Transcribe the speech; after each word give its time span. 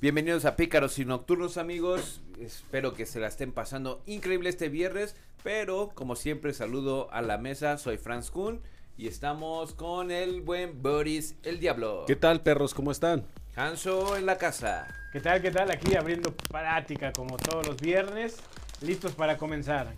Bienvenidos 0.00 0.44
a 0.44 0.54
Pícaros 0.54 0.96
y 1.00 1.04
Nocturnos, 1.04 1.56
amigos. 1.56 2.20
Espero 2.40 2.94
que 2.94 3.04
se 3.04 3.18
la 3.18 3.26
estén 3.26 3.50
pasando 3.50 4.00
increíble 4.06 4.48
este 4.48 4.68
viernes. 4.68 5.16
Pero, 5.42 5.90
como 5.92 6.14
siempre, 6.14 6.54
saludo 6.54 7.12
a 7.12 7.20
la 7.20 7.36
mesa. 7.36 7.78
Soy 7.78 7.98
Franz 7.98 8.30
Kuhn. 8.30 8.60
Y 8.96 9.08
estamos 9.08 9.74
con 9.74 10.12
el 10.12 10.40
buen 10.40 10.80
Boris 10.82 11.34
el 11.42 11.58
Diablo. 11.58 12.04
¿Qué 12.06 12.14
tal, 12.14 12.42
perros? 12.42 12.74
¿Cómo 12.74 12.92
están? 12.92 13.26
Hanso 13.56 14.16
en 14.16 14.24
la 14.24 14.38
casa. 14.38 14.86
¿Qué 15.12 15.18
tal? 15.18 15.42
¿Qué 15.42 15.50
tal? 15.50 15.68
Aquí 15.72 15.96
abriendo 15.96 16.32
práctica 16.32 17.12
como 17.12 17.36
todos 17.36 17.66
los 17.66 17.80
viernes. 17.80 18.36
Listos 18.80 19.16
para 19.16 19.36
comenzar. 19.36 19.92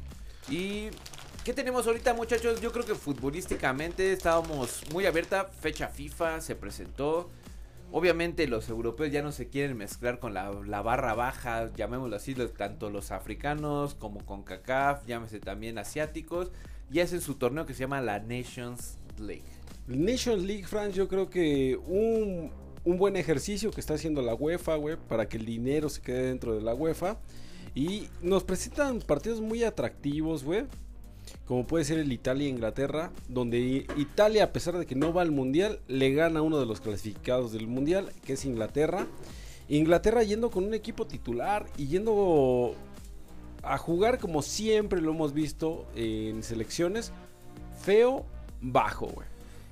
¿Y 0.49 0.89
qué 1.45 1.53
tenemos 1.53 1.87
ahorita, 1.87 2.15
muchachos? 2.15 2.63
Yo 2.63 2.73
creo 2.73 2.87
que 2.87 2.95
futbolísticamente 2.95 4.15
estábamos 4.15 4.83
muy 4.95 5.05
abierta. 5.05 5.45
Fecha 5.45 5.89
FIFA 5.89 6.41
se 6.41 6.57
presentó. 6.57 7.29
Obviamente 7.93 8.47
los 8.47 8.69
europeos 8.69 9.11
ya 9.11 9.23
no 9.23 9.33
se 9.33 9.49
quieren 9.49 9.77
mezclar 9.77 10.19
con 10.21 10.33
la, 10.35 10.51
la 10.67 10.81
barra 10.83 11.15
baja, 11.15 11.71
llamémoslo 11.77 12.15
así, 12.17 12.35
los- 12.35 12.55
tanto 12.55 12.89
los 12.91 13.11
africanos 13.11 13.95
como 13.95 14.25
con 14.25 14.43
CACAF, 14.45 15.07
llámese 15.07 15.41
también 15.41 15.77
asiáticos, 15.79 16.51
y 16.93 17.01
hacen 17.01 17.21
su 17.21 17.35
torneo 17.35 17.67
que 17.67 17.75
se 17.75 17.81
llama 17.81 18.01
la 18.01 18.19
Nations 18.21 18.99
League. 19.19 19.43
Nations 19.87 20.43
League, 20.45 20.65
France, 20.67 20.97
yo 20.97 21.09
creo 21.09 21.31
que 21.31 21.77
un, 21.87 22.53
un 22.85 22.97
buen 22.97 23.17
ejercicio 23.17 23.71
que 23.73 23.81
está 23.81 23.95
haciendo 23.95 24.23
la 24.23 24.35
UEFA, 24.35 24.77
güey, 24.77 24.97
para 24.97 25.29
que 25.29 25.37
el 25.37 25.45
dinero 25.45 25.89
se 25.89 26.01
quede 26.01 26.27
dentro 26.29 26.55
de 26.55 26.61
la 26.63 26.75
UEFA. 26.75 27.19
Y 27.75 28.09
nos 28.23 28.43
presentan 28.43 28.99
partidos 29.01 29.41
muy 29.41 29.63
atractivos, 29.63 30.43
güey. 30.43 30.65
Como 31.51 31.67
puede 31.67 31.85
ser 31.85 31.99
el 31.99 32.13
Italia-Inglaterra, 32.13 33.11
donde 33.27 33.59
I- 33.59 33.87
Italia, 33.97 34.45
a 34.45 34.53
pesar 34.53 34.79
de 34.79 34.87
que 34.87 34.95
no 34.95 35.13
va 35.13 35.23
al 35.23 35.33
Mundial, 35.33 35.81
le 35.89 36.13
gana 36.15 36.43
uno 36.43 36.61
de 36.61 36.65
los 36.65 36.81
clasificados 36.81 37.51
del 37.51 37.67
Mundial, 37.67 38.13
que 38.25 38.35
es 38.35 38.45
Inglaterra. 38.45 39.05
Inglaterra 39.69 40.23
yendo 40.23 40.53
con 40.53 40.63
un 40.63 40.75
equipo 40.75 41.09
titular 41.09 41.67
y 41.77 41.89
yendo 41.89 42.77
a 43.65 43.79
jugar 43.79 44.21
como 44.21 44.43
siempre 44.43 45.01
lo 45.01 45.11
hemos 45.11 45.35
visto 45.35 45.87
en 45.97 46.45
selecciones, 46.45 47.11
feo, 47.83 48.25
bajo, 48.61 49.09
güey. 49.09 49.27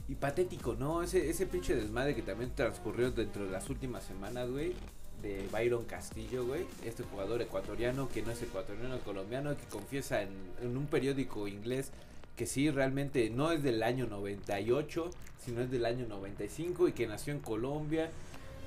Y 0.08 0.16
patético, 0.16 0.74
¿no? 0.74 1.04
Ese, 1.04 1.30
ese 1.30 1.46
pinche 1.46 1.76
desmadre 1.76 2.16
que 2.16 2.22
también 2.22 2.50
transcurrió 2.56 3.12
dentro 3.12 3.44
de 3.44 3.52
las 3.52 3.70
últimas 3.70 4.02
semanas, 4.02 4.50
güey. 4.50 4.72
De 5.22 5.48
Byron 5.52 5.84
Castillo, 5.84 6.46
güey. 6.46 6.64
Este 6.84 7.02
jugador 7.02 7.42
ecuatoriano 7.42 8.08
que 8.08 8.22
no 8.22 8.30
es 8.30 8.42
ecuatoriano, 8.42 8.94
es 8.94 9.02
colombiano, 9.02 9.56
que 9.56 9.64
confiesa 9.70 10.22
en, 10.22 10.30
en 10.62 10.76
un 10.76 10.86
periódico 10.86 11.48
inglés 11.48 11.92
que 12.38 12.46
sí, 12.46 12.70
realmente 12.70 13.28
no 13.30 13.50
es 13.50 13.64
del 13.64 13.82
año 13.82 14.06
98, 14.06 15.10
sino 15.44 15.60
es 15.60 15.70
del 15.72 15.84
año 15.84 16.06
95 16.06 16.86
y 16.88 16.92
que 16.92 17.08
nació 17.08 17.34
en 17.34 17.40
Colombia. 17.40 18.10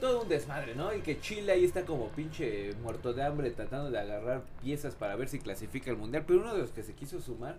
Todo 0.01 0.23
un 0.23 0.29
desmadre, 0.29 0.75
¿no? 0.75 0.93
Y 0.93 0.99
que 0.99 1.21
Chile 1.21 1.53
ahí 1.53 1.63
está 1.63 1.85
como 1.85 2.09
pinche 2.09 2.73
muerto 2.83 3.13
de 3.13 3.23
hambre 3.23 3.49
tratando 3.51 3.89
de 3.89 3.97
agarrar 3.97 4.43
piezas 4.61 4.93
para 4.95 5.15
ver 5.15 5.29
si 5.29 5.39
clasifica 5.39 5.89
al 5.89 5.95
mundial. 5.95 6.25
Pero 6.27 6.41
uno 6.41 6.53
de 6.53 6.59
los 6.59 6.71
que 6.71 6.83
se 6.83 6.93
quiso 6.93 7.21
sumar 7.21 7.55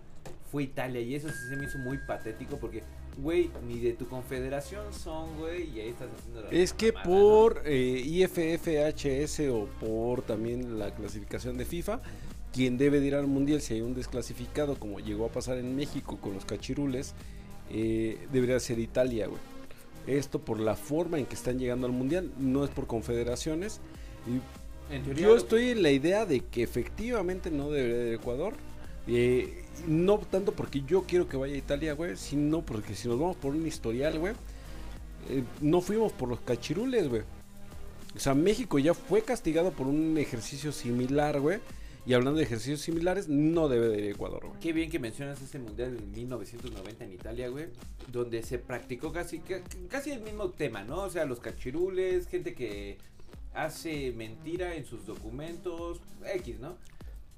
fue 0.51 0.63
Italia 0.63 1.01
y 1.01 1.15
eso 1.15 1.29
sí 1.29 1.49
se 1.49 1.55
me 1.55 1.65
hizo 1.65 1.79
muy 1.79 1.97
patético 1.97 2.57
porque, 2.57 2.83
güey, 3.17 3.51
ni 3.67 3.79
de 3.79 3.93
tu 3.93 4.07
confederación 4.07 4.93
son, 4.93 5.37
güey, 5.37 5.69
y 5.69 5.81
ahí 5.81 5.89
estás 5.89 6.09
haciendo 6.17 6.41
la 6.41 6.49
Es 6.49 6.73
que 6.73 6.91
mamada, 6.91 7.09
¿no? 7.09 7.19
por 7.19 7.61
eh, 7.65 8.01
IFFHS 8.05 9.49
o 9.51 9.67
por 9.79 10.21
también 10.23 10.79
la 10.79 10.93
clasificación 10.93 11.57
de 11.57 11.65
FIFA, 11.65 12.01
quien 12.51 12.77
debe 12.77 12.99
de 12.99 13.07
ir 13.07 13.15
al 13.15 13.27
mundial 13.27 13.61
si 13.61 13.75
hay 13.75 13.81
un 13.81 13.93
desclasificado, 13.93 14.75
como 14.79 14.99
llegó 14.99 15.25
a 15.25 15.29
pasar 15.29 15.57
en 15.57 15.75
México 15.75 16.17
con 16.21 16.33
los 16.33 16.45
cachirules, 16.45 17.13
eh, 17.69 18.27
debería 18.31 18.59
ser 18.59 18.79
Italia, 18.79 19.27
güey. 19.27 19.41
Esto 20.05 20.39
por 20.39 20.59
la 20.59 20.75
forma 20.75 21.17
en 21.17 21.25
que 21.25 21.35
están 21.35 21.57
llegando 21.57 21.87
al 21.87 21.93
mundial, 21.93 22.31
no 22.37 22.63
es 22.63 22.69
por 22.69 22.87
confederaciones. 22.87 23.79
Y 24.27 24.41
yo 25.15 25.35
estoy 25.35 25.69
en 25.69 25.81
la 25.81 25.91
idea 25.91 26.25
de 26.25 26.41
que 26.41 26.61
efectivamente 26.61 27.49
no 27.49 27.71
debería 27.71 27.97
de 27.97 28.15
Ecuador. 28.15 28.53
Eh, 29.07 29.63
no 29.87 30.17
tanto 30.19 30.53
porque 30.53 30.81
yo 30.87 31.03
quiero 31.03 31.27
que 31.27 31.35
vaya 31.37 31.55
a 31.55 31.57
Italia, 31.57 31.93
güey, 31.93 32.15
sino 32.15 32.61
porque 32.61 32.95
si 32.95 33.07
nos 33.07 33.19
vamos 33.19 33.35
por 33.37 33.53
un 33.53 33.65
historial, 33.67 34.17
güey, 34.19 34.33
eh, 35.29 35.43
no 35.61 35.81
fuimos 35.81 36.11
por 36.13 36.29
los 36.29 36.39
cachirules, 36.41 37.09
güey. 37.09 37.21
O 38.15 38.19
sea, 38.19 38.33
México 38.35 38.77
ya 38.79 38.93
fue 38.93 39.23
castigado 39.23 39.71
por 39.71 39.87
un 39.87 40.17
ejercicio 40.17 40.71
similar, 40.71 41.39
güey. 41.39 41.59
Y 42.05 42.13
hablando 42.13 42.37
de 42.39 42.43
ejercicios 42.43 42.81
similares, 42.81 43.29
no 43.29 43.69
debe 43.69 43.87
de 43.87 43.97
ir 43.97 44.03
a 44.09 44.11
Ecuador, 44.11 44.45
güey. 44.45 44.59
Qué 44.59 44.73
bien 44.73 44.89
que 44.89 44.99
mencionas 44.99 45.41
ese 45.41 45.57
mundial 45.57 45.97
en 45.97 46.11
1990 46.11 47.05
en 47.05 47.13
Italia, 47.13 47.47
güey, 47.47 47.67
donde 48.11 48.43
se 48.43 48.59
practicó 48.59 49.13
casi 49.13 49.39
ca- 49.39 49.61
casi 49.89 50.11
el 50.11 50.21
mismo 50.21 50.49
tema, 50.49 50.83
¿no? 50.83 50.97
O 51.03 51.09
sea, 51.09 51.23
los 51.25 51.39
cachirules, 51.39 52.27
gente 52.27 52.53
que 52.53 52.97
hace 53.53 54.11
mentira 54.11 54.75
en 54.75 54.85
sus 54.85 55.05
documentos, 55.05 56.01
X, 56.35 56.59
¿no? 56.59 56.75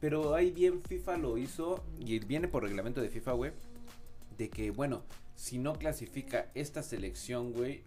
Pero 0.06 0.36
ahí 0.36 0.52
bien 0.52 0.84
FIFA 0.84 1.18
lo 1.18 1.36
hizo 1.36 1.84
y 2.00 2.20
viene 2.20 2.48
por 2.48 2.62
reglamento 2.62 3.02
de 3.02 3.10
FIFA, 3.10 3.32
güey, 3.32 3.52
de 4.38 4.50
que 4.52 4.70
bueno, 4.70 5.02
si 5.36 5.58
no 5.58 5.74
clasifica 5.74 6.52
esta 6.54 6.84
selección, 6.84 7.54
güey, 7.54 7.82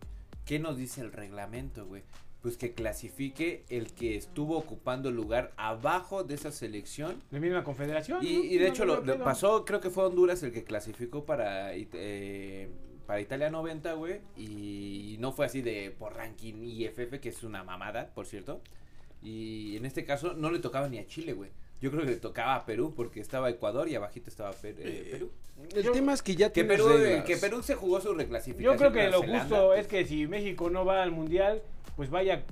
¿qué 0.45 0.59
nos 0.59 0.77
dice 0.77 1.01
el 1.01 1.13
reglamento, 1.13 1.87
güey? 1.87 2.03
Pues 2.43 2.57
que 2.57 2.73
clasifique 2.73 3.63
el 3.69 3.93
que 3.93 4.17
estuvo 4.17 4.57
ocupando 4.59 5.11
el 5.11 5.15
lugar 5.15 5.53
abajo 5.57 6.25
de 6.25 6.35
esa 6.35 6.51
selección 6.51 7.23
La 7.31 7.39
misma 7.39 7.63
confederación. 7.63 8.19
y, 8.27 8.33
¿no? 8.37 8.45
y 8.47 8.59
de 8.59 8.65
No, 8.67 8.73
hecho 8.73 8.85
no 8.85 8.97
lo, 9.01 9.23
pasó, 9.23 9.65
creo 9.65 9.81
que 9.81 9.91
fue 9.91 10.05
Honduras 10.05 10.43
el 10.43 10.51
que 10.51 10.65
clasificó 10.65 11.25
para, 11.25 11.77
It- 11.77 11.91
eh, 11.95 12.69
para 13.07 13.21
Italia 13.21 13.49
90, 13.49 13.93
güey. 13.93 14.23
Y 14.37 15.15
no 15.21 15.31
fue 15.31 15.47
así 15.47 15.63
de 15.63 15.95
por 15.97 16.15
ranking 16.17 16.65
IFF, 16.65 17.21
que 17.21 17.29
es 17.29 17.45
una 17.45 17.63
mamada, 17.63 18.13
por 18.13 18.27
cierto. 18.27 18.61
Y 19.23 19.77
en 19.77 19.87
este 19.87 20.05
caso 20.05 20.35
no 20.35 20.51
le 20.51 20.59
tocaba 20.59 20.89
ni 20.89 20.99
a 20.99 21.07
Chile, 21.07 21.33
güey. 21.33 21.51
Yo 21.81 21.91
creo 21.91 22.03
que 22.05 22.11
le 22.11 22.17
tocaba 22.17 22.57
a 22.57 22.67
Perú 22.67 22.93
porque 22.97 23.21
estaba 23.21 23.49
Ecuador 23.51 23.89
y 23.89 23.95
abajito 23.95 24.29
estaba 24.31 24.51
Per- 24.53 24.75
eh, 24.79 25.09
Perú. 25.13 25.31
El 25.75 25.83
Yo- 25.85 25.93
tema 25.93 26.13
es 26.13 26.23
que 26.23 26.35
ya 26.37 26.53
Que 26.53 26.65
Perú, 26.65 26.89
eh, 26.91 26.97
reglas. 26.99 27.25
que 27.25 27.37
Perú 27.37 27.63
se 27.63 27.75
jugó 27.75 28.01
su 28.01 28.15
reclasificación. 28.15 28.73
Yo 28.75 28.79
creo 28.79 28.93
que 28.93 29.11
lo 29.11 29.21
Zelanda, 29.21 29.41
justo 29.45 29.67
pues, 29.69 29.81
es 29.81 29.87
que 29.87 30.05
si 30.07 30.27
México 30.27 30.71
no 30.71 30.85
va 30.85 31.03
al 31.03 31.11
mundial, 31.13 31.63
pues 31.97 32.11
vaya 32.11 32.43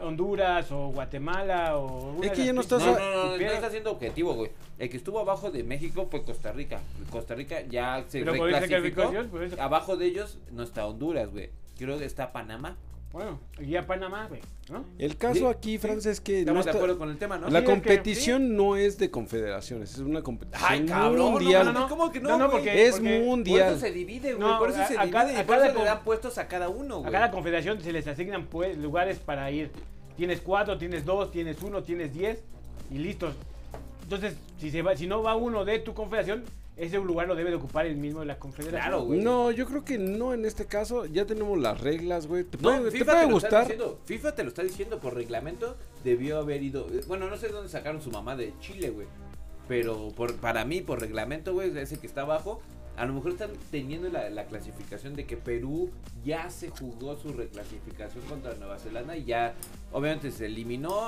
Honduras 0.00 0.70
o 0.72 0.88
Guatemala 0.88 1.76
o. 1.78 2.22
Es 2.22 2.32
que 2.32 2.46
ya 2.46 2.52
no 2.52 2.60
estás 2.60 2.84
No, 2.84 2.92
no, 2.98 2.98
no, 2.98 3.24
no, 3.32 3.38
Pero- 3.38 3.52
está 3.52 3.70
siendo 3.70 3.90
objetivo, 3.90 4.34
güey. 4.34 4.50
El 4.78 4.88
que 4.88 4.96
estuvo 4.96 5.18
abajo 5.20 5.50
de 5.50 5.62
México 5.64 6.08
fue 6.10 6.22
Costa 6.24 6.52
Rica. 6.52 6.80
Costa 7.10 7.34
Rica 7.34 7.60
ya 7.62 8.04
se 8.08 8.24
reclasificó. 8.24 9.12
Abajo 9.58 9.96
de 9.96 10.06
ellos 10.06 10.38
no 10.50 10.62
está 10.62 10.86
Honduras, 10.86 11.30
güey. 11.30 11.50
Creo 11.78 11.98
que 11.98 12.04
está 12.04 12.32
Panamá. 12.32 12.76
Bueno, 13.12 13.38
y 13.60 13.76
a 13.76 13.86
Panamá, 13.86 14.26
güey, 14.26 14.40
¿no? 14.70 14.86
El 14.98 15.18
caso 15.18 15.34
Sí, 15.40 15.44
aquí, 15.44 15.76
Franz, 15.76 16.06
es 16.06 16.18
que 16.20 16.32
no 16.32 16.38
Estamos 16.40 16.64
de 16.64 16.70
acuerdo 16.70 16.98
con 16.98 17.10
el 17.10 17.18
tema, 17.18 17.36
¿no? 17.36 17.48
la 17.48 17.50
Sí, 17.50 17.56
es 17.56 17.62
que- 17.62 17.66
competición 17.70 18.56
no 18.56 18.76
es 18.76 18.96
de 18.96 19.10
confederaciones, 19.10 19.92
es 19.92 19.98
una 19.98 20.22
competición 20.22 20.66
Ay, 20.66 20.86
cabrón, 20.86 21.32
mundial. 21.32 21.66
no, 21.66 21.72
no, 21.74 21.80
no, 21.80 21.88
¿cómo 21.90 22.10
que 22.10 22.20
no, 22.20 22.30
No, 22.30 22.38
no, 22.38 22.44
güey? 22.50 22.62
porque- 22.64 22.86
es 22.86 22.92
porque- 22.94 23.18
Por 23.18 23.26
mundial. 23.26 23.70
eso 23.72 23.80
se 23.80 23.90
divide, 23.92 24.32
güey. 24.34 24.48
No, 24.48 24.58
por 24.58 24.70
eso 24.70 24.80
a- 24.80 24.86
se 24.86 24.96
a 24.96 25.02
divide. 25.02 25.10
cada- 25.12 25.32
y 25.32 25.36
a 25.36 25.46
por 25.46 25.56
cada 25.56 25.68
eso 25.68 25.78
le 25.78 25.84
dan 25.84 26.04
puestos 26.04 26.38
a 26.38 26.48
cada 26.48 26.70
uno, 26.70 26.96
A 26.96 26.98
güey. 27.00 27.12
cada 27.12 27.30
confederación 27.30 27.80
se 27.82 27.92
les 27.92 28.06
asignan 28.06 28.46
pues, 28.46 28.78
lugares 28.78 29.18
para 29.18 29.50
ir. 29.50 29.70
Tienes 30.16 30.40
cuatro, 30.40 30.78
tienes 30.78 31.04
dos, 31.04 31.30
tienes 31.30 31.60
uno, 31.62 31.82
tienes 31.82 32.14
diez 32.14 32.42
y 32.90 32.96
listos. 32.98 33.34
Entonces, 34.04 34.36
si, 34.58 34.70
se 34.70 34.80
va, 34.80 34.96
si 34.96 35.06
no 35.06 35.22
va 35.22 35.36
uno 35.36 35.66
de 35.66 35.78
tu 35.80 35.92
confederación, 35.92 36.44
ese 36.76 36.96
lugar 36.98 37.28
lo 37.28 37.34
debe 37.34 37.50
de 37.50 37.56
ocupar 37.56 37.86
el 37.86 37.96
mismo 37.96 38.20
de 38.20 38.26
la 38.26 38.38
confederación. 38.38 38.80
Claro, 38.82 39.04
güey. 39.04 39.20
No, 39.20 39.50
yo 39.50 39.66
creo 39.66 39.84
que 39.84 39.98
no 39.98 40.32
en 40.34 40.44
este 40.44 40.66
caso. 40.66 41.06
Ya 41.06 41.26
tenemos 41.26 41.58
las 41.58 41.80
reglas, 41.80 42.26
güey. 42.26 42.44
Te 42.44 42.56
No, 42.56 42.62
puede, 42.62 42.90
te 42.90 43.04
puede 43.04 43.04
te 43.04 43.04
lo 43.04 43.14
está 43.14 43.30
gustar. 43.32 43.60
diciendo. 43.62 44.00
FIFA 44.06 44.34
te 44.34 44.42
lo 44.42 44.48
está 44.48 44.62
diciendo 44.62 44.98
por 45.00 45.14
reglamento. 45.14 45.76
Debió 46.04 46.38
haber 46.38 46.62
ido. 46.62 46.86
eh, 46.92 47.02
Bueno, 47.06 47.28
no 47.28 47.36
sé 47.36 47.48
dónde 47.48 47.68
sacaron 47.68 48.00
su 48.00 48.10
mamá 48.10 48.36
de 48.36 48.54
Chile, 48.60 48.90
güey. 48.90 49.06
Pero 49.68 50.08
por, 50.16 50.34
para 50.36 50.64
mí, 50.64 50.80
por 50.80 51.00
reglamento, 51.00 51.52
güey, 51.52 51.76
ese 51.78 51.98
que 51.98 52.06
está 52.06 52.22
abajo. 52.22 52.60
A 52.96 53.06
lo 53.06 53.14
mejor 53.14 53.32
están 53.32 53.50
teniendo 53.70 54.10
la, 54.10 54.28
la 54.28 54.44
clasificación 54.44 55.14
de 55.14 55.24
que 55.24 55.38
Perú 55.38 55.90
ya 56.24 56.50
se 56.50 56.68
jugó 56.68 57.16
su 57.16 57.32
reclasificación 57.32 58.22
contra 58.26 58.52
Nueva 58.54 58.78
Zelanda 58.78 59.16
y 59.16 59.24
ya, 59.24 59.54
obviamente, 59.92 60.30
se 60.30 60.44
eliminó 60.46 61.00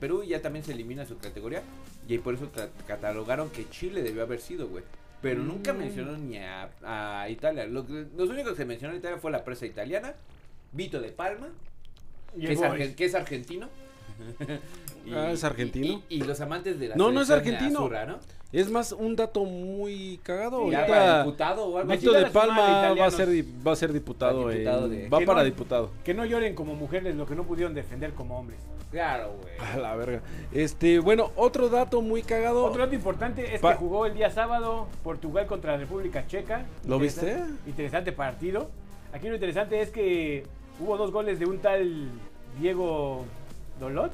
Perú 0.00 0.24
y 0.24 0.28
ya 0.30 0.42
también 0.42 0.64
se 0.64 0.72
elimina 0.72 1.06
su 1.06 1.16
categoría. 1.18 1.62
Y 2.08 2.14
ahí 2.14 2.18
por 2.18 2.34
eso 2.34 2.50
ca- 2.52 2.70
catalogaron 2.88 3.50
que 3.50 3.68
Chile 3.70 4.02
debió 4.02 4.22
haber 4.22 4.40
sido, 4.40 4.66
güey. 4.68 4.82
Pero 5.20 5.42
nunca 5.42 5.72
Mm. 5.72 5.78
mencionaron 5.78 6.28
ni 6.28 6.38
a, 6.38 6.70
a 6.84 7.28
Italia. 7.28 7.66
Lo 7.66 7.86
que- 7.86 8.06
los 8.16 8.28
únicos 8.30 8.56
que 8.56 8.64
mencionaron 8.64 8.96
a 8.96 9.00
Italia 9.00 9.18
fue 9.18 9.30
la 9.30 9.44
presa 9.44 9.66
italiana, 9.66 10.14
Vito 10.72 11.00
de 11.00 11.10
Palma, 11.10 11.48
que 12.38 12.52
es, 12.52 12.94
que 12.96 13.04
es 13.04 13.14
argentino. 13.14 13.68
Ah, 15.14 15.30
¿es 15.32 15.42
argentino? 15.42 16.02
Y, 16.10 16.16
y 16.16 16.20
los 16.22 16.38
amantes 16.42 16.78
de 16.78 16.88
la 16.88 16.96
No, 16.96 17.10
no 17.10 17.22
es 17.22 17.30
argentino. 17.30 17.88
¿no? 17.88 18.18
Es 18.52 18.70
más, 18.70 18.92
un 18.92 19.16
dato 19.16 19.44
muy 19.44 20.20
cagado. 20.22 20.70
Para 20.70 21.22
diputado 21.24 21.64
o 21.66 21.78
algo 21.78 21.90
Víctor 21.90 22.12
Necesita 22.14 22.18
de 22.28 22.30
Palma 22.30 22.92
va 22.94 23.06
a 23.06 23.10
ser, 23.10 23.28
va 23.66 23.72
a 23.72 23.76
ser 23.76 23.92
diputado. 23.92 24.48
De- 24.48 25.08
Va 25.08 25.20
para 25.20 25.40
no- 25.40 25.44
diputado. 25.44 25.90
Que 26.04 26.12
no 26.12 26.26
lloren 26.26 26.54
como 26.54 26.74
mujeres 26.74 27.14
lo 27.14 27.26
que 27.26 27.34
no 27.34 27.44
pudieron 27.44 27.72
defender 27.74 28.12
como 28.12 28.38
hombres. 28.38 28.60
Claro, 28.90 29.34
güey. 29.40 29.54
A 29.72 29.76
la 29.78 29.96
verga. 29.96 30.20
Este, 30.52 30.98
bueno, 30.98 31.30
otro 31.36 31.68
dato 31.70 32.02
muy 32.02 32.22
cagado. 32.22 32.64
Otro 32.64 32.82
dato 32.82 32.94
importante 32.94 33.54
es 33.54 33.60
Pa- 33.62 33.72
que 33.72 33.78
jugó 33.78 34.04
el 34.04 34.12
día 34.14 34.30
sábado 34.30 34.88
Portugal 35.02 35.46
contra 35.46 35.72
la 35.72 35.78
República 35.78 36.26
Checa. 36.26 36.66
¿Lo 36.86 36.96
Interesante- 36.96 37.34
viste? 37.42 37.70
Interesante 37.70 38.12
partido. 38.12 38.70
Aquí 39.12 39.28
lo 39.28 39.34
interesante 39.34 39.80
es 39.80 39.90
que 39.90 40.44
hubo 40.80 40.98
dos 40.98 41.12
goles 41.12 41.38
de 41.38 41.46
un 41.46 41.58
tal 41.60 42.08
Diego 42.60 43.24
Dolot. 43.78 44.12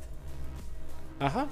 Ajá. 1.18 1.46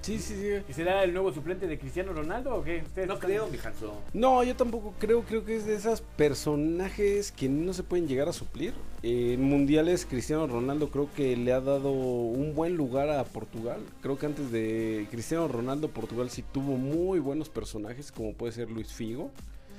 Sí, 0.00 0.18
sí, 0.18 0.34
sí. 0.34 0.48
¿Y 0.68 0.72
será 0.72 1.04
el 1.04 1.12
nuevo 1.12 1.32
suplente 1.32 1.68
de 1.68 1.78
Cristiano 1.78 2.12
Ronaldo 2.12 2.56
o 2.56 2.64
qué? 2.64 2.78
¿Ustedes 2.84 3.06
No 3.06 3.14
están- 3.14 3.30
creo, 3.30 3.46
mi 3.46 3.56
Hanso. 3.56 3.94
No, 4.12 4.42
yo 4.42 4.56
tampoco 4.56 4.94
creo, 4.98 5.22
creo 5.22 5.44
que 5.44 5.54
es 5.54 5.64
de 5.64 5.76
esos 5.76 6.00
personajes 6.00 7.30
que 7.30 7.48
no 7.48 7.72
se 7.72 7.84
pueden 7.84 8.08
llegar 8.08 8.28
a 8.28 8.32
suplir. 8.32 8.74
Eh, 9.04 9.34
en 9.34 9.42
mundiales, 9.44 10.04
Cristiano 10.04 10.48
Ronaldo 10.48 10.90
creo 10.90 11.08
que 11.14 11.36
le 11.36 11.52
ha 11.52 11.60
dado 11.60 11.92
un 11.92 12.52
buen 12.56 12.76
lugar 12.76 13.10
a 13.10 13.22
Portugal. 13.22 13.80
Creo 14.00 14.18
que 14.18 14.26
antes 14.26 14.50
de 14.50 15.06
Cristiano 15.12 15.46
Ronaldo, 15.46 15.86
Portugal 15.88 16.30
sí 16.30 16.42
tuvo 16.52 16.76
muy 16.76 17.20
buenos 17.20 17.48
personajes, 17.48 18.10
como 18.10 18.32
puede 18.32 18.52
ser 18.52 18.72
Luis 18.72 18.92
Figo, 18.92 19.30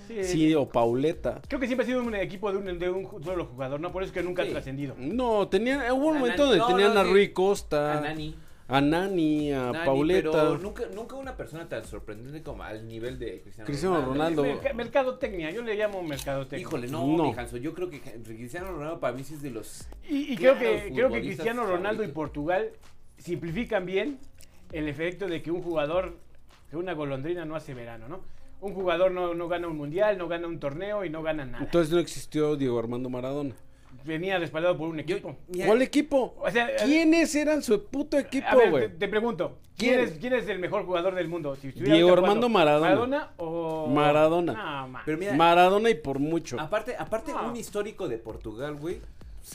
Sí, 0.07 0.23
sí, 0.23 0.55
o 0.55 0.67
Pauleta. 0.67 1.41
Creo 1.47 1.59
que 1.59 1.67
siempre 1.67 1.83
ha 1.85 1.87
sido 1.87 2.01
un 2.03 2.13
equipo 2.15 2.51
de 2.51 2.57
un, 2.57 2.79
de 2.79 2.89
un 2.89 3.23
solo 3.23 3.45
jugador, 3.45 3.79
¿no? 3.79 3.91
Por 3.91 4.03
eso 4.03 4.09
es 4.09 4.13
que 4.13 4.23
nunca 4.23 4.41
ha 4.41 4.45
Sí. 4.45 4.51
trascendido. 4.51 4.95
No, 4.97 5.47
tenían, 5.47 5.79
hubo 5.93 6.07
un 6.07 6.19
momento 6.19 6.43
donde 6.43 6.57
no, 6.59 6.67
tenían 6.67 6.93
no, 6.93 6.99
a. 6.99 7.03
Rui 7.03 7.29
Costa, 7.31 7.97
A 7.97 8.01
Nani. 8.01 8.35
a 8.67 8.81
Nani, 8.81 9.51
a 9.53 9.71
Nani, 9.71 9.85
Pauleta. 9.85 10.31
Pero 10.31 10.57
nunca, 10.57 10.83
nunca 10.93 11.15
una 11.15 11.35
persona 11.37 11.67
tan 11.69 11.83
sorprendente 11.85 12.41
como 12.43 12.63
al 12.63 12.87
nivel 12.87 13.17
de 13.19 13.41
Cristiano, 13.41 13.65
Cristiano 13.65 14.01
Ronaldo. 14.05 14.43
Merca- 14.43 14.73
mercadotecnia, 14.73 15.51
yo 15.51 15.61
le 15.61 15.75
llamo 15.75 16.01
mercadotecnia. 16.03 16.61
Híjole, 16.61 16.87
no, 16.87 17.05
No. 17.07 17.57
yo 17.57 17.73
creo 17.73 17.89
que 17.89 18.01
Cristiano 18.01 18.71
Ronaldo 18.71 18.99
para 18.99 19.13
mí 19.13 19.23
sí 19.23 19.35
es 19.35 19.41
de 19.41 19.51
los... 19.51 19.87
Y, 20.09 20.33
y 20.33 20.37
creo, 20.37 20.57
que, 20.59 20.91
creo 20.93 21.09
que 21.11 21.21
Cristiano 21.21 21.65
Ronaldo 21.65 22.03
y. 22.03 22.07
Portugal 22.09 22.71
simplifican 23.17 23.85
bien 23.85 24.19
el 24.71 24.87
efecto 24.87 25.27
de 25.27 25.41
que 25.41 25.51
un 25.51 25.61
jugador, 25.61 26.17
que 26.69 26.77
una 26.77 26.93
golondrina 26.93 27.45
no 27.45 27.55
hace 27.55 27.73
verano, 27.73 28.07
¿no? 28.07 28.21
Un 28.63 28.73
jugador 28.73 29.11
no, 29.11 29.33
no 29.33 29.47
gana 29.49 29.67
un 29.67 29.75
mundial, 29.77 30.17
no 30.17 30.27
gana 30.29 30.47
un 30.47 30.57
torneo 30.59 31.03
y 31.03 31.09
no 31.09 31.21
gana 31.21 31.45
nada. 31.45 31.63
Entonces 31.65 31.91
no 31.93 31.99
existió 31.99 32.55
Diego 32.55 32.79
Armando 32.79 33.09
Maradona. 33.09 33.53
Venía 34.05 34.37
respaldado 34.39 34.77
por 34.77 34.87
un 34.89 34.95
Yo- 34.97 35.01
equipo. 35.01 35.35
mira, 35.49 35.65
¿Cuál 35.67 35.81
equipo? 35.81 36.33
O 36.39 36.49
sea, 36.49 36.75
¿Quiénes 36.77 37.35
eran 37.35 37.61
su 37.61 37.83
puto 37.85 38.15
a 38.17 38.21
equipo, 38.21 38.47
ver, 38.55 38.63
te, 38.65 38.69
güey? 38.69 38.97
te 38.97 39.07
pregunto, 39.09 39.57
¿quién 39.77 39.95
¿Quién? 39.95 40.07
es, 40.07 40.17
¿quién 40.17 40.33
es 40.33 40.47
el 40.47 40.59
mejor 40.59 40.85
jugador 40.85 41.13
del 41.15 41.27
mundo? 41.27 41.55
Si 41.57 41.71
Diego 41.71 42.11
Armando 42.13 42.47
Maradona. 42.49 42.89
¿Maradona 42.89 43.31
o...? 43.37 43.87
Maradona. 43.87 44.87
No. 44.87 44.99
Pero 45.05 45.17
mira, 45.17 45.33
Maradona 45.33 45.89
y 45.89 45.95
por 45.95 46.19
mucho. 46.19 46.59
aparte, 46.59 46.95
aparte 46.97 47.31
No. 47.33 47.47
un 47.49 47.55
histórico 47.57 48.07
de 48.07 48.17
Portugal, 48.17 48.75
güey, 48.75 48.99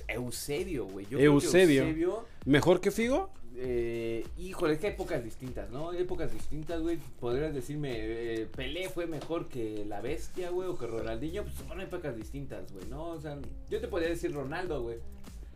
Eusebio, 0.06 0.84
güey. 0.86 1.04
Yo 1.06 1.18
creo 1.18 1.20
que 1.20 1.24
Eusebio. 1.46 1.82
Eusebio 1.82 2.24
¿Mejor 2.44 2.80
que 2.80 2.90
Figo? 2.90 3.30
Eh, 3.60 4.24
híjole, 4.38 4.74
es 4.74 4.78
que 4.78 4.86
épocas 4.88 5.22
distintas, 5.24 5.68
¿no? 5.70 5.92
Épocas 5.92 6.32
distintas, 6.32 6.80
güey. 6.80 6.98
Podrías 7.18 7.52
decirme, 7.52 7.90
eh, 7.94 8.46
Pelé 8.54 8.88
fue 8.88 9.06
mejor 9.08 9.48
que 9.48 9.84
la 9.84 10.00
bestia, 10.00 10.50
güey, 10.50 10.68
o 10.68 10.78
que 10.78 10.86
Ronaldinho. 10.86 11.42
Pues 11.42 11.54
son 11.68 11.80
épocas 11.80 12.14
distintas, 12.16 12.72
güey, 12.72 12.86
¿no? 12.88 13.08
O 13.08 13.20
sea, 13.20 13.36
yo 13.68 13.80
te 13.80 13.88
podría 13.88 14.10
decir 14.10 14.32
Ronaldo, 14.32 14.82
güey. 14.82 14.98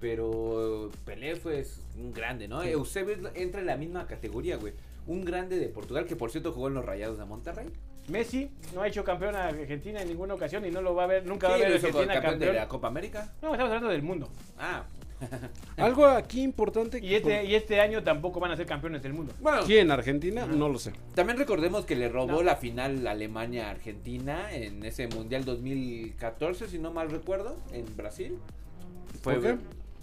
Pero 0.01 0.91
Pelé 1.05 1.37
fue 1.37 1.65
un 1.97 2.13
grande, 2.13 2.49
¿no? 2.49 2.63
Eusebio 2.65 3.15
entra 3.35 3.61
en 3.61 3.67
la 3.67 3.77
misma 3.77 4.07
categoría, 4.09 4.57
güey. 4.57 4.73
Un 5.07 5.25
grande 5.25 5.59
de 5.61 5.69
Portugal, 5.69 6.07
que 6.07 6.17
por 6.17 6.31
cierto 6.33 6.51
jugó 6.53 6.67
en 6.69 6.75
los 6.75 6.85
Rayados 6.85 7.19
de 7.19 7.25
Monterrey. 7.25 7.69
Messi 8.09 8.51
no 8.75 8.83
ha 8.83 8.89
hecho 8.89 9.05
campeón 9.05 9.37
a 9.37 9.47
Argentina 9.47 10.03
en 10.03 10.09
ninguna 10.09 10.35
ocasión 10.35 10.67
y 10.67 10.73
no 10.73 10.83
lo 10.83 10.93
va 10.97 11.05
a 11.05 11.07
ver, 11.07 11.25
nunca 11.25 11.47
va 11.49 11.55
a 11.55 11.57
Sí, 11.59 11.63
ver 11.63 11.71
lo 11.71 11.77
a 11.77 11.79
hizo 11.79 11.87
Argentina 11.87 12.15
campeón 12.15 12.33
campeón. 12.33 12.53
de 12.55 12.59
la 12.61 12.69
Copa 12.69 12.89
América. 12.89 13.33
No, 13.41 13.53
estamos 13.53 13.61
hablando 13.71 13.89
del 13.91 14.03
mundo. 14.03 14.29
Ah, 14.59 14.85
Algo 15.77 16.07
aquí 16.07 16.43
importante. 16.43 16.99
Y 17.03 17.15
este, 17.15 17.45
y 17.45 17.55
este 17.55 17.81
año 17.81 18.03
tampoco 18.03 18.41
van 18.41 18.51
a 18.53 18.57
ser 18.57 18.67
campeones 18.67 19.03
del 19.03 19.13
mundo. 19.13 19.33
bueno. 19.41 19.63
¿Quién? 19.65 19.91
¿Argentina? 19.91 20.47
No 20.47 20.69
lo 20.69 20.79
sé. 20.79 20.93
También 21.15 21.39
recordemos 21.39 21.85
que 21.85 21.97
le 21.97 22.09
robó 22.09 22.33
No. 22.33 22.43
la 22.43 22.57
final 22.57 23.07
Alemania-Argentina 23.07 24.53
en 24.53 24.85
ese 24.85 25.07
Mundial 25.09 25.45
2014, 25.45 26.69
si 26.69 26.79
no 26.79 26.93
mal 26.93 27.11
recuerdo, 27.11 27.57
en 27.73 27.85
Brasil. 27.97 28.39
¿Por 29.23 29.41
qué? 29.41 29.57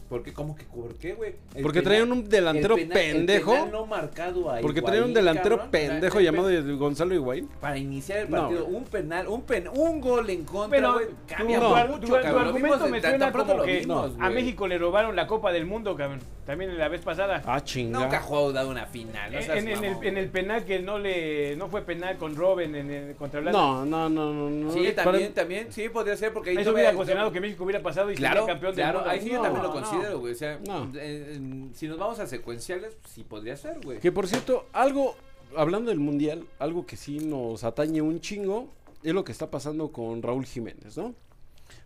Porque, 0.10 0.34
¿cómo 0.34 0.56
que 0.56 0.64
por 0.64 0.96
qué, 0.96 1.14
güey? 1.14 1.36
Porque 1.62 1.82
penal- 1.82 1.84
traían 1.84 2.12
un 2.12 2.28
delantero 2.28 2.76
el 2.76 2.88
penal- 2.88 2.98
el 2.98 3.12
pendejo. 3.18 3.52
penal 3.52 3.72
no 3.72 3.86
marcado 3.86 4.50
a 4.50 4.60
Porque 4.60 4.80
Higuaín, 4.80 4.86
traían 4.86 5.04
un 5.06 5.14
delantero 5.14 5.56
cabrón. 5.58 5.72
pendejo 5.72 6.20
llamado 6.20 6.50
Gonzalo 6.78 7.14
Higuaín. 7.14 7.48
Para 7.62 7.78
iniciar 7.78 8.18
el 8.20 8.28
partido, 8.28 8.66
un 8.66 8.84
penal, 8.86 9.28
un 9.28 9.42
pen, 9.44 9.68
un 9.72 10.02
gol 10.02 10.28
en 10.32 10.44
contra, 10.46 10.92
güey. 10.94 11.06
Cambia 11.28 11.60
no. 11.60 11.70
mucho, 11.70 12.00
tu- 12.00 12.08
tu 12.08 12.14
cabrón. 12.14 12.34
Lo 12.34 12.40
argumento 12.40 12.76
vimos 12.78 12.90
me 12.90 13.02
suena 13.02 13.32
como 13.32 13.54
lo 13.54 13.64
que 13.64 13.80
vimos, 13.82 14.12
a. 14.20 14.30
México 14.32 14.68
le 14.68 14.78
robaron 14.80 15.16
la 15.16 15.28
Copa 15.28 15.52
del 15.52 15.68
Mundo, 15.68 15.96
cabrón. 15.96 16.20
También 16.48 16.76
la 16.80 16.88
vez 16.88 17.02
pasada. 17.02 17.44
Ah, 17.46 17.58
Nunca 17.58 17.64
chinga. 17.64 18.20
jugó 18.22 18.52
dado 18.52 18.70
una 18.72 18.88
final. 18.88 19.32
No 19.32 19.38
en, 19.38 19.44
seas 19.44 19.58
en- 19.60 19.68
en 19.68 19.84
el, 19.84 19.90
mamón. 19.92 20.06
en 20.08 20.18
el 20.18 20.30
penal 20.30 20.66
que 20.66 20.80
no 20.80 20.98
le 20.98 21.56
no 21.56 21.68
fue 21.70 21.84
penal 21.84 22.18
con 22.18 22.36
Robben 22.36 22.76
en 22.76 22.90
el, 22.90 23.16
contra 23.16 23.40
Holanda. 23.42 23.60
No, 23.60 23.86
no, 23.86 24.10
no, 24.10 24.34
no. 24.34 24.50
no. 24.50 24.72
Sí, 24.74 24.92
Para- 24.96 25.04
también, 25.12 25.34
también, 25.36 25.68
sí, 25.72 25.88
podría 25.90 26.18
ser 26.18 26.34
porque 26.34 26.50
ahí 26.50 26.58
Eso 26.58 26.72
hubiera 26.74 26.90
ocasionado 26.96 27.32
que 27.32 27.40
México 27.40 27.64
hubiera 27.64 27.84
pasado 27.84 28.12
y 28.12 28.16
Claro, 28.16 28.40
sería 28.42 28.54
campeón 28.56 28.74
claro, 28.74 28.88
del 28.88 28.98
mundo. 28.98 29.12
ahí 29.12 29.22
sí 29.22 29.30
yo 29.30 29.42
también 29.42 29.62
lo 29.62 29.70
no. 29.70 29.76
Considero, 30.00 30.20
güey. 30.20 30.34
O 30.34 30.36
sea, 30.36 30.60
No. 30.66 30.92
eh, 30.96 31.34
en- 31.36 31.72
si 31.76 31.88
nos 31.88 31.98
vamos 32.00 32.20
a 32.20 32.28
secuenciales, 32.28 32.98
sí 33.08 33.24
podría 33.24 33.56
ser, 33.58 33.80
güey. 33.84 34.00
Que 34.00 34.12
por 34.12 34.28
cierto, 34.28 34.66
algo, 34.74 35.16
hablando 35.56 35.90
del 35.90 36.00
mundial, 36.00 36.46
algo 36.60 36.86
que 36.86 36.96
sí 36.98 37.20
nos 37.20 37.64
atañe 37.64 38.02
un 38.02 38.20
chingo, 38.20 38.70
es 39.04 39.14
lo 39.14 39.24
que 39.24 39.32
está 39.32 39.50
pasando 39.50 39.92
con 39.92 40.22
Raúl 40.22 40.46
Jiménez, 40.46 40.98
¿no? 40.98 41.14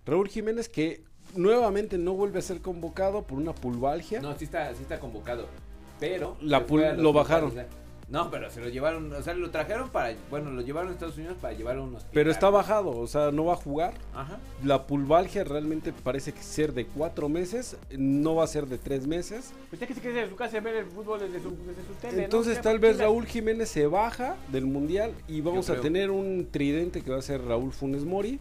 Raúl 0.05 0.27
Jiménez 0.29 0.67
que 0.69 1.01
nuevamente 1.35 1.97
no 1.97 2.13
vuelve 2.13 2.39
a 2.39 2.41
ser 2.41 2.59
convocado 2.61 3.23
por 3.23 3.37
una 3.37 3.53
pulvalgia. 3.53 4.21
No, 4.21 4.37
sí 4.37 4.45
está, 4.45 4.73
sí 4.75 4.81
está 4.83 4.99
convocado. 4.99 5.47
Pero. 5.99 6.35
La 6.41 6.65
pul- 6.67 6.95
lo 6.97 7.13
bajaron. 7.13 7.51
sea, 7.51 7.67
No, 8.09 8.29
pero 8.29 8.49
se 8.51 8.59
lo 8.61 8.69
llevaron, 8.69 9.11
o 9.11 9.21
sea, 9.21 9.33
lo 9.33 9.49
trajeron 9.49 9.89
para, 9.89 10.13
bueno, 10.29 10.51
lo 10.51 10.61
llevaron 10.61 10.89
a 10.89 10.93
Estados 10.93 11.17
Unidos 11.17 11.37
para 11.41 11.53
llevar 11.53 11.77
a 11.77 11.81
un 11.81 11.95
hospital. 11.95 12.11
pero 12.13 12.31
está 12.31 12.49
bajado, 12.49 12.91
o 12.91 13.07
sea, 13.07 13.31
no 13.31 13.45
va 13.45 13.53
a 13.53 13.57
jugar. 13.57 13.93
Ajá. 14.13 14.37
La 14.63 14.85
pulvalgia 14.85 15.43
realmente 15.43 15.93
parece 15.93 16.33
que 16.33 16.43
ser 16.43 16.73
de 16.73 16.85
cuatro 16.85 17.29
meses, 17.29 17.77
no 17.97 18.35
va 18.35 18.43
a 18.43 18.47
ser 18.47 18.67
de 18.67 18.77
tres 18.77 19.07
meses. 19.07 19.53
Usted 19.71 19.77
Pues 19.77 19.87
que 19.87 19.93
se 19.95 20.01
quede 20.01 20.21
en 20.23 20.29
su 20.29 20.35
casa 20.35 20.57
a 20.57 20.61
ver 20.61 20.75
el 20.75 20.85
fútbol 20.85 21.19
desde 21.21 21.41
su, 21.41 21.51
desde 21.51 21.83
su 21.87 21.93
tele. 22.01 22.17
¿no? 22.17 22.23
Entonces 22.23 22.55
Ya, 22.57 22.61
tal 22.61 22.79
vez. 22.79 22.97
Raúl 22.97 23.25
Jiménez 23.25 23.69
se 23.69 23.87
baja 23.87 24.35
del 24.51 24.65
mundial 24.65 25.13
y 25.27 25.41
vamos 25.41 25.69
a 25.69 25.79
tener 25.79 26.11
un 26.11 26.47
tridente 26.51 27.01
que 27.01 27.09
va 27.09 27.17
a 27.17 27.21
ser 27.21 27.43
Raúl 27.43 27.71
Funes 27.71 28.03
Mori. 28.03 28.39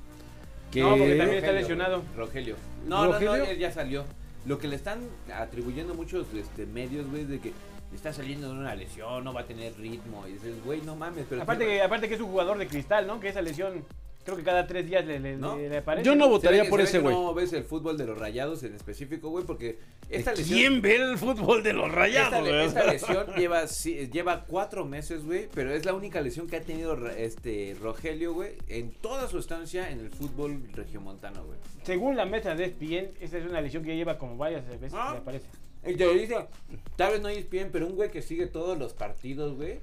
Que 0.71 0.81
No, 0.81 0.91
porque 0.91 1.17
también 1.17 1.39
está 1.39 1.53
lesionado. 1.53 2.03
Rogelio. 2.17 2.57
No, 2.89 3.05
no, 3.05 3.13
¿Rogelio? 3.13 3.37
no, 3.39 3.45
ya, 3.45 3.53
ya 3.55 3.73
salió. 3.73 4.05
Lo 4.45 4.59
que 4.59 4.67
le 4.69 4.75
están 4.77 5.01
atribuyendo 5.35 5.95
muchos 5.95 6.27
este, 6.35 6.67
medios, 6.67 7.09
güey, 7.09 7.25
de 7.25 7.39
que 7.39 7.53
está 7.97 8.13
saliendo 8.13 8.49
de 8.53 8.59
una 8.59 8.75
lesión, 8.75 9.23
no 9.25 9.33
va 9.33 9.41
a 9.43 9.47
tener 9.47 9.77
ritmo. 9.79 10.27
Y 10.29 10.33
dices, 10.33 10.55
güey, 10.65 10.81
no 10.83 10.97
mames. 10.97 11.27
Pero 11.29 11.43
Aparte 11.43 11.65
que, 11.67 11.83
aparte 11.83 12.09
que 12.09 12.15
es 12.15 12.21
un 12.21 12.29
jugador 12.31 12.59
de 12.59 12.67
cristal, 12.67 13.07
¿no? 13.07 13.21
Que 13.21 13.29
esa 13.29 13.43
lesión, 13.43 13.85
creo 14.25 14.37
que 14.37 14.43
cada 14.45 14.67
tres 14.67 14.87
días 14.87 15.05
le, 15.05 15.19
le, 15.21 15.37
¿No? 15.37 15.57
le- 15.57 15.69
le 15.69 15.79
aparece. 15.79 16.05
Yo 16.07 16.15
no 16.15 16.29
votaría 16.29 16.69
por 16.69 16.81
ese 16.81 16.99
güey. 17.01 17.15
No 17.15 17.35
ves 17.35 17.53
el 17.53 17.65
fútbol 17.65 17.97
de 17.99 18.07
los 18.07 18.17
rayados 18.19 18.63
en 18.63 18.75
específico, 18.75 19.29
güey, 19.31 19.45
porque 19.45 19.79
esta 20.09 20.33
lesión. 20.33 20.59
¿Quién 20.59 20.83
ve 20.83 20.97
el 20.97 21.19
fútbol 21.19 21.63
de 21.63 21.73
los 21.73 21.87
Esta, 21.87 21.97
rayados? 21.99 22.45
le- 22.45 22.65
esta 22.65 22.85
lesión 22.93 23.27
lleva, 23.37 23.67
sí, 23.67 24.09
lleva 24.13 24.45
cuatro 24.45 24.85
meses, 24.85 25.25
güey, 25.25 25.49
pero 25.55 25.73
es 25.75 25.85
la 25.85 25.95
única 25.95 26.21
lesión 26.21 26.47
que 26.49 26.57
ha 26.57 26.61
tenido 26.63 26.95
este 27.11 27.77
Rogelio, 27.81 28.33
güey, 28.35 28.53
en 28.69 28.91
toda 28.93 29.29
su 29.29 29.39
estancia 29.39 29.91
en 29.91 30.01
el 30.01 30.11
fútbol 30.11 30.63
regiomontano, 30.73 31.45
güey. 31.45 31.59
Según 31.83 32.17
la 32.17 32.25
mesa 32.25 32.55
de 32.55 32.67
ESPN, 32.67 33.11
esa 33.21 33.39
es 33.39 33.45
una 33.45 33.61
lesión 33.61 33.83
que 33.83 33.97
lleva 33.97 34.17
como 34.19 34.37
varias 34.37 34.67
veces 34.69 34.93
Ah. 34.95 35.07
que 35.09 35.13
le 35.15 35.19
aparece. 35.19 35.47
Y 35.87 35.95
te 35.95 36.05
lo 36.07 36.13
dice, 36.15 36.37
tal 36.97 37.13
vez 37.13 37.21
no 37.23 37.29
es 37.29 37.49
bien, 37.51 37.71
pero 37.73 37.87
un 37.87 37.95
güey 37.97 38.11
que 38.11 38.23
sigue 38.23 38.47
todos 38.47 38.79
los 38.79 38.93
partidos, 38.93 39.57
güey, 39.57 39.81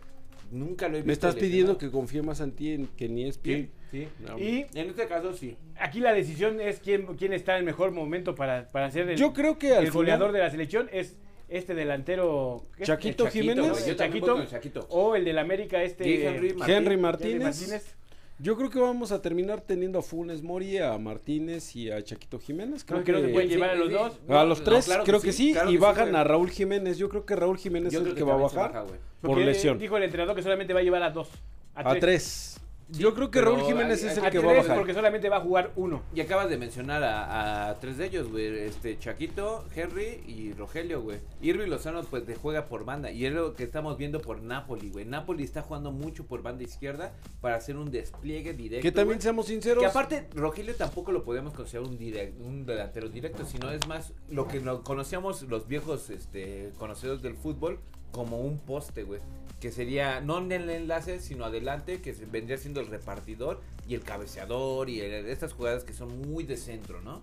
nunca 0.51 0.87
lo 0.87 0.95
he 0.95 0.99
visto. 0.99 1.07
Me 1.07 1.13
estás 1.13 1.35
pidiendo 1.35 1.77
que 1.77 1.91
confíe 1.91 2.21
más 2.21 2.39
en 2.39 2.51
ti 2.53 2.71
en- 2.73 2.87
que 2.87 3.09
ni 3.09 3.25
es 3.27 3.39
Sí, 3.43 3.69
sí. 3.91 4.07
No. 4.19 4.39
Y 4.39 4.65
En 4.73 4.89
este 4.89 5.07
caso, 5.07 5.33
sí. 5.33 5.57
aquí 5.77 5.99
la 5.99 6.13
decisión 6.13 6.61
es 6.61 6.79
quién, 6.79 7.05
quién 7.17 7.33
está 7.33 7.53
en 7.53 7.59
el 7.59 7.65
mejor 7.65 7.91
momento 7.91 8.33
para, 8.35 8.67
para 8.69 8.89
ser 8.91 9.09
el, 9.09 9.17
Yo 9.17 9.33
creo 9.33 9.57
que 9.57 9.73
al 9.75 9.85
el 9.85 9.91
goleador 9.91 10.29
final- 10.29 10.33
de 10.33 10.45
la 10.45 10.51
selección. 10.51 10.89
Es 10.91 11.17
este 11.49 11.73
delantero. 11.75 12.63
Chaquito 12.81 13.25
El 13.25 13.31
Jiménez. 13.31 13.95
Chaquito. 13.97 14.25
voy 14.27 14.35
con 14.35 14.41
el 14.43 14.47
Chaquito. 14.49 14.87
O 14.91 15.15
el 15.15 15.25
del 15.25 15.37
América, 15.39 15.81
este. 15.83 16.27
Henry 16.27 16.53
Martín. 16.53 16.75
Henry 16.75 16.93
Henry 16.93 16.97
Martínez. 16.97 17.95
Yo 18.41 18.55
creo 18.55 18.69
que 18.69 18.79
vamos 18.79 19.11
a 19.11 19.21
terminar 19.21 19.59
teniendo 19.59 19.99
a 19.99 20.01
Funes 20.01 20.41
Mori, 20.41 20.77
a 20.77 20.97
Martínez 20.97 21.75
y 21.75 21.91
a 21.91 22.01
Chaquito 22.01 22.39
Jiménez. 22.39 22.85
Creo 22.85 22.99
No, 22.99 23.03
creo 23.03 23.19
que 23.21 23.27
que 23.27 23.33
pueden 23.33 23.49
llevar 23.49 23.71
a 23.71 23.75
los 23.75 23.91
dos. 23.91 24.19
a 24.29 24.43
los 24.45 24.59
No, 24.59 24.63
tres, 24.65 24.85
claro 24.85 25.03
creo 25.03 25.19
que 25.19 25.33
sí, 25.33 25.51
claro 25.51 25.69
y 25.69 25.73
que 25.73 25.77
sí, 25.77 25.81
bajan 25.83 26.09
güey. 26.11 26.21
a 26.21 26.23
Raúl 26.23 26.49
Jiménez. 26.49 26.97
Yo 26.97 27.09
creo 27.09 27.25
que 27.25 27.35
Raúl 27.35 27.57
Jiménez 27.57 27.91
Yo 27.91 27.99
es 27.99 28.05
el 28.07 28.13
que 28.13 28.19
que 28.19 28.23
va 28.23 28.35
a 28.35 28.37
bajar 28.37 28.71
baja, 28.71 28.81
güey. 28.83 28.99
por 29.21 29.37
lesión. 29.39 29.77
Dijo 29.77 29.97
el 29.97 30.03
entrenador 30.03 30.35
que 30.37 30.41
solamente 30.41 30.73
va 30.73 30.79
a 30.79 30.83
llevar 30.83 31.03
a 31.03 31.09
dos. 31.09 31.29
A 31.75 31.95
tres. 31.95 32.58
Yo 32.91 33.13
creo 33.13 33.29
que 33.29 33.39
Raúl 33.41 33.61
Jiménez 33.61 34.03
hay- 34.03 34.09
es 34.09 34.17
el 34.17 34.25
A 34.25 34.31
que 34.31 34.39
va 34.39 34.51
a 34.51 34.55
bajar. 34.55 34.75
porque 34.77 34.93
solamente 34.93 35.29
va 35.29 35.37
a 35.37 35.41
jugar 35.41 35.71
uno. 35.75 36.01
Y 36.15 36.21
acabas 36.21 36.49
de 36.49 36.57
mencionar 36.57 37.03
a, 37.03 37.69
a 37.69 37.79
tres 37.79 37.97
de 37.97 38.05
ellos, 38.07 38.29
güey. 38.31 38.47
Este, 38.47 38.97
Chaquito, 38.97 39.63
Henry 39.75 40.23
y 40.27 40.53
Rogelio, 40.53 41.01
güey. 41.01 41.19
Irving 41.41 41.67
Lozano, 41.67 42.01
pues, 42.03 42.25
te 42.25 42.35
juega 42.35 42.65
por 42.65 42.85
banda. 42.85 43.11
Y 43.11 43.25
es 43.25 43.33
lo 43.33 43.53
que 43.53 43.63
estamos 43.63 43.97
viendo 43.97 44.19
por 44.21 44.41
Napoli, 44.41 44.89
güey. 44.89 45.05
Napoli 45.05 45.43
está 45.43 45.61
jugando 45.61 45.91
mucho 45.91 46.25
por 46.25 46.41
banda 46.41 46.63
izquierda 46.63 47.13
para 47.41 47.55
hacer 47.55 47.77
un 47.77 47.91
despliegue 47.91 48.53
directo. 48.53 48.81
Que 48.83 48.91
también 48.91 49.17
güey. 49.17 49.21
seamos 49.23 49.45
sinceros. 49.45 49.81
Que 49.81 49.87
aparte, 49.87 50.27
Rogelio 50.33 50.73
tampoco 50.75 51.11
lo 51.11 51.23
podemos 51.23 51.53
considerar 51.53 51.87
un, 51.89 51.99
direct- 51.99 52.39
un 52.39 52.65
delantero 52.65 53.07
directo, 53.09 53.45
sino 53.45 53.69
es 53.71 53.85
más 53.87 54.13
lo 54.29 54.47
que 54.47 54.59
no- 54.61 54.83
conocíamos 54.83 55.43
los 55.43 55.67
viejos 55.67 56.09
este, 56.09 56.71
conocedores 56.79 57.21
del 57.21 57.35
fútbol 57.35 57.79
como 58.11 58.39
un 58.39 58.59
poste, 58.59 59.03
güey. 59.03 59.21
Que 59.59 59.71
sería 59.71 60.21
no 60.21 60.37
en 60.37 60.51
el 60.51 60.69
enlace, 60.69 61.19
sino 61.19 61.45
adelante, 61.45 62.01
que 62.01 62.13
vendría 62.13 62.57
siendo 62.57 62.79
el 62.79 62.87
repartidor 62.87 63.61
y 63.87 63.95
el 63.95 64.01
cabeceador 64.01 64.89
y 64.89 65.01
estas 65.01 65.53
jugadas 65.53 65.83
que 65.83 65.93
son 65.93 66.21
muy 66.21 66.43
de 66.43 66.55
centro, 66.55 67.01
¿no? 67.01 67.21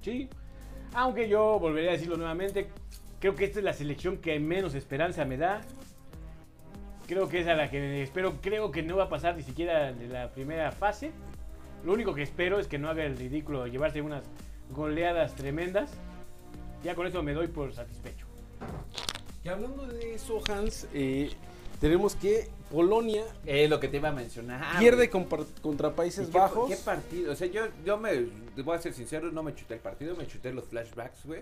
Sí. 0.00 0.28
Aunque 0.94 1.28
yo 1.28 1.58
volvería 1.58 1.90
a 1.90 1.92
decirlo 1.94 2.16
nuevamente. 2.16 2.68
Creo 3.20 3.36
que 3.36 3.44
esta 3.44 3.60
es 3.60 3.64
la 3.64 3.72
selección 3.72 4.16
que 4.16 4.38
menos 4.40 4.74
esperanza 4.74 5.24
me 5.24 5.36
da. 5.36 5.60
Creo 7.06 7.28
que 7.28 7.40
es 7.40 7.46
a 7.46 7.54
la 7.54 7.70
que 7.70 8.02
espero, 8.02 8.40
creo 8.40 8.72
que 8.72 8.82
no 8.82 8.96
va 8.96 9.04
a 9.04 9.08
pasar 9.08 9.36
ni 9.36 9.42
siquiera 9.42 9.92
de 9.92 10.08
la 10.08 10.32
primera 10.32 10.72
fase. 10.72 11.12
Lo 11.84 11.92
único 11.92 12.14
que 12.14 12.22
espero 12.22 12.58
es 12.58 12.66
que 12.66 12.78
no 12.78 12.88
haga 12.88 13.04
el 13.04 13.16
ridículo 13.16 13.62
de 13.64 13.70
llevarse 13.70 14.02
unas 14.02 14.24
goleadas 14.70 15.36
tremendas. 15.36 15.92
Ya 16.82 16.94
con 16.96 17.06
eso 17.06 17.22
me 17.22 17.32
doy 17.32 17.46
por 17.46 17.72
satisfecho. 17.72 18.21
Y 19.44 19.48
hablando 19.48 19.86
de 19.86 20.14
eso, 20.14 20.40
Hans, 20.48 20.86
eh, 20.94 21.30
tenemos 21.80 22.14
que 22.14 22.48
Polonia 22.70 23.24
Es 23.44 23.68
lo 23.68 23.80
que 23.80 23.88
te 23.88 23.98
iba 23.98 24.08
a 24.08 24.12
mencionar. 24.12 24.78
pierde 24.78 25.10
contra 25.10 25.88
¿Y 25.88 25.92
Países 25.92 26.28
qué- 26.28 26.38
Bajos. 26.38 26.70
¿Qué 26.70 26.76
partido? 26.76 27.32
O 27.32 27.36
sea, 27.36 27.46
yo, 27.48 27.62
yo 27.84 27.98
me. 27.98 28.28
Voy 28.62 28.76
a 28.76 28.80
ser 28.80 28.94
sincero, 28.94 29.30
no 29.32 29.42
me 29.42 29.54
chuté 29.54 29.74
el 29.74 29.80
partido, 29.80 30.14
me 30.16 30.26
chuté 30.26 30.52
los 30.52 30.64
flashbacks, 30.64 31.26
güey. 31.26 31.40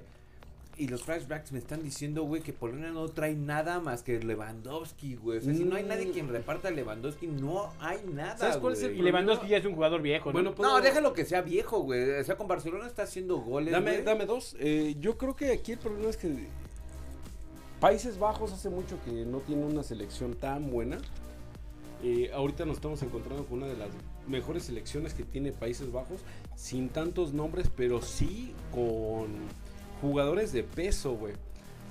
Y 0.76 0.88
los 0.88 1.02
flashbacks 1.02 1.52
me 1.52 1.58
están 1.58 1.82
diciendo, 1.82 2.22
güey, 2.22 2.40
que 2.40 2.54
Polonia 2.54 2.90
no 2.90 3.06
trae 3.10 3.34
nada 3.34 3.80
más 3.80 4.02
que 4.02 4.18
Lewandowski, 4.18 5.14
güey. 5.16 5.38
O 5.38 5.40
sea, 5.42 5.52
si 5.52 5.62
no 5.64 5.76
hay 5.76 5.84
Mm. 5.84 5.88
nadie 5.88 6.10
quien 6.10 6.28
reparta 6.28 6.68
a 6.68 6.70
Lewandowski, 6.70 7.26
no 7.26 7.70
hay 7.80 7.98
nada. 8.12 8.38
¿Sabes 8.38 8.56
cuál 8.56 8.72
es 8.72 8.82
el. 8.84 8.96
Y 8.96 9.02
Lewandowski 9.02 9.46
ya 9.48 9.58
es 9.58 9.64
un 9.66 9.74
jugador 9.74 10.00
viejo, 10.00 10.30
¿no? 10.30 10.32
Bueno, 10.32 10.54
pues- 10.54 10.66
No, 10.66 10.80
déjalo 10.80 11.12
que 11.12 11.26
sea 11.26 11.42
viejo, 11.42 11.80
güey. 11.80 12.18
O 12.18 12.24
sea, 12.24 12.36
con 12.36 12.48
Barcelona 12.48 12.86
está 12.86 13.02
haciendo 13.02 13.36
goles. 13.36 13.72
Dame, 13.72 13.92
güey. 13.92 14.04
dame 14.04 14.24
dos. 14.26 14.56
Eh, 14.58 14.96
yo 14.98 15.18
creo 15.18 15.36
que 15.36 15.52
aquí 15.52 15.72
el 15.72 15.78
problema 15.78 16.08
es 16.08 16.16
que 16.16 16.28
Países 17.80 18.18
Bajos 18.18 18.52
hace 18.52 18.68
mucho 18.68 18.98
que 19.06 19.24
no 19.24 19.38
tiene 19.38 19.64
una 19.64 19.82
selección 19.82 20.34
tan 20.34 20.70
buena. 20.70 20.98
Eh, 22.02 22.30
ahorita 22.34 22.66
nos 22.66 22.76
estamos 22.76 23.02
encontrando 23.02 23.46
con 23.46 23.58
una 23.58 23.68
de 23.68 23.76
las 23.78 23.88
mejores 24.28 24.64
selecciones 24.64 25.14
que 25.14 25.24
tiene 25.24 25.50
Países 25.50 25.90
Bajos, 25.90 26.20
sin 26.54 26.90
tantos 26.90 27.32
nombres, 27.32 27.70
pero 27.74 28.02
sí 28.02 28.54
con 28.70 29.28
jugadores 30.02 30.52
de 30.52 30.62
peso, 30.62 31.14
güey. 31.14 31.32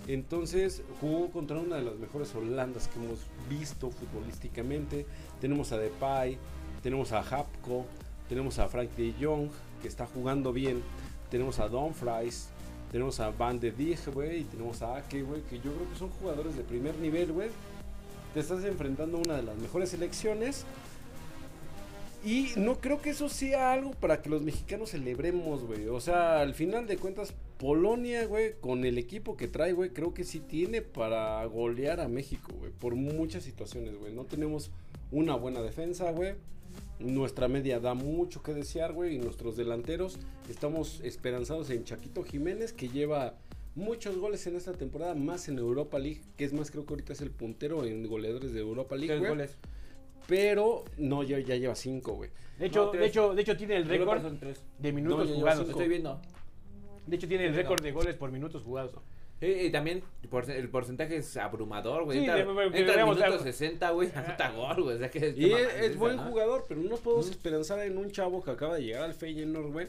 Entonces 0.08 0.84
jugó 1.02 1.32
contra 1.32 1.58
una 1.58 1.78
de 1.78 1.84
las 1.84 1.96
mejores 1.96 2.36
Holandas 2.36 2.88
que 2.88 3.00
hemos 3.00 3.22
visto 3.50 3.90
futbolísticamente. 3.90 5.08
Tenemos 5.42 5.72
a 5.72 5.80
Depay, 5.80 6.38
tenemos 6.84 7.14
a 7.14 7.22
Hapko, 7.22 7.86
tenemos 8.28 8.60
a 8.60 8.68
Frank 8.68 8.92
de 8.92 9.16
Jong, 9.20 9.50
que 9.82 9.88
está 9.88 10.06
jugando 10.06 10.54
bien. 10.54 10.84
Tenemos 11.32 11.60
a 11.60 11.68
Dumfries, 11.68 12.50
tenemos 12.92 13.20
a 13.20 13.30
Van 13.30 13.60
de 13.60 13.72
Dijk, 13.72 14.14
güey, 14.14 14.42
y 14.42 14.44
tenemos 14.46 14.82
a 14.82 14.98
Ake, 14.98 15.22
güey, 15.22 15.42
que 15.44 15.58
yo 15.58 15.74
creo 15.74 15.90
que 15.90 15.96
son 15.96 16.10
jugadores 16.10 16.56
de 16.58 16.64
primer 16.64 16.96
nivel, 16.96 17.32
güey. 17.32 17.50
Te 18.34 18.40
estás 18.40 18.64
enfrentando 18.64 19.18
a 19.18 19.22
una 19.22 19.36
de 19.36 19.44
las 19.44 19.58
mejores 19.58 19.90
selecciones. 19.90 20.66
Y 22.24 22.50
no 22.58 22.82
creo 22.82 23.02
que 23.02 23.12
eso 23.12 23.30
sea 23.30 23.72
algo 23.72 23.92
para 23.92 24.22
que 24.22 24.30
los 24.30 24.42
mexicanos 24.42 24.92
celebremos, 24.92 25.64
güey. 25.64 25.88
O 25.88 26.02
sea, 26.02 26.42
al 26.42 26.54
final 26.54 26.86
de 26.86 26.98
cuentas, 26.98 27.34
Polonia, 27.58 28.26
güey, 28.26 28.56
con 28.60 28.84
el 28.84 28.98
equipo 28.98 29.38
que 29.38 29.48
trae, 29.48 29.72
güey, 29.72 29.92
creo 29.92 30.14
que 30.14 30.26
sí 30.26 30.40
tiene 30.40 30.82
para 30.82 31.44
golear 31.46 32.02
a 32.02 32.10
México, 32.10 32.52
güey. 32.58 32.72
Por 32.72 32.96
muchas 32.96 33.44
situaciones, 33.44 33.98
güey. 33.98 34.14
No 34.14 34.26
tenemos 34.26 34.70
una 35.12 35.36
buena 35.36 35.62
defensa, 35.62 36.12
güey. 36.12 36.36
Nuestra 37.00 37.48
media 37.48 37.80
da 37.80 37.94
mucho 37.94 38.44
que 38.44 38.54
desear, 38.54 38.94
güey. 38.94 39.16
Y 39.16 39.20
nuestros 39.20 39.56
delanteros 39.56 40.18
estamos 40.50 41.00
esperanzados 41.04 41.70
en 41.70 41.86
Chaquito 41.86 42.24
Jiménez, 42.24 42.74
que 42.74 42.90
lleva 42.90 43.36
muchos 43.76 44.18
goles 44.18 44.46
en 44.48 44.58
esta 44.58 44.74
temporada, 44.74 45.16
más 45.16 45.48
en 45.48 45.58
Europa 45.58 45.98
League, 45.98 46.22
que 46.38 46.44
es 46.44 46.54
más, 46.54 46.72
creo 46.72 46.86
que 46.86 46.94
ahorita 46.94 47.14
es 47.14 47.22
el 47.22 47.32
puntero 47.32 47.86
en 47.86 48.06
goleadores 48.08 48.52
de 48.52 48.60
Europa 48.60 48.96
League, 48.96 49.18
Tres 49.18 49.30
goles. 49.30 49.58
Pero 50.28 50.84
no, 50.98 51.24
ya, 51.24 51.40
ya 51.40 51.56
lleva 51.56 51.76
cinco, 51.76 52.14
güey. 52.14 52.30
De 52.60 52.68
hecho, 52.68 52.88
No, 52.88 52.92
de 52.92 53.06
hecho, 53.06 53.34
de 53.34 53.42
hecho 53.42 53.58
tiene 53.58 53.78
el 53.78 53.90
Europa 53.90 54.16
récord 54.16 54.34
de 54.80 54.92
No, 54.92 54.96
minutos 54.96 55.32
jugados. 55.32 55.70
Estoy 55.70 55.88
viendo. 55.88 56.22
De 57.08 57.16
hecho 57.16 57.28
tiene 57.28 57.46
el 57.46 57.56
récord 57.56 57.82
de 57.82 57.92
goles 57.92 58.16
por 58.16 58.32
minutos 58.32 58.62
jugados. 58.64 58.94
Sí, 59.40 59.46
y 59.48 59.70
también 59.72 60.04
por- 60.30 60.50
el 60.52 60.70
porcentaje 60.70 61.16
es 61.18 61.38
abrumador, 61.38 62.04
güey. 62.04 62.20
Sí, 62.20 62.26
entra, 62.26 63.06
minuto 63.06 63.24
algo. 63.24 63.40
60, 63.40 63.90
güey, 63.92 64.10
anota 64.16 64.52
gol, 64.52 64.84
güey. 64.84 64.96
O 64.96 65.00
sea 65.00 65.10
que 65.10 65.34
Y 65.36 65.46
es, 65.46 65.52
mamada 65.52 65.74
es 65.80 65.92
esa, 65.92 66.00
buen 66.00 66.16
¿no? 66.18 66.24
jugador, 66.24 66.66
pero 66.68 66.82
no 66.82 66.98
podemos 66.98 67.28
Mm. 67.28 67.32
esperanzar 67.32 67.80
en 67.80 67.98
un 67.98 68.12
chavo 68.12 68.44
que 68.44 68.52
acaba 68.52 68.76
de 68.76 68.84
llegar 68.84 69.04
al 69.04 69.14
Feyenoord, 69.14 69.72
güey, 69.72 69.88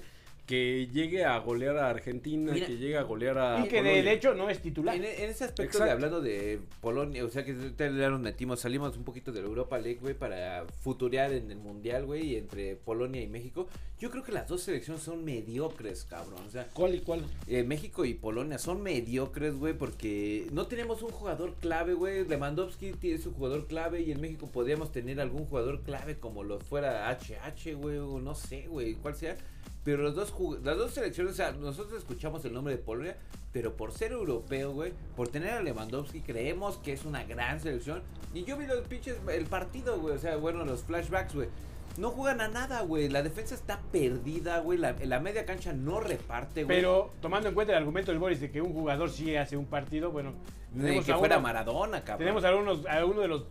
que 0.50 0.88
llegue 0.92 1.24
a 1.24 1.38
golear 1.38 1.76
a 1.78 1.90
Argentina, 1.90 2.52
Mira. 2.52 2.66
que 2.66 2.76
llegue 2.76 2.96
a 2.98 3.02
golear 3.02 3.38
a 3.38 3.60
y 3.64 3.68
que 3.68 3.78
Polonia. 3.78 4.02
de 4.02 4.12
hecho 4.12 4.34
no 4.34 4.50
es 4.50 4.60
titular. 4.60 4.96
En, 4.96 5.04
en 5.04 5.30
ese 5.30 5.44
aspecto 5.44 5.78
de 5.82 5.90
hablando 5.90 6.20
de 6.20 6.60
Polonia, 6.80 7.24
o 7.24 7.28
sea 7.30 7.44
que 7.44 7.54
ya 7.78 8.10
nos 8.10 8.20
metimos, 8.20 8.58
salimos 8.60 8.96
un 8.96 9.04
poquito 9.04 9.30
de 9.30 9.40
la 9.42 9.46
Europa 9.46 9.78
League, 9.78 10.00
güey, 10.00 10.14
para 10.14 10.66
futurear 10.82 11.32
en 11.32 11.50
el 11.50 11.58
Mundial, 11.58 12.04
güey, 12.04 12.32
y 12.32 12.36
entre 12.36 12.74
Polonia 12.74 13.22
y 13.22 13.28
México. 13.28 13.68
Yo 14.00 14.10
creo 14.10 14.22
que 14.24 14.32
las 14.32 14.48
dos 14.48 14.62
selecciones 14.62 15.02
son 15.02 15.24
mediocres, 15.24 16.04
cabrón. 16.04 16.42
O 16.46 16.50
sea, 16.50 16.66
¿Cuál 16.72 16.94
y 16.96 17.00
cuál? 17.00 17.22
eh, 17.46 17.62
México 17.62 18.04
y 18.04 18.14
Polonia 18.14 18.58
son 18.58 18.82
mediocres, 18.82 19.54
güey, 19.54 19.74
porque 19.74 20.46
no 20.52 20.66
tenemos 20.66 21.02
un 21.02 21.10
jugador 21.10 21.54
clave, 21.60 21.94
güey. 21.94 22.26
Lewandowski 22.26 22.92
tiene 22.94 23.18
su 23.18 23.32
jugador 23.32 23.66
clave 23.66 24.00
y 24.00 24.10
en 24.10 24.20
México 24.20 24.48
podríamos 24.52 24.90
tener 24.90 25.20
algún 25.20 25.44
jugador 25.44 25.82
clave 25.82 26.16
como 26.18 26.42
lo 26.42 26.58
fuera 26.58 27.08
HH, 27.10 27.74
güey, 27.76 27.98
o 27.98 28.18
no 28.20 28.34
sé, 28.34 28.66
güey, 28.68 28.94
cuál 28.94 29.14
sea. 29.14 29.36
Pero 29.84 30.02
los 30.02 30.14
dos 30.14 30.32
jug- 30.34 30.60
las 30.62 30.76
dos 30.76 30.92
selecciones, 30.92 31.32
o 31.32 31.36
sea, 31.36 31.52
nosotros 31.52 31.98
escuchamos 31.98 32.44
el 32.44 32.52
nombre 32.52 32.76
de 32.76 32.82
Polonia, 32.82 33.16
pero 33.52 33.74
por 33.76 33.92
ser 33.92 34.12
europeo, 34.12 34.72
güey, 34.72 34.92
por 35.16 35.28
tener 35.28 35.50
a 35.54 35.62
Lewandowski, 35.62 36.20
creemos 36.20 36.76
que 36.78 36.92
es 36.92 37.04
una 37.06 37.24
gran 37.24 37.60
selección. 37.60 38.02
Y 38.34 38.44
yo 38.44 38.56
vi 38.58 38.66
los 38.66 38.80
pinches, 38.86 39.16
el 39.32 39.46
partido, 39.46 39.98
güey, 39.98 40.14
o 40.16 40.18
sea, 40.18 40.36
bueno, 40.36 40.64
los 40.64 40.82
flashbacks, 40.82 41.34
güey. 41.34 41.48
No 41.96 42.10
juegan 42.10 42.40
a 42.40 42.48
nada, 42.48 42.82
güey. 42.82 43.08
La 43.08 43.22
defensa 43.22 43.54
está 43.54 43.80
perdida, 43.90 44.60
güey. 44.60 44.78
La, 44.78 44.92
la 44.92 45.18
media 45.18 45.44
cancha 45.44 45.72
no 45.72 45.98
reparte, 45.98 46.62
güey. 46.64 46.76
Pero 46.78 47.10
tomando 47.20 47.48
en 47.48 47.54
cuenta 47.54 47.72
el 47.72 47.78
argumento 47.78 48.12
del 48.12 48.20
Boris 48.20 48.40
de 48.40 48.50
que 48.50 48.60
un 48.62 48.72
jugador 48.72 49.10
sí 49.10 49.34
hace 49.34 49.56
un 49.56 49.66
partido, 49.66 50.10
bueno, 50.12 50.32
tenemos 50.76 51.04
que 51.04 51.12
a 51.12 51.18
fuera 51.18 51.38
uno- 51.38 51.42
Maradona, 51.42 52.00
cabrón. 52.04 52.18
tenemos 52.18 52.44
a, 52.44 52.54
unos, 52.54 52.86
a 52.86 53.04
uno 53.04 53.22
de 53.22 53.28
los 53.28 53.44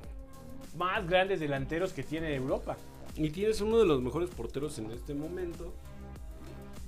más 0.77 1.07
grandes 1.09 1.39
delanteros 1.41 1.91
que 1.91 2.03
tiene 2.03 2.33
Europa. 2.35 2.77
Y 3.15 3.29
tienes 3.31 3.59
uno 3.61 3.77
de 3.79 3.85
los 3.85 4.01
mejores 4.01 4.29
porteros 4.29 4.77
en 4.79 4.91
este 4.91 5.13
momento. 5.13 5.73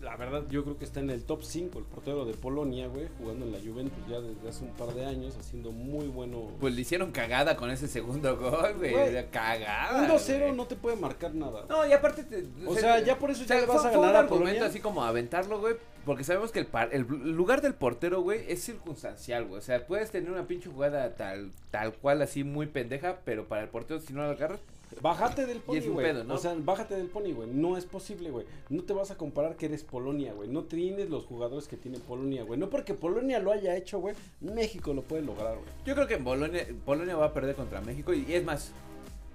La 0.02 0.16
verdad, 0.18 0.44
yo 0.50 0.64
creo 0.64 0.78
que 0.80 0.86
está 0.86 1.00
en 1.00 1.12
el 1.12 1.24
top 1.24 1.44
5, 1.44 1.78
el 1.78 1.86
portero 1.86 2.26
de 2.26 2.34
Polonia, 2.34 2.88
güey, 2.88 3.08
jugando 3.20 3.46
en 3.46 3.52
la 3.52 3.60
Juventus 3.60 4.00
ya 4.10 4.20
desde 4.20 4.50
hace 4.50 4.64
un 4.64 4.72
par 4.72 4.94
de 4.96 5.06
años, 5.06 5.38
haciendo 5.40 5.72
muy 5.72 6.08
bueno. 6.08 6.48
Pues 6.60 6.74
le 6.74 6.82
hicieron 6.82 7.12
cagada 7.12 7.56
con 7.56 7.70
ese 7.70 7.88
segundo 7.88 8.36
gol, 8.38 8.74
güey. 8.80 8.94
Cagada. 9.30 10.02
un 10.02 10.08
2-0 10.10 10.40
güey. 10.40 10.52
no 10.54 10.66
te 10.66 10.76
puede 10.76 10.96
marcar 10.96 11.36
nada. 11.36 11.66
No, 11.70 11.86
y 11.88 11.94
aparte. 11.94 12.24
te- 12.24 12.46
O 12.66 12.76
sea, 12.76 13.00
ya 13.00 13.20
por 13.20 13.30
eso 13.30 13.44
ya 13.46 13.56
le 13.56 13.66
fue- 13.68 13.76
vas 13.76 13.86
a 13.86 13.90
fue 13.90 13.98
un 14.00 14.04
ganar 14.06 14.16
a 14.16 14.20
argumento 14.22 14.46
Polonia. 14.50 14.66
así 14.68 14.80
como 14.80 15.04
aventarlo, 15.04 15.60
güey. 15.60 15.76
Porque 16.04 16.24
sabemos 16.24 16.52
que 16.52 16.58
el, 16.58 16.66
par- 16.66 16.90
el 16.94 17.02
lugar 17.04 17.62
del 17.62 17.76
portero, 17.76 18.22
güey, 18.22 18.44
es 18.52 18.64
circunstancial, 18.64 19.46
güey. 19.46 19.60
O 19.60 19.62
sea, 19.62 19.86
puedes 19.86 20.10
tener 20.10 20.32
una 20.32 20.48
pinche 20.48 20.68
jugada 20.68 21.16
tal, 21.16 21.52
tal 21.70 21.94
cual, 21.94 22.24
así 22.24 22.44
muy 22.44 22.66
pendeja, 22.66 23.20
pero 23.24 23.48
para 23.48 23.62
el 23.62 23.70
portero, 23.70 24.00
si 24.00 24.12
no 24.14 24.24
lo 24.24 24.32
agarras, 24.32 24.60
Bájate 25.02 25.46
del 25.46 25.58
Y 25.58 25.62
pony, 25.62 25.76
es 25.78 25.86
un 25.88 25.94
güey. 25.94 26.06
pedo, 26.08 26.24
¿no? 26.24 26.34
O 26.34 26.38
sea, 26.38 26.56
bájate 26.58 26.96
del 26.96 27.08
pony, 27.08 27.32
güey. 27.34 27.50
No 27.50 27.78
es 27.78 27.86
posible, 27.86 28.30
güey. 28.32 28.46
No 28.70 28.84
te 28.84 28.94
vas 28.94 29.12
a 29.12 29.18
comparar 29.18 29.56
que 29.56 29.68
eres 29.68 29.84
Polonia, 29.84 30.34
güey. 30.34 30.50
No 30.50 30.64
tienes 30.64 31.10
los 31.10 31.26
jugadores 31.26 31.68
que 31.68 31.78
tiene 31.78 32.00
Polonia, 32.00 32.44
güey. 32.44 32.60
No 32.60 32.70
porque 32.70 32.94
Polonia 32.94 33.40
lo 33.40 33.52
haya 33.52 33.76
hecho, 33.78 34.00
güey. 34.00 34.16
México 34.42 34.94
lo 34.94 35.02
puede 35.02 35.22
lograr, 35.22 35.56
güey. 35.56 35.70
yo 35.86 35.96
creo 35.96 36.08
que 36.08 36.18
Polonia, 36.18 36.68
Polonia 36.86 37.16
va 37.16 37.28
a 37.28 37.34
perder 37.34 37.56
contra 37.56 37.80
México. 37.82 38.14
Y 38.14 38.26
es 38.34 38.44
más, 38.44 38.72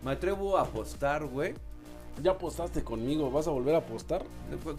me 0.04 0.10
atrevo 0.10 0.58
a 0.58 0.62
apostar, 0.62 1.24
güey. 1.26 1.54
Ya 2.22 2.30
apostaste 2.30 2.82
conmigo, 2.82 3.30
¿vas 3.30 3.46
a 3.46 3.50
volver 3.50 3.74
a 3.74 3.78
apostar? 3.78 4.24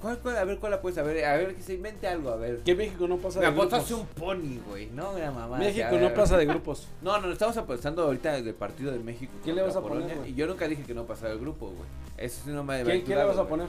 ¿Cuál, 0.02 0.18
cuál- 0.20 0.38
a 0.38 0.44
ver, 0.44 0.58
¿cuál 0.58 0.74
apuesta? 0.74 1.02
A 1.02 1.04
ver, 1.04 1.24
a 1.24 1.38
ver, 1.38 1.56
que 1.56 1.62
se 1.62 1.76
invente 1.76 2.08
algo, 2.08 2.32
a 2.32 2.36
ver. 2.36 2.60
Que 2.60 2.74
México 2.74 3.08
no 3.08 3.18
pasa 3.18 3.40
Me 3.40 3.46
de 3.46 3.52
apostaste 3.52 3.94
grupos. 3.94 4.10
un 4.16 4.22
pony, 4.24 4.60
güey, 4.68 4.88
¿no? 4.88 5.12
Una 5.12 5.32
mamá. 5.32 5.58
México 5.58 5.98
no 6.00 6.14
pasa 6.16 6.36
de 6.38 6.46
grupos. 6.46 6.88
No, 7.02 7.20
no, 7.22 7.32
estamos 7.32 7.56
apostando 7.58 8.04
ahorita 8.04 8.42
del 8.42 8.56
partido 8.56 8.92
de 8.92 9.00
México. 9.00 9.32
¿Qué 9.46 9.54
le 9.54 9.62
vas 9.62 9.76
a 9.76 9.82
poner, 9.82 9.98
Polonia, 10.00 10.16
güey? 10.16 10.32
Y 10.32 10.36
yo 10.36 10.48
nunca 10.48 10.68
dije 10.68 10.84
que 10.84 10.94
no 10.96 11.06
pasara 11.06 11.34
el 11.34 11.40
grupo, 11.40 11.68
güey. 11.68 11.88
Eso 12.18 12.42
sí 12.44 12.50
no 12.50 12.64
me 12.64 12.84
¿Qué, 12.84 13.04
qué 13.04 13.16
le 13.16 13.24
vas 13.24 13.38
a 13.38 13.48
poner? 13.48 13.68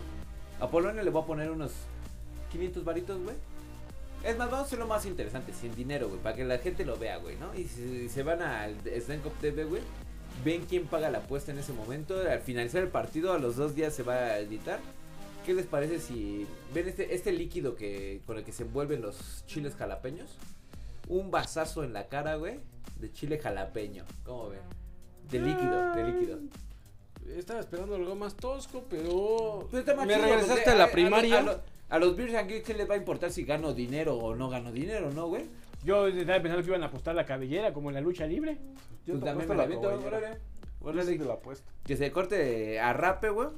A 0.60 0.68
Polonia 0.68 1.02
le 1.02 1.10
voy 1.10 1.22
a 1.22 1.26
poner 1.26 1.50
unos 1.50 1.72
500 2.50 2.84
varitos, 2.84 3.22
güey. 3.22 3.36
Es 4.24 4.36
más, 4.36 4.50
vamos 4.50 4.64
a 4.64 4.66
hacerlo 4.66 4.86
más 4.86 5.06
interesante, 5.06 5.52
sin 5.52 5.74
dinero, 5.76 6.08
güey, 6.08 6.20
para 6.20 6.34
que 6.34 6.44
la 6.44 6.58
gente 6.58 6.84
lo 6.84 6.96
vea, 6.96 7.18
güey, 7.18 7.36
¿no? 7.36 7.54
Y 7.54 7.64
si 7.64 8.08
se 8.08 8.22
van 8.22 8.42
al 8.42 8.72
Up 8.72 9.32
TV, 9.40 9.64
güey, 9.64 9.82
ven 10.44 10.64
quién 10.68 10.86
paga 10.86 11.10
la 11.10 11.18
apuesta 11.18 11.52
en 11.52 11.58
ese 11.58 11.72
momento. 11.72 12.20
Al 12.20 12.40
finalizar 12.40 12.82
el 12.82 12.88
partido, 12.88 13.32
a 13.32 13.38
los 13.38 13.56
dos 13.56 13.74
días 13.74 13.94
se 13.94 14.02
va 14.02 14.14
a 14.14 14.38
editar. 14.38 14.80
¿Qué 15.46 15.54
les 15.54 15.66
parece 15.66 15.98
si 15.98 16.46
ven 16.74 16.88
este, 16.88 17.14
este 17.14 17.32
líquido 17.32 17.74
que 17.74 18.20
con 18.26 18.36
el 18.38 18.44
que 18.44 18.52
se 18.52 18.64
envuelven 18.64 19.00
los 19.00 19.44
chiles 19.46 19.74
jalapeños? 19.76 20.36
Un 21.08 21.30
vasazo 21.30 21.84
en 21.84 21.92
la 21.94 22.08
cara, 22.08 22.34
güey, 22.36 22.58
de 23.00 23.10
chile 23.12 23.38
jalapeño. 23.38 24.04
¿Cómo 24.24 24.50
ven? 24.50 24.60
De 25.30 25.38
líquido, 25.38 25.94
de 25.94 26.04
líquido. 26.04 26.38
Estaba 27.36 27.60
esperando 27.60 27.94
algo 27.94 28.14
más 28.14 28.34
tosco, 28.36 28.84
pero... 28.88 29.68
Está 29.72 29.94
más 29.94 30.06
Me 30.06 30.14
chido, 30.14 30.26
regresaste 30.26 30.70
a 30.70 30.74
la 30.74 30.90
primaria. 30.90 31.38
A, 31.38 31.42
lo- 31.42 31.60
a 31.90 31.98
los 31.98 32.16
Beers 32.16 32.34
and 32.34 32.48
Geeks, 32.50 32.66
¿qué 32.66 32.74
les 32.74 32.88
va 32.88 32.94
a 32.94 32.98
importar 32.98 33.30
si 33.30 33.44
gano 33.44 33.72
dinero 33.72 34.16
o 34.16 34.34
no 34.34 34.48
gano 34.50 34.72
dinero, 34.72 35.10
no, 35.10 35.28
güey? 35.28 35.44
Yo 35.84 36.06
estaba 36.08 36.40
pensando 36.40 36.62
que 36.62 36.68
iban 36.70 36.82
a 36.82 36.86
apostar 36.86 37.14
la 37.14 37.24
cabellera 37.24 37.72
como 37.72 37.88
en 37.90 37.94
la 37.94 38.00
lucha 38.00 38.26
libre. 38.26 38.58
Yo 39.06 39.14
Pues 39.14 39.20
te 39.20 39.26
también 39.26 39.48
me 39.48 39.54
la 39.56 39.62
aviento, 39.62 39.88
cabellera. 39.88 40.16
órale. 40.18 40.38
Yo 40.80 40.86
Órale. 40.88 41.04
sí 41.12 41.18
te 41.18 41.24
la 41.24 41.34
apuesto. 41.34 41.70
Que 41.84 41.96
se 41.96 42.10
corte 42.12 42.78
a 42.80 42.92
rape, 42.92 43.30
güey. 43.30 43.48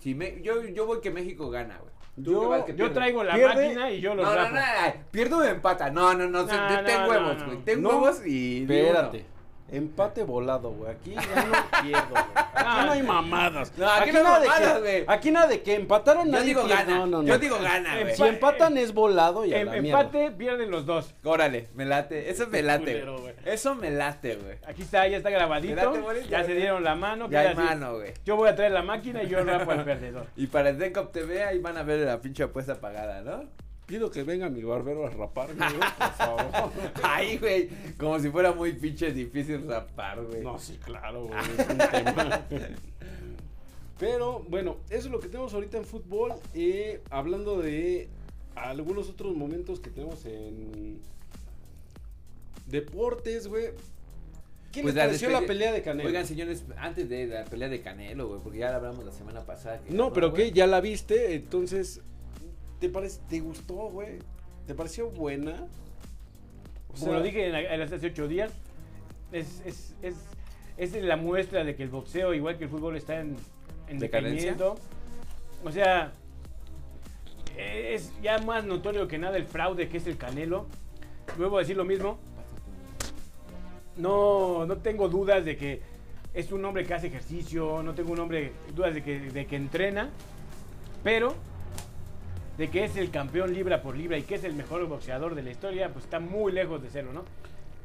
Si 0.00 0.14
me- 0.14 0.40
yo, 0.42 0.62
yo 0.64 0.86
voy 0.86 1.00
que 1.00 1.10
México 1.10 1.48
gana, 1.50 1.78
güey. 1.78 1.92
Tú 2.24 2.32
Yo, 2.32 2.40
que 2.40 2.46
vas 2.46 2.64
que 2.64 2.72
yo 2.72 2.76
pierde. 2.78 2.94
traigo 2.94 3.22
la 3.24 3.34
Pierde- 3.34 3.64
máquina 3.66 3.90
y 3.92 4.00
yo 4.00 4.10
No, 4.10 4.22
los 4.22 4.26
no, 4.30 4.34
rapo. 4.34 4.54
no, 4.54 4.60
ay, 4.60 4.92
pierdo 5.12 5.38
o 5.38 5.44
empata. 5.44 5.88
No, 5.90 6.14
no, 6.14 6.26
no, 6.26 6.42
No, 6.42 6.46
ten 6.46 7.00
no, 7.02 7.08
huevos, 7.08 7.34
no, 7.36 7.40
no. 7.40 7.46
güey. 7.46 7.58
Ten 7.64 7.82
No, 7.82 7.88
huevos 7.90 8.26
y. 8.26 8.66
di 8.66 8.74
Espérate. 8.76 9.24
Empate 9.70 10.22
volado, 10.22 10.70
güey. 10.70 10.90
Aquí 10.92 11.14
ya 11.14 11.20
no 11.20 11.82
pierdo, 11.82 12.08
güey. 12.10 12.24
Aquí 12.54 12.86
no 12.86 12.92
hay 12.92 13.02
mamadas. 13.02 13.72
No, 13.76 13.86
aquí 13.90 14.12
no 14.12 14.18
hay 14.18 14.24
nada 14.24 14.40
de 14.40 14.48
que- 14.48 14.80
güey. 14.80 15.04
Aquí 15.06 15.30
nada 15.30 15.46
de 15.46 15.62
que 15.62 15.74
empataron 15.74 16.24
Yo 16.26 16.32
nadie 16.32 16.46
digo 16.46 16.64
pierde. 16.64 16.84
gana. 16.84 16.96
No, 17.00 17.06
no, 17.06 17.22
no. 17.22 17.28
Yo 17.28 17.38
digo 17.38 17.58
gana, 17.60 18.00
güey. 18.00 18.16
Si 18.16 18.22
empatan 18.22 18.78
es 18.78 18.94
volado 18.94 19.44
y 19.44 19.52
a 19.52 19.60
Em- 19.60 19.66
la 19.66 19.72
mierda. 19.82 20.00
empate, 20.00 20.30
pierden 20.30 20.70
los 20.70 20.86
dos. 20.86 21.14
Órale, 21.22 21.68
me 21.74 21.84
late. 21.84 22.30
Eso 22.30 22.46
me 22.46 22.62
late, 22.62 22.84
culero, 22.84 23.20
güey. 23.20 23.34
güey. 23.34 23.54
Eso 23.54 23.74
me 23.74 23.90
late, 23.90 24.36
güey. 24.36 24.56
Aquí 24.66 24.82
está, 24.82 25.06
ya 25.06 25.18
está 25.18 25.28
grabadito. 25.30 25.92
Ya 26.30 26.44
se 26.44 26.54
dieron 26.54 26.82
la 26.82 26.94
mano. 26.94 27.28
Ya 27.28 27.40
hay 27.40 27.46
así. 27.48 27.56
mano, 27.56 27.96
güey. 27.96 28.14
Yo 28.24 28.36
voy 28.36 28.48
a 28.48 28.56
traer 28.56 28.72
la 28.72 28.82
máquina 28.82 29.22
y 29.22 29.28
yo 29.28 29.44
rapo 29.44 29.70
al 29.70 29.84
perdedor. 29.84 30.26
Y 30.36 30.46
para 30.46 30.70
el 30.70 30.78
Dencop 30.78 31.12
TV 31.12 31.44
ahí 31.44 31.58
van 31.58 31.76
a 31.76 31.82
ver 31.82 32.00
la 32.00 32.20
pinche 32.20 32.42
apuesta 32.44 32.74
pagada, 32.76 33.20
¿no? 33.22 33.44
Pido 33.88 34.10
que 34.10 34.22
venga 34.22 34.50
mi 34.50 34.62
barbero 34.62 35.06
a 35.06 35.10
raparme, 35.10 35.54
güey, 35.66 35.80
por 35.98 36.10
favor. 36.18 36.72
Ay, 37.02 37.38
güey. 37.38 37.70
Como 37.98 38.20
si 38.20 38.28
fuera 38.30 38.52
muy 38.52 38.74
pinche 38.74 39.12
difícil 39.12 39.66
rapar, 39.66 40.22
güey. 40.22 40.42
No, 40.42 40.58
sí, 40.58 40.78
claro, 40.84 41.24
güey. 41.24 41.38
Es 41.58 41.68
un 41.70 41.78
tema. 41.90 42.46
Pero 43.98 44.44
bueno, 44.48 44.76
eso 44.90 45.06
es 45.06 45.10
lo 45.10 45.18
que 45.20 45.28
tenemos 45.28 45.54
ahorita 45.54 45.78
en 45.78 45.84
fútbol. 45.86 46.34
Eh, 46.52 47.00
hablando 47.08 47.62
de 47.62 48.08
algunos 48.54 49.08
otros 49.08 49.34
momentos 49.34 49.80
que 49.80 49.88
tenemos 49.88 50.22
en 50.26 51.00
deportes, 52.66 53.48
güey. 53.48 53.68
¿Qué 54.70 54.82
Pues 54.82 54.94
les 54.94 54.96
la 54.96 55.06
pareció 55.06 55.30
la 55.30 55.40
pelea 55.40 55.72
de 55.72 55.80
Canelo? 55.82 56.06
Oigan, 56.10 56.26
señores, 56.26 56.62
antes 56.76 57.08
de 57.08 57.26
la 57.26 57.44
pelea 57.46 57.70
de 57.70 57.80
Canelo, 57.80 58.28
güey, 58.28 58.40
porque 58.42 58.58
ya 58.58 58.68
la 58.70 58.76
hablamos 58.76 59.02
la 59.02 59.12
semana 59.12 59.40
pasada. 59.46 59.80
que 59.80 59.90
no, 59.92 60.04
ganó, 60.04 60.12
pero. 60.12 60.34
¿qué? 60.34 60.52
¿Ya 60.52 60.66
la 60.66 60.82
viste? 60.82 61.34
Entonces, 61.34 62.02
¿te 62.78 62.88
parece, 62.88 63.20
te 63.28 63.40
gustó, 63.40 63.74
güey? 63.90 64.18
¿Te 64.66 64.74
pareció 64.74 65.10
buena? 65.10 65.66
O 66.88 67.00
Como 67.00 67.14
lo 67.14 67.22
dije 67.22 67.48
en, 67.48 67.54
en 67.54 67.80
hace 67.80 68.06
ocho 68.06 68.28
días, 68.28 68.52
es, 69.32 69.62
es, 69.64 69.94
es, 70.02 70.16
es 70.76 71.02
la 71.02 71.16
muestra 71.16 71.64
de 71.64 71.74
que 71.74 71.82
el 71.82 71.90
boxeo, 71.90 72.34
igual 72.34 72.58
que 72.58 72.64
el 72.64 72.70
fútbol, 72.70 72.96
está 72.96 73.20
en, 73.20 73.36
en 73.88 73.98
¿Decadencia? 73.98 74.56
O 75.64 75.72
sea, 75.72 76.12
es 77.56 78.12
ya 78.22 78.38
más 78.38 78.64
notorio 78.64 79.08
que 79.08 79.18
nada 79.18 79.36
el 79.36 79.46
fraude 79.46 79.88
que 79.88 79.96
es 79.96 80.06
el 80.06 80.16
Canelo. 80.16 80.66
Vuelvo 81.36 81.56
a 81.56 81.60
decir 81.60 81.76
lo 81.76 81.84
mismo. 81.84 82.18
No, 83.96 84.64
no 84.66 84.76
tengo 84.76 85.08
dudas 85.08 85.44
de 85.44 85.56
que 85.56 85.82
es 86.32 86.52
un 86.52 86.64
hombre 86.64 86.84
que 86.84 86.94
hace 86.94 87.08
ejercicio, 87.08 87.82
no 87.82 87.94
tengo 87.94 88.12
un 88.12 88.20
hombre, 88.20 88.52
dudas 88.74 88.94
de 88.94 89.02
que, 89.02 89.18
de 89.18 89.46
que 89.46 89.56
entrena, 89.56 90.10
pero 91.02 91.34
de 92.58 92.68
que 92.68 92.84
es 92.84 92.96
el 92.96 93.10
campeón 93.10 93.54
libra 93.54 93.80
por 93.82 93.96
libra 93.96 94.18
y 94.18 94.22
que 94.22 94.34
es 94.34 94.44
el 94.44 94.52
mejor 94.54 94.84
boxeador 94.86 95.34
de 95.34 95.42
la 95.42 95.50
historia, 95.50 95.90
pues 95.92 96.04
está 96.04 96.18
muy 96.20 96.52
lejos 96.52 96.82
de 96.82 96.90
serlo, 96.90 97.12
¿no? 97.12 97.24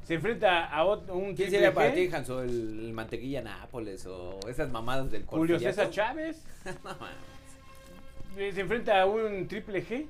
Se 0.05 0.15
enfrenta 0.15 0.65
a 0.65 0.83
otro, 0.83 1.15
un 1.15 1.33
¿Quién 1.35 1.49
sería 1.49 1.73
para 1.73 1.93
ti, 1.93 2.09
Hanso? 2.11 2.41
¿El, 2.41 2.87
el 2.87 2.93
mantequilla 2.93 3.41
Nápoles 3.41 4.05
o 4.05 4.39
esas 4.49 4.69
mamadas 4.69 5.09
del 5.11 5.25
Julio? 5.25 5.57
César 5.59 5.89
Chávez. 5.89 6.43
Se 8.35 8.59
enfrenta 8.59 8.99
a 8.99 9.05
un 9.05 9.47
triple 9.47 9.85
G, 9.85 10.07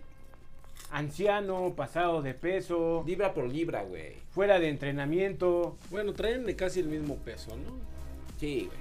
anciano, 0.91 1.74
pasado 1.75 2.22
de 2.22 2.34
peso, 2.34 3.03
Libra 3.05 3.34
por 3.34 3.50
libra, 3.50 3.84
güey. 3.84 4.15
fuera 4.32 4.60
de 4.60 4.70
entrenamiento. 4.70 5.75
Bueno, 5.91 6.13
traen 6.13 6.46
de 6.46 6.55
casi 6.55 6.79
el 6.79 6.88
mismo 6.88 7.17
peso, 7.17 7.55
¿no? 7.58 7.74
Sí, 8.39 8.67
güey. 8.67 8.79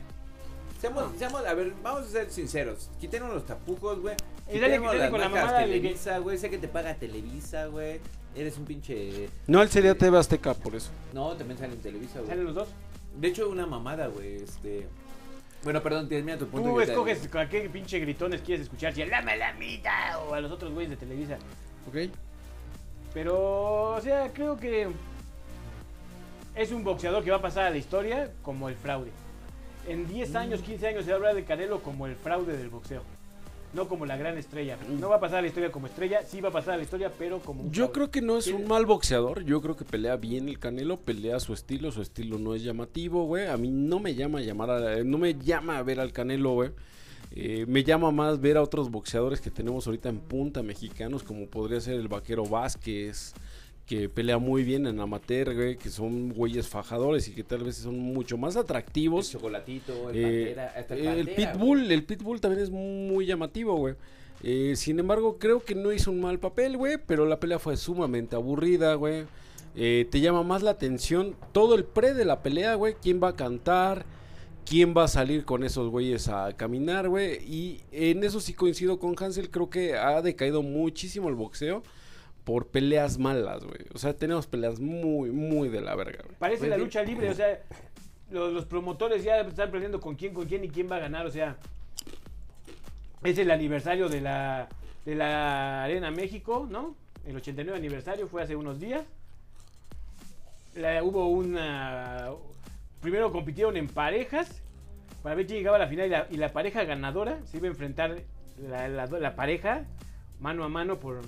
Seamos, 0.81 1.13
seamos, 1.19 1.45
a 1.45 1.55
ver, 1.55 1.73
vamos 1.83 2.03
a 2.03 2.07
ser 2.07 2.31
sinceros. 2.31 2.89
Quitemos 3.01 3.35
los 3.35 3.45
tapujos, 3.45 4.01
güey. 4.01 4.15
Y 4.53 4.59
dale, 4.59 4.79
dale 4.79 4.99
las 4.99 5.11
con 5.11 5.21
la 5.21 5.29
mamada 5.29 5.61
de 5.61 5.67
Televisa, 5.67 6.19
güey. 6.19 6.39
Sé 6.39 6.51
que 6.51 6.59
te 6.59 6.69
paga 6.69 6.95
Televisa, 6.95 7.67
güey. 7.67 8.01
Eres 8.35 8.57
un 8.59 8.65
pinche... 8.65 9.29
No, 9.47 9.63
él 9.63 9.69
sería 9.69 9.97
TV 9.97 10.19
Azteca, 10.19 10.55
por 10.55 10.75
eso. 10.75 10.91
No, 11.13 11.33
también 11.33 11.59
sale 11.59 11.75
en 11.75 11.81
Televisa, 11.81 12.19
güey. 12.21 12.29
¿Salen 12.29 12.45
los 12.45 12.55
dos? 12.55 12.69
De 13.19 13.29
hecho, 13.29 13.49
una 13.49 13.67
mamada, 13.67 14.07
güey. 14.09 14.37
Este... 14.37 14.87
Bueno, 15.63 15.83
perdón, 15.83 16.09
termina 16.09 16.37
tu 16.37 16.47
punto. 16.49 16.69
Tú 16.69 16.81
escoges 16.81 17.29
a 17.35 17.49
qué 17.49 17.69
pinche 17.71 17.99
gritones 18.01 18.41
quieres 18.41 18.65
escuchar, 18.65 18.93
si 18.95 19.03
a 19.03 19.07
la 19.07 19.23
malamita 19.23 20.19
o 20.21 20.35
a 20.35 20.41
los 20.41 20.51
otros 20.51 20.73
güeyes 20.73 20.91
de 20.91 20.97
Televisa. 20.97 21.37
¿Ok? 21.89 22.11
Pero, 23.15 23.95
o 23.95 24.01
sea, 24.01 24.33
creo 24.33 24.57
que 24.57 24.89
es 26.57 26.73
un 26.73 26.83
boxeador 26.83 27.23
que 27.23 27.31
va 27.31 27.37
a 27.37 27.43
pasar 27.43 27.67
a 27.67 27.71
la 27.71 27.77
historia 27.77 28.31
como 28.43 28.69
el 28.69 28.75
fraude. 28.75 29.11
En 29.87 30.09
10 30.09 30.35
años, 30.37 30.63
15 30.63 30.89
años 30.89 31.05
se 31.05 31.11
va 31.11 31.15
a 31.15 31.19
hablar 31.19 31.35
de 31.35 31.45
Canelo 31.45 31.83
como 31.83 32.07
el 32.07 32.17
fraude 32.17 32.57
del 32.57 32.71
boxeo. 32.71 33.03
No 33.75 33.89
como 33.89 34.05
la 34.05 34.17
gran 34.17 34.37
estrella. 34.37 34.77
No 35.01 35.09
va 35.09 35.17
a 35.17 35.21
pasar 35.21 35.39
a 35.39 35.43
la 35.43 35.49
historia 35.49 35.73
como 35.73 35.87
estrella, 35.87 36.23
sí 36.27 36.41
va 36.41 36.51
a 36.51 36.53
pasar 36.53 36.75
a 36.75 36.77
la 36.77 36.83
historia, 36.83 37.11
pero 37.19 37.41
como 37.41 37.63
un 37.63 37.73
Yo 37.73 37.91
creo 37.93 38.11
que 38.11 38.21
no 38.21 38.37
es 38.37 38.49
un 38.49 38.67
mal 38.67 38.85
boxeador. 38.85 39.45
Yo 39.45 39.63
creo 39.63 39.77
que 39.77 39.85
pelea 39.85 40.17
bien 40.17 40.49
el 40.49 40.59
Canelo, 40.59 41.01
pelea 41.01 41.41
su 41.41 41.55
estilo. 41.55 41.91
Su 41.91 42.03
estilo 42.03 42.39
no 42.39 42.55
es 42.55 42.63
llamativo, 42.63 43.25
güey. 43.25 43.47
A 43.47 43.57
mí 43.57 43.71
no 43.71 43.99
me 43.99 44.15
llama 44.15 44.41
a 44.41 44.43
llamar 44.43 44.71
a, 44.71 45.05
no 45.05 45.19
me 45.19 45.35
llama 45.35 45.79
a 45.79 45.83
ver 45.83 46.01
al 46.01 46.13
Canelo, 46.13 46.53
güey. 46.53 46.71
Eh, 47.35 47.65
me 47.67 47.83
llama 47.83 48.11
más 48.11 48.41
ver 48.41 48.59
a 48.59 48.63
otros 48.63 48.91
boxeadores 48.91 49.41
que 49.41 49.51
tenemos 49.51 49.87
ahorita 49.87 50.11
en 50.11 50.19
punta 50.19 50.63
mexicanos, 50.63 51.23
como 51.23 51.47
podría 51.47 51.81
ser 51.81 51.95
el 51.95 52.09
Vaquero 52.09 52.45
Vázquez, 52.45 53.33
que 53.87 54.09
pelea 54.09 54.39
muy 54.39 54.63
bien 54.63 54.87
en 54.87 55.01
amateur, 55.01 55.55
güey, 55.55 55.77
que 55.77 55.91
son 55.91 56.31
güeyes 56.33 56.69
fajadores 56.69 57.29
y 57.29 57.33
que 57.33 57.45
tal 57.45 57.65
vez 57.65 57.77
son 57.77 57.99
mucho 57.99 58.39
más 58.39 58.55
El 58.57 58.63
atractivos. 58.63 59.31
chocolatito, 59.31 60.11
el 60.11 60.17
Eh, 60.17 60.55
pantera, 60.55 60.75
hasta 60.77 60.95
el, 60.95 61.07
el 61.07 61.27
pantera, 61.27 61.53
Pitbull, 61.53 61.93
el 61.93 62.05
Pitbull 62.05 62.41
también 62.41 62.63
es 62.63 62.71
muy 62.71 63.27
llamativo, 63.27 63.77
güey. 63.77 63.95
Eh, 64.43 64.75
sin 64.77 64.99
embargo, 64.99 65.39
creo 65.39 65.65
que 65.65 65.75
no 65.75 65.93
hizo 65.93 66.11
un 66.11 66.21
mal 66.21 66.39
papel, 66.39 66.77
güey, 66.77 66.97
pero 67.07 67.27
la 67.27 67.39
pelea 67.39 67.59
fue 67.59 67.77
sumamente 67.77 68.35
aburrida, 68.37 68.95
güey. 68.95 69.25
Eh, 69.75 70.07
te 70.11 70.21
llama 70.21 70.43
más 70.43 70.63
la 70.63 70.73
atención 70.73 71.35
todo 71.53 71.75
el 71.75 71.85
pre 71.85 72.15
de 72.15 72.25
la 72.25 72.43
pelea, 72.43 72.75
güey. 72.75 72.95
¿Quién 73.01 73.23
va 73.23 73.29
a 73.29 73.37
cantar? 73.37 74.05
¿Quién 74.65 74.95
va 74.97 75.05
a 75.05 75.09
salir 75.09 75.45
con 75.45 75.65
esos 75.65 75.91
güeyes 75.91 76.29
a 76.29 76.53
caminar, 76.57 77.09
güey? 77.09 77.39
Y 77.45 77.81
en 77.91 78.23
eso 78.23 78.41
sí 78.41 78.53
coincido 78.55 78.99
con 78.99 79.15
Hansel. 79.19 79.51
Creo 79.51 79.71
que 79.71 79.97
ha 79.97 80.23
decaído 80.23 80.63
muchísimo 80.63 81.29
el 81.29 81.35
boxeo 81.35 81.83
por 82.45 82.69
peleas 82.69 83.19
malas, 83.19 83.65
güey. 83.65 83.81
O 83.95 83.99
sea, 83.99 84.15
tenemos 84.17 84.47
peleas 84.47 84.81
muy, 84.81 85.31
muy 85.31 85.69
de 85.69 85.81
la 85.81 85.95
verga, 85.95 86.19
güey. 86.25 86.37
Parece 86.39 86.59
Pues 86.61 86.71
la 86.71 86.77
sí. 86.77 86.83
lucha 86.83 87.03
libre, 87.03 87.31
o 87.31 87.35
sea, 87.35 87.61
los, 88.31 88.53
los 88.53 88.65
promotores 88.67 89.23
ya 89.25 89.41
están 89.41 89.71
perdiendo 89.71 90.01
con 90.01 90.17
quién, 90.17 90.35
con 90.35 90.47
quién 90.47 90.65
y 90.65 90.69
quién 90.71 90.91
va 90.91 90.97
a 90.97 91.01
ganar, 91.01 91.27
o 91.27 91.31
sea, 91.31 91.57
es 93.23 93.39
el 93.39 93.51
aniversario 93.51 94.09
de 94.09 94.21
la, 94.21 94.69
de 95.05 95.15
la 95.15 95.85
Arena 95.85 96.11
México, 96.11 96.67
¿no? 96.69 96.97
El 97.27 97.37
89 97.37 97.79
aniversario 97.79 98.27
fue 98.27 98.43
hace 98.43 98.57
unos 98.57 98.81
días. 98.81 99.05
La- 100.75 101.03
hubo 101.05 101.29
una... 101.29 102.31
Primero 103.01 103.31
compitieron 103.33 103.77
en 103.77 103.87
parejas 103.89 104.63
para 105.23 105.35
ver 105.37 105.47
quién 105.47 105.59
llegaba 105.59 105.77
a 105.77 105.81
la 105.81 105.87
final 105.89 106.07
y 106.07 106.11
la, 106.11 106.27
y 106.31 106.37
la 106.37 106.53
pareja 106.53 106.85
ganadora 106.85 107.39
se 107.47 107.59
iba 107.59 107.67
a 107.67 107.71
enfrentar 107.71 108.23
la, 108.59 108.89
la- 108.89 109.07
la 109.07 109.37
pareja 109.37 109.85
mano 110.41 110.65
a 110.65 110.69
mano 110.69 110.99
por 110.99 111.21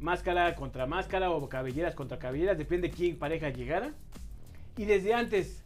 máscara 0.00 0.54
contra 0.54 0.86
máscara 0.86 1.30
o 1.30 1.48
cabelleras 1.48 1.94
contra 1.94 2.18
cabelleras, 2.18 2.58
depende 2.58 2.90
quién 2.90 3.16
pareja 3.16 3.50
llegara. 3.50 3.92
Y 4.76 4.84
desde 4.84 5.14
antes 5.14 5.62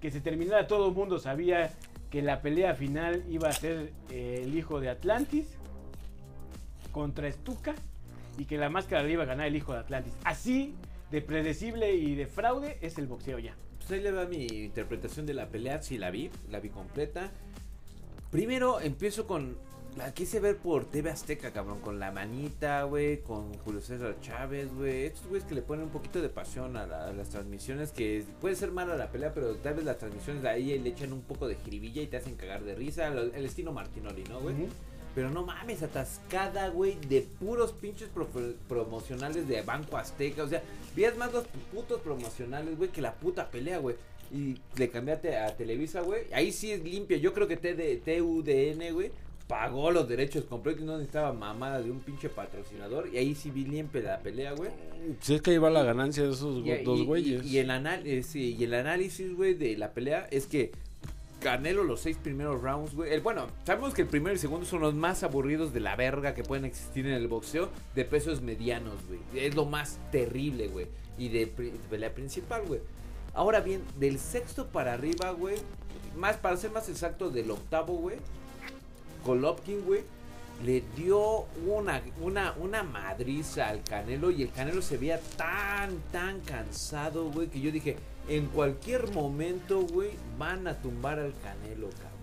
que 0.00 0.10
se 0.10 0.20
terminara 0.20 0.66
todo 0.66 0.88
el 0.88 0.94
mundo 0.94 1.18
sabía 1.18 1.72
que 2.10 2.22
la 2.22 2.40
pelea 2.40 2.74
final 2.74 3.24
iba 3.28 3.48
a 3.48 3.52
ser 3.52 3.92
eh, 4.10 4.42
el 4.44 4.56
hijo 4.56 4.80
de 4.80 4.88
Atlantis 4.88 5.46
contra 6.92 7.30
Stuka 7.30 7.74
y 8.38 8.44
que 8.44 8.56
la 8.58 8.70
máscara 8.70 9.02
le 9.02 9.12
iba 9.12 9.24
a 9.24 9.26
ganar 9.26 9.46
el 9.46 9.56
hijo 9.56 9.72
de 9.72 9.80
Atlantis. 9.80 10.14
Así 10.24 10.74
de 11.10 11.20
predecible 11.20 11.94
y 11.94 12.14
de 12.14 12.26
fraude 12.26 12.78
es 12.80 12.98
el 12.98 13.06
boxeo 13.06 13.38
ya. 13.38 13.54
Pues 13.78 13.90
ahí 13.90 14.00
le 14.00 14.12
va 14.12 14.26
mi 14.26 14.46
interpretación 14.46 15.26
de 15.26 15.34
la 15.34 15.48
pelea, 15.48 15.80
sí 15.82 15.98
la 15.98 16.10
vi, 16.10 16.30
la 16.50 16.60
vi 16.60 16.70
completa. 16.70 17.30
Primero 18.30 18.80
empiezo 18.80 19.26
con 19.26 19.56
la 19.96 20.12
quise 20.12 20.40
ver 20.40 20.58
por 20.58 20.84
TV 20.84 21.08
Azteca, 21.10 21.52
cabrón, 21.52 21.80
con 21.80 21.98
la 21.98 22.10
manita, 22.12 22.82
güey, 22.82 23.22
con 23.22 23.54
Julio 23.60 23.80
César 23.80 24.16
Chávez, 24.20 24.68
güey. 24.74 25.06
Estos 25.06 25.26
güeyes 25.26 25.48
que 25.48 25.54
le 25.54 25.62
ponen 25.62 25.86
un 25.86 25.90
poquito 25.90 26.20
de 26.20 26.28
pasión 26.28 26.76
a, 26.76 26.86
la- 26.86 27.06
a 27.06 27.12
las 27.14 27.30
transmisiones, 27.30 27.92
que 27.92 28.22
puede 28.40 28.56
ser 28.56 28.72
mala 28.72 28.94
la 28.96 29.10
pelea, 29.10 29.32
pero 29.32 29.54
tal 29.56 29.74
vez 29.74 29.84
las 29.84 29.98
transmisiones 29.98 30.42
de 30.42 30.50
ahí 30.50 30.78
le 30.78 30.90
echan 30.90 31.14
un 31.14 31.22
poco 31.22 31.48
de 31.48 31.54
jiribilla 31.56 32.02
y 32.02 32.08
te 32.08 32.18
hacen 32.18 32.34
cagar 32.36 32.62
de 32.64 32.74
risa. 32.74 33.08
lo- 33.08 33.22
El 33.34 33.46
estilo 33.46 33.72
Martinoli, 33.72 34.24
¿no, 34.24 34.40
güey? 34.40 34.54
Pero 35.14 35.30
no 35.30 35.46
mames, 35.46 35.82
atascada, 35.82 36.68
güey, 36.68 36.96
de 37.08 37.22
puros 37.22 37.72
pinches 37.72 38.10
promocionales 38.68 39.48
de 39.48 39.62
Banco 39.62 39.96
Azteca. 39.96 40.42
O 40.42 40.48
sea, 40.48 40.62
vías 40.94 41.16
más 41.16 41.32
los 41.32 41.46
putos 41.72 42.02
promocionales, 42.02 42.76
güey, 42.76 42.90
que 42.90 43.00
la 43.00 43.14
puta 43.14 43.50
pelea, 43.50 43.78
güey. 43.78 43.96
Y 44.30 44.56
le 44.76 44.90
cambiaste 44.90 45.38
a 45.38 45.56
Televisa, 45.56 46.02
güey. 46.02 46.24
Ahí 46.34 46.52
sí 46.52 46.70
es 46.72 46.82
limpio. 46.84 47.16
Yo 47.16 47.32
creo 47.32 47.46
que 47.48 47.56
TD 47.56 47.96
TUDN, 48.04 48.92
güey, 48.92 49.10
pagó 49.46 49.90
los 49.92 50.08
derechos 50.08 50.44
completos 50.44 50.82
y 50.82 50.86
no 50.86 50.92
necesitaba 50.94 51.32
mamada 51.32 51.80
de 51.80 51.90
un 51.90 52.00
pinche 52.00 52.28
patrocinador. 52.28 53.08
Y 53.12 53.18
ahí 53.18 53.34
sí 53.34 53.50
vi 53.50 53.64
limpia 53.64 54.02
la 54.02 54.18
pelea, 54.20 54.52
güey. 54.52 54.70
Si 55.20 55.34
es 55.34 55.42
que 55.42 55.52
ahí 55.52 55.58
va 55.58 55.70
la 55.70 55.84
ganancia 55.84 56.24
de 56.24 56.32
esos 56.32 56.64
Y, 56.66 56.82
dos 56.82 56.98
y- 57.00 57.04
güeyes. 57.04 57.44
y- 57.44 57.48
y 57.50 57.58
el 57.58 57.70
anal- 57.70 58.02
eh, 58.06 58.22
y 58.34 58.64
el 58.64 58.74
análisis, 58.74 59.34
güey, 59.34 59.54
de 59.54 59.76
la 59.76 59.92
pelea 59.92 60.26
es 60.30 60.46
que 60.46 60.72
Canelo 61.38 61.84
los 61.84 62.00
seis 62.00 62.16
primeros 62.16 62.62
rounds, 62.62 62.94
güey. 62.94 63.12
El- 63.12 63.20
Bueno, 63.20 63.46
sabemos 63.64 63.92
que 63.92 64.02
el 64.02 64.08
primero 64.08 64.32
y 64.32 64.36
el 64.36 64.40
segundo 64.40 64.64
son 64.64 64.80
los 64.80 64.94
más 64.94 65.22
aburridos 65.22 65.72
de 65.74 65.80
la 65.80 65.94
verga 65.94 66.34
que 66.34 66.42
pueden 66.42 66.64
existir 66.64 67.06
en 67.06 67.12
el 67.12 67.28
boxeo 67.28 67.68
de 67.94 68.04
pesos 68.06 68.40
medianos, 68.40 68.94
güey. 69.06 69.20
Es 69.46 69.54
lo 69.54 69.66
más 69.66 70.00
terrible, 70.10 70.68
güey. 70.68 70.86
Y 71.18 71.28
de, 71.28 71.44
de 71.46 71.72
pelea 71.90 72.12
principal, 72.14 72.62
güey. 72.66 72.80
Ahora 73.34 73.60
bien, 73.60 73.82
del 73.98 74.18
sexto 74.18 74.68
para 74.68 74.94
arriba, 74.94 75.30
güey. 75.32 75.56
Más, 76.16 76.36
para 76.38 76.56
ser 76.56 76.70
más 76.70 76.88
exacto, 76.88 77.28
del 77.30 77.50
octavo, 77.50 77.92
güey. 77.94 78.16
Golovkin, 79.26 79.82
güey. 79.84 80.02
Le 80.64 80.82
dio 80.96 81.44
una, 81.66 82.00
una, 82.22 82.54
una 82.58 82.82
madriza 82.82 83.68
al 83.68 83.82
Canelo 83.82 84.30
y 84.30 84.42
el 84.42 84.50
Canelo 84.50 84.80
se 84.80 84.96
veía 84.96 85.20
tan, 85.36 85.98
tan 86.10 86.40
cansado, 86.40 87.30
güey, 87.30 87.48
que 87.48 87.60
yo 87.60 87.70
dije, 87.70 87.98
en 88.26 88.46
cualquier 88.46 89.10
momento, 89.12 89.82
güey, 89.82 90.12
van 90.38 90.66
a 90.66 90.74
tumbar 90.80 91.18
al 91.18 91.34
Canelo, 91.42 91.90
cabrón. 91.90 92.15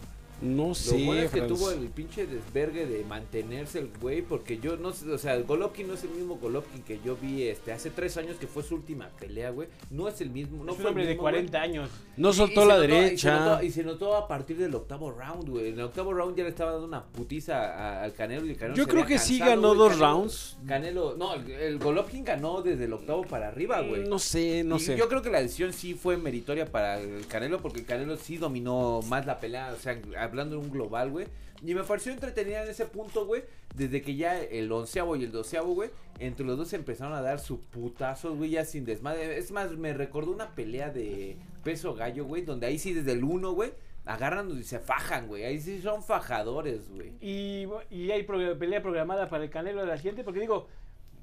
No 0.44 0.68
Lo 0.70 0.76
sé, 0.76 1.04
bueno 1.06 1.22
es 1.22 1.32
que 1.32 1.38
Franz. 1.40 1.54
tuvo 1.54 1.72
el 1.72 1.88
pinche 1.90 2.28
desvergue 2.28 2.86
de 2.86 3.04
mantenerse 3.06 3.80
el 3.80 3.90
güey, 4.02 4.22
porque 4.22 4.60
yo 4.60 4.78
no 4.78 4.92
sé, 4.92 5.10
o 5.12 5.18
sea, 5.18 5.36
el 5.36 5.44
Golovkin 5.46 5.88
no 5.88 5.94
es 5.94 6.04
el 6.04 6.10
mismo 6.12 6.36
Golovkin 6.36 6.84
que 6.84 7.00
yo 7.04 7.16
vi 7.16 7.44
este 7.48 7.72
hace 7.72 7.90
tres 7.90 8.18
años 8.18 8.36
que 8.38 8.48
fue 8.48 8.62
su 8.64 8.76
última 8.76 9.10
pelea, 9.20 9.52
güey. 9.52 9.70
No 9.90 10.08
es 10.08 10.20
el 10.22 10.30
mismo, 10.30 10.64
no 10.64 10.72
es 10.74 10.78
un 10.78 10.82
fue 10.82 10.84
el 10.84 10.88
hombre 10.90 11.04
de 11.06 11.10
mismo, 11.12 11.22
güey. 11.24 11.34
40 11.36 11.62
años. 11.62 11.90
No 12.18 12.34
soltó 12.34 12.64
y 12.66 12.68
la 12.68 12.76
notó- 12.76 12.84
Y 12.86 12.88
se, 12.90 13.02
derecha. 13.04 13.40
notó, 13.40 13.64
y 13.64 13.72
se 13.72 13.84
notó 13.84 14.16
a 14.16 14.28
partir 14.28 14.58
del 14.58 14.76
octavo 14.76 15.12
round, 15.12 15.50
güey. 15.50 15.68
En 15.70 15.76
el 15.76 15.82
octavo 15.86 16.14
round 16.14 16.36
ya 16.38 16.44
le 16.44 16.50
estaba 16.50 16.72
dando 16.72 16.88
una 16.88 17.04
putiza 17.06 18.04
al 18.04 18.14
Canelo 18.14 18.46
y 18.46 18.52
el 18.52 18.58
Canelo 18.58 18.76
Yo 18.78 18.84
se 18.84 18.90
creo 18.90 19.06
que 19.06 19.18
sí 19.20 19.40
cansado, 19.40 19.62
ganó 19.62 19.68
güey. 19.76 19.78
dos 19.90 19.94
Canelo- 19.98 20.00
rounds. 20.14 20.58
Canelo, 20.68 21.16
no, 21.18 21.34
el, 21.36 21.50
el 21.52 21.80
Golovkin 21.80 22.24
ganó 22.26 22.62
desde 22.62 22.86
el 22.86 22.94
octavo 22.94 23.24
para 23.24 23.48
arriba, 23.48 23.82
güey. 23.82 24.08
No 24.08 24.20
sé, 24.20 24.64
no 24.64 24.76
Y 24.76 24.80
sé. 24.80 24.98
Yo 24.98 25.08
creo 25.08 25.22
que 25.22 25.30
la 25.30 25.42
decisión 25.42 25.74
sí 25.74 25.94
fue 25.94 26.18
meritoria 26.18 26.66
para 26.66 27.00
el 27.00 27.26
Canelo 27.28 27.60
porque 27.60 27.80
el 27.80 27.86
Canelo 27.86 28.18
sí 28.18 28.38
dominó 28.38 29.02
más 29.08 29.26
la 29.26 29.40
pelea, 29.40 29.74
o 29.78 29.80
sea, 29.82 30.00
hablando 30.34 30.58
en 30.58 30.64
un 30.64 30.72
global, 30.72 31.12
güey. 31.12 31.28
Y 31.66 31.74
me 31.76 31.84
pareció 31.84 32.12
entretenida 32.12 32.64
en 32.64 32.70
ese 32.70 32.86
punto, 32.86 33.26
güey, 33.26 33.44
desde 33.76 34.02
que 34.02 34.16
ya 34.16 34.38
el 34.42 34.70
onceavo 34.72 35.16
y 35.16 35.24
el 35.24 35.32
doceavo, 35.32 35.74
güey, 35.74 35.92
entre 36.20 36.46
los 36.46 36.58
dos 36.58 36.74
empezaron 36.74 37.14
a 37.14 37.22
dar 37.22 37.40
su 37.40 37.60
putazo, 37.62 38.36
güey, 38.36 38.50
ya 38.52 38.66
sin 38.66 38.84
desmadre. 38.84 39.38
Es 39.38 39.52
más, 39.52 39.72
me 39.72 39.94
recordó 39.94 40.32
una 40.32 40.54
pelea 40.56 40.90
de 40.90 41.38
peso 41.64 41.94
gallo, 41.96 42.26
güey, 42.26 42.42
donde 42.42 42.68
ahí 42.68 42.78
sí 42.78 42.94
desde 42.94 43.14
el 43.14 43.24
uno, 43.24 43.54
güey, 43.54 43.72
agarran 44.06 44.50
y 44.60 44.64
se 44.64 44.80
fajan, 44.80 45.28
güey. 45.28 45.46
Ahí 45.46 45.60
sí 45.62 45.82
son 45.82 46.04
fajadores, 46.04 46.90
güey. 46.90 47.14
Y, 47.22 47.66
y 47.90 48.12
hay 48.12 48.24
pro- 48.24 48.58
pelea 48.60 48.82
programada 48.82 49.30
para 49.30 49.46
el 49.46 49.50
Canelo 49.50 49.80
de 49.82 49.88
la 49.88 49.96
siguiente, 49.98 50.26
porque 50.26 50.42
digo, 50.42 50.68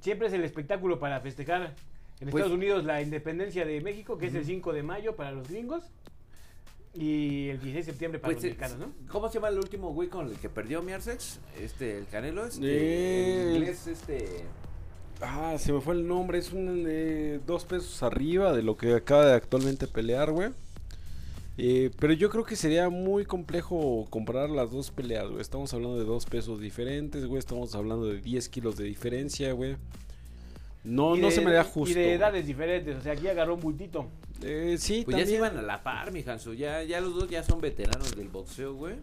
siempre 0.00 0.28
es 0.28 0.32
el 0.32 0.42
espectáculo 0.44 0.98
para 0.98 1.20
festejar 1.20 1.74
en 2.20 2.30
Pues- 2.30 2.42
Estados 2.44 2.52
Unidos 2.52 2.84
la 2.84 3.02
independencia 3.02 3.66
de 3.66 3.80
México, 3.82 4.16
que 4.16 4.26
es 4.28 4.34
el 4.34 4.46
5 4.46 4.72
de 4.72 4.82
mayo 4.82 5.16
para 5.16 5.32
los 5.32 5.48
gringos, 5.50 5.84
y 6.94 7.48
el 7.50 7.60
16 7.60 7.74
de 7.74 7.92
septiembre 7.92 8.18
para 8.18 8.32
Pues, 8.34 8.44
los 8.44 8.50
mexicanos, 8.52 8.78
¿no? 8.78 8.92
¿Cómo 9.12 9.28
se 9.28 9.34
llama 9.34 9.48
el 9.48 9.58
último 9.58 9.92
güey 9.92 10.08
con 10.08 10.26
el 10.26 10.36
que 10.36 10.48
perdió 10.48 10.82
Miersex? 10.82 11.38
Este, 11.60 11.98
el 11.98 12.06
Canelo, 12.06 12.46
este, 12.46 13.50
el 13.50 13.56
inglés, 13.56 13.86
este... 13.86 14.44
Ah, 15.20 15.56
se 15.58 15.72
me 15.72 15.80
fue 15.80 15.94
el 15.94 16.06
nombre. 16.08 16.38
Es 16.38 16.52
un 16.52 16.86
eh, 16.88 17.40
dos 17.46 17.64
pesos 17.64 18.02
arriba 18.02 18.52
de 18.54 18.62
lo 18.62 18.76
que 18.76 18.94
acaba 18.94 19.26
de 19.26 19.34
actualmente 19.34 19.86
pelear, 19.86 20.32
güey. 20.32 20.50
Eh, 21.58 21.90
pero 21.98 22.14
yo 22.14 22.30
creo 22.30 22.44
que 22.44 22.56
sería 22.56 22.88
muy 22.88 23.26
complejo 23.26 24.06
comparar 24.08 24.48
las 24.48 24.70
dos 24.70 24.90
peleas, 24.90 25.28
güey. 25.28 25.42
Estamos 25.42 25.74
hablando 25.74 25.98
de 25.98 26.06
dos 26.06 26.24
pesos 26.24 26.58
diferentes, 26.58 27.26
güey. 27.26 27.38
Estamos 27.38 27.74
hablando 27.74 28.06
de 28.06 28.18
10 28.20 28.48
kilos 28.48 28.76
de 28.78 28.84
diferencia, 28.84 29.52
güey. 29.52 29.76
No, 30.84 31.14
Y 31.16 31.20
no 31.20 31.26
de- 31.28 31.32
se 31.34 31.40
me 31.42 31.52
da 31.52 31.62
justo. 31.64 31.90
Y 31.90 31.94
de 32.02 32.14
edades 32.14 32.46
diferentes, 32.46 32.96
o 32.96 33.00
sea, 33.02 33.12
aquí 33.12 33.28
agarró 33.28 33.54
un 33.54 33.60
bultito. 33.60 34.06
Eh, 34.42 34.76
sí, 34.78 35.02
Pues 35.04 35.16
ya 35.18 35.26
se 35.26 35.34
iban 35.34 35.56
a 35.58 35.62
la 35.62 35.82
par, 35.82 36.10
mi 36.12 36.22
Hansu. 36.26 36.54
Ya, 36.54 36.82
ya 36.82 37.00
los 37.00 37.14
dos 37.14 37.28
ya 37.28 37.42
son 37.42 37.60
veteranos 37.60 38.16
del 38.16 38.28
boxeo, 38.28 38.74
güey. 38.74 38.94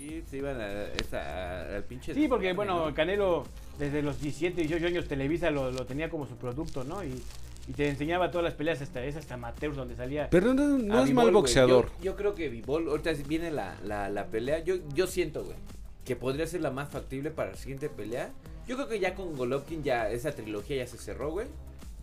Y 0.00 0.22
se 0.28 0.38
iban 0.38 0.60
a, 0.60 0.84
esa- 0.88 1.20
a- 1.22 1.76
al 1.76 1.84
pinche... 1.84 2.12
Sí, 2.14 2.28
porque 2.28 2.52
bueno, 2.52 2.86
¿no? 2.88 2.94
Canelo 2.94 3.44
desde 3.78 4.02
los 4.02 4.20
17, 4.20 4.60
18 4.60 4.86
años 4.86 5.06
Televisa 5.08 5.50
lo, 5.50 5.70
lo 5.70 5.86
tenía 5.86 6.10
como 6.10 6.26
su 6.26 6.36
producto, 6.36 6.84
¿no? 6.84 7.02
Y, 7.04 7.22
y 7.68 7.72
te 7.72 7.88
enseñaba 7.88 8.30
todas 8.30 8.44
las 8.44 8.54
peleas 8.54 8.82
hasta 8.82 9.02
esas 9.04 9.22
hasta 9.22 9.34
amateurs 9.34 9.76
donde 9.76 9.96
salía. 9.96 10.28
Pero 10.30 10.52
no, 10.52 10.76
no 10.78 11.02
es 11.04 11.10
mal 11.12 11.30
boxeador. 11.30 11.86
Yo, 11.98 12.04
yo 12.04 12.16
creo 12.16 12.34
que 12.34 12.48
Vivol, 12.50 12.88
ahorita 12.88 13.12
viene 13.26 13.50
la, 13.50 13.76
la, 13.84 14.10
la 14.10 14.26
pelea. 14.26 14.58
Yo, 14.64 14.74
yo 14.94 15.06
siento, 15.06 15.44
güey, 15.44 15.56
que 16.04 16.16
podría 16.16 16.46
ser 16.46 16.60
la 16.60 16.70
más 16.70 16.88
factible 16.88 17.30
para 17.30 17.52
la 17.52 17.56
siguiente 17.56 17.88
pelea. 17.88 18.30
Yo 18.66 18.76
creo 18.76 18.88
que 18.88 19.00
ya 19.00 19.14
con 19.14 19.36
Golovkin 19.36 19.82
ya 19.82 20.10
esa 20.10 20.32
trilogía 20.32 20.76
ya 20.76 20.86
se 20.86 20.98
cerró, 20.98 21.30
güey. 21.30 21.46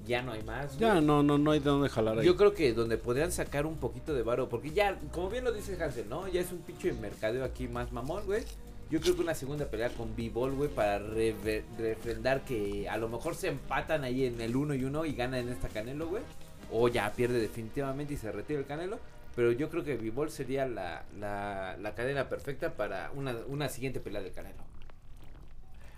Ya 0.05 0.21
no 0.23 0.31
hay 0.31 0.41
más. 0.43 0.77
Ya, 0.79 0.93
güey. 0.93 1.05
no, 1.05 1.21
no, 1.21 1.37
no 1.37 1.51
hay 1.51 1.59
de 1.59 1.65
dónde 1.65 1.89
jalar 1.89 2.19
ahí. 2.19 2.25
Yo 2.25 2.35
creo 2.35 2.53
que 2.53 2.73
donde 2.73 2.97
podrían 2.97 3.31
sacar 3.31 3.65
un 3.65 3.77
poquito 3.77 4.13
de 4.13 4.23
varo, 4.23 4.49
porque 4.49 4.71
ya, 4.71 4.97
como 5.11 5.29
bien 5.29 5.43
lo 5.43 5.51
dice 5.51 5.77
Hansel, 5.81 6.09
¿no? 6.09 6.27
Ya 6.27 6.41
es 6.41 6.51
un 6.51 6.59
pinche 6.59 6.91
mercadeo 6.93 7.43
aquí 7.43 7.67
más 7.67 7.91
mamón, 7.91 8.25
güey. 8.25 8.43
Yo 8.89 8.99
creo 8.99 9.15
que 9.15 9.21
una 9.21 9.35
segunda 9.35 9.65
pelea 9.65 9.89
con 9.89 10.15
B-Ball, 10.17 10.51
güey, 10.51 10.69
para 10.69 10.99
refrendar 10.99 12.43
que 12.43 12.89
a 12.89 12.97
lo 12.97 13.07
mejor 13.07 13.35
se 13.35 13.47
empatan 13.47 14.03
ahí 14.03 14.25
en 14.25 14.41
el 14.41 14.55
1 14.55 14.75
y 14.75 14.83
1 14.83 15.05
y 15.05 15.13
ganan 15.13 15.39
en 15.41 15.49
esta 15.49 15.69
Canelo, 15.69 16.09
güey. 16.09 16.23
O 16.71 16.89
ya 16.89 17.11
pierde 17.13 17.39
definitivamente 17.39 18.15
y 18.15 18.17
se 18.17 18.31
retira 18.31 18.59
el 18.59 18.65
Canelo. 18.65 18.99
Pero 19.35 19.51
yo 19.51 19.69
creo 19.69 19.83
que 19.83 19.95
B-Ball 19.95 20.29
sería 20.29 20.65
la, 20.67 21.03
la, 21.19 21.77
la 21.79 21.95
cadena 21.95 22.27
perfecta 22.27 22.73
para 22.73 23.11
una, 23.15 23.35
una 23.47 23.69
siguiente 23.69 23.99
pelea 23.99 24.21
del 24.21 24.33
Canelo. 24.33 24.63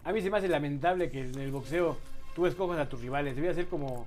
A 0.04 0.12
mí 0.12 0.22
se 0.22 0.30
me 0.30 0.38
hace 0.38 0.48
lamentable 0.48 1.10
que 1.10 1.22
en 1.22 1.40
el 1.40 1.52
boxeo 1.52 1.98
tú 2.36 2.46
escojas 2.46 2.78
a 2.80 2.90
tus 2.90 3.02
rivales. 3.02 3.36
Debía 3.36 3.54
ser 3.54 3.68
como 3.68 4.06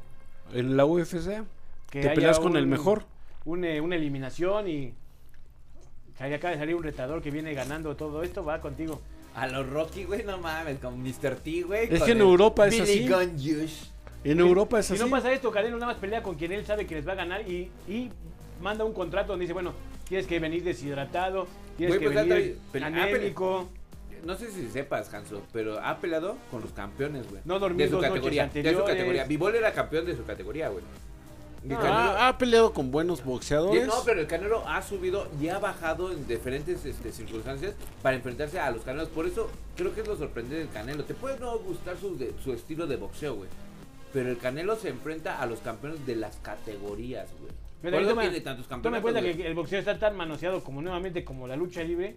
En 0.53 0.77
la 0.77 0.85
UFC 0.85 1.43
que 1.91 2.03
te 2.03 2.11
peleas 2.11 2.39
con 2.39 2.57
el 2.57 2.67
mejor. 2.67 3.05
un, 3.45 3.65
eh, 3.65 3.81
una 3.81 3.97
eliminación 3.97 4.69
y 4.69 4.95
que 6.19 6.35
acaba 6.35 6.53
de 6.53 6.59
salir 6.59 6.75
un 6.75 6.83
retador 6.83 7.21
que 7.23 7.31
viene 7.31 7.53
ganando 7.55 7.97
todo 7.97 8.23
esto, 8.23 8.45
va 8.45 8.61
contigo. 8.61 9.01
A 9.35 9.47
los 9.49 9.69
Rocky, 9.69 10.05
güey, 10.05 10.25
no 10.25 10.39
mames, 10.39 10.79
con 10.79 11.03
Mr. 11.03 11.37
T, 11.37 11.63
güey. 11.63 11.93
Es 11.95 12.03
que 12.03 12.13
en 12.13 12.21
Europa 12.21 12.67
es 12.67 12.73
Billy 12.75 13.13
así. 13.13 13.91
En 14.25 14.41
Europa 14.41 14.79
es 14.81 14.87
si 14.87 14.95
así. 14.95 15.03
no 15.03 15.11
pasa 15.11 15.31
esto, 15.33 15.51
Canelo 15.51 15.77
nada 15.79 15.93
más 15.93 16.01
pelea 16.01 16.23
con 16.23 16.37
quien 16.37 16.53
él 16.53 16.65
sabe 16.65 16.87
que 16.87 16.95
les 16.95 17.07
va 17.07 17.13
a 17.13 17.17
ganar 17.17 17.43
y, 17.43 17.71
y 17.87 18.11
manda 18.61 18.85
un 18.85 18.93
contrato 18.93 19.33
donde 19.33 19.45
dice, 19.45 19.53
bueno, 19.53 19.73
tienes 20.09 20.27
que 20.27 20.39
venir 20.39 20.63
deshidratado, 20.65 21.47
tienes 21.77 21.97
Güey, 21.97 22.09
que 22.09 22.15
pues, 22.15 22.29
venir 22.29 22.59
pele- 22.73 22.85
anémico. 22.85 23.69
No 24.25 24.37
sé 24.37 24.51
si 24.51 24.69
sepas, 24.69 25.13
Hanso, 25.15 25.43
pero 25.53 25.79
ha 25.79 25.99
peleado 25.99 26.37
con 26.51 26.61
los 26.61 26.73
campeones, 26.73 27.29
güey. 27.31 27.43
No 27.45 27.59
dormir 27.61 27.87
de 27.87 27.91
su 27.91 27.93
dos 27.97 28.03
noches 28.03 28.15
categoría. 28.15 28.47
De 28.49 28.73
su 28.75 28.85
categoría. 28.85 29.25
Bivol 29.25 29.55
era 29.55 29.73
campeón 29.73 30.05
de 30.07 30.17
su 30.17 30.25
categoría, 30.25 30.69
güey. 30.69 30.83
Y 31.65 31.69
No, 31.69 31.77
Canelo- 31.81 32.15
Ah, 32.17 32.29
ha 32.29 32.39
peleado 32.39 32.73
con 32.73 32.91
buenos 32.91 33.25
boxeadores. 33.25 33.87
no, 33.87 33.95
pero 34.05 34.21
el 34.21 34.27
Canelo 34.27 34.67
ha 34.69 34.83
subido 34.83 35.29
y 35.41 35.49
ha 35.49 35.59
bajado 35.59 36.13
en 36.13 36.27
diferentes 36.27 36.85
este, 36.85 37.13
circunstancias 37.13 37.75
para 38.03 38.17
enfrentarse 38.17 38.59
a 38.61 38.71
los 38.71 38.83
Canelos. 38.83 39.09
Por 39.09 39.27
eso 39.27 39.51
creo 39.77 39.93
que 39.95 40.01
es 40.03 40.07
lo 40.09 40.17
sorprendente 40.17 40.59
del 40.59 40.71
Canelo. 40.71 41.05
Te 41.05 41.15
puede 41.15 41.39
no 41.41 41.59
gustar 41.59 41.97
su, 41.97 42.17
de- 42.17 42.35
su 42.43 42.53
estilo 42.53 42.87
de 42.87 42.97
boxeo, 42.97 43.35
güey. 43.37 43.49
Pero 44.13 44.31
el 44.31 44.39
Canelo 44.39 44.77
se 44.77 44.89
enfrenta 44.89 45.41
a 45.41 45.47
los 45.47 45.61
campeones 45.61 46.05
de 46.07 46.17
las 46.17 46.37
categorías, 46.37 47.29
güey. 47.41 47.53
Pero 47.91 48.03
eso 48.03 48.11
toma, 48.11 48.23
tiene 48.23 48.41
tantos 48.41 48.67
toma 48.67 48.77
en 48.77 48.83
campeonatos, 48.83 49.03
cuenta 49.03 49.21
güey. 49.21 49.37
que 49.37 49.47
el 49.47 49.55
boxeo 49.55 49.79
está 49.79 49.99
tan 49.99 50.17
manoseado 50.17 50.63
como 50.65 50.83
nuevamente 50.83 51.25
como 51.25 51.47
la 51.47 51.57
lucha 51.57 51.83
libre. 51.83 52.17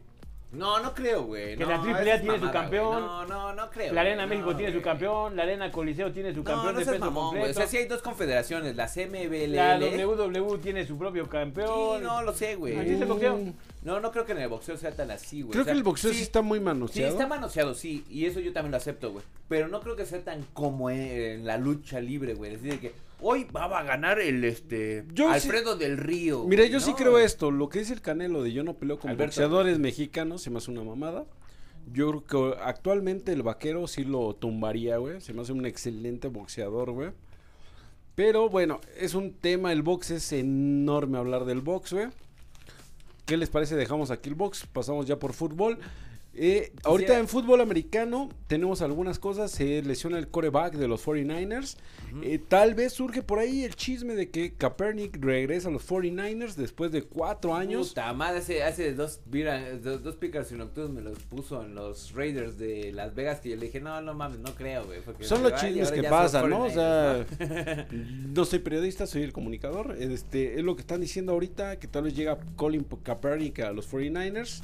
No, 0.51 0.79
no 0.79 0.95
creo, 0.95 1.25
güey. 1.25 1.55
Que 1.55 1.63
no, 1.63 1.69
la 1.69 1.75
AAA 1.75 2.21
tiene 2.21 2.39
su 2.39 2.49
campeón. 2.49 2.87
güey. 2.87 3.01
No, 3.05 3.25
no, 3.27 3.53
no 3.53 3.69
creo. 3.69 3.93
La 3.93 4.01
Arena 4.01 4.25
güey, 4.25 4.29
México 4.29 4.49
no, 4.51 4.57
tiene 4.57 4.73
su 4.73 4.81
campeón, 4.81 5.35
la 5.35 5.43
Arena 5.43 5.71
Coliseo 5.71 6.11
tiene 6.11 6.33
su 6.33 6.43
campeón 6.43 6.73
no 6.73 6.79
de 6.79 6.85
seas 6.85 6.95
peso 6.95 7.05
mamón, 7.05 7.27
güey. 7.29 7.41
O 7.43 7.45
completo. 7.45 7.59
sea, 7.59 7.67
sí 7.67 7.77
hay 7.77 7.85
dos 7.85 8.01
confederaciones, 8.01 8.75
la 8.75 8.87
CMBL. 8.87 9.55
La 9.55 9.77
WWE 9.77 10.57
tiene 10.57 10.87
su 10.87 10.97
propio 10.97 11.25
Sí, 11.25 11.29
campeón. 11.29 12.01
no 12.01 12.23
lo 12.23 12.33
sé, 12.33 12.55
güey. 12.55 12.75
Así 12.79 12.93
es 12.93 13.01
el 13.01 13.07
boxeo. 13.07 13.39
No, 13.83 13.99
no 13.99 14.11
creo 14.11 14.25
que 14.25 14.31
en 14.31 14.39
el 14.39 14.49
boxeo 14.49 14.75
sea 14.75 14.89
tan 14.91 15.11
así, 15.11 15.43
güey. 15.43 15.51
Creo 15.51 15.61
O 15.61 15.65
sea, 15.65 15.71
que 15.73 15.77
el 15.77 15.83
boxeo 15.83 16.11
sí, 16.13 16.23
está 16.23 16.41
muy 16.41 16.57
Sí, 16.57 16.65
manoseado. 16.65 17.11
está 17.11 17.27
manoseado, 17.27 17.75
sí, 17.75 18.03
y 18.09 18.25
eso 18.25 18.39
yo 18.39 18.51
también 18.51 18.71
lo 18.71 18.77
acepto, 18.77 19.11
güey. 19.11 19.23
Pero 19.47 19.67
no 19.67 19.81
creo 19.81 19.95
que 19.95 20.07
sea 20.07 20.23
tan 20.23 20.43
como 20.53 20.89
en, 20.89 20.99
en 20.99 21.45
la 21.45 21.59
lucha 21.59 21.99
libre, 21.99 22.33
güey. 22.33 22.55
Es 22.55 22.63
decir, 22.63 22.79
que 22.79 22.91
hoy 23.21 23.45
va 23.45 23.65
a 23.79 23.83
ganar 23.83 24.19
el 24.19 24.43
este 24.43 25.05
Yo 25.13 25.27
sí- 25.27 25.33
Alfredo 25.47 25.75
del 25.75 25.97
Río. 25.97 26.45
Mira, 26.45 26.65
yo 26.65 26.79
sí 26.79 26.93
creo 26.93 27.17
esto. 27.19 27.51
Lo 27.51 27.69
que 27.69 27.79
dice 27.79 27.93
el 27.93 28.01
Canelo 28.01 28.43
de 28.43 28.51
yo 28.53 28.63
no 28.63 28.73
peleo 28.75 28.97
con 28.99 29.09
Alberto. 29.11 29.25
boxeadores 29.31 29.79
mexicanos 29.79 30.41
se 30.41 30.49
me 30.49 30.57
hace 30.57 30.71
una 30.71 30.83
mamada. 30.83 31.25
Yo 31.91 32.09
creo 32.23 32.53
que 32.53 32.61
actualmente 32.61 33.31
el 33.33 33.41
vaquero 33.41 33.87
sí 33.87 34.03
lo 34.03 34.35
tumbaría, 34.35 34.97
güey. 34.97 35.21
Se 35.21 35.33
me 35.33 35.41
hace 35.41 35.53
un 35.53 35.65
excelente 35.65 36.27
boxeador, 36.27 36.91
güey. 36.91 37.09
Pero 38.15 38.49
bueno, 38.49 38.81
es 38.97 39.13
un 39.15 39.33
tema, 39.33 39.71
el 39.71 39.81
box 39.81 40.11
es 40.11 40.31
enorme 40.33 41.17
hablar 41.17 41.45
del 41.45 41.61
box, 41.61 41.93
güey. 41.93 42.07
¿Qué 43.25 43.37
les 43.37 43.49
parece? 43.49 43.75
Dejamos 43.75 44.11
aquí 44.11 44.29
el 44.29 44.35
box, 44.35 44.65
pasamos 44.71 45.05
ya 45.05 45.17
por 45.19 45.33
fútbol. 45.33 45.79
Eh, 46.33 46.71
ahorita 46.83 47.17
en 47.17 47.27
fútbol 47.27 47.59
americano 47.59 48.29
tenemos 48.47 48.81
algunas 48.81 49.19
cosas. 49.19 49.51
Se 49.51 49.81
lesiona 49.81 50.17
el 50.17 50.29
coreback 50.29 50.75
de 50.75 50.87
los 50.87 51.05
49ers. 51.05 51.77
Eh, 52.23 52.39
tal 52.39 52.75
vez 52.75 52.93
surge 52.93 53.21
por 53.23 53.39
ahí 53.39 53.63
el 53.63 53.75
chisme 53.75 54.15
de 54.15 54.29
que 54.29 54.53
Kaepernick 54.53 55.17
regresa 55.23 55.69
a 55.69 55.71
los 55.71 55.87
49ers 55.87 56.55
después 56.55 56.91
de 56.91 57.03
cuatro 57.03 57.55
años. 57.55 57.89
Puta 57.89 58.13
madre, 58.13 58.39
hace, 58.39 58.63
hace 58.63 58.93
dos, 58.93 59.19
mira, 59.29 59.77
dos, 59.77 60.03
dos 60.03 60.15
pickers 60.15 60.51
nocturnos 60.51 60.91
me 60.91 61.01
los 61.01 61.19
puso 61.19 61.63
en 61.63 61.75
los 61.75 62.13
Raiders 62.13 62.57
de 62.57 62.91
Las 62.93 63.15
Vegas 63.15 63.39
que 63.41 63.49
yo 63.49 63.55
le 63.55 63.65
dije, 63.65 63.79
no, 63.79 63.99
no 64.01 64.13
mames, 64.13 64.39
no 64.39 64.55
creo, 64.55 64.85
güey. 64.85 64.99
Son 65.21 65.43
los 65.43 65.51
y 65.53 65.67
chismes 65.67 65.91
que 65.91 66.03
pasan, 66.03 66.49
¿no? 66.49 66.65
O 66.65 66.69
sea, 66.69 67.25
49ers, 67.27 67.87
no 68.33 68.45
soy 68.45 68.59
periodista, 68.59 69.07
soy 69.07 69.23
el 69.23 69.33
comunicador. 69.33 69.95
Este, 69.99 70.57
es 70.57 70.63
lo 70.63 70.75
que 70.75 70.81
están 70.81 71.01
diciendo 71.01 71.33
ahorita, 71.33 71.79
que 71.79 71.87
tal 71.87 72.03
vez 72.03 72.15
llega 72.15 72.39
Colin 72.55 72.85
Kaepernick 73.03 73.59
a 73.59 73.71
los 73.71 73.91
49ers. 73.91 74.61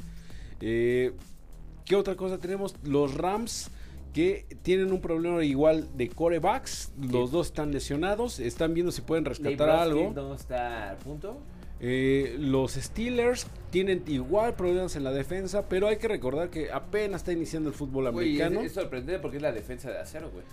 Eh, 0.62 1.14
¿Qué 1.86 1.96
otra 1.96 2.16
cosa 2.16 2.38
tenemos? 2.40 2.76
Los 2.84 3.14
Rams 3.16 3.70
que 4.14 4.46
tienen 4.64 4.92
un 4.92 5.02
problema 5.02 5.44
igual 5.44 5.88
de 5.96 6.10
corebacks. 6.10 6.92
Los 7.12 7.32
dos 7.32 7.48
están 7.48 7.72
lesionados. 7.72 8.40
Están 8.40 8.74
viendo 8.74 8.92
si 8.92 9.02
pueden 9.02 9.26
rescatar 9.26 9.70
algo. 9.70 10.12
no 10.16 10.34
está 10.34 10.92
al 10.92 10.98
punto. 10.98 11.38
Eh, 11.82 12.38
los 12.40 12.72
Steelers 12.74 13.48
tienen 13.70 14.04
igual 14.08 14.56
problemas 14.56 14.96
en 14.96 15.04
la 15.04 15.12
defensa, 15.12 15.68
pero 15.68 15.88
hay 15.90 15.98
que 15.98 16.08
recordar 16.08 16.50
que 16.50 16.72
apenas 16.72 17.22
está 17.22 17.34
iniciando 17.34 17.70
el 17.70 17.76
fútbol 17.76 18.08
americano. 18.08 18.62
es 18.62 18.72
sorprendente 18.72 19.20
porque 19.22 19.38
es 19.38 19.44
la 19.44 19.52
defensa 19.52 19.92
de 19.92 20.00
acero, 20.00 20.32
güey. 20.32 20.46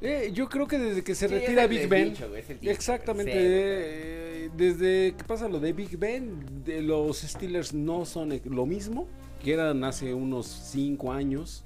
Eh, 0.00 0.30
yo 0.32 0.48
creo 0.48 0.68
que 0.68 0.78
desde 0.78 1.02
que 1.02 1.14
se 1.14 1.26
Sí, 1.26 1.34
retira 1.34 1.66
Big 1.66 1.88
Ben, 1.88 2.10
dicho, 2.10 2.28
exactamente, 2.62 3.32
güey. 3.32 3.44
eh, 3.44 4.50
desde 4.56 5.14
que 5.16 5.24
pasa 5.24 5.48
lo 5.48 5.58
de 5.58 5.72
Big 5.72 5.98
Ben, 5.98 6.62
de 6.64 6.82
los 6.82 7.18
Steelers 7.22 7.74
no 7.74 8.04
son 8.04 8.38
lo 8.44 8.64
mismo 8.66 9.08
que 9.42 9.52
eran 9.52 9.84
hace 9.84 10.14
unos 10.14 10.46
5 10.46 11.12
años 11.12 11.64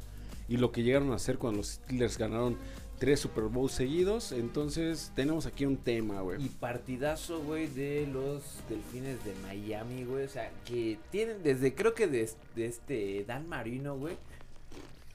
y 0.48 0.56
lo 0.56 0.72
que 0.72 0.82
llegaron 0.82 1.12
a 1.12 1.16
hacer 1.16 1.38
cuando 1.38 1.58
los 1.58 1.68
Steelers 1.68 2.18
ganaron 2.18 2.56
tres 3.02 3.18
Super 3.18 3.44
Bowls 3.44 3.72
seguidos, 3.72 4.30
entonces 4.30 5.10
tenemos 5.16 5.46
aquí 5.46 5.66
un 5.66 5.76
tema, 5.76 6.20
güey. 6.20 6.40
Y 6.40 6.48
partidazo, 6.48 7.40
güey, 7.40 7.66
de 7.66 8.06
los 8.06 8.44
delfines 8.68 9.24
de 9.24 9.34
Miami, 9.42 10.04
güey. 10.04 10.24
O 10.24 10.28
sea, 10.28 10.52
que 10.64 10.98
tienen 11.10 11.42
desde, 11.42 11.74
creo 11.74 11.94
que 11.94 12.06
de, 12.06 12.30
de 12.54 12.66
este 12.66 13.24
Dan 13.26 13.48
Marino, 13.48 13.96
güey. 13.96 14.16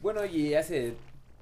Bueno, 0.02 0.26
y 0.26 0.54
hace 0.54 0.96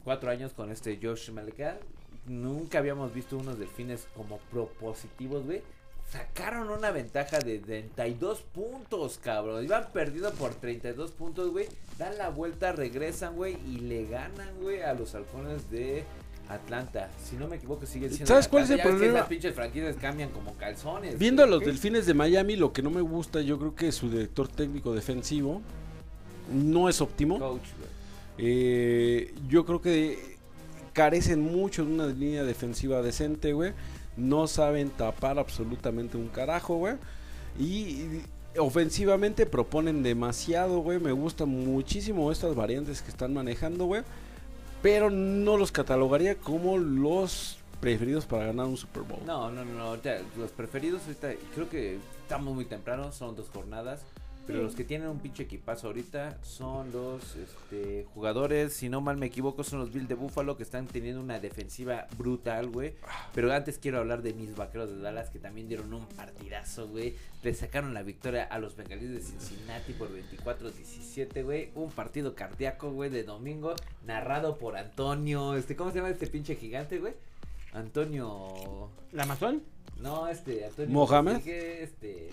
cuatro 0.04 0.30
años 0.30 0.54
con 0.54 0.70
este 0.72 1.00
Josh 1.02 1.32
Malika, 1.32 1.80
nunca 2.28 2.78
habíamos 2.78 3.12
visto 3.12 3.38
unos 3.38 3.58
delfines 3.58 4.08
como 4.16 4.38
propositivos, 4.52 5.46
güey. 5.46 5.64
Sacaron 6.16 6.70
una 6.70 6.92
ventaja 6.92 7.40
de 7.40 7.60
32 7.60 8.40
puntos, 8.54 9.20
cabrón. 9.22 9.66
Iban 9.66 9.92
perdido 9.92 10.32
por 10.32 10.54
32 10.54 11.12
puntos, 11.12 11.52
güey. 11.52 11.68
Dan 11.98 12.18
la 12.18 12.30
vuelta, 12.30 12.72
regresan, 12.72 13.36
güey. 13.36 13.58
Y 13.68 13.80
le 13.80 14.06
ganan, 14.06 14.48
güey, 14.62 14.82
a 14.82 14.94
los 14.94 15.14
halcones 15.14 15.70
de 15.70 16.06
Atlanta. 16.48 17.10
Si 17.22 17.36
no 17.36 17.50
me 17.50 17.58
equivoco, 17.58 17.86
sigue 17.86 18.08
siendo. 18.08 18.28
¿Sabes 18.28 18.48
cuál 18.48 18.64
es 18.64 18.70
el 18.70 18.78
ves 18.78 18.86
que 18.86 18.90
problema? 18.92 19.20
Las 19.20 19.28
pinches 19.28 19.54
franquicias 19.54 19.98
cambian 19.98 20.30
como 20.30 20.54
calzones. 20.56 21.18
Viendo 21.18 21.44
a 21.44 21.48
los 21.48 21.60
delfines 21.60 22.06
de 22.06 22.14
Miami, 22.14 22.56
lo 22.56 22.72
que 22.72 22.82
no 22.82 22.92
me 22.92 23.02
gusta, 23.02 23.42
yo 23.42 23.60
creo 23.60 23.76
que 23.76 23.92
su 23.92 24.10
director 24.10 24.48
técnico 24.48 24.94
defensivo 24.94 25.62
no 26.50 26.88
es 26.88 27.02
óptimo. 27.02 27.40
Coach, 27.40 27.68
güey. 27.78 27.90
Eh, 28.38 29.34
yo 29.50 29.66
creo 29.66 29.82
que 29.82 30.38
carecen 30.94 31.42
mucho 31.42 31.84
de 31.84 31.92
una 31.92 32.08
línea 32.08 32.46
defensiva 32.46 33.02
decente, 33.02 33.52
güey. 33.52 33.74
No 34.18 34.48
saben 34.48 34.90
tapar 34.90 35.40
absolutamente 35.40 36.18
un 36.18 36.28
carajo, 36.28 36.78
güey. 36.78 36.96
Y, 37.60 38.22
ofensivamente 38.58 39.46
proponen 39.46 40.04
demasiado, 40.04 40.80
güey. 40.80 41.00
Me 41.00 41.12
gustan 41.12 41.50
muchísimo 41.50 42.32
estas 42.32 42.56
variantes 42.56 43.02
que 43.02 43.10
están 43.10 43.34
manejando, 43.34 43.86
güey. 43.86 44.04
Pero 44.82 45.10
no 45.10 45.58
los 45.58 45.72
catalogaría 45.72 46.36
como 46.36 46.78
los 46.78 47.58
preferidos 47.82 48.26
para 48.26 48.48
ganar 48.48 48.68
un 48.68 48.78
Super 48.78 49.04
Bowl. 49.04 49.20
No, 49.26 49.52
no, 49.52 49.66
no, 49.66 49.96
no. 49.96 50.02
los 50.38 50.52
preferidos, 50.52 51.02
ahorita, 51.04 51.34
creo 51.54 51.70
que 51.70 52.00
estamos 52.22 52.54
muy 52.54 52.66
temprano, 52.66 53.12
son 53.12 53.36
dos 53.36 53.50
jornadas. 53.54 54.02
Pero 54.46 54.62
los 54.62 54.76
que 54.76 54.84
tienen 54.84 55.08
un 55.08 55.20
pinche 55.20 55.44
equipazo 55.44 55.88
ahorita 55.88 56.38
son 56.44 56.92
los 56.92 57.36
este, 57.36 58.06
jugadores, 58.14 58.74
si 58.74 58.90
no 58.90 59.02
mal 59.02 59.18
me 59.18 59.26
equivoco, 59.26 59.64
son 59.64 59.80
los 59.80 59.92
Bills 59.92 60.08
de 60.08 60.14
Buffalo 60.14 60.56
que 60.56 60.62
están 60.62 60.86
teniendo 60.86 61.20
una 61.20 61.40
defensiva 61.40 62.08
brutal, 62.18 62.68
güey. 62.70 62.94
Pero 63.34 63.52
antes 63.52 63.80
quiero 63.80 63.98
hablar 63.98 64.22
de 64.22 64.34
mis 64.34 64.56
vaqueros 64.56 64.92
de 64.92 65.02
Dallas 65.02 65.32
que 65.32 65.40
también 65.40 65.68
dieron 65.68 65.92
un 65.94 66.06
partidazo, 66.06 66.88
güey. 66.88 67.16
Le 67.42 67.54
sacaron 67.56 67.94
la 67.94 68.04
victoria 68.04 68.44
a 68.44 68.60
los 68.60 68.76
bengalíes 68.76 69.12
de 69.12 69.22
Cincinnati 69.22 69.94
por 69.94 70.10
24-17, 70.10 71.44
güey. 71.44 71.72
Un 71.74 71.90
partido 71.92 72.36
cardíaco, 72.36 72.92
güey, 72.92 73.10
de 73.10 73.24
domingo, 73.24 73.74
narrado 74.06 74.58
por 74.58 74.78
Antonio. 74.78 75.56
Este, 75.56 75.76
¿Cómo 75.76 75.90
se 75.92 75.98
llama 75.98 76.10
este 76.10 76.28
pinche 76.28 76.56
gigante, 76.56 77.00
güey? 77.00 77.14
Antonio. 77.74 78.90
¿La 79.12 79.24
Amazon? 79.24 79.64
No, 80.00 80.28
este, 80.28 80.66
Antonio. 80.66 80.94
¿Mohamed? 80.94 81.48
Este. 81.48 82.30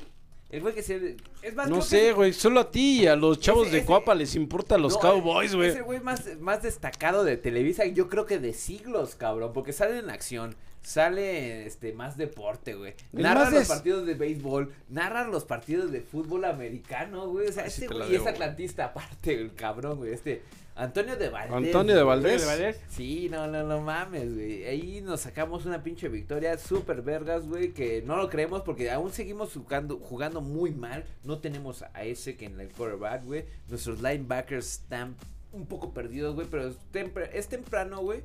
El 0.53 0.61
güey 0.61 0.75
que 0.75 0.83
se. 0.83 1.17
Es 1.43 1.55
más, 1.57 1.69
No 1.69 1.81
sé, 1.83 2.01
que- 2.01 2.13
güey. 2.13 2.33
Solo 2.35 2.61
a 2.61 2.71
ti 2.71 3.01
y 3.03 3.07
a 3.07 3.17
los 3.17 3.41
chavos 3.41 3.63
Ese- 3.67 3.73
de 3.73 3.79
ese- 3.79 3.87
Coapa 3.87 4.15
les 4.15 4.35
importa 4.37 4.77
los 4.79 4.93
No, 4.95 5.01
Cowboys, 5.01 5.55
güey. 5.55 5.71
Es 5.71 5.77
el 5.77 5.83
güey 5.83 5.99
más, 6.01 6.39
más 6.41 6.63
destacado 6.63 7.25
de 7.25 7.37
Televisa, 7.39 7.87
yo 7.87 8.09
creo 8.11 8.27
que 8.27 8.39
de 8.39 8.53
siglos, 8.53 9.15
cabrón. 9.17 9.53
Porque 9.55 9.73
sale 9.73 9.99
en 9.99 10.11
acción, 10.11 10.55
sale 10.83 11.67
este 11.67 11.93
más 11.93 12.17
deporte, 12.17 12.75
güey. 12.75 12.95
Narra 13.13 13.51
los 13.51 13.69
partidos 13.69 14.07
de 14.07 14.15
béisbol, 14.15 14.73
narra 14.89 15.27
los 15.27 15.45
partidos 15.45 15.91
de 15.91 16.01
fútbol 16.01 16.45
americano, 16.45 17.29
güey. 17.29 17.49
O 17.49 17.53
sea, 17.53 17.65
Ay, 17.65 17.71
sí 17.71 17.83
este 17.83 17.95
te 17.95 17.99
la 17.99 18.07
güey 18.07 18.17
es 18.17 18.27
atlantista 18.27 18.87
aparte, 18.87 19.35
el 19.35 19.55
cabrón, 19.55 19.99
güey. 19.99 20.13
Este. 20.13 20.43
Antonio 20.75 21.17
de 21.17 21.29
Valdés. 21.29 21.55
Antonio 21.55 21.95
de 21.95 22.03
güey. 22.03 22.17
Valdés. 22.17 22.41
¿De 22.41 22.47
Valdés? 22.47 22.81
Sí, 22.89 23.29
no, 23.31 23.47
no, 23.47 23.63
no 23.63 23.81
mames, 23.83 24.35
güey. 24.35 24.65
Ahí 24.65 25.01
nos 25.03 25.21
sacamos 25.21 25.67
una 25.67 25.83
pinche 25.83 26.09
victoria 26.09 26.57
súper 26.57 27.03
vergas, 27.03 27.47
güey, 27.47 27.73
que 27.73 28.03
no 28.03 28.17
lo 28.17 28.31
creemos 28.31 28.63
porque 28.63 28.91
aún 28.91 29.13
seguimos 29.13 29.53
jugando, 29.53 29.99
jugando 29.99 30.41
muy 30.41 30.71
mal. 30.71 31.05
No 31.25 31.39
tenemos 31.39 31.83
a 31.83 32.05
ese 32.05 32.37
que 32.37 32.47
en 32.47 32.59
el 32.59 32.71
quarterback, 32.71 33.25
güey. 33.25 33.45
Nuestros 33.69 34.01
linebackers 34.01 34.81
están 34.81 35.15
un 35.53 35.67
poco 35.67 35.93
perdidos, 35.93 36.35
güey, 36.35 36.47
pero 36.51 36.69
es, 36.69 36.77
es 37.35 37.49
temprano, 37.49 38.01
güey. 38.01 38.23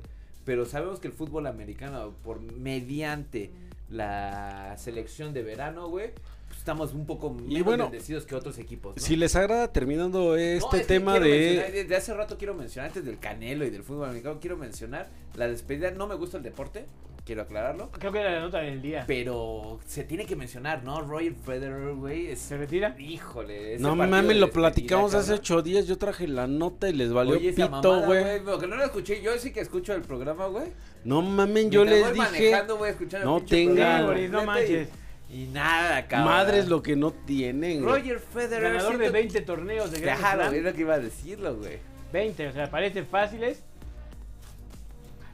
Pero 0.48 0.64
sabemos 0.64 0.98
que 0.98 1.08
el 1.08 1.12
fútbol 1.12 1.46
americano, 1.46 2.14
por 2.24 2.40
mediante 2.40 3.50
la 3.90 4.74
selección 4.78 5.34
de 5.34 5.42
verano, 5.42 5.90
güey, 5.90 6.12
pues 6.46 6.58
estamos 6.58 6.94
un 6.94 7.04
poco 7.04 7.28
menos 7.34 7.64
bueno, 7.66 7.90
bendecidos 7.90 8.24
que 8.24 8.34
otros 8.34 8.56
equipos, 8.56 8.96
¿no? 8.96 9.02
Si 9.02 9.16
les 9.16 9.36
agrada 9.36 9.70
terminando 9.74 10.30
No, 10.30 10.36
este 10.36 10.80
es 10.80 10.86
tema 10.86 11.20
de... 11.20 11.70
Desde 11.70 11.94
hace 11.94 12.14
rato 12.14 12.38
quiero 12.38 12.54
mencionar, 12.54 12.88
antes 12.88 13.04
del 13.04 13.18
Canelo 13.18 13.66
y 13.66 13.68
del 13.68 13.82
fútbol 13.82 14.08
americano, 14.08 14.38
quiero 14.40 14.56
mencionar 14.56 15.10
la 15.34 15.48
despedida. 15.48 15.90
No 15.90 16.06
me 16.06 16.14
gusta 16.14 16.38
el 16.38 16.42
deporte, 16.42 16.86
quiero 17.28 17.42
aclararlo. 17.42 17.90
Creo 17.90 18.10
que 18.10 18.20
era 18.20 18.30
la 18.32 18.40
nota 18.40 18.58
del 18.60 18.80
día. 18.80 19.04
Pero 19.06 19.78
se 19.86 20.02
tiene 20.02 20.24
que 20.24 20.34
mencionar, 20.34 20.82
¿no? 20.82 21.02
Roger 21.02 21.34
Federer, 21.34 21.92
güey. 21.94 22.28
es- 22.28 22.40
¿Se 22.40 22.56
retira? 22.56 22.96
Híjole. 22.98 23.74
ese 23.74 23.82
No 23.82 23.94
mames, 23.94 24.36
lo 24.38 24.50
platicamos 24.50 25.12
hace 25.14 25.34
ocho 25.34 25.60
días. 25.60 25.86
Yo 25.86 25.98
traje 25.98 26.26
la 26.26 26.46
nota 26.46 26.88
y 26.88 26.94
les 26.94 27.12
valió 27.12 27.34
Oye, 27.34 27.50
esa 27.50 27.66
pito, 27.70 28.00
güey. 28.06 28.42
Porque 28.42 28.66
no 28.66 28.76
lo 28.76 28.84
escuché. 28.84 29.20
Yo 29.20 29.36
sí 29.38 29.52
que 29.52 29.60
escucho 29.60 29.92
el 29.94 30.00
programa, 30.00 30.46
güey. 30.46 30.72
No 31.04 31.20
mames, 31.20 31.68
yo 31.68 31.84
les 31.84 32.00
voy 32.02 32.12
dije. 32.14 32.24
manejando, 32.24 32.78
voy 32.78 32.88
a 32.88 32.90
escuchar 32.92 33.20
el 33.20 33.26
no 33.26 33.40
tengan- 33.42 34.30
no 34.32 34.44
manches. 34.44 34.88
Y, 35.30 35.42
y 35.42 35.46
nada, 35.48 36.08
cabrón. 36.08 36.28
Madres 36.32 36.68
lo 36.68 36.82
que 36.82 36.96
no 36.96 37.10
tienen. 37.12 37.82
güey. 37.82 38.00
Roger 38.00 38.20
Federer. 38.20 38.62
Ganador 38.72 38.92
de 38.92 38.98
siento- 38.98 39.12
20 39.12 39.40
torneos 39.42 39.90
de 39.92 40.00
Grand 40.00 40.18
Claro, 40.18 40.50
es 40.52 40.62
lo 40.62 40.72
que 40.72 40.80
iba 40.80 40.94
a 40.94 40.98
decirlo, 40.98 41.56
güey. 41.56 41.78
20, 42.10 42.48
o 42.48 42.52
sea, 42.52 42.70
parecen 42.70 43.06
fáciles. 43.06 43.62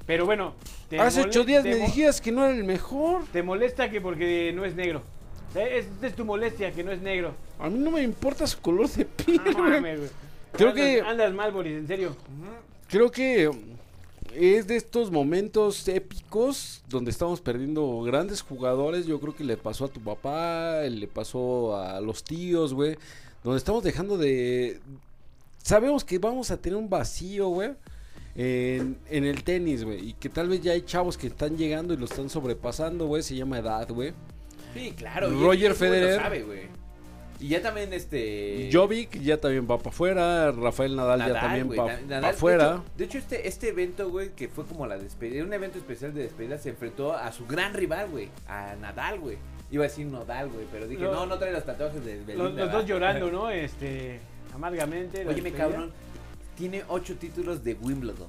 Pero 0.06 0.26
bueno, 0.26 0.54
te 0.90 0.98
Hace 1.00 1.22
ocho 1.22 1.44
días 1.44 1.64
me 1.64 1.76
dijiste 1.76 2.22
que 2.22 2.32
no 2.32 2.44
era 2.44 2.54
el 2.54 2.64
mejor. 2.64 3.24
Te 3.32 3.42
molesta 3.42 3.90
que 3.90 4.00
porque 4.00 4.52
no 4.54 4.64
es 4.64 4.74
negro. 4.74 5.02
O 5.50 5.52
sea, 5.54 5.66
es, 5.66 5.86
es 6.02 6.14
tu 6.14 6.24
molestia 6.24 6.72
que 6.72 6.84
no 6.84 6.90
es 6.92 7.00
negro. 7.00 7.34
A 7.58 7.70
mí 7.70 7.78
no 7.78 7.90
me 7.90 8.02
importa 8.02 8.46
su 8.46 8.60
color 8.60 8.88
de 8.90 9.04
piel, 9.06 9.40
No 9.46 9.52
güey. 9.52 9.70
mames, 9.72 9.98
güey. 10.00 10.10
Creo 10.52 10.70
Andas- 10.70 10.74
que- 10.74 11.00
Andas 11.00 11.32
mal, 11.32 11.52
Boris, 11.52 11.72
en 11.78 11.86
serio. 11.86 12.16
Creo 12.88 13.10
que 13.10 13.50
es 14.34 14.66
de 14.66 14.76
estos 14.76 15.10
momentos 15.10 15.86
épicos 15.88 16.82
donde 16.88 17.10
estamos 17.10 17.40
perdiendo 17.40 18.02
grandes 18.02 18.42
jugadores. 18.42 19.06
Yo 19.06 19.18
creo 19.20 19.34
que 19.34 19.44
le 19.44 19.56
pasó 19.56 19.86
a 19.86 19.88
tu 19.88 20.00
papá, 20.00 20.82
le 20.82 21.06
pasó 21.06 21.76
a 21.76 22.00
los 22.00 22.22
tíos, 22.24 22.74
güey. 22.74 22.96
Donde 23.42 23.58
estamos 23.58 23.82
dejando 23.84 24.18
de... 24.18 24.80
Sabemos 25.62 26.04
que 26.04 26.18
vamos 26.18 26.50
a 26.50 26.56
tener 26.56 26.76
un 26.76 26.90
vacío, 26.90 27.48
güey. 27.48 27.70
En, 28.36 28.98
en 29.10 29.24
el 29.24 29.44
tenis, 29.44 29.84
güey. 29.84 30.08
Y 30.10 30.12
que 30.14 30.28
tal 30.28 30.48
vez 30.48 30.60
ya 30.60 30.72
hay 30.72 30.82
chavos 30.82 31.16
que 31.16 31.28
están 31.28 31.56
llegando 31.56 31.94
y 31.94 31.96
lo 31.96 32.06
están 32.06 32.28
sobrepasando, 32.28 33.06
güey. 33.06 33.22
Se 33.22 33.36
llama 33.36 33.58
edad, 33.58 33.88
güey. 33.88 34.12
Sí, 34.74 34.92
claro. 34.96 35.30
y 35.32 35.40
Roger 35.40 35.68
lo 35.70 35.74
Federer. 35.76 36.20
sabe, 36.20 36.42
güey. 36.42 36.62
Y 37.40 37.48
ya 37.48 37.60
también 37.62 37.92
este. 37.92 38.70
Jovic 38.72 39.20
ya 39.20 39.38
también 39.40 39.64
va 39.70 39.76
para 39.78 39.90
afuera. 39.90 40.52
Rafael 40.52 40.96
Nadal, 40.96 41.20
ya 41.26 41.40
también 41.40 41.70
va 41.70 41.76
para 41.76 42.00
Nadal, 42.02 42.20
de 42.22 42.26
afuera. 42.28 42.82
De 42.96 43.04
hecho, 43.04 43.18
este, 43.18 43.46
este 43.46 43.68
evento, 43.68 44.08
güey, 44.10 44.30
que 44.30 44.48
fue 44.48 44.64
como 44.64 44.86
la 44.86 44.96
despedida, 44.98 45.44
un 45.44 45.52
evento 45.52 45.78
especial 45.78 46.14
de 46.14 46.22
despedida, 46.22 46.58
se 46.58 46.70
enfrentó 46.70 47.12
a 47.14 47.30
su 47.32 47.46
gran 47.46 47.74
rival, 47.74 48.08
güey, 48.10 48.28
a 48.48 48.74
Nadal, 48.80 49.20
güey. 49.20 49.36
Iba 49.70 49.84
a 49.84 49.88
decir 49.88 50.06
Nodal, 50.06 50.48
güey, 50.50 50.66
pero 50.70 50.86
dije, 50.86 51.02
Lo- 51.02 51.12
no, 51.12 51.26
no 51.26 51.38
trae 51.38 51.52
los 51.52 51.64
tatuajes 51.64 52.04
de 52.04 52.16
Belinda. 52.22 52.34
Los, 52.44 52.54
los 52.54 52.72
dos 52.72 52.86
llorando, 52.86 53.30
¿no? 53.32 53.50
Este, 53.50 54.20
amargamente. 54.54 55.20
Óyeme, 55.26 55.34
despedida. 55.50 55.58
cabrón, 55.58 55.92
tiene 56.56 56.84
ocho 56.88 57.16
títulos 57.16 57.64
de 57.64 57.74
Wimbledon. 57.74 58.28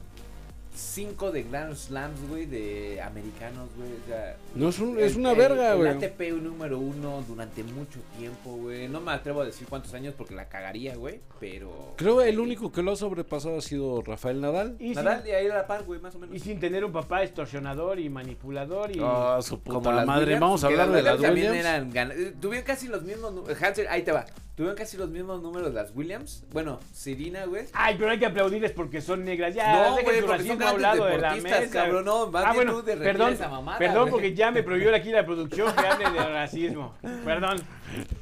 Cinco 0.75 1.31
de 1.31 1.43
Grand 1.43 1.73
Slams, 1.75 2.27
güey, 2.27 2.45
de 2.45 3.01
americanos, 3.01 3.69
güey. 3.77 3.89
o 3.91 4.07
sea, 4.07 4.35
No 4.55 4.69
es, 4.69 4.79
un- 4.79 4.99
es 4.99 5.15
una 5.15 5.31
el- 5.31 5.37
verga, 5.37 5.73
güey. 5.75 5.89
El 5.91 5.97
ATP 5.97 6.31
número 6.41 6.79
uno 6.79 7.23
durante 7.27 7.63
mucho 7.63 7.99
tiempo, 8.19 8.55
güey. 8.57 8.87
No 8.89 8.99
me 8.99 9.11
atrevo 9.13 9.41
a 9.41 9.45
decir 9.45 9.67
cuántos 9.69 9.93
años 9.93 10.13
porque 10.17 10.35
la 10.35 10.49
cagaría, 10.49 10.95
güey. 10.95 11.21
Pero. 11.39 11.93
Creo 11.95 12.21
el 12.21 12.39
único 12.39 12.71
que 12.71 12.81
lo 12.83 12.91
ha 12.91 12.95
sobrepasado 12.95 13.57
ha 13.57 13.61
sido 13.61 14.01
Rafael 14.01 14.41
Nadal. 14.41 14.75
Y, 14.79 14.91
Nadal 14.93 15.17
sin, 15.17 15.25
de 15.25 15.35
ahí 15.35 15.47
a 15.47 15.55
la 15.55 15.67
par, 15.67 15.83
güey, 15.83 15.99
más 16.01 16.13
o 16.15 16.19
menos. 16.19 16.35
y 16.35 16.39
sin 16.39 16.59
tener 16.59 16.83
un 16.83 16.91
papá 16.91 17.23
extorsionador 17.23 17.99
y 17.99 18.09
manipulador 18.09 18.95
y... 18.95 18.99
Ah, 19.01 19.39
su 19.41 19.59
puta 19.59 19.75
Como 19.75 19.91
las 19.93 20.05
madre. 20.05 20.23
Williams, 20.25 20.41
Vamos 20.41 20.63
a 20.63 20.67
hablar 20.67 20.91
de 20.91 21.01
las 21.01 21.21
también 21.21 21.51
Williams. 21.51 21.65
eran 21.67 21.91
gan- 21.93 22.11
eh, 22.13 22.33
tuvieron 22.39 22.65
casi 22.65 22.87
los 22.87 23.03
mismos 23.03 23.33
números. 23.33 23.61
Hansel, 23.61 23.87
ahí 23.87 24.01
te 24.03 24.11
va. 24.11 24.25
Tuvieron 24.55 24.77
casi 24.77 24.95
los 24.95 25.09
mismos 25.09 25.41
números 25.41 25.73
las 25.73 25.93
Williams. 25.93 26.45
Bueno, 26.53 26.79
Serena, 26.93 27.43
güey. 27.45 27.65
Ay, 27.73 27.95
pero 27.99 28.11
hay 28.11 28.19
que 28.19 28.25
aplaudirles 28.25 28.71
porque 28.71 29.01
son 29.01 29.25
negras. 29.25 29.53
Ya, 29.53 29.89
No, 29.89 30.01
güey, 30.01 30.21
su 30.21 30.25
porque 30.25 30.43
son 30.47 30.57
a 30.69 30.73
un 30.73 30.81
lado 30.81 31.05
de 31.05 31.17
la 31.17 31.35
mesa. 31.35 31.69
cabrón, 31.69 32.05
no, 32.05 32.31
más 32.31 32.45
ah, 32.45 32.53
bueno, 32.53 32.83
perdón, 32.83 33.33
esa 33.33 33.49
mamada, 33.49 33.77
perdón 33.77 34.01
güey. 34.03 34.11
porque 34.11 34.33
ya 34.33 34.51
me 34.51 34.63
prohibió 34.63 34.93
aquí 34.95 35.11
la 35.11 35.25
producción 35.25 35.73
que 35.73 35.85
hable 35.87 36.09
de 36.09 36.29
racismo. 36.29 36.95
Perdón. 37.23 37.57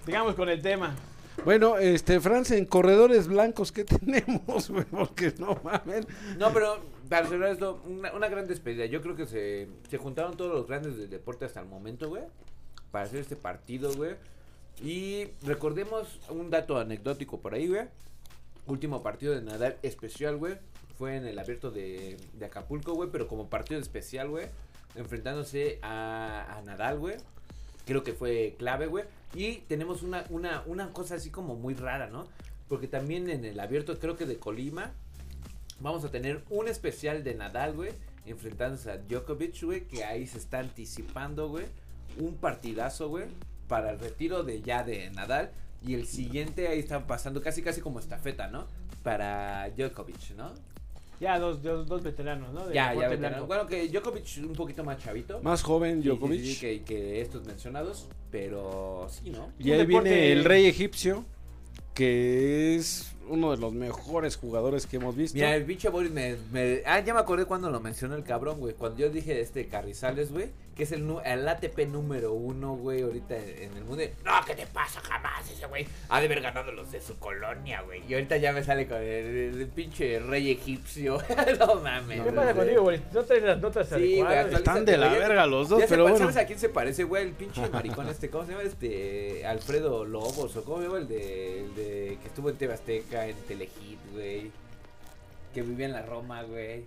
Sigamos 0.05 0.35
con 0.35 0.49
el 0.49 0.61
tema. 0.61 0.95
Bueno, 1.45 1.77
este, 1.77 2.19
Francia, 2.21 2.57
en 2.57 2.65
corredores 2.65 3.27
blancos, 3.27 3.71
¿qué 3.71 3.83
tenemos, 3.85 4.69
güey? 4.69 4.85
Porque 4.85 5.33
no 5.39 5.59
mames. 5.63 6.07
No, 6.37 6.53
pero 6.53 6.79
para 7.09 7.27
cerrar 7.27 7.51
esto, 7.51 7.81
una, 7.85 8.13
una 8.13 8.29
gran 8.29 8.47
despedida. 8.47 8.85
Yo 8.85 9.01
creo 9.01 9.15
que 9.15 9.25
se, 9.25 9.67
se 9.89 9.97
juntaron 9.97 10.37
todos 10.37 10.53
los 10.53 10.67
grandes 10.67 10.97
del 10.97 11.09
deporte 11.09 11.45
hasta 11.45 11.59
el 11.59 11.67
momento, 11.67 12.09
güey. 12.09 12.23
Para 12.91 13.05
hacer 13.05 13.19
este 13.19 13.35
partido, 13.35 13.93
güey. 13.93 14.15
Y 14.81 15.27
recordemos 15.43 16.19
un 16.29 16.49
dato 16.49 16.77
anecdótico 16.77 17.39
por 17.39 17.53
ahí, 17.53 17.67
güey. 17.67 17.87
Último 18.65 19.03
partido 19.03 19.33
de 19.33 19.41
Nadal 19.41 19.77
especial, 19.81 20.37
güey. 20.37 20.55
Fue 20.97 21.17
en 21.17 21.25
el 21.25 21.39
abierto 21.39 21.71
de, 21.71 22.17
Acapulco, 22.45 22.93
güey. 22.93 23.09
Pero 23.11 23.27
como 23.27 23.49
partido 23.49 23.79
especial, 23.79 24.29
güey. 24.29 24.47
Enfrentándose 24.95 25.79
a, 25.81 26.57
a 26.57 26.61
Nadal, 26.61 26.99
güey. 26.99 27.15
Creo 27.85 28.03
que 28.03 28.13
fue 28.13 28.55
clave, 28.57 28.87
güey. 28.87 29.05
Y 29.35 29.57
tenemos 29.67 30.03
una, 30.03 30.25
una, 30.29 30.63
una 30.67 30.93
cosa 30.93 31.15
así 31.15 31.29
como 31.29 31.55
muy 31.55 31.73
rara, 31.73 32.07
¿no? 32.07 32.27
Porque 32.69 32.87
también 32.87 33.29
en 33.29 33.43
el 33.45 33.59
abierto, 33.59 33.99
creo 33.99 34.15
que 34.15 34.25
de 34.25 34.37
Colima, 34.37 34.91
vamos 35.79 36.05
a 36.05 36.09
tener 36.09 36.43
un 36.49 36.67
especial 36.67 37.23
de 37.23 37.35
Nadal, 37.35 37.73
güey. 37.73 37.91
Enfrentándose 38.25 38.91
a 38.91 38.97
Djokovic, 38.97 39.63
güey. 39.63 39.87
Que 39.87 40.03
ahí 40.05 40.27
se 40.27 40.37
está 40.37 40.59
anticipando, 40.59 41.49
güey. 41.49 41.65
Un 42.17 42.35
partidazo, 42.35 43.09
güey. 43.09 43.25
Para 43.67 43.91
el 43.91 43.99
retiro 43.99 44.43
de 44.43 44.61
ya 44.61 44.83
de 44.83 45.09
Nadal. 45.09 45.51
Y 45.81 45.95
el 45.95 46.07
siguiente 46.07 46.67
ahí 46.69 46.79
están 46.79 47.05
pasando 47.07 47.41
casi 47.41 47.61
casi 47.61 47.81
como 47.81 47.99
estafeta, 47.99 48.47
¿no? 48.47 48.67
Para 49.03 49.69
Djokovic, 49.71 50.31
¿no? 50.37 50.53
Ya, 51.19 51.39
dos, 51.39 51.61
dos, 51.63 51.87
dos 51.87 52.03
veteranos, 52.03 52.53
¿no? 52.53 52.67
Ya, 52.67 52.73
ya 52.73 52.89
deporte 52.89 53.09
veterano. 53.11 53.45
blanco. 53.45 53.47
Bueno, 53.47 53.67
que 53.67 53.87
Djokovic 53.87 54.25
un 54.47 54.53
poquito 54.53 54.83
más 54.83 54.97
chavito. 55.01 55.39
Más 55.41 55.61
joven, 55.63 55.97
Sí, 55.97 56.03
sí, 56.03 56.09
Djokovic. 56.09 56.43
sí, 56.43 56.55
que, 56.59 56.81
que 56.83 57.21
estos 57.21 57.45
mencionados. 57.45 58.07
Pero 58.31 59.07
sí, 59.09 59.29
¿no? 59.29 59.51
Y 59.59 59.71
ahí 59.71 59.77
deporte- 59.85 60.09
viene 60.09 60.31
el 60.31 60.43
rey 60.43 60.65
egipcio, 60.65 61.23
que 61.93 62.75
es 62.75 63.11
uno 63.29 63.51
de 63.51 63.57
los 63.57 63.71
mejores 63.73 64.35
jugadores 64.35 64.85
que 64.87 64.97
hemos 64.97 65.15
visto. 65.15 65.35
Mira, 65.35 65.55
el 65.55 65.63
pinche 65.63 65.89
Boris 65.89 66.11
me, 66.11 66.35
me- 66.51 66.81
Ah, 66.85 66.99
ya 66.99 67.13
me 67.13 67.19
acordé 67.19 67.45
cuando 67.45 67.69
lo 67.69 67.79
mencionó 67.79 68.15
el 68.15 68.23
cabrón, 68.23 68.59
güey. 68.59 68.73
Cuando 68.73 68.99
yo 68.99 69.09
dije 69.09 69.39
este 69.39 69.67
Carrizales, 69.67 70.31
güey. 70.31 70.49
Que 70.75 70.83
es 70.83 70.91
el, 70.91 71.07
el 71.23 71.47
ATP 71.47 71.87
número 71.87 72.33
uno, 72.33 72.75
güey, 72.75 73.03
ahorita 73.03 73.37
en, 73.37 73.77
el 73.77 73.83
mundo. 73.83 74.03
No, 74.25 74.31
¿qué 74.45 74.55
te 74.55 74.65
pasa 74.65 74.99
jamás? 75.01 75.49
Ese 75.49 75.67
güey 75.67 75.87
ha 76.09 76.19
de 76.19 76.25
haber 76.25 76.41
ganado 76.41 76.71
los 76.71 76.91
de 76.91 76.99
su 76.99 77.19
colonia, 77.19 77.81
güey. 77.81 78.03
Y 78.07 78.15
ahorita 78.15 78.37
ya 78.37 78.53
me 78.53 78.63
sale 78.63 78.87
con 78.87 78.97
el, 78.97 79.61
el 79.61 79.67
pinche 79.67 80.19
rey 80.19 80.49
egipcio. 80.51 81.21
no 81.59 81.75
mames. 81.75 82.21
¿Qué 82.21 82.31
pasa 82.31 82.53
güey. 82.53 82.55
contigo, 82.55 82.81
güey? 82.81 83.01
¿No 83.11 83.23
traes 83.23 83.43
las 83.43 83.59
notas 83.59 83.87
Sí, 83.89 84.21
güey, 84.21 84.37
Están 84.53 84.85
de 84.85 84.97
la 84.97 85.09
verga 85.09 85.45
los 85.45 85.69
dos, 85.69 85.79
Ya 85.79 85.87
pero 85.87 86.03
bueno. 86.03 86.17
¿Sabes 86.17 86.37
a 86.37 86.45
quién 86.45 86.57
se 86.57 86.69
parece, 86.69 87.03
güey? 87.03 87.23
El 87.23 87.33
pinche 87.33 87.69
maricón 87.71 88.09
este, 88.09 88.29
¿cómo 88.29 88.45
se 88.45 88.51
llama? 88.53 88.63
Este, 88.63 89.45
Alfredo 89.45 90.05
Lobos, 90.05 90.55
o 90.55 90.63
cómo 90.63 90.77
se 90.77 90.83
llama 90.85 90.97
el 90.97 91.07
de, 91.07 91.59
el 91.61 91.75
de 91.75 92.17
que 92.21 92.27
estuvo 92.27 92.49
en 92.49 92.57
TV 92.57 92.73
Azteca, 92.73 93.27
en 93.27 93.35
Telehit, 93.47 93.99
güey. 94.11 94.51
Que 95.53 95.61
vivía 95.61 95.85
en 95.85 95.93
la 95.93 96.01
Roma, 96.01 96.41
güey. 96.43 96.85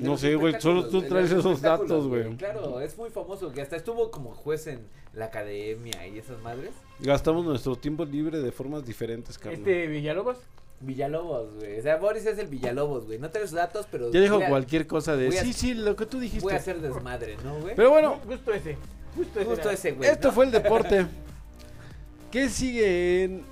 No 0.00 0.16
sé, 0.16 0.34
güey, 0.34 0.60
solo 0.60 0.88
tú 0.88 1.02
traes 1.02 1.30
esos 1.30 1.60
datos, 1.60 2.06
güey. 2.06 2.36
Claro, 2.36 2.80
es 2.80 2.96
muy 2.96 3.10
famoso, 3.10 3.52
que 3.52 3.62
hasta 3.62 3.76
estuvo 3.76 4.10
como 4.10 4.34
juez 4.34 4.66
en 4.66 4.86
la 5.12 5.26
academia 5.26 6.06
y 6.06 6.18
esas 6.18 6.40
madres. 6.42 6.70
Gastamos 7.00 7.44
nuestro 7.44 7.76
tiempo 7.76 8.04
libre 8.04 8.40
de 8.40 8.52
formas 8.52 8.84
diferentes, 8.84 9.38
carnal. 9.38 9.58
Este 9.58 9.86
Villalobos. 9.86 10.38
Villalobos, 10.80 11.54
güey. 11.56 11.78
O 11.78 11.82
sea, 11.82 11.96
Boris 11.96 12.24
es 12.24 12.38
el 12.38 12.46
Villalobos, 12.46 13.06
güey. 13.06 13.18
No 13.18 13.30
traes 13.30 13.50
datos, 13.50 13.86
pero. 13.90 14.10
Ya 14.12 14.20
dijo 14.20 14.36
voy 14.36 14.44
a- 14.44 14.48
cualquier 14.48 14.86
cosa 14.86 15.14
de... 15.16 15.28
a- 15.28 15.32
Sí, 15.42 15.52
sí, 15.52 15.74
lo 15.74 15.94
que 15.94 16.06
tú 16.06 16.18
dijiste. 16.18 16.42
Voy 16.42 16.54
a 16.54 16.56
hacer 16.56 16.80
desmadre, 16.80 17.36
¿no, 17.44 17.60
güey? 17.60 17.74
Pero 17.74 17.90
bueno, 17.90 18.18
Justo 18.26 18.52
ese. 18.52 18.76
Justo 19.16 19.40
ese. 19.40 19.48
Justo 19.48 19.62
era. 19.68 19.72
ese, 19.72 19.92
güey. 19.92 20.08
esto 20.10 20.28
¿no? 20.28 20.34
fue 20.34 20.44
el 20.46 20.52
deporte. 20.52 21.06
¿Qué 22.30 22.48
sigue 22.48 23.24
en 23.24 23.42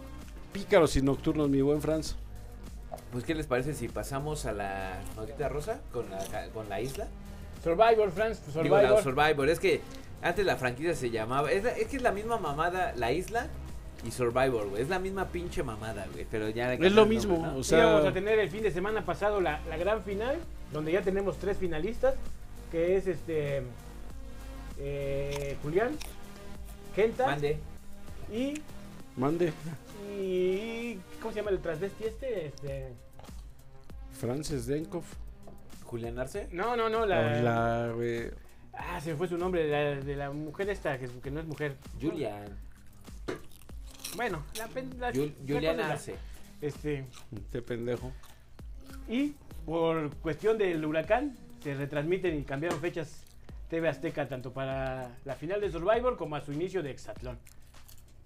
Pícaros 0.52 0.96
y 0.96 1.02
Nocturnos, 1.02 1.48
mi 1.50 1.60
buen 1.60 1.82
Franz? 1.82 2.16
Pues, 3.12 3.24
¿qué 3.24 3.34
les 3.34 3.46
parece 3.46 3.72
si 3.74 3.88
pasamos 3.88 4.44
a 4.46 4.52
la 4.52 5.00
notita 5.16 5.48
rosa 5.48 5.80
con 5.92 6.10
la, 6.10 6.48
con 6.52 6.68
la 6.68 6.80
isla? 6.80 7.06
Survivor, 7.64 8.10
France. 8.12 8.40
Digo, 8.46 8.52
Survivor. 8.62 8.82
la 8.82 9.02
Survivor. 9.02 9.48
Es 9.48 9.58
que 9.58 9.80
antes 10.22 10.44
la 10.44 10.56
franquicia 10.56 10.94
se 10.94 11.10
llamaba. 11.10 11.50
Es, 11.50 11.64
la- 11.64 11.72
es 11.76 11.88
que 11.88 11.96
es 11.96 12.02
la 12.02 12.12
misma 12.12 12.38
mamada, 12.38 12.92
la 12.96 13.10
isla 13.12 13.46
y 14.06 14.10
Survivor, 14.10 14.68
güey. 14.68 14.82
Es 14.82 14.88
la 14.88 14.98
misma 14.98 15.26
pinche 15.28 15.62
mamada, 15.62 16.06
güey. 16.12 16.26
Pero 16.30 16.48
ya. 16.50 16.74
Es 16.74 16.92
lo 16.92 17.06
mismo, 17.06 17.34
nombre, 17.34 17.52
¿no? 17.52 17.58
o 17.58 17.64
Sí, 17.64 17.74
vamos 17.76 18.02
sea... 18.02 18.10
a 18.10 18.14
tener 18.14 18.38
el 18.38 18.50
fin 18.50 18.62
de 18.62 18.70
semana 18.70 19.04
pasado 19.04 19.40
la, 19.40 19.60
la 19.68 19.76
gran 19.76 20.02
final, 20.02 20.36
donde 20.72 20.92
ya 20.92 21.02
tenemos 21.02 21.38
tres 21.38 21.56
finalistas, 21.56 22.14
que 22.70 22.96
es 22.96 23.06
este 23.06 23.62
eh, 24.78 25.56
Julián, 25.62 25.96
Genta 26.94 27.26
Mande. 27.26 27.58
y, 28.32 28.54
Mande, 29.16 29.52
y 30.10 30.98
¿cómo 31.20 31.32
se 31.32 31.38
llama 31.40 31.50
el 31.50 31.60
transvesti 31.60 32.04
este? 32.04 32.46
este 32.46 32.92
Frances 34.12 34.66
Denkov. 34.66 35.04
Julián 35.84 36.18
Arce. 36.18 36.48
no, 36.52 36.76
no, 36.76 36.88
no, 36.90 37.06
la, 37.06 37.18
Hola, 37.38 37.92
güey. 37.94 38.30
ah, 38.74 39.00
se 39.00 39.12
me 39.12 39.16
fue 39.16 39.26
su 39.28 39.38
nombre 39.38 39.64
de 39.66 39.70
la, 39.70 40.00
de 40.04 40.16
la 40.16 40.30
mujer 40.30 40.68
esta 40.68 40.98
que, 40.98 41.08
que 41.08 41.30
no 41.30 41.40
es 41.40 41.46
mujer. 41.46 41.76
Julián. 42.00 42.44
Bueno, 44.16 44.42
la, 44.56 44.66
la- 44.98 45.12
Jul- 45.12 45.76
la- 45.76 45.88
Arce. 45.92 46.16
Este 46.60 47.06
Este 47.34 47.62
pendejo. 47.62 48.12
y 49.08 49.34
por 49.64 50.14
cuestión 50.16 50.58
del 50.58 50.84
huracán 50.84 51.36
se 51.62 51.74
retransmiten 51.74 52.38
y 52.38 52.42
cambiaron 52.42 52.80
fechas 52.80 53.22
TV 53.70 53.88
Azteca 53.88 54.26
tanto 54.28 54.52
para 54.52 55.16
la 55.24 55.34
final 55.36 55.60
de 55.60 55.70
Survivor 55.70 56.16
como 56.16 56.36
a 56.36 56.40
su 56.40 56.52
inicio 56.52 56.82
de 56.82 56.90
Exatlón. 56.90 57.38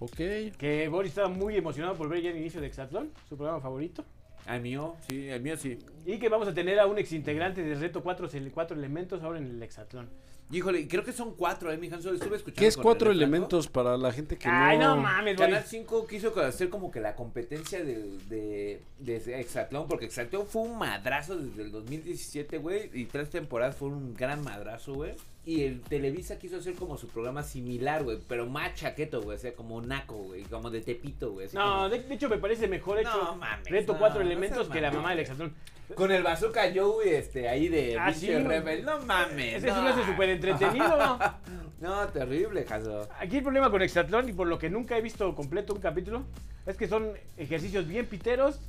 Ok. 0.03 0.57
Que 0.59 0.88
Boris 0.91 1.11
estaba 1.11 1.29
muy 1.29 1.57
emocionado 1.57 1.95
por 1.95 2.09
ver 2.09 2.23
ya 2.23 2.31
el 2.31 2.37
inicio 2.38 2.61
de 2.61 2.67
Exatlón, 2.67 3.11
su 3.29 3.37
programa 3.37 3.61
favorito. 3.61 4.05
Al 4.47 4.61
mío, 4.61 4.97
sí, 5.09 5.29
el 5.29 5.41
mío 5.41 5.57
sí. 5.57 5.79
Y 6.05 6.19
que 6.19 6.29
vamos 6.29 6.49
a 6.49 6.55
tener 6.55 6.81
a 6.81 6.87
un 6.87 6.99
ex 6.99 7.12
integrante 7.12 7.62
del 7.62 7.79
reto 7.79 8.03
4 8.03 8.29
cuatro 8.53 8.77
elementos 8.77 9.23
ahora 9.23 9.38
en 9.38 9.47
el 9.47 9.62
Exatlón. 9.62 10.11
Híjole, 10.51 10.87
creo 10.87 11.03
que 11.03 11.12
son 11.12 11.35
cuatro, 11.35 11.73
eh, 11.73 11.79
mi 11.79 11.87
Hanso. 11.87 12.12
Estuve 12.12 12.37
escuchando. 12.37 12.61
¿Qué 12.61 12.67
es 12.67 12.77
cuatro 12.77 13.11
elementos 13.11 13.69
para 13.69 13.97
la 13.97 14.12
gente 14.12 14.37
que 14.37 14.49
Ay, 14.49 14.77
no, 14.77 14.97
no... 14.97 15.03
mames, 15.03 15.37
Canal 15.37 15.61
Boris. 15.61 15.71
5 15.71 16.07
quiso 16.07 16.38
hacer 16.41 16.69
como 16.69 16.91
que 16.91 17.01
la 17.01 17.15
competencia 17.15 17.83
del- 17.83 18.29
de, 18.29 18.83
de, 18.99 19.41
Exatlón, 19.41 19.88
porque 19.88 20.05
Exatlón 20.07 20.47
fue 20.47 20.62
un 20.62 20.77
madrazo 20.77 21.37
desde 21.37 21.62
el 21.62 21.71
2017, 21.71 22.59
güey, 22.59 22.91
y 22.93 23.07
tres 23.07 23.31
temporadas 23.31 23.77
fue 23.77 23.88
un 23.88 24.12
gran 24.12 24.43
madrazo, 24.43 24.93
güey. 24.95 25.15
Y 25.45 25.65
el 25.65 25.81
Televisa 25.81 26.39
quiso 26.39 26.59
hacer 26.59 26.75
como 26.75 26.97
su 26.97 27.09
programa 27.09 27.43
similar, 27.43 28.05
güey, 28.05 28.19
pero 28.29 28.47
más 28.47 28.75
chaqueto, 28.75 29.23
güey, 29.23 29.37
o 29.37 29.41
sea, 29.41 29.53
como 29.55 29.83
naco, 29.83 30.15
güey, 30.15 30.45
como 30.45 30.71
de 30.71 30.81
Tepito, 30.83 31.33
güey. 31.33 31.49
No, 31.53 31.89
de, 31.89 32.01
de 32.01 32.15
hecho 32.15 32.29
me 32.29 32.39
parece 32.39 32.69
mejor 32.69 33.01
hecho 33.01 33.11
No, 33.11 33.37
mames, 33.37 33.69
reto 33.69 33.95
no, 33.95 33.99
4 33.99 34.21
no 34.21 34.27
elementos 34.27 34.69
que 34.69 34.81
la 34.81 34.93
mamá 34.93 35.11
del. 35.11 35.21
Exatlón. 35.21 35.53
Con 35.97 36.13
el 36.13 36.23
Bazooka 36.23 36.71
Joe, 36.75 37.19
este, 37.19 37.49
ahí 37.49 37.69
de 37.69 37.99
Ah, 37.99 38.15
sí, 38.15 38.33
Rebel. 38.33 38.85
No 38.85 39.01
mames. 39.01 39.57
Ese 39.57 39.67
no. 39.67 39.75
se 39.75 39.83
me 39.83 39.89
hace 39.89 40.05
súper 40.07 40.29
entretenido. 40.31 41.19
No, 41.83 42.07
terrible, 42.07 42.65
Hanso. 42.71 43.09
Aquí 43.19 43.39
el 43.39 43.43
problema 43.43 43.69
con 43.69 43.83
Exatlón, 43.83 44.29
y 44.29 44.33
por 44.33 44.47
lo 44.47 44.57
que 44.57 44.71
nunca 44.71 44.97
he 44.97 45.03
visto 45.03 45.35
completo 45.35 45.75
un 45.75 45.81
capítulo, 45.81 46.23
es 46.65 46.77
que 46.77 46.87
son 46.87 47.11
ejercicios 47.37 47.89
bien 47.89 48.07
piteros, 48.07 48.61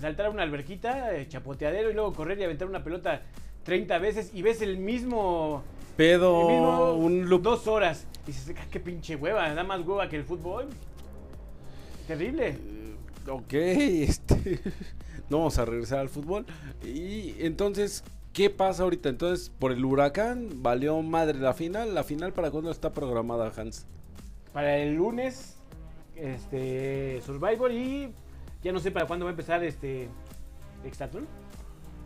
saltar 0.00 0.26
a 0.26 0.30
una 0.30 0.44
alberquita, 0.44 1.16
eh, 1.16 1.26
chapoteadero 1.26 1.90
y 1.90 1.94
luego 1.94 2.12
correr 2.12 2.38
y 2.38 2.44
aventar 2.44 2.68
una 2.68 2.84
pelota 2.84 3.22
30 3.64 3.98
veces 3.98 4.30
y 4.32 4.42
ves 4.42 4.62
el 4.62 4.78
mismo, 4.78 5.64
Pedo, 5.96 6.48
mismo 6.48 6.92
un 6.94 7.28
loop. 7.28 7.42
dos 7.42 7.66
horas. 7.66 8.06
Y 8.24 8.32
dices, 8.32 8.54
"Ah, 8.58 8.66
qué 8.70 8.80
pinche 8.80 9.16
hueva, 9.16 9.52
da 9.54 9.64
más 9.64 9.80
hueva 9.86 10.08
que 10.08 10.16
el 10.16 10.24
fútbol. 10.24 10.68
Terrible. 12.06 12.58
Ok, 13.28 13.52
este... 13.52 14.60
no 15.28 15.38
vamos 15.38 15.58
a 15.58 15.64
regresar 15.64 16.00
al 16.00 16.08
fútbol. 16.08 16.46
Y 16.84 17.34
entonces, 17.44 18.02
¿qué 18.32 18.50
pasa 18.50 18.82
ahorita? 18.82 19.08
Entonces, 19.08 19.50
por 19.58 19.72
el 19.72 19.84
huracán, 19.84 20.62
valió 20.62 21.00
madre 21.02 21.38
la 21.38 21.54
final. 21.54 21.94
¿La 21.94 22.02
final 22.02 22.32
para 22.32 22.50
cuándo 22.50 22.70
está 22.70 22.92
programada, 22.92 23.52
Hans? 23.56 23.86
Para 24.52 24.76
el 24.78 24.94
lunes, 24.94 25.56
este, 26.16 27.20
Survivor 27.24 27.70
y 27.70 28.12
ya 28.62 28.72
no 28.72 28.80
sé 28.80 28.90
para 28.90 29.06
cuándo 29.06 29.24
va 29.26 29.30
a 29.30 29.32
empezar 29.32 29.62
este 29.62 30.08
Exatlón. 30.84 31.26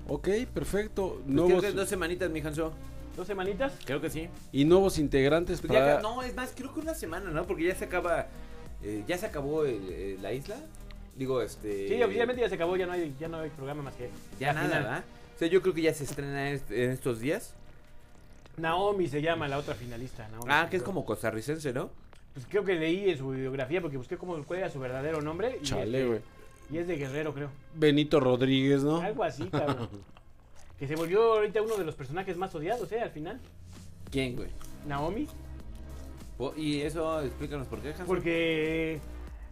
Ok, 0.08 0.28
perfecto. 0.52 1.14
Pues 1.14 1.26
Nuevos, 1.26 1.52
creo 1.52 1.62
que 1.62 1.72
dos 1.72 1.88
semanitas, 1.88 2.28
mi 2.30 2.40
Hanso. 2.40 2.72
¿Dos 3.16 3.26
semanitas? 3.26 3.72
Creo 3.84 4.00
que 4.00 4.10
sí. 4.10 4.28
y 4.52 4.64
nuevos 4.64 4.98
integrantes 4.98 5.60
Pues 5.60 5.72
para... 5.72 6.00
no, 6.00 6.22
es 6.22 6.34
más, 6.34 6.52
creo 6.56 6.72
que 6.74 6.80
una 6.80 6.94
semana, 6.94 7.30
¿no? 7.30 7.44
Porque 7.46 7.64
ya 7.64 7.74
se 7.74 7.84
acaba. 7.84 8.26
eh, 8.82 9.04
ya 9.06 9.16
se 9.18 9.26
acabó 9.26 9.64
el- 9.64 9.88
eh, 9.90 10.18
la 10.20 10.32
isla. 10.32 10.56
Digo, 11.16 11.40
este. 11.40 11.88
Sí, 11.88 12.02
oficialmente 12.02 12.42
ya 12.42 12.48
se 12.48 12.56
acabó, 12.56 12.76
ya 12.76 12.86
no 12.86 12.92
hay, 12.92 13.14
ya 13.20 13.28
no 13.28 13.38
hay 13.38 13.50
programa 13.50 13.82
más 13.82 13.94
que. 13.94 14.10
Ya 14.40 14.52
nada, 14.52 14.66
final. 14.66 14.82
¿verdad? 14.82 15.04
O 15.34 15.38
sea, 15.38 15.48
yo 15.48 15.62
creo 15.62 15.74
que 15.74 15.82
ya 15.82 15.94
se 15.94 16.04
estrena 16.04 16.50
est- 16.50 16.70
en 16.72 16.90
estos 16.90 17.20
días. 17.20 17.54
Naomi 18.56 19.08
se 19.08 19.20
llama 19.22 19.46
la 19.48 19.58
otra 19.58 19.74
finalista. 19.74 20.26
Naomi 20.28 20.46
Ah, 20.48 20.68
que 20.70 20.76
es 20.76 20.82
como 20.82 21.04
costarricense, 21.04 21.72
¿no? 21.72 21.90
Pues 22.34 22.46
creo 22.48 22.64
que 22.64 22.74
leí 22.74 23.10
en 23.10 23.18
su 23.18 23.30
biografía 23.30 23.80
porque 23.80 23.96
busqué 23.96 24.16
cómo, 24.16 24.42
cuál 24.44 24.58
era 24.60 24.70
su 24.70 24.80
verdadero 24.80 25.20
nombre. 25.22 25.58
Y 25.60 25.64
Chale, 25.64 26.04
güey. 26.06 26.20
Y 26.70 26.78
es 26.78 26.86
de 26.88 26.96
Guerrero, 26.96 27.32
creo. 27.34 27.50
Benito 27.74 28.18
Rodríguez, 28.20 28.82
¿no? 28.82 29.00
Algo 29.00 29.22
así, 29.22 29.44
cabrón. 29.48 29.88
que 30.78 30.86
se 30.86 30.96
volvió 30.96 31.34
ahorita 31.34 31.62
uno 31.62 31.76
de 31.76 31.84
los 31.84 31.94
personajes 31.94 32.36
más 32.36 32.54
odiados, 32.54 32.90
¿eh? 32.92 33.00
Al 33.00 33.10
final. 33.10 33.40
¿Quién, 34.10 34.36
güey? 34.36 34.48
Naomi. 34.86 35.26
Y 36.56 36.80
eso, 36.80 37.22
explícanos 37.22 37.66
por 37.68 37.80
qué, 37.80 37.90
Hanso. 37.90 38.06
Porque 38.06 39.00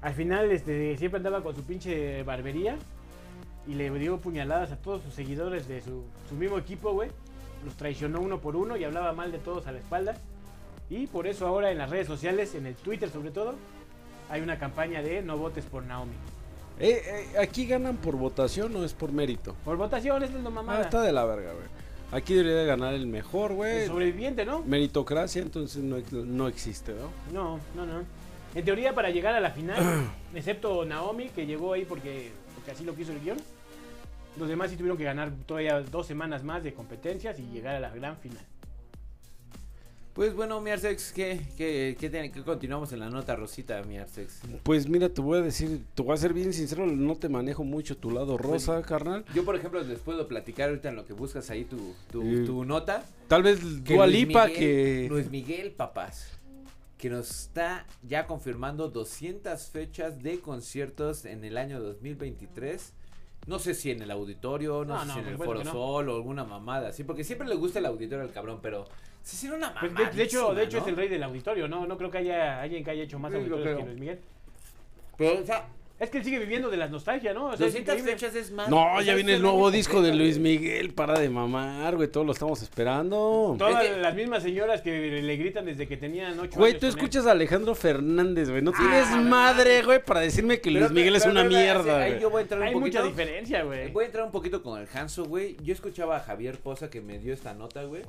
al 0.01 0.15
final 0.15 0.51
este, 0.51 0.97
siempre 0.99 1.19
andaba 1.19 1.43
con 1.43 1.55
su 1.55 1.63
pinche 1.63 2.23
barbería 2.25 2.77
y 3.67 3.75
le 3.75 3.91
dio 3.91 4.19
puñaladas 4.19 4.73
a 4.73 4.77
todos 4.77 5.03
sus 5.03 5.15
seguidores 5.15 5.69
de 5.69 5.81
su, 5.81 6.05
su 6.29 6.35
mismo 6.35 6.59
equipo, 6.59 6.93
güey. 6.93 7.11
Los 7.65 7.77
traicionó 7.77 8.21
uno 8.21 8.41
por 8.41 8.57
uno 8.57 8.77
y 8.77 8.83
hablaba 8.83 9.13
mal 9.13 9.31
de 9.31 9.39
todos 9.39 9.67
a 9.69 9.73
la 9.73 9.79
espalda. 9.79 10.17
Y 10.91 11.07
por 11.07 11.27
eso 11.27 11.47
ahora 11.47 11.71
en 11.71 11.79
las 11.79 11.89
redes 11.89 12.09
sociales, 12.09 12.55
en 12.57 12.67
el 12.67 12.75
Twitter 12.75 13.09
sobre 13.09 13.31
todo, 13.31 13.55
hay 14.29 14.41
una 14.41 14.59
campaña 14.59 15.03
de 15.03 15.23
no 15.23 15.39
votes 15.39 15.65
por 15.65 15.85
Naomi. 15.85 16.13
Eh, 16.79 17.03
eh, 17.35 17.39
¿Aquí 17.39 17.67
ganan 17.67 17.97
por 17.97 18.17
votación 18.17 18.75
o 18.77 18.85
es 18.85 18.93
por 18.95 19.13
mérito? 19.13 19.55
Por 19.65 19.77
votación, 19.77 20.23
es 20.23 20.33
lo 20.33 20.39
Ah, 20.49 20.51
mamada. 20.51 20.83
está 20.83 21.03
de 21.03 21.13
la 21.13 21.25
verga, 21.25 21.53
güey. 21.53 21.67
Aquí 22.13 22.35
debería 22.35 22.59
de 22.59 22.67
ganar 22.67 22.93
el 22.95 23.07
mejor, 23.07 23.53
El 23.53 23.57
güey. 23.57 23.87
sobreviviente, 23.87 24.45
¿no? 24.45 24.63
Meritocracia, 24.65 25.41
entonces 25.43 25.83
no, 25.83 25.97
no 26.13 26.49
existe, 26.49 26.93
¿no? 26.93 27.11
No, 27.33 27.61
no, 27.75 27.87
no. 27.87 28.05
En 28.55 28.65
teoría 28.65 28.95
para 28.95 29.09
llegar 29.11 29.35
a 29.35 29.41
la 29.41 29.51
final, 29.51 29.79
excepto 30.35 30.85
Naomi, 30.85 31.29
que 31.31 31.47
llegó 31.47 31.73
ahí 31.73 31.85
porque, 31.87 32.31
porque 32.55 32.73
así 32.73 32.85
lo 32.85 32.95
quiso 32.95 33.13
el 33.13 33.21
guion, 33.21 33.39
los 34.39 34.49
demás 34.49 34.71
sí 34.71 34.77
tuvieron 34.77 34.99
que 34.99 35.05
ganar 35.05 35.31
todavía 35.47 35.81
dos 35.81 36.07
semanas 36.07 36.43
más 36.43 36.63
de 36.63 36.75
competencias 36.75 37.39
y 37.39 37.43
llegar 37.51 37.77
a 37.77 37.81
la 37.81 37.91
gran 37.91 38.17
final. 38.19 38.45
Pues 40.15 40.35
bueno, 40.35 40.61
mi 40.61 40.71
Arsex, 40.71 41.11
¿qué, 41.13 41.41
qué, 41.57 41.97
qué, 41.99 42.11
tiene- 42.11 42.31
qué 42.31 42.43
continuamos 42.43 42.93
en 42.93 43.01
la 43.01 43.09
nota 43.09 43.35
rosita, 43.35 43.83
mi 43.85 43.97
Arsex? 43.97 44.41
Pues 44.63 44.87
mira, 44.87 45.09
te 45.09 45.23
voy 45.23 45.39
a 45.39 45.41
decir, 45.41 45.83
te 45.95 46.03
voy 46.03 46.13
a 46.13 46.19
ser 46.19 46.35
bien 46.35 46.53
sincero, 46.53 46.87
no 46.87 47.17
te 47.17 47.31
manejo 47.31 47.65
mucho 47.65 47.97
tu 47.97 48.11
lado 48.11 48.37
rosa, 48.37 48.75
Pues, 48.75 48.87
carnal. 48.87 49.25
Yo, 49.35 49.43
por 49.47 49.57
ejemplo, 49.57 49.81
les 49.83 50.01
puedo 50.01 50.29
platicar 50.29 50.69
ahorita 50.69 50.91
en 50.91 50.97
lo 50.97 51.07
que 51.07 51.15
buscas 51.15 51.49
ahí 51.49 51.65
tu, 51.65 51.95
tu, 52.11 52.21
Sí. 52.21 52.45
tu 52.45 52.63
nota. 52.67 53.05
Tal 53.27 53.43
vez 53.43 53.83
Dua 53.85 54.07
Luis 54.07 54.19
Lipa 54.29 54.47
Miguel- 54.49 54.59
que... 54.59 55.07
Luis 55.09 55.31
Miguel, 55.31 55.71
papás. 55.73 56.39
Que 56.99 57.09
nos 57.09 57.31
está 57.31 57.87
ya 58.07 58.27
confirmando 58.27 58.89
200 58.91 59.63
fechas 59.71 60.23
de 60.23 60.41
conciertos 60.41 61.25
en 61.25 61.43
el 61.43 61.57
año 61.57 61.81
2023. 61.81 62.93
No 63.47 63.59
sé 63.59 63.73
si 63.75 63.91
en 63.91 64.03
el 64.03 64.11
auditorio, 64.11 64.85
no, 64.85 64.95
No, 64.95 65.01
sé 65.01 65.07
no, 65.07 65.15
si 65.15 65.21
en 65.21 65.27
el 65.29 65.37
Foro. 65.39 65.65
Sol 65.65 66.09
o 66.11 66.17
alguna 66.17 66.45
mamada 66.45 66.89
así. 66.91 67.03
Porque 67.03 67.25
siempre 67.25 67.49
le 67.49 67.55
gusta 67.55 67.79
el 67.79 67.87
auditorio 67.87 68.23
al 68.23 68.31
cabrón, 68.31 68.61
pero 68.63 68.85
se 69.23 69.37
hicieron 69.37 69.59
una 69.59 69.75
Pues 69.79 69.95
de, 69.95 70.07
de 70.07 70.23
hecho, 70.25 70.55
de 70.55 70.65
hecho 70.65 70.79
es 70.79 70.87
el 70.87 70.97
rey 70.97 71.09
del 71.09 71.23
auditorio, 71.23 71.69
¿no? 71.69 71.87
No 71.87 71.97
creo 71.97 72.11
que 72.11 72.19
haya 72.19 72.61
alguien 72.63 72.83
que 72.85 72.91
haya 72.91 73.05
hecho 73.05 73.19
más 73.19 73.31
Sí, 73.33 73.39
auditorios 73.39 73.77
que 73.79 73.85
Luis 73.85 73.99
Miguel. 73.99 74.19
Pero, 75.19 75.41
o 75.41 75.47
sea, 75.47 75.67
Es 76.01 76.11
que 76.11 76.19
él 76.19 76.25
sigue 76.25 76.41
viviendo 76.41 76.69
de 76.69 76.77
la 76.77 76.89
nostalgia, 76.89 77.33
¿no? 77.33 77.45
O 77.51 77.57
sea, 77.57 77.65
es 77.69 77.75
200 77.75 77.95
increíble. 77.95 78.13
fechas 78.19 78.35
es 78.35 78.51
más. 78.51 78.69
No, 78.69 78.93
o 78.95 78.97
sea, 78.97 79.03
ya 79.03 79.15
viene 79.15 79.35
el 79.35 79.43
nuevo 79.43 79.71
disco 79.71 80.03
de 80.03 80.13
Luis 80.13 80.37
güey. 80.41 80.59
Miguel, 80.59 80.93
para 80.95 81.17
de 81.21 81.29
mamar, 81.29 81.95
güey, 81.95 82.09
todos 82.09 82.27
lo 82.27 82.33
estamos 82.33 82.61
esperando. 82.61 83.55
Todas 83.57 83.85
Es 83.85 83.91
que- 83.93 83.97
las 83.99 84.13
mismas 84.17 84.43
señoras 84.43 84.81
que 84.81 84.91
le 85.23 85.37
gritan 85.37 85.65
desde 85.65 85.87
que 85.87 85.97
tenían 85.97 86.41
8 86.41 86.59
Güey, 86.59 86.73
años. 86.73 86.81
tú 86.81 86.87
con 86.89 86.99
él. 86.99 87.05
escuchas 87.05 87.27
a 87.27 87.31
Alejandro 87.31 87.77
Fernández, 87.77 88.51
güey, 88.51 88.63
no 88.63 88.73
tienes 88.73 89.07
Ah, 89.11 89.21
madre, 89.21 89.83
güey, 89.83 90.05
para 90.05 90.19
decirme 90.21 90.57
que 90.61 90.71
Pero- 90.73 90.81
Luis 90.81 90.91
Miguel 90.91 91.15
es 91.15 91.23
pero- 91.23 91.33
una 91.33 91.43
pero- 91.49 91.55
mierda, 91.57 91.99
Ahí 92.03 92.11
güey. 92.11 92.23
yo 92.23 92.31
voy 92.31 92.39
a 92.41 92.43
entrar 92.43 92.61
un 92.63 92.67
Hay 92.67 92.73
poquito. 92.73 92.99
mucha 92.99 93.09
diferencia, 93.09 93.63
güey. 93.63 93.91
Voy 93.93 94.03
a 94.03 94.07
entrar 94.07 94.25
un 94.25 94.33
poquito 94.33 94.61
con 94.61 94.81
el 94.81 94.89
Hanso, 94.93 95.25
güey. 95.27 95.57
Yo 95.63 95.73
escuchaba 95.73 96.17
a 96.17 96.21
Javier 96.21 96.59
Poza 96.59 96.91
que 96.91 97.01
me 97.01 97.21
dio 97.21 97.33
esta 97.33 97.55
nota, 97.55 97.85
güey. 97.85 98.03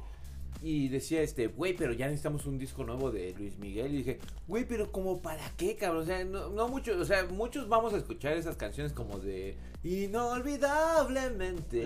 Y 0.65 0.87
decía, 0.87 1.21
este, 1.21 1.47
güey, 1.47 1.75
pero 1.75 1.91
ya 1.91 2.05
necesitamos 2.05 2.45
un 2.45 2.57
disco 2.57 2.85
nuevo 2.85 3.11
de 3.11 3.33
Luis 3.37 3.57
Miguel. 3.57 3.93
Y 3.93 3.97
dije, 3.97 4.19
güey, 4.47 4.65
pero 4.65 4.93
como 4.93 5.21
para 5.21 5.43
qué, 5.57 5.75
cabrón. 5.75 6.03
O 6.03 6.05
sea, 6.05 6.23
no, 6.23 6.49
no 6.51 6.69
muchos, 6.69 6.95
o 6.95 7.03
sea, 7.03 7.25
muchos 7.25 7.67
vamos 7.67 7.93
a 7.93 7.97
escuchar 7.97 8.37
esas 8.37 8.55
canciones 8.55 8.93
como 8.93 9.19
de 9.19 9.57
Inolvidablemente. 9.83 11.79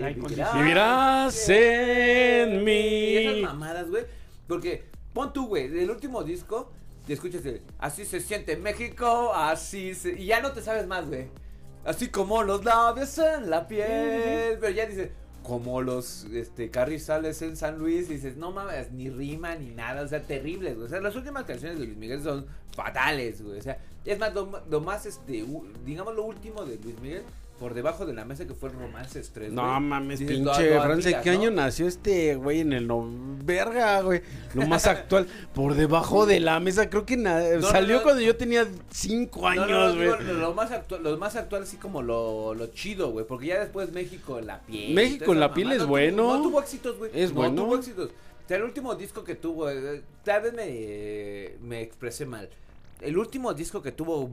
Vivirás 0.54 1.48
en 1.48 2.68
Y 2.68 3.16
esas 3.16 3.34
mí. 3.34 3.42
mamadas, 3.42 3.90
güey. 3.90 4.04
Porque, 4.46 4.84
pon 5.12 5.32
tú, 5.32 5.48
güey, 5.48 5.66
del 5.68 5.90
último 5.90 6.22
disco, 6.22 6.70
te 7.04 7.14
escuchas 7.14 7.44
el, 7.46 7.62
así 7.78 8.04
se 8.04 8.20
siente 8.20 8.56
México, 8.56 9.32
así 9.34 9.92
se... 9.96 10.12
Y 10.12 10.26
ya 10.26 10.40
no 10.40 10.52
te 10.52 10.62
sabes 10.62 10.86
más, 10.86 11.08
güey. 11.08 11.26
Así 11.84 12.08
como 12.08 12.44
los 12.44 12.64
labios 12.64 13.18
en 13.18 13.50
la 13.50 13.66
piel. 13.66 14.58
Pero 14.60 14.70
ya 14.70 14.86
dices, 14.86 15.10
como 15.48 15.82
los 15.82 16.24
este, 16.26 16.70
carrizales 16.70 17.42
en 17.42 17.56
San 17.56 17.78
Luis. 17.78 18.08
Y 18.10 18.14
dices, 18.14 18.36
no 18.36 18.52
mames, 18.52 18.92
ni 18.92 19.08
rima 19.08 19.56
ni 19.56 19.70
nada. 19.70 20.02
O 20.02 20.08
sea, 20.08 20.22
terribles. 20.22 20.76
O 20.76 20.88
sea, 20.88 21.00
las 21.00 21.16
últimas 21.16 21.44
canciones 21.44 21.78
de 21.78 21.86
Luis 21.86 21.98
Miguel 21.98 22.22
son 22.22 22.46
fatales, 22.76 23.42
güey. 23.42 23.58
O 23.58 23.62
sea, 23.62 23.78
es 24.04 24.18
más, 24.18 24.34
lo, 24.34 24.62
lo 24.68 24.80
más, 24.80 25.06
este, 25.06 25.44
digamos, 25.84 26.14
lo 26.14 26.24
último 26.24 26.64
de 26.64 26.76
Luis 26.76 27.00
Miguel. 27.00 27.22
Por 27.58 27.74
debajo 27.74 28.06
de 28.06 28.12
la 28.12 28.24
mesa 28.24 28.46
que 28.46 28.54
fue 28.54 28.68
el 28.68 28.76
Romance 28.76 29.18
Estrés. 29.18 29.52
No 29.52 29.80
mames, 29.80 30.20
Dices, 30.20 30.36
pinche 30.36 30.70
"No, 30.70 30.76
no 30.76 30.82
Francia, 30.84 31.22
¿qué 31.22 31.32
¿no?". 31.32 31.40
año 31.40 31.50
nació 31.50 31.88
este 31.88 32.36
güey 32.36 32.60
en 32.60 32.72
el 32.72 32.86
no... 32.86 33.04
Verga, 33.44 34.00
güey. 34.02 34.22
Lo 34.54 34.66
más 34.66 34.86
actual, 34.86 35.26
por 35.54 35.74
debajo 35.74 36.24
de 36.26 36.38
la 36.38 36.60
mesa, 36.60 36.88
creo 36.88 37.04
que 37.04 37.16
no, 37.16 37.30
salió 37.62 37.96
no. 37.96 38.02
cuando 38.04 38.20
yo 38.22 38.36
tenía 38.36 38.66
cinco 38.90 39.40
No, 39.54 39.66
no, 39.66 39.84
años, 39.86 39.96
güey. 39.96 40.34
lo, 40.38 40.54
más 40.54 40.70
actual, 40.70 41.02
lo 41.02 41.16
más 41.18 41.34
actual 41.34 41.62
así 41.64 41.78
como 41.78 42.02
lo, 42.02 42.54
lo 42.54 42.66
chido, 42.68 43.10
güey, 43.10 43.26
porque 43.26 43.46
ya 43.46 43.60
después 43.60 43.90
México 43.92 44.38
en 44.38 44.46
la 44.46 44.60
piel. 44.60 44.94
México 44.94 45.32
en 45.32 45.40
la 45.40 45.52
piel 45.52 45.72
es 45.72 45.78
no 45.80 45.86
bueno. 45.88 46.36
no 46.36 46.42
tuvo 46.42 46.60
éxitos, 46.60 46.96
güey. 46.98 47.10
Es 47.14 47.30
no 47.30 47.36
bueno. 47.36 47.62
tuvo 47.64 47.76
éxitos. 47.76 48.10
O 48.10 48.48
sea, 48.48 48.56
el 48.58 48.62
último 48.62 48.94
disco 48.94 49.24
que 49.24 49.34
tuvo, 49.34 49.68
eh, 49.68 50.02
tal 50.24 50.42
vez 50.42 50.52
me, 50.52 51.52
me 51.66 51.82
expresé 51.82 52.24
mal. 52.24 52.48
El 53.00 53.18
último 53.18 53.52
disco 53.54 53.82
que 53.82 53.92
tuvo, 53.92 54.30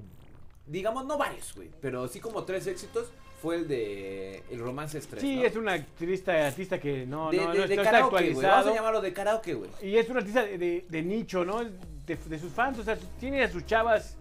digamos, 0.68 1.06
no 1.06 1.18
varios, 1.18 1.54
güey, 1.56 1.70
pero 1.82 2.08
sí 2.08 2.20
como 2.20 2.44
tres 2.44 2.68
éxitos, 2.68 3.10
fue 3.42 3.58
el 3.58 3.68
de 3.68 4.44
El 4.50 4.60
Romance 4.60 4.98
Estrés. 4.98 5.22
Sí, 5.22 5.36
¿no? 5.36 5.44
es 5.44 5.56
un 5.56 5.70
artista, 5.70 6.48
artista 6.48 6.80
que 6.80 7.06
no, 7.06 7.30
de, 7.30 7.38
no, 7.38 7.52
de- 7.52 7.60
no 7.60 7.68
de 7.68 7.76
está 7.76 7.84
karaoke, 7.84 8.10
güey. 8.10 8.24
Vamos 8.34 8.44
actualizado. 8.44 8.72
a 8.72 8.76
llamarlo 8.76 9.02
de 9.02 9.14
karaoke, 9.14 9.54
güey. 9.54 9.70
Y 9.84 9.98
es 9.98 10.10
un 10.10 10.18
artista 10.18 10.44
de, 10.44 11.04
nicho, 11.06 11.46
¿no? 11.46 11.64
De, 11.64 12.16
de 12.16 12.40
sus 12.40 12.52
fans. 12.52 12.80
O 12.80 12.84
sea, 12.84 12.98
tiene 13.20 13.44
a 13.44 13.50
sus 13.52 13.66
chavas 13.66 14.16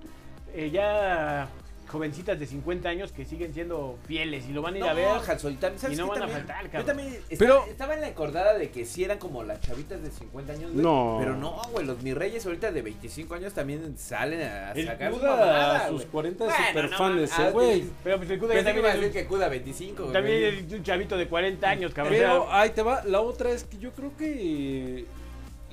eh, 0.52 0.70
ya 0.70 1.48
jovencitas 1.94 2.38
de 2.40 2.46
50 2.46 2.88
años 2.88 3.12
que 3.12 3.24
siguen 3.24 3.54
siendo 3.54 3.96
fieles 4.06 4.44
y 4.48 4.52
lo 4.52 4.60
van 4.62 4.74
a 4.74 4.78
ir 4.78 4.84
a 4.84 4.92
ver. 4.92 5.06
Hanso, 5.26 5.48
y 5.48 5.54
también, 5.54 5.78
¿sabes 5.80 5.96
y 5.96 6.00
no 6.00 6.08
van 6.08 6.16
a 6.18 6.20
también? 6.26 6.38
faltar, 6.46 6.64
Yo 6.64 6.70
cabrón. 6.70 6.86
también 6.86 7.08
estaba, 7.30 7.38
Pero- 7.38 7.64
estaba 7.70 7.94
en 7.94 8.00
la 8.00 8.06
acordada 8.08 8.58
de 8.58 8.70
que 8.70 8.84
sí 8.84 9.04
eran 9.04 9.18
como 9.18 9.44
las 9.44 9.60
chavitas 9.60 10.02
de 10.02 10.10
50 10.10 10.52
años, 10.52 10.72
güey. 10.72 10.82
No. 10.84 11.16
Pero 11.20 11.36
no, 11.36 11.62
güey, 11.70 11.86
los 11.86 12.02
mis 12.02 12.14
reyes 12.14 12.44
ahorita 12.44 12.72
de 12.72 12.82
25 12.82 13.34
años 13.34 13.52
también 13.54 13.96
salen 13.96 14.42
a 14.42 14.72
El 14.72 14.86
sacar 14.86 15.12
su 15.12 15.18
Buda 15.18 15.30
mamada, 15.30 15.76
a 15.84 15.88
sus 15.88 15.96
güey. 15.98 16.08
40 16.08 16.44
es 16.46 16.50
Bueno, 16.50 16.66
súper 16.68 16.90
no 16.90 16.98
fan 16.98 17.16
de 17.16 17.24
ese 17.24 17.42
ah, 17.42 17.50
güey. 17.50 17.84
Pero 18.02 18.16
pues 18.18 18.30
el 18.30 18.38
Cuda 18.40 18.54
ya 18.54 18.60
a 18.60 18.64
también, 18.64 18.86
decir 18.96 19.12
que 19.12 19.26
Cuda 19.26 19.48
25, 19.48 20.02
güey. 20.02 20.12
también 20.12 20.42
es 20.66 20.72
un 20.72 20.82
chavito 20.82 21.16
de 21.16 21.28
40 21.28 21.70
años, 21.70 21.94
cabrón. 21.94 22.14
Pero 22.18 22.52
ahí 22.52 22.70
te 22.70 22.82
va, 22.82 23.04
la 23.04 23.20
otra 23.20 23.50
es 23.50 23.64
que 23.64 23.78
yo 23.78 23.92
creo 23.92 24.16
que 24.16 25.06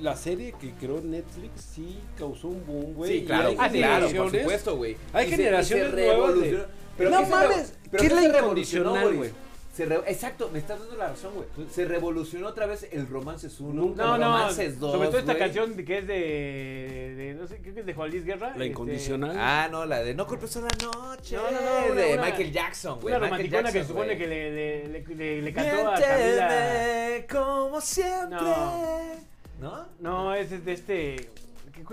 la 0.02 0.16
serie 0.16 0.52
que 0.60 0.72
creó 0.72 1.00
Netflix 1.00 1.62
sí 1.74 1.98
causó 2.18 2.48
un 2.48 2.66
boom, 2.66 2.94
güey. 2.94 3.20
Sí, 3.20 3.24
claro, 3.24 3.48
hay 3.48 3.56
ah, 3.58 3.68
claro, 3.70 4.00
por 4.06 4.10
generaciones- 4.12 4.42
supuesto, 4.42 4.76
güey. 4.76 4.96
hay 5.12 5.26
Y 5.28 5.30
generaciones 5.30 5.90
se 5.90 5.92
nuevas 6.06 6.40
de-. 6.40 6.64
Pero 6.98 7.10
No 7.10 7.18
¿qué 7.20 7.24
se 7.24 7.30
re- 7.30 7.36
mames, 7.48 7.74
pero 7.90 8.00
¿qué 8.00 8.06
es 8.06 8.12
la 8.12 8.20
se 8.20 8.26
incondicional, 8.28 8.92
revolucionó, 8.94 9.18
güey? 9.18 9.30
Se 9.72 9.86
re- 9.86 10.02
Exacto, 10.06 10.50
me 10.52 10.58
estás 10.58 10.78
dando 10.80 10.96
la 10.96 11.08
razón, 11.08 11.32
güey. 11.34 11.46
Se 11.70 11.86
revolucionó 11.86 12.48
otra 12.48 12.66
vez 12.66 12.86
el 12.92 13.08
Romances 13.08 13.58
1, 13.58 13.72
Nunca. 13.72 14.04
no, 14.04 14.14
el 14.16 14.20
no, 14.20 14.26
Romances 14.26 14.78
2, 14.78 14.92
sobre 14.92 15.08
todo 15.08 15.18
esta 15.18 15.38
canción 15.38 15.74
que 15.74 15.98
es 15.98 16.06
de, 16.06 17.14
de, 17.16 17.34
no 17.40 17.46
sé, 17.46 17.56
creo 17.62 17.72
que 17.72 17.80
es 17.80 17.86
de 17.86 17.94
Juan 17.94 18.10
Luis 18.10 18.26
Guerra. 18.26 18.48
La 18.48 18.52
este, 18.56 18.66
incondicional. 18.66 19.34
Ah, 19.38 19.68
no, 19.70 19.86
la 19.86 20.02
de 20.02 20.14
No 20.14 20.26
culpes 20.26 20.54
a 20.58 20.60
la 20.60 20.68
noche. 20.82 21.36
No, 21.36 21.42
no, 21.44 21.50
no, 21.86 21.92
una- 21.92 22.00
de 22.02 22.12
una- 22.12 22.22
Michael 22.24 22.52
Jackson, 22.52 23.00
güey. 23.00 23.14
Una 23.14 23.24
romanticona 23.24 23.72
que 23.72 23.80
se 23.80 23.88
supone 23.88 24.18
que 24.18 24.26
le, 24.26 24.50
le, 24.52 24.88
le, 24.88 25.14
le- 25.14 25.40
le 25.42 25.52
cantó 25.54 25.88
a 25.88 25.94
Camila. 25.94 26.48
Miénteme 26.48 27.26
como 27.32 27.80
siempre. 27.80 28.38
No. 28.42 29.31
¿No? 29.62 29.86
No, 30.00 30.34
es 30.34 30.64
de 30.64 30.72
este. 30.72 31.30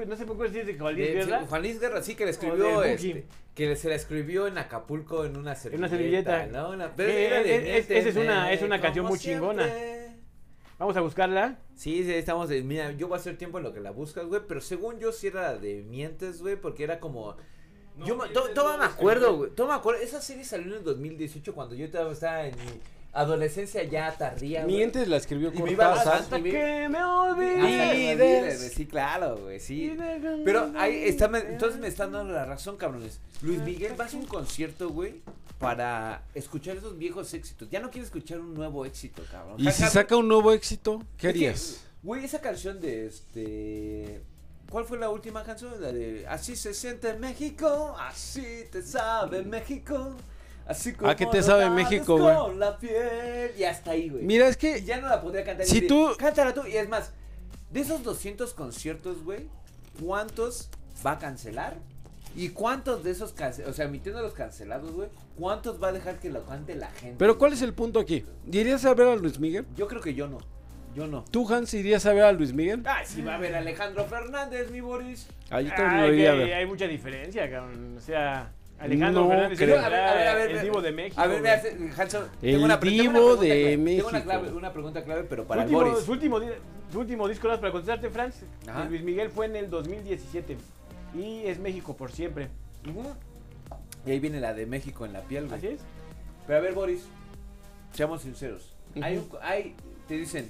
No 0.07 0.15
sé 0.17 0.25
por 0.25 0.37
qué 0.41 0.51
si 0.51 0.59
es 0.59 0.67
de 0.67 0.77
Juan 0.77 0.95
Luis 0.95 1.07
Guerra. 1.13 1.39
sí, 1.39 1.45
Juan 1.47 1.61
Luis 1.61 1.79
Guerra, 1.79 2.01
sí, 2.03 2.15
que 2.15 2.25
le 2.25 2.31
escribió, 2.31 2.83
este, 2.83 3.25
que 3.55 3.75
se 3.75 3.87
la 3.89 3.95
escribió 3.95 4.47
en 4.47 4.57
Acapulco 4.57 5.23
en 5.25 5.37
una 5.37 5.55
servilleta. 5.55 5.87
una 5.87 5.89
servilleta. 5.97 6.45
¿no? 6.47 6.69
Una- 6.71 6.87
Que 6.87 6.93
pero 6.97 7.11
era 7.11 7.43
de 7.43 7.77
es- 7.77 7.89
es- 7.89 7.97
esa 7.97 8.09
es 8.09 8.15
una- 8.17 8.51
es 8.51 8.61
una 8.61 8.81
canción 8.81 9.05
muy 9.05 9.17
chingona. 9.19 9.67
Vamos 10.77 10.95
a 10.97 11.01
buscarla. 11.01 11.59
Sí, 11.75 12.03
sí, 12.03 12.13
estamos 12.13 12.49
de, 12.49 12.61
mira, 12.63 12.91
yo 12.91 13.07
voy 13.07 13.17
a 13.17 13.19
hacer 13.19 13.37
tiempo 13.37 13.57
en 13.57 13.65
lo 13.65 13.73
que 13.73 13.79
la 13.81 13.91
buscas, 13.91 14.25
güey, 14.25 14.41
pero 14.47 14.61
según 14.61 14.99
yo 14.99 15.11
sí 15.11 15.27
era 15.27 15.57
de 15.57 15.83
mientes, 15.83 16.41
güey, 16.41 16.55
porque 16.55 16.83
era 16.85 16.99
como... 16.99 17.35
yo 18.05 18.15
me- 18.15 18.29
to- 18.29 18.49
toma 18.53 18.77
me 18.77 18.85
acuerdo, 18.85 19.35
güey, 19.35 19.51
toma 19.51 19.73
me 19.73 19.79
acuerdo, 19.79 20.01
esa 20.01 20.21
serie 20.21 20.45
salió 20.45 20.67
en 20.67 20.79
el 20.79 20.83
2018 20.85 21.53
cuando 21.53 21.75
yo 21.75 21.85
estaba 21.85 22.45
en 22.45 22.55
mi 22.55 22.81
adolescencia 23.13 23.83
ya 23.83 24.15
tardía, 24.17 24.63
güey. 24.63 24.75
Mientes 24.77 25.07
la 25.07 25.17
escribió 25.17 25.51
Y 25.53 25.57
Cortázar. 25.57 26.21
Hasta 26.21 26.39
y 26.39 26.43
que 26.43 26.87
me 26.89 27.03
olvides. 27.03 28.73
Sí, 28.73 28.85
claro, 28.85 29.37
güey, 29.37 29.59
sí. 29.59 29.97
Pero 30.45 30.71
ahí 30.77 31.03
está, 31.05 31.25
entonces 31.25 31.79
me 31.79 31.87
están 31.87 32.11
dando 32.11 32.33
la 32.33 32.45
razón, 32.45 32.77
cabrones. 32.77 33.19
Luis 33.41 33.61
Miguel 33.61 33.99
va 33.99 34.05
a 34.05 34.15
un 34.15 34.25
concierto, 34.25 34.89
güey, 34.89 35.21
para 35.57 36.23
escuchar 36.33 36.77
esos 36.77 36.97
viejos 36.97 37.33
éxitos. 37.33 37.69
Ya 37.69 37.79
no 37.79 37.89
quiere 37.89 38.05
escuchar 38.05 38.39
un 38.39 38.53
nuevo 38.53 38.85
éxito, 38.85 39.23
cabrón. 39.31 39.55
Y 39.59 39.71
si 39.71 39.83
saca 39.83 40.15
un 40.15 40.27
nuevo 40.27 40.51
éxito, 40.51 41.03
¿qué 41.17 41.29
harías? 41.29 41.83
Güey, 42.03 42.25
esa 42.25 42.39
canción 42.39 42.79
de 42.79 43.07
este. 43.07 44.21
¿Cuál 44.69 44.85
fue 44.85 44.99
la 44.99 45.09
última 45.09 45.43
canción? 45.43 45.81
La 45.81 45.91
de 45.91 46.27
Así 46.27 46.55
se 46.55 46.73
siente 46.73 47.15
México, 47.15 47.95
así 47.99 48.65
te 48.71 48.83
sabe 48.83 49.41
México. 49.41 50.15
Así 50.69 50.93
como 50.93 51.09
¿A 51.09 51.15
qué 51.15 51.25
te 51.25 51.41
sabe 51.41 51.69
México, 51.71 52.17
güey? 52.17 52.55
la 52.57 52.77
piel. 52.77 53.51
Y 53.57 53.63
hasta 53.63 53.91
ahí, 53.91 54.07
güey. 54.09 54.23
Mira, 54.23 54.47
es 54.47 54.55
Y 54.55 54.59
que 54.59 54.83
ya 54.83 55.01
no 55.01 55.07
la 55.09 55.19
podría 55.21 55.43
cantar. 55.43 55.65
Si 55.65 55.81
tú- 55.87 56.11
Cántala 56.17 56.53
tú. 56.53 56.65
Y 56.67 56.77
es 56.77 56.87
más, 56.87 57.11
de 57.71 57.79
esos 57.81 58.03
200 58.03 58.53
conciertos, 58.53 59.23
güey, 59.23 59.47
¿cuántos 60.01 60.69
va 61.05 61.11
a 61.13 61.19
cancelar? 61.19 61.77
¿Y 62.35 62.49
cuántos 62.49 63.03
de 63.03 63.11
esos, 63.11 63.33
cance- 63.35 63.65
o 63.65 63.73
sea, 63.73 63.85
emitiendo 63.85 64.21
los 64.21 64.33
cancelados, 64.33 64.91
güey, 64.91 65.09
cuántos 65.37 65.81
va 65.81 65.87
a 65.87 65.91
dejar 65.91 66.19
que 66.19 66.29
lo 66.29 66.45
cante 66.45 66.75
la 66.75 66.87
gente? 66.91 67.15
Pero? 67.17 67.37
¿cuál 67.39 67.53
es 67.53 67.61
el 67.63 67.73
punto 67.73 67.99
aquí? 67.99 68.23
¿Irías 68.51 68.85
a 68.85 68.93
ver 68.93 69.07
a 69.07 69.15
Luis 69.15 69.39
Miguel? 69.39 69.65
Yo 69.75 69.87
creo 69.87 70.01
que 70.01 70.13
yo 70.13 70.27
no. 70.27 70.37
Yo 70.95 71.07
no. 71.07 71.23
¿Tú, 71.31 71.51
Hans, 71.51 71.73
irías 71.73 72.05
a 72.05 72.13
ver 72.13 72.23
a 72.23 72.31
Luis 72.31 72.53
Miguel? 72.53 72.83
Ah, 72.85 73.01
sí 73.05 73.21
va 73.21 73.35
a 73.35 73.37
ver 73.39 73.55
a 73.55 73.59
Alejandro 73.59 74.05
Fernández, 74.05 74.69
mi 74.71 74.81
Boris. 74.81 75.27
Ah, 75.49 75.61
yo 75.61 75.69
también 75.69 75.99
Ay, 76.01 76.07
lo 76.09 76.13
iría 76.15 76.29
a 76.31 76.33
que 76.33 76.39
ver. 76.45 76.53
hay 76.53 76.65
mucha 76.65 76.87
diferencia, 76.87 77.49
cabrón. 77.49 77.95
O 77.97 78.01
sea, 78.01 78.51
Alejandro 78.79 79.23
No 79.23 79.29
Fernández 79.29 79.57
creo. 79.57 79.79
A 79.79 79.89
ver, 79.89 79.99
a 79.99 80.13
ver, 80.13 80.27
a 80.27 80.35
ver, 80.35 80.51
el 80.51 80.61
divo 80.61 80.81
de 80.81 80.91
México. 80.91 81.21
A 81.21 81.27
ver, 81.27 81.41
mira, 81.41 81.59
se- 81.61 81.77
Hanson, 82.01 82.23
El 82.41 82.51
tengo 82.53 82.65
una, 82.65 82.79
pre- 82.79 82.89
tengo 82.91 83.01
una 83.09 83.19
divo 83.19 83.25
pregunta 83.37 83.41
de 83.43 83.49
clave. 83.49 83.69
Tengo 83.71 83.83
México. 83.83 84.07
una, 84.09 84.23
clave, 84.23 84.51
una 84.53 84.73
pregunta 84.73 85.03
clave, 85.03 85.23
pero 85.23 85.45
para 85.45 85.63
el 85.63 85.69
Boris. 85.69 85.99
su, 85.99 86.11
último, 86.11 86.39
su 86.91 86.99
último 86.99 87.27
disco, 87.27 87.47
para 87.49 87.71
contestarte, 87.71 88.09
Franz, 88.09 88.35
de 88.65 88.85
Luis 88.89 89.03
Miguel 89.03 89.29
fue 89.29 89.45
en 89.47 89.55
el 89.57 89.69
2017. 89.69 90.57
Y 91.15 91.43
es 91.45 91.59
México 91.59 91.95
por 91.97 92.11
siempre. 92.11 92.47
Ujú. 92.89 93.03
Y 94.05 94.11
ahí 94.11 94.19
viene 94.19 94.39
la 94.39 94.53
de 94.53 94.65
México 94.65 95.05
en 95.05 95.13
la 95.13 95.21
piel, 95.21 95.47
güey. 95.47 95.57
Así 95.57 95.67
es. 95.67 95.81
Pero 96.47 96.59
a 96.59 96.61
ver, 96.61 96.73
Boris, 96.73 97.03
seamos 97.93 98.21
sinceros. 98.21 98.73
hay, 99.01 99.17
un- 99.17 99.29
hay, 99.41 99.75
te 100.07 100.15
dicen, 100.15 100.49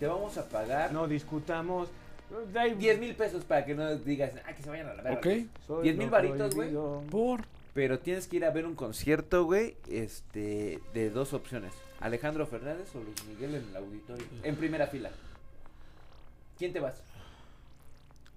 te 0.00 0.06
vamos 0.06 0.36
a 0.38 0.48
pagar 0.48 0.92
No 0.92 1.06
discutamos. 1.06 1.88
Hay 2.54 2.74
10 2.74 2.98
mil 2.98 3.14
pesos 3.14 3.44
para 3.44 3.64
que 3.64 3.74
no 3.74 3.96
digas, 3.96 4.32
ah, 4.46 4.52
que 4.54 4.62
se 4.62 4.70
vayan 4.70 4.88
a 4.88 4.94
la 4.94 5.02
verga. 5.02 5.18
Ok. 5.18 5.26
Soy 5.66 5.82
10 5.84 5.96
mil 5.96 6.10
varitos, 6.10 6.54
güey. 6.54 6.70
Por. 7.10 7.42
Pero 7.74 7.98
tienes 7.98 8.26
que 8.26 8.36
ir 8.36 8.44
a 8.44 8.50
ver 8.50 8.66
un 8.66 8.74
concierto, 8.74 9.44
güey, 9.44 9.76
este, 9.88 10.78
de 10.92 11.10
dos 11.10 11.32
opciones. 11.32 11.72
Alejandro 12.00 12.46
Fernández 12.46 12.94
o 12.94 13.02
Luis 13.02 13.24
Miguel 13.26 13.54
en 13.54 13.68
el 13.70 13.76
auditorio. 13.76 14.26
En 14.42 14.56
primera 14.56 14.88
fila. 14.88 15.10
¿Quién 16.58 16.72
te 16.72 16.80
vas? 16.80 17.02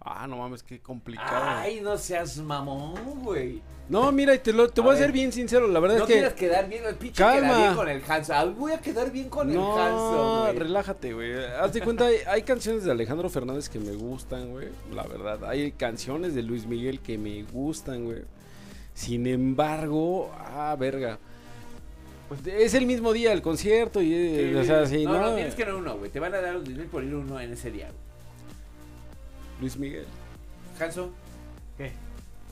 Ah, 0.08 0.28
no 0.28 0.38
mames, 0.38 0.62
qué 0.62 0.80
complicado. 0.80 1.46
Ay, 1.48 1.82
no 1.82 1.98
seas 1.98 2.38
mamón, 2.38 2.94
güey. 3.24 3.60
No, 3.90 4.12
mira, 4.12 4.38
te, 4.38 4.54
lo, 4.54 4.70
te 4.70 4.82
A 4.82 4.84
voy 4.84 4.96
a 4.96 5.00
ser 5.00 5.12
bien 5.12 5.32
sincero. 5.32 5.68
La 5.68 5.80
verdad 5.80 5.98
No 5.98 6.04
es 6.04 6.08
que. 6.08 6.14
quieras 6.14 6.34
quedar 6.34 6.70
bien, 6.70 6.84
el 6.86 6.96
pinche 6.96 7.18
Calma. 7.24 7.48
queda 7.50 7.58
bien 7.60 7.76
con 7.76 7.90
el 7.90 8.02
Hanson. 8.08 8.56
Voy 8.58 8.72
a 8.74 8.80
quedar 8.82 9.12
bien 9.12 9.30
con 9.30 9.50
el 9.50 9.56
No, 9.56 9.76
Hanson, 9.78 10.42
güey. 10.44 10.60
relájate, 10.60 11.14
güey. 11.14 11.34
Haz 11.60 11.74
de 11.74 11.82
cuenta, 11.82 12.06
hay, 12.06 12.18
hay 12.28 12.44
canciones 12.44 12.84
de 12.84 12.92
Alejandro 12.92 13.30
Fernández 13.32 13.68
que 13.68 13.80
me 13.80 13.94
gustan, 13.94 14.52
güey. 14.52 14.68
La 14.94 15.04
verdad. 15.04 15.44
Hay 15.46 15.72
canciones 15.72 16.36
de 16.36 16.44
Luis 16.44 16.68
Miguel 16.68 17.00
que 17.00 17.18
me 17.18 17.42
gustan, 17.44 18.06
güey. 18.06 18.22
Sin 18.94 19.26
embargo, 19.26 20.32
ah, 20.38 20.76
verga. 20.80 21.18
Pues 22.28 22.46
es 22.46 22.74
el 22.76 22.86
mismo 22.86 23.12
día 23.14 23.34
el 23.34 23.42
concierto 23.42 24.02
y, 24.02 24.14
eh, 24.14 24.50
Sí, 24.52 24.56
o 24.56 24.64
sea, 24.64 24.86
sí, 24.86 25.04
no, 25.06 25.14
¿no? 25.14 25.22
no, 25.30 25.36
tienes 25.36 25.54
que 25.56 25.62
ir 25.64 25.70
a 25.70 25.76
uno, 25.76 25.98
güey. 25.98 26.10
Te 26.12 26.20
van 26.20 26.34
a 26.34 26.42
dar 26.42 26.54
los 26.56 26.64
10 26.64 26.78
mil 26.78 26.88
por 26.88 27.04
ir 27.04 27.14
uno 27.16 27.40
en 27.40 27.54
ese 27.54 27.70
día, 27.72 27.86
güey. 27.88 28.05
Luis 29.60 29.78
Miguel. 29.78 30.06
Hanso, 30.80 31.12
¿Qué? 31.78 31.92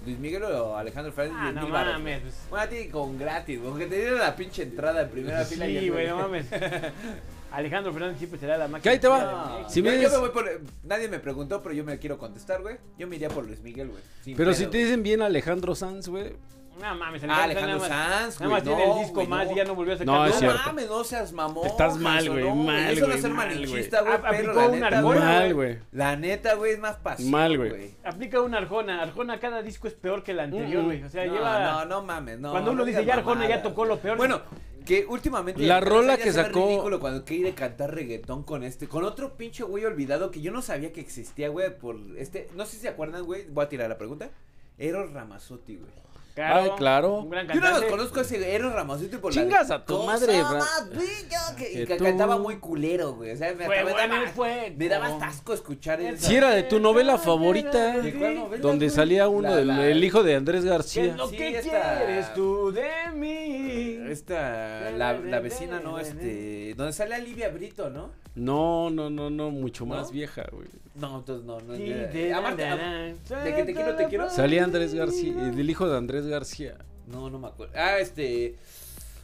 Luis 0.06 0.20
Miguel 0.20 0.44
o 0.44 0.76
Alejandro 0.78 1.14
Fernández. 1.14 1.40
Ah, 1.40 1.52
10 1.52 1.64
no 1.64 1.70
mames. 1.70 2.02
güey. 2.02 2.22
pues. 2.22 2.36
Bueno, 2.50 2.66
a 2.66 2.68
ti 2.68 2.88
con 2.90 3.18
gratis, 3.18 3.58
güey. 3.60 3.70
Aunque 3.72 3.86
te 3.86 3.96
dieron 4.00 4.20
la 4.20 4.36
pinche 4.36 4.64
entrada 4.64 5.02
en 5.04 5.10
primera 5.10 5.46
fila. 5.46 5.68
y 5.68 5.80
Sí, 5.80 5.90
güey, 5.90 6.08
no 6.08 6.18
mames. 6.18 6.48
Alejandro 7.52 7.94
Fernández 7.94 8.18
siempre 8.18 8.40
será 8.40 8.58
la 8.58 8.68
máquina. 8.68 8.82
Que 8.82 8.90
ahí 8.90 9.00
te 9.00 9.08
va. 9.08 9.60
No. 9.62 9.70
Si 9.70 9.82
yo, 9.82 9.92
me 9.92 10.02
yo 10.02 10.10
me 10.10 10.18
voy 10.18 10.30
por. 10.30 10.62
Nadie 10.84 11.08
me 11.08 11.20
preguntó, 11.20 11.62
pero 11.62 11.76
yo 11.76 11.84
me 11.84 12.00
quiero 12.00 12.18
contestar, 12.18 12.62
güey. 12.62 12.78
Yo 12.98 13.08
me 13.08 13.16
iría 13.16 13.30
por 13.30 13.46
Luis 13.46 13.62
Miguel, 13.62 13.90
güey. 13.90 14.02
Pero 14.26 14.38
pedo, 14.38 14.54
si 14.54 14.66
te 14.66 14.80
dicen 14.80 15.04
bien 15.04 15.22
Alejandro 15.22 15.76
Sanz, 15.76 16.08
güey. 16.08 16.34
No 16.80 16.96
mames, 16.96 17.24
Ah, 17.30 17.44
Alejandro, 17.44 17.80
Sanz, 17.82 18.40
nada 18.40 18.52
más 18.52 18.64
tiene 18.64 18.84
el 18.92 19.00
disco 19.00 19.14
güey, 19.16 19.28
más 19.28 19.46
no. 19.46 19.52
y 19.54 19.56
ya 19.56 19.64
no 19.64 19.76
volvió 19.76 19.94
a 19.94 19.98
sacar 19.98 20.14
No, 20.14 20.26
es 20.26 20.42
No 20.42 20.54
mames, 20.66 20.90
no 20.90 21.04
seas 21.04 21.32
mamón. 21.32 21.68
Estás 21.68 21.98
mal, 21.98 22.30
güey, 22.30 22.44
no, 22.44 22.56
mal, 22.56 22.92
Eso 22.92 23.02
no 23.02 23.06
güey, 23.06 23.16
es 23.16 23.22
ser 23.22 23.32
mal, 23.32 23.48
malinchista, 23.48 24.02
güey. 24.02 24.14
Aplicó 24.16 24.54
la 24.54 24.66
un 24.68 24.72
neta, 24.72 24.88
argón, 24.88 25.04
güey. 25.04 25.20
Mal, 25.20 25.54
güey. 25.54 25.78
La 25.92 26.16
neta, 26.16 26.54
güey, 26.56 26.72
es 26.74 26.80
más 26.80 26.96
pasivo. 26.98 27.30
Mal, 27.30 27.58
güey. 27.58 27.96
Aplica 28.04 28.42
una 28.42 28.58
Arjona. 28.58 29.02
Arjona 29.02 29.40
cada 29.40 29.62
disco 29.62 29.88
es 29.88 29.94
peor 29.94 30.24
que 30.24 30.32
el 30.32 30.40
anterior, 30.40 30.84
güey. 30.84 31.04
O 31.04 31.10
sea, 31.10 31.26
no, 31.26 31.34
lleva. 31.34 31.60
no, 31.64 31.86
no 31.86 32.02
mames, 32.04 32.40
no. 32.40 32.52
Cuando 32.52 32.72
uno 32.72 32.80
no 32.82 32.86
dice 32.86 33.06
ya 33.06 33.14
Arjona 33.16 33.48
ya 33.48 33.62
tocó 33.62 33.86
lo 33.86 34.00
peor. 34.00 34.18
Bueno, 34.18 34.42
que 34.86 35.06
últimamente. 35.06 35.62
La 35.62 35.80
rola 35.80 36.18
que 36.18 36.34
sacó- 36.34 36.68
ridículo 36.68 37.00
cuando 37.00 37.24
quiere 37.24 37.54
cantar 37.54 37.94
reggaetón 37.94 38.44
con 38.44 38.64
este. 38.64 38.88
Con 38.88 39.04
otro 39.04 39.38
pinche 39.38 39.64
güey 39.64 39.86
olvidado 39.86 40.32
que 40.32 40.42
yo 40.42 40.52
no 40.52 40.62
sabía 40.64 40.92
que 40.92 41.02
existía, 41.02 41.50
güey. 41.50 41.78
Por 41.78 41.98
este. 42.18 42.50
No 42.56 42.66
sé 42.66 42.72
si 42.72 42.78
se 42.82 42.90
acuerdan, 42.90 43.24
güey. 43.24 43.46
Voy 43.50 43.64
a 43.64 43.70
tirar 43.70 43.88
la 43.90 43.98
pregunta. 43.98 44.32
Eros 44.80 45.14
Ramazzotti, 45.14 45.76
güey. 45.78 45.92
Ay, 46.36 46.72
claro. 46.78 47.16
Un 47.20 47.30
gran 47.30 47.48
Yo 47.48 47.62
no 47.62 47.70
los 47.70 47.84
conozco 47.86 48.22
ese 48.22 48.56
Eros 48.56 48.74
Ramazzotti 48.74 49.18
por 49.18 49.32
Chingas 49.32 49.70
la. 49.70 49.76
a 49.76 49.86
tu 49.86 50.02
madre, 50.04 50.42
más 50.42 50.90
bella 50.90 51.56
que, 51.56 51.66
que 51.72 51.86
que 51.86 51.96
tú- 51.96 52.04
cantaba 52.04 52.38
muy 52.40 52.58
culero, 52.58 53.14
güey. 53.14 53.32
O 53.32 53.38
sea, 53.38 53.54
me, 53.54 53.66
Fue 53.66 53.84
me 53.84 53.92
bueno, 53.92 54.16
daba, 54.16 54.28
fue. 54.30 54.74
me 54.76 54.88
daba 54.90 55.08
asco 55.26 55.54
escuchar 55.54 56.02
eso. 56.02 56.26
Si 56.28 56.36
era 56.36 56.50
de 56.52 56.64
tu 56.64 56.80
novela 56.80 57.18
favorita, 57.20 57.98
¿De 57.98 58.14
cuál 58.16 58.36
novela, 58.36 58.62
donde 58.62 58.88
güey? 58.88 58.96
salía 58.96 59.28
uno, 59.28 59.50
La- 59.50 59.56
del 59.58 59.68
la- 59.68 59.86
el 59.88 60.04
hijo 60.04 60.24
de 60.24 60.36
Andrés 60.36 60.64
¿Qué 60.64 60.70
García. 60.70 61.04
es 61.06 61.16
lo 61.18 61.28
Sí, 61.28 61.38
que 61.38 61.58
esta- 61.60 61.98
quieres 62.06 62.34
tú 62.34 62.72
de 62.72 62.90
mí? 63.14 63.98
Esta, 64.14 64.92
la, 64.92 65.14
la 65.20 65.40
vecina, 65.40 65.80
¿no? 65.80 66.00
Este, 66.00 66.74
donde 66.76 66.94
sale 66.94 67.16
Olivia 67.16 67.50
Brito, 67.50 67.90
¿no? 67.90 68.12
No, 68.36 68.90
no, 68.90 69.10
no, 69.10 69.30
no, 69.30 69.52
mucho 69.52 69.86
¿No? 69.86 69.96
más 69.96 70.12
vieja, 70.12 70.46
güey. 70.52 70.68
No, 70.96 71.18
entonces 71.20 71.46
no, 71.46 71.60
no. 71.60 71.76
Sí, 71.76 71.88
ya- 71.88 72.08
de- 72.08 72.34
am- 72.34 72.56
da- 72.58 73.44
de 73.44 73.56
que 73.56 73.64
te 73.64 73.74
quiero, 73.74 73.96
te 73.96 74.08
quiero. 74.08 74.30
Salía 74.30 74.64
Andrés 74.64 74.94
García, 74.94 75.50
el 75.50 75.70
hijo 75.70 75.88
de 75.90 75.98
Andrés 75.98 76.26
García. 76.28 76.78
No, 77.08 77.30
no 77.30 77.38
me 77.40 77.48
acuerdo. 77.48 77.74
Ah, 77.76 77.98
este, 78.00 78.56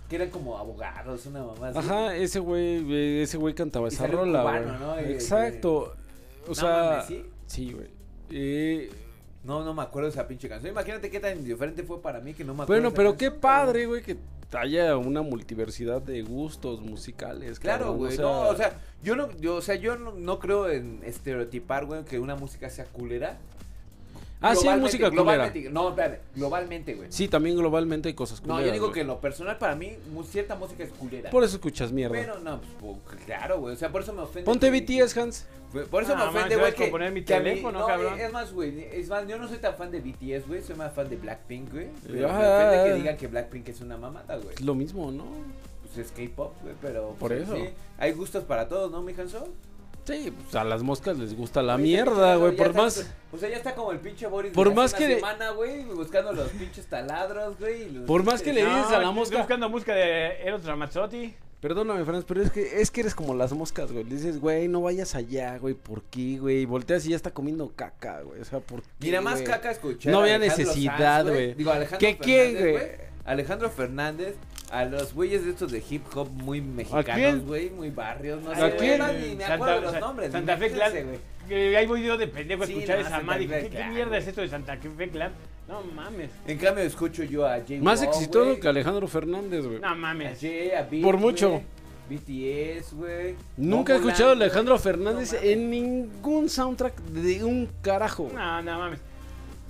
que 0.10 0.16
eran 0.16 0.30
como 0.30 0.58
abogados, 0.58 1.26
una 1.28 1.44
mamá. 1.44 1.70
así. 1.70 1.78
Ajá, 1.80 2.16
ese 2.16 2.40
güey, 2.40 2.84
eh, 2.94 3.22
ese 3.24 3.38
güey 3.38 3.54
cantaba 3.54 3.86
Y 3.88 3.90
esa 3.90 4.00
salió 4.04 4.18
rola, 4.20 4.42
cubano, 4.42 4.66
güey. 4.94 5.06
¿no? 5.06 5.10
Y- 5.10 5.14
Exacto. 5.14 5.94
O 6.46 6.50
No 6.50 6.56
sea, 6.56 6.90
mames, 6.92 7.06
¿sí? 7.06 7.26
sí, 7.48 7.72
güey. 7.74 7.88
Eh, 8.32 8.90
No, 9.44 9.64
no 9.64 9.74
me 9.74 9.82
acuerdo 9.84 10.10
de 10.10 10.14
esa 10.14 10.28
pinche 10.28 10.50
canción. 10.50 10.72
Imagínate 10.74 11.10
qué 11.10 11.20
tan 11.20 11.38
indiferente 11.38 11.84
fue 11.84 12.02
para 12.02 12.20
mí 12.20 12.34
que 12.34 12.44
no 12.44 12.54
me 12.54 12.64
acuerdo. 12.64 12.82
bueno, 12.82 12.90
de 12.90 12.96
pero 12.96 13.12
canción, 13.12 13.32
qué 13.34 13.40
padre, 13.40 13.86
güey, 13.86 14.02
que 14.04 14.18
haya 14.54 14.98
una 14.98 15.22
multiversidad 15.22 16.02
de 16.02 16.22
gustos 16.22 16.82
musicales. 16.82 17.60
Claro, 17.60 17.94
güey. 17.94 18.18
no, 18.18 18.48
o 18.48 18.56
sea, 18.56 18.80
yo 19.04 19.16
no, 19.16 19.32
yo, 19.38 19.56
o 19.56 19.62
sea, 19.62 19.76
yo 19.76 19.96
no, 19.96 20.14
no 20.14 20.40
creo 20.40 20.70
en 20.70 21.02
estereotipar, 21.04 21.86
güey, 21.86 22.04
que 22.06 22.20
una 22.20 22.36
música 22.36 22.70
sea 22.70 22.86
culera. 22.86 23.38
Ah, 24.42 24.56
sí, 24.56 24.68
música 24.70 25.10
culera. 25.10 25.24
globalmente, 25.24 25.70
No, 25.70 25.90
espérate, 25.90 26.22
globalmente, 26.34 26.94
güey. 26.96 27.12
Sí, 27.12 27.28
también 27.28 27.58
globalmente 27.58 28.08
hay 28.08 28.14
cosas 28.16 28.42
No, 28.42 28.54
culeras. 28.54 28.68
yo 28.68 28.72
digo 28.74 28.86
güey. 28.86 28.94
que 28.94 29.02
en 29.02 29.08
lo 29.08 29.20
personal 29.20 29.58
para 29.58 29.76
mí 29.76 29.98
mu- 30.14 30.24
cierta 30.24 30.56
música 30.56 30.84
es 30.84 30.92
culera. 30.92 31.30
Por 31.30 31.44
eso 31.44 31.58
escuchas 31.58 31.92
mierda. 31.92 32.16
Pero 32.18 32.40
no, 32.40 32.62
pues, 32.62 32.72
po- 32.80 33.00
claro, 33.26 33.60
güey. 33.60 33.74
O 33.74 33.78
sea, 33.78 33.92
por 33.92 34.02
eso 34.02 34.14
me 34.14 34.22
ofende. 34.22 34.46
Ponte 34.46 34.72
que- 34.72 34.80
BTS, 35.02 35.18
Hans. 35.20 35.46
Por 35.92 36.04
eso 36.04 36.14
Ah, 36.14 36.16
me 36.20 36.26
man, 36.26 36.36
ofende, 36.36 36.56
güey. 36.56 36.72
a 36.72 36.74
Que, 36.74 36.88
poner 36.88 37.12
mi 37.12 37.24
que 37.24 37.36
a 37.36 37.40
mí- 37.40 37.50
teléfono, 37.50 37.86
cabrón. 37.86 38.18
Es 38.20 38.32
más, 38.32 38.54
güey. 38.54 38.86
Es 38.94 39.10
más, 39.10 39.28
yo 39.28 39.38
no 39.38 39.48
soy 39.48 39.58
tan 39.58 39.76
fan 39.76 39.92
de 39.92 40.00
BTS, 40.00 40.48
güey. 40.48 40.62
Soy 40.64 40.76
más 40.76 40.94
fan 40.94 41.10
de 41.10 41.18
Blackpink, 41.18 41.72
güey. 41.74 41.88
Pero 42.08 42.30
Ah. 42.30 42.38
me 42.40 42.48
ofende 42.48 42.90
que 42.90 42.96
digan 42.96 43.18
que 43.18 43.28
Blackpink 43.28 43.68
es 43.70 43.82
una 43.82 43.98
mamada, 43.98 44.38
güey. 44.38 44.54
Es 44.56 44.62
lo 44.62 44.74
mismo, 44.74 45.12
¿no? 45.12 45.26
Pues 45.84 45.98
es 46.08 46.12
K-pop, 46.14 46.54
güey. 46.64 46.76
Pero. 46.82 47.16
Por 47.20 47.30
pues, 47.32 47.42
eso. 47.44 47.56
sí, 47.56 47.66
hay 47.98 48.14
gustos 48.14 48.46
para 48.46 48.68
todos, 48.70 48.90
¿no, 48.90 49.02
mi 49.02 49.12
Hanso? 49.14 49.50
Sí, 50.06 50.32
pues 50.36 50.56
a 50.56 50.64
las 50.64 50.82
moscas 50.82 51.18
les 51.20 51.36
gusta 51.36 51.62
la 51.62 51.78
mierda, 51.78 52.36
güey. 52.36 52.52
está- 52.52 52.64
Por 52.64 52.74
más, 52.76 53.12
O 53.32 53.38
sea, 53.38 53.48
ya 53.50 53.58
está 53.58 53.76
como 53.76 53.92
el 53.92 54.00
pinche 54.00 54.26
Boris. 54.28 54.52
Por 54.54 54.70
de 54.70 54.76
más 54.76 54.92
una 54.94 54.98
que- 55.00 55.16
semana, 55.16 55.52
güey, 55.52 55.84
buscando 55.86 56.34
los 56.34 56.50
pinches 56.50 56.88
taladros, 56.88 57.60
güey. 57.60 57.84
y 57.84 57.90
los 57.92 58.04
Por 58.06 58.24
más 58.24 58.42
que 58.42 58.54
le 58.54 58.62
dices 58.66 58.88
a 58.88 58.92
la 58.94 58.98
estoy 59.00 59.14
mosca- 59.14 59.38
buscando 59.38 59.70
música 59.70 59.94
de 59.94 60.42
Eros 60.44 60.66
Ramazzotti. 60.66 61.36
perdóname, 61.62 62.06
Franz, 62.06 62.24
pero 62.26 62.42
es 62.42 62.50
que 62.52 62.82
es 62.82 62.90
que 62.90 63.02
eres 63.02 63.14
como 63.14 63.36
las 63.36 63.52
moscas, 63.54 63.92
güey. 63.92 64.04
Le 64.06 64.16
dices, 64.16 64.40
güey, 64.40 64.68
no 64.68 64.82
vayas 64.82 65.14
allá, 65.14 65.58
güey. 65.58 65.74
¿Por 65.76 66.02
qué, 66.04 66.40
güey? 66.40 66.62
Y 66.62 66.66
volteas 66.66 67.06
y 67.06 67.10
ya 67.10 67.16
está 67.18 67.32
comiendo 67.32 67.72
caca, 67.76 68.22
güey. 68.22 68.40
O 68.42 68.46
sea, 68.46 68.62
¿por 68.62 68.82
qué? 68.82 68.88
Mira, 69.02 69.22
más 69.22 69.36
güey? 69.42 69.46
caca 69.46 69.70
escuchar. 69.72 70.12
No 70.12 70.22
había 70.22 70.36
Alejandro 70.36 70.66
necesidad, 70.68 70.98
Sanz, 71.24 71.30
güey. 71.30 71.54
Digo, 71.56 71.72
Alejandro 71.72 72.00
¿Qué 72.00 72.18
quién, 72.18 72.54
Fernández, 72.56 72.72
güey? 72.98 73.09
Alejandro 73.26 73.70
Fernández, 73.70 74.36
a 74.72 74.86
los 74.86 75.14
güeyes 75.14 75.44
de 75.46 75.52
estos 75.52 75.72
de 75.72 75.84
hip 75.90 76.04
hop 76.16 76.30
muy 76.32 76.62
mexicanos, 76.62 77.46
güey, 77.46 77.70
muy 77.70 77.90
barrios, 77.90 78.42
no 78.44 78.52
¿A 78.52 78.56
sé. 78.56 78.76
Ni 78.80 79.36
me 79.36 79.44
Santa- 79.44 79.54
acuerdo 79.54 79.76
de 79.76 79.82
los 79.82 79.92
Sa- 79.92 80.00
nombres. 80.00 80.32
Santa 80.32 80.58
Fe 80.58 80.72
Clan. 80.72 80.94
Que 81.48 81.76
ahí 81.78 81.88
voy 81.88 82.04
yo 82.04 82.18
de 82.18 82.28
pendejo 82.28 82.64
a 82.64 82.66
Sí, 82.68 82.74
escuchar 82.74 83.00
no, 83.00 83.08
esa 83.08 83.20
madre. 83.22 83.48
¿Qué, 83.48 83.60
qué 83.62 83.70
Clan, 83.70 83.94
mierda 83.94 84.18
es 84.18 84.28
esto 84.28 84.42
de 84.42 84.50
Santa 84.50 84.78
Fe 84.78 85.10
Clan? 85.10 85.32
No 85.68 85.82
mames. 85.82 86.30
En 86.48 86.58
cambio 86.58 86.84
escucho 86.84 87.24
yo 87.24 87.46
a 87.48 87.58
J. 87.60 87.76
Más 87.82 88.02
exitoso 88.02 88.60
que 88.60 88.68
Alejandro 88.68 89.08
Fernández, 89.08 89.66
güey. 89.66 89.80
No 89.80 89.88
A 89.90 89.96
mames. 89.96 90.40
Jay, 90.40 90.72
a 90.72 90.82
Beat, 90.84 91.04
Por 91.04 91.18
mucho. 91.18 91.50
güey, 91.50 91.64
BTS, 92.10 92.94
güey. 92.96 93.36
Nunca 93.58 93.94
he 93.94 93.98
escuchado 93.98 94.30
a. 94.30 94.34
Alejandro 94.34 94.78
Fernández 94.80 95.34
No 95.34 95.40
en 95.48 95.70
ningún 95.70 96.50
soundtrack 96.50 96.96
de 97.00 97.44
un 97.44 97.70
carajo. 97.84 98.32
No, 98.34 98.62
no 98.64 98.80
mames. 98.80 99.00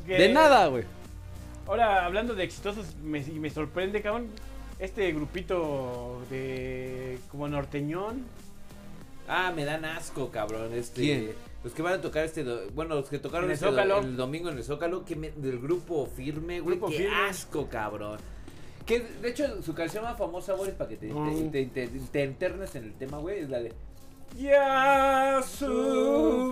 Que- 0.08 0.14
De 0.18 0.30
nada, 0.30 0.68
güey. 0.68 0.84
Ahora, 1.70 2.04
hablando 2.06 2.34
de 2.36 2.44
exitosos, 2.44 2.96
me, 3.04 3.20
y 3.20 3.40
me 3.40 3.50
sorprende, 3.50 4.02
cabrón. 4.02 4.28
Este 4.80 5.12
grupito 5.12 6.22
de. 6.30 7.20
como 7.30 7.48
norteñón. 7.48 8.24
Ah, 9.28 9.54
me 9.56 9.64
dan 9.66 9.86
asco, 9.86 10.30
cabrón. 10.32 10.74
Este, 10.74 11.02
¿Quién? 11.02 11.32
Los 11.64 11.74
que 11.74 11.82
van 11.82 11.94
a 11.94 12.02
tocar 12.02 12.26
este. 12.26 12.44
do- 12.44 12.62
Bueno, 12.74 12.96
los 12.96 13.10
que 13.10 13.20
tocaron 13.20 13.46
el 13.46 13.52
este 13.54 13.66
do- 13.66 13.72
Zócalo. 13.72 14.00
el 14.00 14.18
domingo 14.18 14.50
en 14.50 14.58
el 14.58 14.64
Zócalo. 14.64 15.06
Que 15.06 15.16
me- 15.16 15.32
del 15.32 15.60
grupo 15.60 16.08
firme, 16.08 16.60
güey. 16.60 16.78
Grupo 16.78 16.90
Qué 16.92 16.98
Firme. 17.04 17.16
asco, 17.30 17.68
cabrón. 17.70 18.20
Que 18.86 19.02
de 19.02 19.30
hecho, 19.30 19.62
su 19.62 19.76
canción 19.76 20.04
más 20.04 20.18
famosa, 20.18 20.54
güey, 20.54 20.76
para 20.76 20.90
que 20.90 20.98
te, 20.98 21.08
No. 21.08 21.30
te, 21.52 21.66
te, 21.66 21.88
te- 21.88 22.00
te 22.12 22.24
internes 22.24 22.74
en 22.76 22.86
el 22.86 22.94
tema, 22.94 23.20
güey, 23.20 23.42
es 23.42 23.50
la 23.50 23.60
de. 23.60 23.72
Ya 24.38 25.42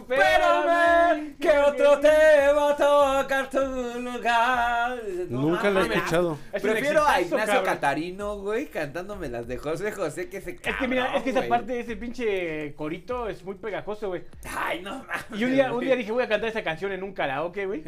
Supérame, 0.07 1.35
que 1.39 1.49
otro 1.49 1.99
te 1.99 2.07
va 2.53 2.71
a 2.71 2.75
tocar 3.23 3.49
tu 3.49 3.59
lugar. 4.01 4.97
No 5.29 5.41
Nunca 5.41 5.69
la 5.69 5.79
he 5.81 5.83
mames. 5.83 5.97
escuchado. 5.97 6.37
Es 6.51 6.63
un 6.63 6.69
Prefiero 6.71 7.03
a 7.05 7.19
exitazo, 7.19 7.35
Ignacio 7.35 7.53
cabrón. 7.55 7.65
Catarino, 7.75 8.37
güey, 8.39 8.65
cantándome 8.67 9.29
las 9.29 9.47
de 9.47 9.57
José 9.57 9.91
José 9.91 10.27
que 10.29 10.41
se 10.41 10.51
Es 10.51 10.75
que 10.77 10.87
mira, 10.87 11.15
es 11.15 11.23
que 11.23 11.29
esa 11.29 11.47
parte, 11.47 11.79
ese 11.79 11.95
pinche 11.95 12.73
corito 12.75 13.29
es 13.29 13.43
muy 13.43 13.55
pegajoso, 13.55 14.09
güey. 14.09 14.23
Ay, 14.57 14.81
no 14.81 14.91
mames. 15.05 15.25
Y 15.39 15.45
un 15.45 15.51
día, 15.53 15.71
un 15.73 15.79
día 15.83 15.95
dije, 15.95 16.11
voy 16.11 16.23
a 16.23 16.27
cantar 16.27 16.49
esa 16.49 16.63
canción 16.63 16.91
en 16.91 17.03
un 17.03 17.13
karaoke, 17.13 17.65
güey. 17.65 17.83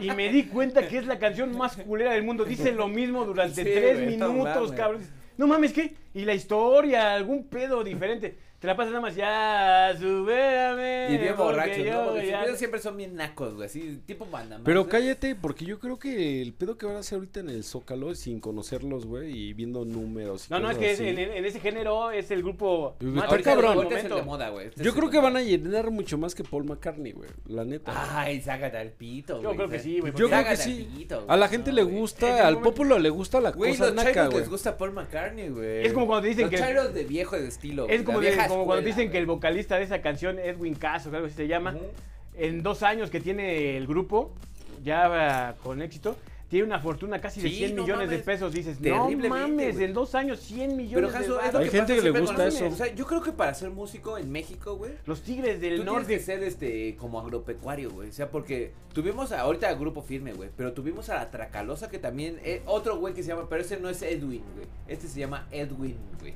Y 0.00 0.10
me 0.12 0.28
di 0.30 0.44
cuenta 0.44 0.86
que 0.88 0.98
es 0.98 1.06
la 1.06 1.18
canción 1.18 1.56
más 1.56 1.76
culera 1.76 2.12
del 2.12 2.22
mundo. 2.22 2.44
Dice 2.44 2.72
lo 2.72 2.88
mismo 2.88 3.24
durante 3.24 3.62
Sí, 3.62 3.70
tres 3.74 4.00
güey, 4.02 4.16
no 4.16 4.28
minutos, 4.32 4.54
mames. 4.70 4.72
cabrón. 4.80 5.02
No 5.36 5.46
mames, 5.46 5.72
¿qué? 5.72 5.94
Y 6.14 6.24
la 6.24 6.34
historia, 6.34 7.14
algún 7.14 7.46
pedo 7.46 7.84
diferente. 7.84 8.36
Te 8.58 8.66
la 8.66 8.76
pasas 8.76 8.90
nada 8.90 9.02
más, 9.02 9.14
ya, 9.14 9.94
súbeme. 9.98 11.08
Y 11.14 11.18
bien 11.18 11.36
borrachos, 11.36 11.76
yo 11.78 11.92
¿no? 11.92 12.04
Porque 12.10 12.26
ya- 12.26 12.32
sus 12.38 12.42
videos 12.42 12.58
siempre 12.58 12.80
son 12.80 12.96
bien 12.96 13.14
nacos, 13.14 13.54
güey, 13.54 13.66
así, 13.66 14.00
tipo 14.04 14.26
banda 14.26 14.60
Pero 14.64 14.88
cállate, 14.88 15.36
porque 15.36 15.64
yo 15.64 15.78
creo 15.78 15.98
que 15.98 16.42
el 16.42 16.52
pedo 16.54 16.76
que 16.76 16.84
van 16.86 16.96
a 16.96 16.98
hacer 16.98 17.16
ahorita 17.18 17.38
en 17.40 17.50
el 17.50 17.62
Zócalo, 17.62 18.14
sin 18.16 18.40
conocerlos, 18.40 19.06
güey, 19.06 19.30
y 19.32 19.52
viendo 19.52 19.84
números. 19.84 20.46
y 20.48 20.52
No, 20.52 20.58
no, 20.58 20.70
es 20.72 20.78
que 20.78 20.90
así. 20.90 21.06
en, 21.06 21.18
en 21.18 21.44
ese 21.44 21.60
género 21.60 22.10
es 22.10 22.30
el 22.32 22.42
grupo 22.42 22.96
Pues 22.98 23.12
más 23.12 23.28
Ahorita, 23.28 23.50
cabrón. 23.52 23.70
del 23.70 23.78
ahorita 23.78 23.98
es 24.00 24.04
el 24.06 24.14
de 24.16 24.22
moda, 24.22 24.48
güey. 24.50 24.66
este 24.66 24.82
Yo 24.82 24.92
creo 24.92 25.08
que 25.10 25.20
van 25.20 25.36
a 25.36 25.40
llenar 25.42 25.90
mucho 25.92 26.18
más 26.18 26.34
que 26.34 26.42
Paul 26.42 26.64
McCartney, 26.64 27.12
güey, 27.12 27.30
la 27.46 27.64
neta. 27.64 27.92
Ay, 28.20 28.40
sácate 28.40 28.76
al 28.76 28.90
pito, 28.90 29.40
güey. 29.40 29.54
creo 29.56 29.68
que 29.68 29.78
sí, 29.78 30.00
güey, 30.00 30.12
yo 30.16 30.28
creo 30.28 30.44
que 30.44 30.56
sí. 30.56 30.88
pito, 30.96 31.24
A 31.28 31.36
la 31.36 31.46
güey, 31.46 31.50
gente 31.56 31.70
no, 31.70 31.76
le 31.76 31.82
güey. 31.84 31.98
Gusta, 31.98 32.46
al 32.46 32.60
populo 32.60 32.98
le 32.98 33.10
gusta 33.10 33.40
la 33.40 33.50
Güey, 33.52 33.72
cosa 33.72 33.86
los 33.86 33.94
naca, 33.94 34.12
chairos 34.12 34.30
güey. 34.32 34.40
les 34.42 34.50
gusta 34.50 34.76
Paul 34.76 34.92
McCartney, 34.92 35.48
güey. 35.48 35.86
Es 35.86 35.92
como 35.92 36.08
cuando 36.08 36.26
dicen 36.28 36.42
los 36.46 36.50
que- 36.50 36.58
chairos 36.58 36.92
de 36.92 37.04
viejo 37.04 37.36
de 37.36 37.46
estilo. 37.46 37.84
Es 37.84 37.88
güey, 37.88 38.04
como, 38.04 38.20
de- 38.20 38.26
vieja 38.30 38.47
como 38.48 38.64
cuando 38.66 38.84
dicen 38.86 39.10
que 39.10 39.18
el 39.18 39.26
vocalista 39.26 39.76
de 39.76 39.84
esa 39.84 40.00
canción, 40.00 40.38
Edwin 40.38 40.74
Cass 40.74 41.06
o 41.06 41.14
algo 41.14 41.26
así 41.26 41.36
se 41.36 41.46
llama, 41.48 41.76
en 42.36 42.62
dos 42.62 42.82
años 42.82 43.10
que 43.10 43.20
tiene 43.20 43.76
el 43.76 43.86
grupo, 43.86 44.32
ya 44.84 45.54
con 45.62 45.82
éxito, 45.82 46.16
tiene 46.48 46.64
una 46.64 46.78
fortuna 46.78 47.20
casi 47.20 47.42
de 47.42 47.50
Sí, 47.50 47.56
100 47.56 47.76
no 47.76 47.82
millones 47.82 48.08
de 48.08 48.18
pesos. 48.20 48.50
Dices, 48.54 48.80
no 48.80 48.82
Terriblemente, 48.84 49.28
mames, 49.28 49.78
en 49.80 49.92
dos 49.92 50.14
años 50.14 50.40
100 50.40 50.68
Pero, 50.70 50.76
millones 50.78 51.12
de 51.12 51.18
Hanso, 51.18 51.20
es 51.20 51.28
lo 51.28 51.36
varos. 51.36 51.54
Hay 51.60 51.64
que 51.66 51.70
gente 51.76 51.80
pasa 51.80 51.86
que 51.88 51.94
le 51.96 52.00
siempre 52.02 52.20
gusta 52.22 52.34
con 52.36 52.44
los 52.46 52.54
eso. 52.54 52.66
O 52.68 52.76
sea, 52.76 52.94
yo 52.94 53.06
creo 53.06 53.22
que 53.22 53.32
para 53.32 53.52
ser 53.52 53.68
músico 53.70 54.16
en 54.16 54.32
México, 54.32 54.76
güey, 54.76 54.92
Los 55.04 55.20
Tigres 55.20 55.60
del 55.60 55.76
Tú 55.76 55.82
tienes 55.82 55.92
Norte. 55.92 56.14
que 56.16 56.20
ser 56.20 56.42
este 56.42 56.96
como 56.96 57.20
agropecuario, 57.20 57.90
güey. 57.90 58.08
O 58.08 58.12
sea, 58.12 58.30
porque 58.30 58.72
tuvimos 58.94 59.30
a- 59.32 59.40
ahorita 59.42 59.68
al 59.68 59.78
grupo 59.78 60.00
firme, 60.00 60.32
güey. 60.32 60.48
Pero 60.56 60.72
tuvimos 60.72 61.10
a 61.10 61.16
la 61.16 61.30
Tracalosa 61.30 61.90
que 61.90 61.98
también. 61.98 62.40
eh, 62.42 62.62
otro 62.64 62.96
güey 62.98 63.12
que 63.12 63.22
se 63.22 63.28
llama. 63.28 63.46
Pero 63.50 63.60
ese 63.60 63.78
no 63.78 63.90
es 63.90 64.00
Edwin, 64.00 64.42
güey. 64.54 64.66
Este 64.86 65.06
se 65.06 65.20
llama 65.20 65.46
Edwin, 65.50 65.98
güey. 66.20 66.32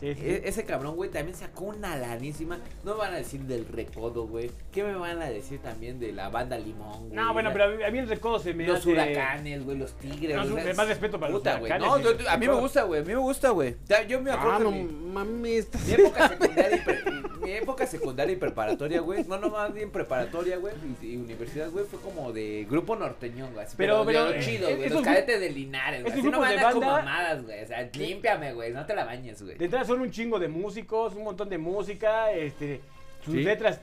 Sí, 0.00 0.14
sí. 0.14 0.20
E- 0.24 0.42
ese 0.46 0.64
cabrón, 0.64 0.96
güey, 0.96 1.10
también 1.10 1.36
sacó 1.36 1.64
una 1.64 1.96
lanísima. 1.96 2.58
No 2.84 2.94
me 2.94 2.98
van 3.00 3.12
a 3.14 3.16
decir 3.18 3.40
del 3.42 3.66
recodo, 3.68 4.26
güey. 4.26 4.50
¿Qué 4.72 4.82
me 4.82 4.94
van 4.94 5.20
a 5.20 5.28
decir 5.30 5.60
también 5.60 6.00
de 6.00 6.12
la 6.12 6.28
banda 6.30 6.58
Limón, 6.58 7.00
güey? 7.08 7.12
no, 7.12 7.32
bueno, 7.32 7.50
pero 7.52 7.64
a 7.64 7.68
mí, 7.68 7.82
a 7.84 7.90
mí 7.90 7.98
el 7.98 8.08
recodo 8.08 8.38
se 8.38 8.54
me 8.54 8.66
Los 8.66 8.78
hace... 8.78 8.90
huracanes, 8.92 9.64
güey, 9.64 9.76
los 9.78 9.92
tigres. 9.98 10.36
No, 10.36 10.48
güey, 10.48 10.74
más 10.74 10.88
respeto 10.88 11.20
para 11.20 11.30
los 11.32 11.40
Puta, 11.40 11.58
güey. 11.58 11.70
huracanes, 11.72 12.04
No, 12.04 12.12
yo- 12.18 12.30
a 12.30 12.36
mí 12.38 12.48
me 12.48 12.54
gusta, 12.54 12.82
güey. 12.84 13.00
A 13.00 13.04
mí 13.04 13.12
me 13.12 13.18
gusta, 13.20 13.50
güey. 13.50 13.76
Yo 14.08 14.20
me 14.20 14.30
acuerdo 14.30 14.56
Ah, 14.56 14.58
no 14.60 14.70
mi- 14.70 14.84
mames. 14.84 15.68
mi 15.86 15.92
época 15.94 16.28
secundaria 16.28 16.76
y, 16.76 16.80
pre- 16.80 17.00
mi 17.42 17.50
época 17.52 17.86
secundaria 17.86 18.32
y 18.32 18.36
preparatoria, 18.36 19.00
güey. 19.00 19.24
No, 19.24 19.38
no, 19.38 19.50
más 19.50 19.72
bien 19.74 19.90
preparatoria, 19.90 20.56
güey. 20.58 20.72
Y, 21.02 21.06
y 21.06 21.16
universidad, 21.16 21.70
güey, 21.70 21.84
fue 21.84 22.00
como 22.00 22.32
de 22.32 22.66
grupo 22.68 22.96
norteñón, 22.96 23.52
güey. 23.52 23.66
Pero- 23.76 24.04
Pero, 24.06 24.26
pero, 24.28 24.34
eh, 24.34 24.40
chido, 24.40 24.74
güey. 24.76 24.88
Los 24.88 25.02
cadetes 25.02 25.40
de 25.40 25.50
Linares, 25.50 26.02
güey. 26.02 26.12
Así 26.12 26.22
no 26.22 26.40
van 26.40 26.58
a 26.58 26.70
con 26.72 26.80
mamadas, 26.80 27.42
güey. 27.44 27.62
O 27.64 27.66
sea, 27.66 27.88
límpiame, 27.92 28.52
güey. 28.54 28.72
No 28.72 28.86
te 28.86 28.94
la 28.94 29.04
bañes, 29.04 29.42
güey. 29.42 29.56
Son 29.90 30.00
un 30.00 30.10
chingo 30.10 30.38
de 30.38 30.48
músicos, 30.48 31.14
un 31.14 31.24
montón 31.24 31.48
de 31.48 31.58
música, 31.58 32.32
este, 32.32 32.80
sus 33.24 33.34
Sí. 33.34 33.42
letras 33.42 33.80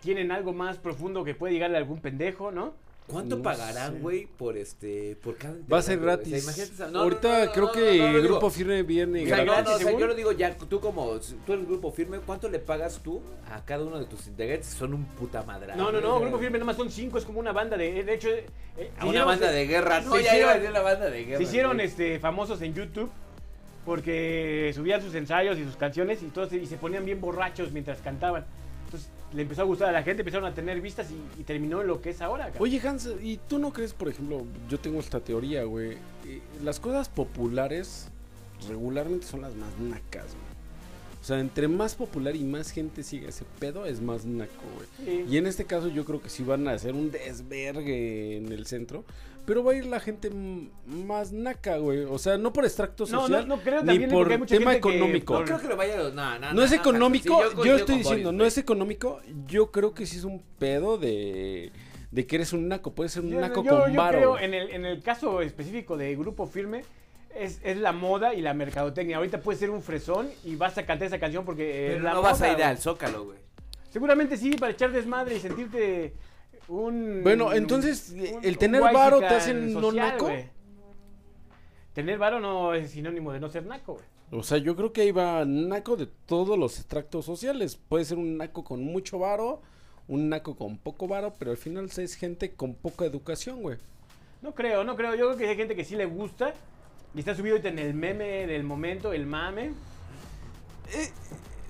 tienen 0.00 0.32
algo 0.32 0.52
más 0.52 0.78
profundo 0.78 1.22
que 1.24 1.34
puede 1.34 1.52
llegarle 1.54 1.76
a 1.76 1.80
algún 1.80 2.00
pendejo, 2.00 2.50
¿no? 2.50 2.74
¿Cuánto 3.06 3.36
No 3.36 3.42
pagarán, 3.42 4.00
güey, 4.00 4.26
por 4.26 4.56
este, 4.56 5.16
por 5.22 5.36
cada 5.36 5.56
Va 5.70 5.78
a 5.78 5.82
ser 5.82 5.98
gratis. 5.98 6.28
O 6.28 6.30
sea, 6.30 6.38
imagínate 6.38 6.72
esa- 6.74 6.86
no, 6.86 6.92
no, 6.92 6.98
Ahorita 7.00 7.38
no, 7.40 7.44
no, 7.46 7.52
creo 7.52 7.66
no, 7.66 7.72
que 7.72 7.80
no, 7.80 8.02
no, 8.04 8.08
el 8.08 8.22
digo- 8.22 8.28
grupo 8.34 8.50
firme 8.50 8.82
viene 8.84 9.24
O 9.24 9.26
sea, 9.26 9.44
Gratis, 9.44 9.46
no, 9.64 9.70
no, 9.70 9.74
o 9.74 9.78
sea, 9.78 9.86
según. 9.86 10.00
yo 10.00 10.06
lo 10.06 10.14
digo 10.14 10.32
ya, 10.32 10.56
tú 10.56 10.80
como, 10.80 11.10
tú 11.44 11.52
eres 11.52 11.66
grupo 11.66 11.90
firme, 11.90 12.18
¿cuánto 12.20 12.48
le 12.48 12.58
pagas 12.60 13.00
tú 13.02 13.20
a 13.50 13.64
cada 13.64 13.84
uno 13.84 13.98
de 13.98 14.06
tus 14.06 14.28
integrantes? 14.28 14.68
Son 14.68 14.94
un 14.94 15.04
puta 15.04 15.42
madre. 15.42 15.74
No, 15.76 15.90
no, 15.92 16.00
no, 16.00 16.20
Grupo 16.20 16.38
Firme 16.38 16.58
nada 16.58 16.66
más 16.66 16.76
son 16.76 16.90
cinco, 16.90 17.18
es 17.18 17.24
como 17.24 17.40
una 17.40 17.52
banda 17.52 17.76
de... 17.76 18.04
De 18.04 18.14
hecho... 18.14 18.28
eh, 18.30 18.46
A 18.96 19.04
una 19.04 19.10
hicieron- 19.18 19.26
banda 19.26 19.50
de 19.50 19.66
guerra, 19.66 20.00
no, 20.00 20.18
ya 20.20 20.38
iba 20.38 20.50
a 20.52 20.54
decir 20.58 20.70
la 20.70 20.82
banda 20.82 21.10
de 21.10 21.24
guerra. 21.24 21.38
Se 21.38 21.42
hicieron 21.42 21.80
este, 21.80 22.18
famosos 22.20 22.62
en 22.62 22.72
YouTube 22.72 23.10
porque 23.84 24.72
subían 24.74 25.02
sus 25.02 25.14
ensayos 25.14 25.58
y 25.58 25.64
sus 25.64 25.76
canciones 25.76 26.22
y, 26.22 26.26
todos, 26.26 26.52
y 26.52 26.66
se 26.66 26.76
ponían 26.76 27.04
bien 27.04 27.20
borrachos 27.20 27.72
mientras 27.72 28.00
cantaban. 28.00 28.44
Entonces 28.84 29.10
le 29.32 29.42
empezó 29.42 29.62
a 29.62 29.64
gustar 29.64 29.88
a 29.88 29.92
la 29.92 30.02
gente, 30.02 30.22
empezaron 30.22 30.46
a 30.50 30.54
tener 30.54 30.80
vistas 30.80 31.08
y, 31.10 31.40
y 31.40 31.44
terminó 31.44 31.80
en 31.80 31.86
lo 31.88 32.00
que 32.02 32.10
es 32.10 32.20
ahora. 32.20 32.44
cabrón. 32.46 32.62
Oye, 32.62 32.80
Hans, 32.86 33.08
¿y 33.22 33.38
tú 33.48 33.58
no 33.58 33.72
crees, 33.72 33.94
por 33.94 34.08
ejemplo, 34.08 34.44
yo 34.68 34.78
tengo 34.78 35.00
esta 35.00 35.20
teoría, 35.20 35.64
güey? 35.64 35.92
eh, 36.26 36.40
Las 36.62 36.78
cosas 36.78 37.08
populares 37.08 38.08
regularmente 38.68 39.26
son 39.26 39.40
las 39.40 39.54
más 39.56 39.76
nacas, 39.78 40.26
güey. 40.26 40.52
O 41.20 41.24
sea, 41.24 41.38
entre 41.38 41.68
más 41.68 41.94
popular 41.94 42.34
y 42.34 42.42
más 42.42 42.72
gente 42.72 43.04
sigue 43.04 43.28
ese 43.28 43.44
pedo, 43.60 43.86
es 43.86 44.00
más 44.00 44.24
naco, 44.24 44.52
güey. 44.74 44.88
Sí. 45.24 45.24
Y 45.32 45.36
en 45.36 45.46
este 45.46 45.64
caso 45.64 45.86
yo 45.88 46.04
creo 46.04 46.20
que 46.20 46.28
sí 46.28 46.42
van 46.42 46.66
a 46.66 46.72
hacer 46.72 46.94
un 46.94 47.12
desvergue 47.12 48.36
en 48.38 48.50
el 48.50 48.66
centro, 48.66 49.04
pero 49.44 49.64
va 49.64 49.72
a 49.72 49.74
ir 49.74 49.86
la 49.86 49.98
gente 50.00 50.30
más 50.86 51.32
naca, 51.32 51.76
güey. 51.78 52.00
O 52.04 52.18
sea, 52.18 52.38
no 52.38 52.52
por 52.52 52.64
extracto 52.64 53.04
No, 53.06 53.20
social, 53.22 53.48
no, 53.48 53.56
no 53.56 53.62
creo 53.62 53.80
ni 53.80 53.86
también 53.88 54.10
por 54.10 54.30
hay 54.30 54.38
mucha 54.38 54.56
tema 54.56 54.72
gente 54.72 54.88
que 54.88 54.96
económico. 54.96 55.38
No 55.38 55.44
creo 55.44 55.60
que 55.60 55.68
lo 55.68 55.76
vaya 55.76 55.94
a 55.94 56.02
los. 56.04 56.14
No, 56.14 56.38
no, 56.38 56.52
No 56.52 56.62
es 56.62 56.72
económico, 56.72 57.42
sí, 57.50 57.56
yo, 57.66 57.76
estoy 57.76 57.98
diciendo, 57.98 58.28
Boris, 58.28 58.38
no 58.38 58.44
es 58.44 58.58
económico, 58.58 59.20
yo 59.46 59.70
creo 59.70 59.94
que 59.94 60.06
sí 60.06 60.16
es 60.18 60.24
un 60.24 60.42
pedo 60.58 60.96
de, 60.98 61.72
de 62.10 62.26
que 62.26 62.36
eres 62.36 62.52
un 62.52 62.68
naco, 62.68 62.94
puede 62.94 63.08
ser 63.10 63.22
un 63.24 63.30
Yo, 63.30 63.40
naco 63.40 63.64
yo- 63.64 63.80
con 63.80 63.92
yo 63.92 63.98
varo. 63.98 64.18
creo 64.18 64.38
en 64.38 64.54
el, 64.54 64.70
en 64.70 64.84
el 64.86 65.02
caso 65.02 65.40
específico 65.42 65.96
de 65.96 66.14
Grupo 66.14 66.46
Firme 66.46 66.84
es, 67.34 67.60
es 67.64 67.78
la 67.78 67.92
moda 67.92 68.34
y 68.34 68.42
la 68.42 68.54
mercadotecnia. 68.54 69.16
Ahorita 69.16 69.40
puedes 69.40 69.58
ser 69.58 69.70
un 69.70 69.82
fresón 69.82 70.28
y 70.44 70.54
vas 70.56 70.76
a 70.78 70.84
cantar 70.86 71.06
esa 71.08 71.18
canción 71.18 71.44
porque 71.44 71.84
Pero 71.88 71.96
es 71.98 72.02
la 72.04 72.12
no 72.12 72.22
vas 72.22 72.40
a 72.42 72.52
ir 72.52 72.62
al 72.62 72.78
Zócalo, 72.78 73.24
güey. 73.24 73.38
Seguramente 73.90 74.36
sí, 74.36 74.52
para 74.56 74.72
echar 74.72 74.92
desmadre 74.92 75.34
y 75.36 75.40
sentirte 75.40 76.14
un... 76.68 77.20
Bueno, 77.22 77.52
entonces, 77.52 78.14
un- 78.16 78.44
el 78.44 78.58
tener 78.58 78.80
varo 78.80 79.18
te 79.20 79.26
hace 79.26 79.54
no 79.54 79.92
naco. 79.92 80.30
Tener 81.92 82.18
varo 82.18 82.40
no 82.40 82.72
es 82.74 82.90
sinónimo 82.92 83.32
de 83.32 83.40
no 83.40 83.48
ser 83.50 83.66
naco, 83.66 83.94
güey. 83.94 84.04
O 84.34 84.42
sea, 84.42 84.56
yo 84.56 84.74
creo 84.74 84.92
que 84.94 85.02
ahí 85.02 85.10
va 85.12 85.44
naco 85.44 85.94
de 85.96 86.06
todos 86.06 86.58
los 86.58 86.78
extractos 86.78 87.26
sociales. 87.26 87.76
Puede 87.76 88.06
ser 88.06 88.16
un 88.16 88.38
naco 88.38 88.64
con 88.64 88.82
mucho 88.82 89.18
varo, 89.18 89.60
un 90.08 90.30
naco 90.30 90.56
con 90.56 90.78
poco 90.78 91.06
varo, 91.06 91.34
pero 91.38 91.50
al 91.50 91.58
final 91.58 91.90
es 91.94 92.14
gente 92.14 92.54
con 92.54 92.74
poca 92.74 93.04
educación, 93.04 93.60
güey. 93.60 93.76
No 94.40 94.54
creo, 94.54 94.84
no 94.84 94.96
creo. 94.96 95.14
Yo 95.14 95.26
creo 95.26 95.36
que 95.36 95.48
hay 95.50 95.56
gente 95.56 95.76
que 95.76 95.84
sí 95.84 95.96
le 95.96 96.06
gusta 96.06 96.54
y 97.14 97.18
está 97.18 97.34
subido 97.34 97.56
en 97.58 97.78
el 97.78 97.92
meme 97.92 98.46
del 98.46 98.64
momento, 98.64 99.12
el 99.12 99.26
mame. 99.26 99.72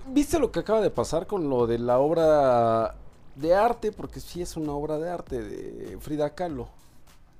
¿Viste 0.06 0.38
lo 0.38 0.52
que 0.52 0.60
acaba 0.60 0.80
de 0.80 0.90
pasar 0.90 1.26
con 1.26 1.48
lo 1.50 1.66
de 1.66 1.78
la 1.80 1.98
obra 1.98 2.94
de 3.36 3.54
arte? 3.54 3.92
Porque 3.92 4.20
sí 4.20 4.42
es 4.42 4.56
una 4.56 4.72
obra 4.72 4.98
de 4.98 5.10
arte 5.10 5.40
de 5.42 5.98
Frida 5.98 6.34
Kahlo, 6.34 6.68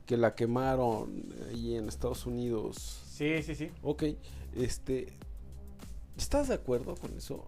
que 0.07 0.17
la 0.17 0.35
quemaron 0.35 1.25
ahí 1.49 1.77
en 1.77 1.89
Estados 1.89 2.27
Unidos. 2.27 3.03
Sí, 3.09 3.43
sí, 3.43 3.55
sí. 3.55 3.71
Ok, 3.83 4.05
este... 4.57 5.13
¿Estás 6.17 6.49
de 6.49 6.55
acuerdo 6.55 6.95
con 6.97 7.17
eso? 7.17 7.45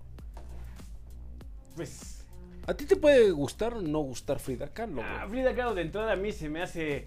Pues 1.77 2.25
¿A 2.67 2.73
ti 2.75 2.87
te 2.87 2.97
puede 2.97 3.31
gustar 3.31 3.75
o 3.75 3.83
no 3.83 3.99
gustar 4.01 4.39
Frida 4.39 4.69
Kahlo? 4.69 5.03
Ah, 5.05 5.27
Frida 5.29 5.55
Kahlo 5.55 5.75
de 5.75 5.83
entrada 5.83 6.13
a 6.13 6.17
mí 6.17 6.33
se 6.33 6.49
me 6.49 6.63
hace... 6.63 7.07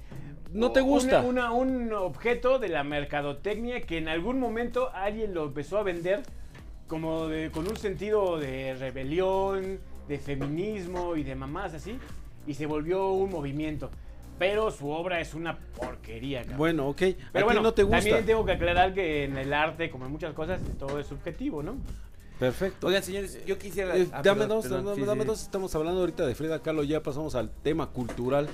¿No 0.52 0.72
te 0.72 0.82
gusta? 0.82 1.22
una- 1.24 1.52
un 1.52 1.92
objeto 1.94 2.60
de 2.60 2.70
la 2.70 2.84
mercadotecnia 2.84 3.82
que 3.82 3.98
en 3.98 4.08
algún 4.08 4.40
momento 4.40 4.92
alguien 4.94 5.34
lo 5.34 5.46
empezó 5.46 5.78
a 5.80 5.84
vender 5.84 6.24
como 6.88 7.28
de- 7.28 7.50
con 7.52 7.68
un 7.68 7.76
sentido 7.76 8.38
de 8.38 8.76
rebelión, 8.76 9.80
de 10.08 10.18
feminismo 10.20 11.16
y 11.16 11.24
de 11.24 11.36
mamás 11.36 11.74
así, 11.74 11.98
y 12.46 12.54
se 12.54 12.66
volvió 12.66 13.12
un 13.12 13.30
movimiento. 13.32 13.90
Pero 14.40 14.70
su 14.70 14.90
obra 14.92 15.20
es 15.20 15.34
una 15.34 15.58
porquería, 15.58 16.42
cabrón. 16.42 16.58
Bueno, 16.58 16.88
ok. 16.90 16.98
Pero 16.98 17.16
¿A 17.34 17.38
ti 17.40 17.44
bueno, 17.44 17.62
no 17.62 17.74
te 17.74 17.82
gusta? 17.84 17.98
también 17.98 18.26
tengo 18.26 18.46
que 18.46 18.52
aclarar 18.52 18.94
que 18.94 19.24
en 19.24 19.36
el 19.38 19.52
arte, 19.52 19.90
como 19.90 20.06
en 20.06 20.12
muchas 20.12 20.34
cosas, 20.34 20.60
todo 20.78 21.00
es 21.00 21.08
subjetivo, 21.08 21.64
¿no? 21.64 21.76
Perfecto. 22.40 22.86
Oigan, 22.86 23.02
señores, 23.02 23.44
yo 23.48 23.58
quisiera. 23.58 23.98
Eh, 23.98 24.08
ah, 24.12 24.22
dame 24.22 24.42
perdón, 24.42 24.58
dos, 24.58 24.64
perdón, 24.68 24.86
dame, 24.86 24.96
sí, 25.02 25.06
dame 25.08 25.22
sí. 25.24 25.28
dos. 25.28 25.42
Estamos 25.42 25.74
hablando 25.74 26.02
ahorita 26.02 26.28
de 26.28 26.36
Frida 26.36 26.62
Kahlo, 26.62 26.84
ya 26.84 27.02
pasamos 27.02 27.34
al 27.34 27.50
tema 27.50 27.88
cultural. 27.88 28.48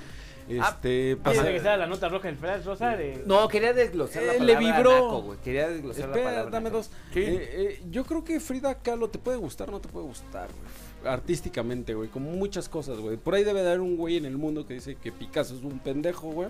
Ah, 0.58 0.70
Este, 0.74 1.16
pasa- 1.16 1.44
que 1.50 1.60
sea 1.60 1.76
la 1.76 1.86
nota 1.86 2.08
roja 2.08 2.28
del 2.28 2.36
Flash 2.36 2.64
Rosa 2.64 2.96
de... 2.96 3.22
No, 3.26 3.48
quería 3.48 3.72
desglosar 3.74 4.22
la 4.22 4.34
Eh, 4.34 4.38
palabra 4.38 4.60
le 4.60 4.66
vibró. 4.72 4.90
naco. 4.92 5.36
Quería 5.44 5.68
desglosar 5.68 6.00
la 6.08 6.16
Espera, 6.16 6.30
palabra 6.30 6.50
dame 6.50 6.64
naco. 6.64 6.76
dos. 6.78 6.90
Sí. 7.12 7.20
Eh, 7.20 7.48
eh, 7.52 7.82
yo 7.90 8.04
creo 8.04 8.24
que 8.24 8.40
Frida 8.40 8.74
Kahlo 8.74 9.08
te 9.08 9.18
puede 9.18 9.36
gustar, 9.36 9.70
no 9.70 9.80
te 9.80 9.88
puede 9.88 10.06
gustar, 10.06 10.48
güey. 10.48 10.83
Artísticamente, 11.06 11.94
güey, 11.94 12.08
como 12.08 12.30
muchas 12.30 12.68
cosas, 12.68 12.98
güey. 12.98 13.16
Por 13.16 13.34
ahí 13.34 13.44
debe 13.44 13.62
de 13.62 13.68
haber 13.68 13.80
un 13.80 13.96
güey 13.96 14.16
en 14.16 14.24
el 14.24 14.36
mundo 14.36 14.66
que 14.66 14.74
dice 14.74 14.96
que 14.96 15.12
Picasso 15.12 15.54
es 15.54 15.62
un 15.62 15.78
pendejo, 15.78 16.28
güey. 16.30 16.48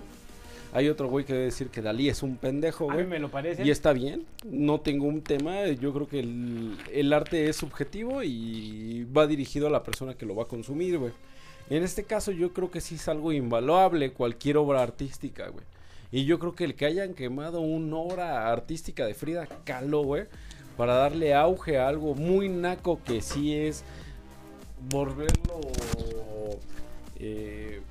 Hay 0.73 0.89
otro 0.89 1.07
güey 1.07 1.23
que 1.23 1.31
debe 1.33 1.45
decir 1.45 1.69
que 1.69 1.81
Dalí 1.81 2.09
es 2.09 2.21
un 2.21 2.35
pendejo, 2.35 2.85
a 2.91 2.95
mí 2.95 2.99
güey. 3.03 3.07
me 3.07 3.19
lo 3.19 3.31
parece. 3.31 3.63
Y 3.63 3.71
está 3.71 3.93
bien, 3.93 4.25
no 4.43 4.81
tengo 4.81 5.05
un 5.05 5.21
tema, 5.21 5.67
yo 5.67 5.93
creo 5.93 6.07
que 6.07 6.19
el, 6.19 6.75
el 6.91 7.13
arte 7.13 7.47
es 7.47 7.55
subjetivo 7.55 8.23
y 8.23 9.05
va 9.15 9.25
dirigido 9.25 9.67
a 9.67 9.69
la 9.69 9.83
persona 9.83 10.15
que 10.15 10.25
lo 10.25 10.35
va 10.35 10.43
a 10.43 10.47
consumir, 10.47 10.97
güey. 10.97 11.13
En 11.69 11.81
este 11.81 12.03
caso 12.03 12.31
yo 12.31 12.51
creo 12.51 12.69
que 12.71 12.81
sí 12.81 12.95
es 12.95 13.07
algo 13.07 13.31
invaluable 13.31 14.11
cualquier 14.11 14.57
obra 14.57 14.83
artística, 14.83 15.47
güey. 15.47 15.63
Y 16.11 16.25
yo 16.25 16.39
creo 16.39 16.55
que 16.55 16.65
el 16.65 16.75
que 16.75 16.85
hayan 16.85 17.13
quemado 17.13 17.61
una 17.61 17.97
obra 17.97 18.51
artística 18.51 19.05
de 19.05 19.13
Frida 19.13 19.47
Kahlo, 19.63 20.03
güey, 20.03 20.25
para 20.77 20.95
darle 20.95 21.33
auge 21.33 21.77
a 21.77 21.87
algo 21.87 22.15
muy 22.15 22.49
naco 22.49 22.99
que 23.03 23.21
sí 23.21 23.55
es 23.55 23.83
volverlo 24.89 25.59
eh, 27.17 27.81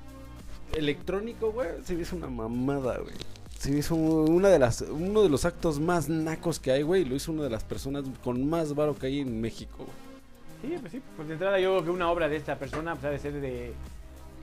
electrónico, 0.73 1.51
güey, 1.51 1.69
se 1.83 1.95
me 1.95 2.01
hizo 2.01 2.15
una 2.15 2.27
mamada, 2.27 2.97
güey. 2.99 3.13
Se 3.57 3.71
me 3.71 3.79
hizo 3.79 3.95
una 3.95 4.49
de 4.49 4.59
las, 4.59 4.81
uno 4.81 5.23
de 5.23 5.29
los 5.29 5.45
actos 5.45 5.79
más 5.79 6.09
nacos 6.09 6.59
que 6.59 6.71
hay, 6.71 6.83
güey. 6.83 7.01
y 7.01 7.05
Lo 7.05 7.15
hizo 7.15 7.31
una 7.31 7.43
de 7.43 7.49
las 7.49 7.63
personas 7.63 8.03
con 8.23 8.47
más 8.47 8.75
varo 8.75 8.95
que 8.95 9.07
hay 9.07 9.21
en 9.21 9.41
México, 9.41 9.77
güey. 9.79 10.71
Sí, 10.73 10.77
pues 10.79 10.91
sí, 10.91 11.01
pues 11.15 11.27
de 11.27 11.33
entrada 11.35 11.59
yo 11.59 11.71
creo 11.73 11.83
que 11.85 11.89
una 11.91 12.09
obra 12.11 12.27
de 12.27 12.37
esta 12.37 12.57
persona 12.57 12.93
pues, 12.95 13.05
ha 13.05 13.09
de 13.09 13.19
ser 13.19 13.33
de, 13.33 13.73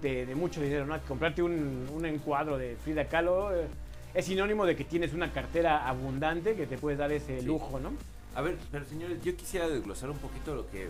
de, 0.03 0.27
de 0.27 0.35
mucho 0.35 0.61
dinero, 0.61 0.87
¿no? 0.87 0.99
Comprarte 1.07 1.43
un, 1.43 1.87
un 1.95 2.07
encuadro 2.07 2.59
de 2.59 2.77
Frida 2.83 3.07
Kahlo 3.07 3.55
eh, 3.55 3.67
es 4.15 4.25
sinónimo 4.27 4.65
de 4.67 4.77
que 4.77 4.85
tienes 4.85 5.15
una 5.15 5.33
cartera 5.33 5.89
abundante 5.89 6.55
que 6.55 6.67
te 6.67 6.79
puedes 6.79 6.99
dar 6.99 7.11
ese 7.13 7.41
Sí. 7.41 7.47
lujo, 7.47 7.81
¿no? 7.81 7.91
A 8.35 8.41
ver, 8.41 8.57
pero 8.71 8.85
señores, 8.87 9.19
yo 9.23 9.37
quisiera 9.37 9.69
desglosar 9.69 10.11
un 10.11 10.19
poquito 10.19 10.55
lo 10.55 10.67
que 10.71 10.89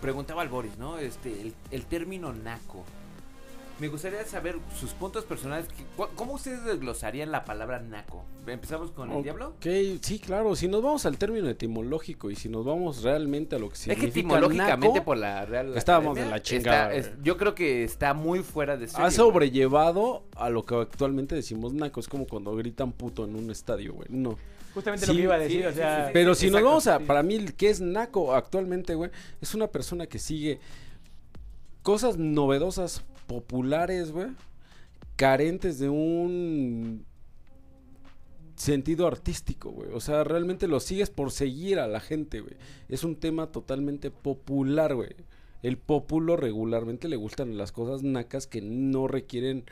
preguntaba 0.00 0.42
el 0.42 0.48
Boris, 0.48 0.76
¿no? 0.78 0.98
Este, 0.98 1.40
el, 1.40 1.54
el 1.70 1.84
término 1.86 2.32
naco. 2.32 2.84
Me 3.78 3.88
gustaría 3.88 4.24
saber 4.24 4.56
sus 4.80 4.92
puntos 4.94 5.24
personales. 5.26 5.66
¿Cómo 6.14 6.32
ustedes 6.32 6.64
desglosarían 6.64 7.30
la 7.30 7.44
palabra 7.44 7.78
naco? 7.78 8.24
¿Empezamos 8.46 8.90
con 8.90 9.10
el 9.12 9.22
diablo? 9.22 9.48
Ok, 9.48 9.66
sí, 10.00 10.18
claro. 10.18 10.56
Si 10.56 10.66
nos 10.66 10.80
vamos 10.82 11.04
al 11.04 11.18
término 11.18 11.46
etimológico 11.50 12.30
y 12.30 12.36
si 12.36 12.48
nos 12.48 12.64
vamos 12.64 13.02
realmente 13.02 13.56
a 13.56 13.58
lo 13.58 13.68
que 13.68 13.74
Es 13.74 13.80
significa 13.80 14.12
que 14.14 14.20
etimológicamente 14.20 14.88
naco, 14.94 15.04
por 15.04 15.18
la 15.18 15.44
Real 15.44 15.76
Estábamos 15.76 16.16
de 16.16 16.24
la 16.24 16.40
chingada, 16.40 16.94
está- 16.94 17.10
es- 17.10 17.22
yo 17.22 17.36
creo 17.36 17.54
que 17.54 17.84
está 17.84 18.14
muy 18.14 18.38
fuera 18.42 18.78
de 18.78 18.86
serie, 18.88 19.02
ha 19.04 19.08
güey. 19.08 19.14
sobrellevado 19.16 20.22
a 20.36 20.48
lo 20.48 20.64
que 20.64 20.74
actualmente 20.76 21.34
decimos 21.34 21.74
naco. 21.74 22.00
Es 22.00 22.08
como 22.08 22.26
cuando 22.26 22.56
gritan 22.56 22.92
puto 22.92 23.26
en 23.26 23.36
un 23.36 23.50
estadio, 23.50 23.92
güey. 23.92 24.08
No. 24.08 24.38
Justamente 24.76 25.06
Sí, 25.06 25.12
lo 25.12 25.16
que 25.16 25.22
iba 25.22 25.34
a 25.36 25.38
decir, 25.38 25.62
sí, 25.62 25.66
o 25.68 25.72
sea... 25.72 25.96
sí, 25.96 26.02
sí. 26.08 26.10
Pero 26.12 26.34
si 26.34 26.46
nos 26.50 26.60
exacto, 26.60 26.68
vamos 26.68 26.86
a, 26.86 26.98
sí. 26.98 27.04
para 27.06 27.22
mí, 27.22 27.46
¿qué 27.56 27.70
es 27.70 27.80
Naco 27.80 28.34
actualmente, 28.34 28.94
güey? 28.94 29.10
Es 29.40 29.54
una 29.54 29.68
persona 29.68 30.06
que 30.06 30.18
sigue 30.18 30.60
cosas 31.82 32.18
novedosas, 32.18 33.02
populares, 33.26 34.12
güey, 34.12 34.28
carentes 35.16 35.78
de 35.78 35.88
un 35.88 37.06
sentido 38.54 39.06
artístico, 39.06 39.70
güey. 39.70 39.88
O 39.94 40.00
sea, 40.00 40.24
realmente 40.24 40.68
lo 40.68 40.78
sigues 40.78 41.08
por 41.08 41.30
seguir 41.30 41.78
a 41.78 41.88
la 41.88 42.00
gente, 42.00 42.40
güey. 42.40 42.56
Es 42.90 43.02
un 43.02 43.16
tema 43.16 43.46
totalmente 43.46 44.10
popular, 44.10 44.94
güey. 44.94 45.16
El 45.62 45.78
populo 45.78 46.36
regularmente 46.36 47.08
le 47.08 47.16
gustan 47.16 47.56
las 47.56 47.72
cosas 47.72 48.02
nacas 48.02 48.46
que 48.46 48.60
no 48.60 49.08
requieren 49.08 49.64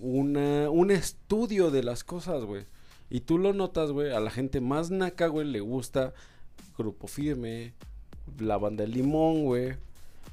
una, 0.00 0.68
un 0.68 0.90
estudio 0.90 1.70
de 1.70 1.84
las 1.84 2.02
cosas, 2.02 2.42
güey. 2.42 2.64
Y 3.10 3.20
tú 3.20 3.38
lo 3.38 3.52
notas, 3.52 3.90
güey, 3.90 4.12
a 4.12 4.20
la 4.20 4.30
gente 4.30 4.60
más 4.60 4.90
naca, 4.90 5.28
güey, 5.28 5.46
le 5.46 5.60
gusta 5.60 6.12
Grupo 6.76 7.06
Firme, 7.06 7.72
la 8.38 8.58
banda 8.58 8.82
del 8.84 8.92
Limón, 8.92 9.44
güey. 9.44 9.76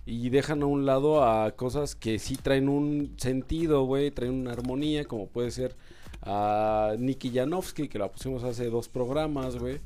Y 0.06 0.30
dejan 0.30 0.62
a 0.62 0.68
un 0.68 0.86
lado 0.86 1.24
a 1.24 1.56
cosas 1.56 1.96
que 1.96 2.20
sí 2.20 2.36
traen 2.36 2.70
un 2.70 3.16
sentido, 3.18 3.86
güey, 3.86 4.12
traen 4.12 4.34
una 4.34 4.52
armonía, 4.52 5.06
como 5.06 5.28
puede 5.28 5.52
ser 5.52 5.76
a 6.22 6.96
Nicky 7.00 7.32
Janowski, 7.32 7.88
que 7.88 7.98
la 7.98 8.12
pusimos 8.12 8.44
hace 8.44 8.70
dos 8.70 8.90
programas, 8.90 9.58
güey. 9.58 9.80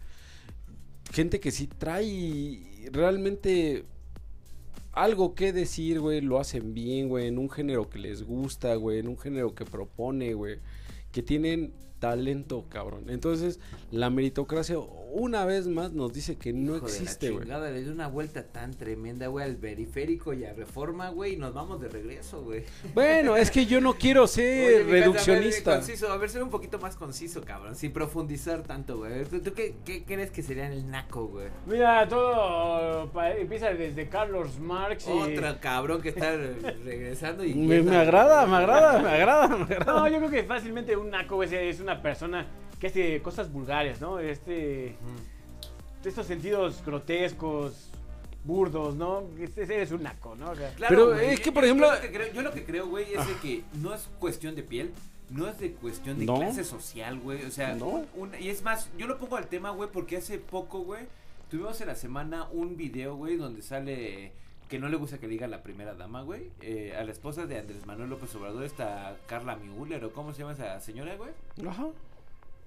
Gente 1.12 1.40
que 1.40 1.52
sí 1.52 1.68
trae 1.68 2.90
realmente 2.92 3.86
algo 4.92 5.36
que 5.36 5.54
decir, 5.54 6.00
güey, 6.00 6.22
lo 6.22 6.40
hacen 6.40 6.74
bien, 6.74 7.08
güey, 7.08 7.28
en 7.28 7.38
un 7.38 7.50
género 7.50 7.90
que 7.90 8.00
les 8.00 8.24
gusta, 8.24 8.76
güey, 8.76 9.00
en 9.00 9.08
un 9.08 9.18
género 9.18 9.54
que 9.54 9.64
propone, 9.64 10.34
güey, 10.34 10.60
que 11.12 11.24
tienen 11.24 11.74
talento, 12.00 12.66
cabrón. 12.70 13.06
Entonces, 13.10 13.60
la 13.92 14.10
meritocracia 14.10 14.78
una 15.12 15.44
vez 15.44 15.68
más 15.68 15.92
nos 15.92 16.14
dice 16.14 16.38
que 16.38 16.54
no 16.54 16.78
Hijo 16.78 16.86
de 16.86 16.92
la 16.92 16.98
existe, 17.00 17.30
güey. 17.32 17.44
chingada, 17.44 17.72
Le 17.72 17.82
dio 17.82 17.92
una 17.92 18.08
vuelta 18.08 18.44
tan 18.44 18.74
tremenda, 18.76 19.28
güey, 19.28 19.44
al 19.46 19.56
periférico 19.56 20.34
y 20.34 20.46
a 20.46 20.54
reforma, 20.54 21.10
güey, 21.10 21.34
y 21.34 21.38
nos 21.38 21.54
vamos 21.54 21.82
de 21.82 21.88
regreso, 21.90 22.44
güey. 22.44 22.64
Bueno, 22.94 23.36
es 23.36 23.50
que 23.52 23.66
yo 23.66 23.82
no 23.82 23.96
quiero 23.96 24.24
Oye, 24.24 24.28
ser 24.30 24.46
mi 24.56 24.72
casa, 24.76 24.82
a 24.82 24.92
ver, 24.92 25.02
reduccionista. 25.04 25.76
conciso, 25.78 26.12
a 26.12 26.18
ver, 26.18 26.30
ser 26.30 26.44
un 26.44 26.50
poquito 26.52 26.78
más 26.80 26.96
conciso, 26.96 27.42
cabrón, 27.42 27.76
sin 27.76 27.92
profundizar 27.92 28.62
tanto, 28.64 28.98
güey. 29.00 29.26
¿Tú, 29.26 29.40
tú 29.42 29.54
qué, 29.54 29.76
qué 29.84 30.04
crees 30.04 30.30
que 30.32 30.44
sería 30.44 30.72
el 30.72 30.90
naco, 30.92 31.26
güey? 31.28 31.48
Mira, 31.66 32.08
todo 32.08 33.10
pa- 33.12 33.32
empieza 33.36 33.74
desde 33.74 34.08
Carlos 34.10 34.60
Marx 34.60 35.08
y... 35.08 35.12
Otro 35.12 35.60
cabrón 35.60 36.02
que 36.04 36.10
está 36.10 36.36
regresando 36.84 37.44
y... 37.44 37.54
Me, 37.70 37.82
me 37.84 37.96
agrada, 37.98 38.46
me 38.46 38.58
agrada, 38.58 39.00
me 39.02 39.10
agrada, 39.10 39.48
me 39.58 39.64
agrada. 39.64 39.86
No, 40.02 40.08
yo 40.08 40.18
creo 40.20 40.30
que 40.30 40.44
fácilmente 40.44 40.96
un 40.96 41.10
naco 41.10 41.42
es, 41.44 41.52
es 41.52 41.80
una 41.80 41.89
persona 42.02 42.46
que 42.80 42.88
hace 42.88 43.22
cosas 43.22 43.52
vulgares, 43.52 44.00
¿no? 44.02 44.20
Este... 44.20 44.96
Estos 46.04 46.28
sentidos 46.28 46.82
grotescos, 46.86 47.90
burdos, 48.46 48.96
¿no? 48.96 49.24
Ese 49.40 49.64
ese 49.64 49.82
es 49.82 49.92
un 49.92 50.04
naco, 50.04 50.36
¿no? 50.36 50.52
O 50.52 50.56
sea, 50.56 50.74
Claro, 50.76 50.96
Pero 50.96 51.14
güey, 51.14 51.30
es 51.34 51.40
que, 51.42 51.52
por 51.52 51.64
yo 51.64 51.68
ejemplo- 51.68 51.94
lo 51.94 52.02
que 52.02 52.12
creo- 52.12 52.34
Yo 52.34 52.42
lo 52.42 52.52
que 52.54 52.64
creo, 52.64 52.88
güey, 52.88 53.14
es 53.14 53.28
de 53.28 53.34
que 53.42 53.64
no 53.82 53.94
es 53.94 54.08
cuestión 54.20 54.56
de 54.56 54.64
piel, 54.64 54.92
no 55.30 55.46
es 55.48 55.60
de 55.60 55.72
cuestión 55.74 56.18
de 56.20 56.26
No. 56.26 56.36
clase 56.38 56.64
social, 56.64 57.20
güey. 57.20 57.44
O 57.44 57.52
sea, 57.52 57.76
No. 57.76 58.06
un- 58.16 58.32
y 58.40 58.48
es 58.48 58.64
más, 58.64 58.90
yo 58.98 59.08
lo 59.08 59.18
pongo 59.18 59.36
al 59.36 59.48
tema, 59.48 59.72
güey, 59.72 59.90
porque 59.92 60.16
hace 60.18 60.38
poco, 60.40 60.80
güey, 60.80 61.04
tuvimos 61.52 61.80
en 61.82 61.88
la 61.88 61.96
semana 61.96 62.48
un 62.54 62.78
video, 62.78 63.16
güey, 63.18 63.36
donde 63.36 63.62
sale 63.62 64.32
que 64.70 64.80
no 64.80 64.88
le 64.88 64.98
gusta 64.98 65.18
que 65.18 65.28
le 65.28 65.34
diga 65.34 65.48
la 65.48 65.64
primera 65.64 65.96
dama, 65.96 66.22
güey, 66.22 66.52
eh, 66.62 66.96
a 66.98 67.04
la 67.04 67.12
esposa 67.12 67.48
de 67.48 67.58
Andrés 67.58 67.86
Manuel 67.88 68.10
López 68.10 68.34
Obrador, 68.36 68.64
está 68.64 69.18
Carla 69.26 69.56
Müller, 69.56 70.06
o 70.06 70.14
cómo 70.14 70.32
se 70.32 70.40
llama 70.40 70.54
esa 70.54 70.80
señora, 70.80 71.16
güey. 71.16 71.32
Ajá. 71.68 71.88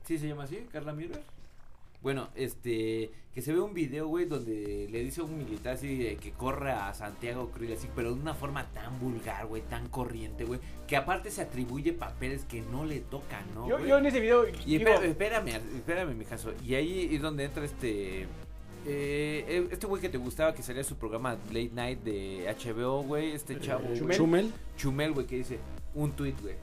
¿Sí 0.05 0.19
se 0.19 0.27
llama 0.27 0.43
así? 0.43 0.67
¿Carla 0.73 0.93
Müller? 0.93 1.23
Bueno, 2.03 2.31
este, 2.35 3.13
que 3.33 3.41
se 3.41 3.53
ve 3.53 3.61
un 3.61 3.73
video, 3.73 4.09
güey, 4.09 4.25
donde 4.25 4.89
le 4.91 5.05
dice 5.05 5.21
a 5.21 5.25
un 5.25 5.39
militar 5.39 5.75
así 5.75 5.97
de 5.97 6.17
que 6.17 6.33
corra 6.33 6.89
a 6.89 6.95
Santiago 6.95 7.51
Cruz, 7.51 7.71
así, 7.71 7.89
pero 7.95 8.13
de 8.13 8.21
una 8.21 8.35
forma 8.35 8.67
tan 8.73 8.99
vulgar, 8.99 9.47
güey, 9.47 9.63
tan 9.63 9.89
corriente, 9.89 10.45
güey, 10.45 10.59
que 10.89 10.97
aparte 10.97 11.31
se 11.31 11.43
atribuye 11.43 11.93
papeles 11.93 12.45
que 12.45 12.61
no 12.63 12.85
le 12.85 12.99
tocan, 12.99 13.45
¿no? 13.55 13.69
yo, 13.69 13.79
yo 13.79 13.99
en 13.99 14.07
ese 14.07 14.19
video 14.19 14.45
Y 14.67 14.79
digo, 14.79 14.91
espérame, 14.91 15.49
espérame, 15.49 15.77
espérame, 15.77 16.15
mi 16.17 16.25
caso. 16.25 16.53
Y 16.65 16.75
ahí 16.75 17.15
es 17.15 17.23
donde 17.23 17.45
entra 17.45 17.65
este. 17.65 18.27
Eh, 18.87 19.69
este 19.71 19.87
güey 19.87 20.01
que 20.01 20.09
te 20.09 20.19
gustaba 20.19 20.55
que 20.55 20.63
salía 20.63 20.85
su 20.85 20.97
programa 20.97 21.37
Late 21.49 21.71
Night 21.73 22.01
de 22.01 22.55
HBO, 22.65 23.03
güey. 23.03 23.33
Este 23.33 23.59
chavo. 23.61 23.85
güey. 23.85 23.99
Chumel. 23.99 24.17
Chumel. 24.17 24.53
Chumel, 24.77 25.13
güey, 25.13 25.27
que 25.27 25.37
dice 25.37 25.59
un 25.95 26.13
tweet, 26.13 26.35
güey. 26.43 26.55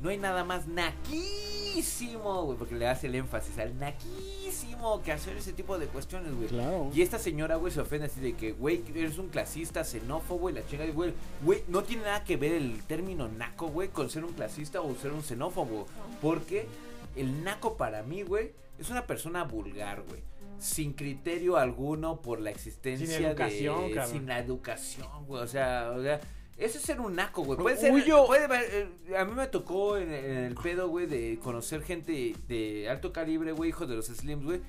No 0.00 0.08
hay 0.10 0.18
nada 0.18 0.42
más 0.42 0.66
naquísimo, 0.66 2.42
güey, 2.42 2.58
porque 2.58 2.74
le 2.74 2.88
hace 2.88 3.06
el 3.06 3.14
énfasis 3.14 3.56
al 3.58 3.78
naquísimo 3.78 5.00
que 5.00 5.12
hacer 5.12 5.36
ese 5.36 5.52
tipo 5.52 5.78
de 5.78 5.86
cuestiones, 5.86 6.34
güey. 6.34 6.48
Claro. 6.48 6.90
Y 6.92 7.02
esta 7.02 7.20
señora, 7.20 7.54
güey, 7.54 7.72
se 7.72 7.80
ofende 7.80 8.06
así 8.06 8.20
de 8.20 8.32
que, 8.32 8.50
güey, 8.50 8.82
eres 8.94 9.18
un 9.18 9.28
clasista, 9.28 9.84
xenófobo 9.84 10.50
y 10.50 10.54
la 10.54 10.66
chinga, 10.66 10.86
güey. 10.86 11.14
Güey, 11.44 11.62
no 11.68 11.84
tiene 11.84 12.02
nada 12.02 12.24
que 12.24 12.36
ver 12.36 12.52
el 12.52 12.82
término 12.82 13.28
naco, 13.28 13.68
güey, 13.68 13.90
con 13.90 14.10
ser 14.10 14.24
un 14.24 14.32
clasista 14.32 14.80
o 14.80 14.92
ser 14.96 15.12
un 15.12 15.22
xenófobo. 15.22 15.86
Porque 16.20 16.66
el 17.14 17.44
naco 17.44 17.76
para 17.76 18.02
mí, 18.02 18.22
güey, 18.22 18.50
es 18.80 18.90
una 18.90 19.06
persona 19.06 19.44
vulgar, 19.44 20.02
güey. 20.02 20.20
Sin 20.62 20.92
criterio 20.92 21.56
alguno 21.56 22.22
por 22.22 22.40
la 22.40 22.50
existencia 22.50 23.06
Sin 23.06 23.26
educación, 23.26 23.88
de... 23.88 23.94
cabrón. 23.94 24.12
Sin 24.12 24.26
la 24.26 24.38
educación, 24.38 25.26
güey. 25.26 25.42
O 25.42 25.46
sea, 25.46 25.92
o 25.96 26.02
sea, 26.02 26.20
Eso 26.56 26.78
es 26.78 26.84
ser 26.84 27.00
un 27.00 27.16
naco, 27.16 27.42
güey. 27.42 27.58
Puede 27.58 27.76
ser. 27.76 27.92
Puede, 28.26 28.46
eh, 28.48 29.16
a 29.18 29.24
mí 29.24 29.32
me 29.34 29.46
tocó 29.48 29.96
en, 29.96 30.12
en 30.12 30.36
el 30.44 30.54
pedo, 30.54 30.88
güey, 30.88 31.06
de 31.06 31.38
conocer 31.42 31.82
gente 31.82 32.34
de 32.46 32.88
alto 32.88 33.12
calibre, 33.12 33.52
güey, 33.52 33.70
hijos 33.70 33.88
de 33.88 33.96
los 33.96 34.06
Slims, 34.06 34.44
güey. 34.44 34.60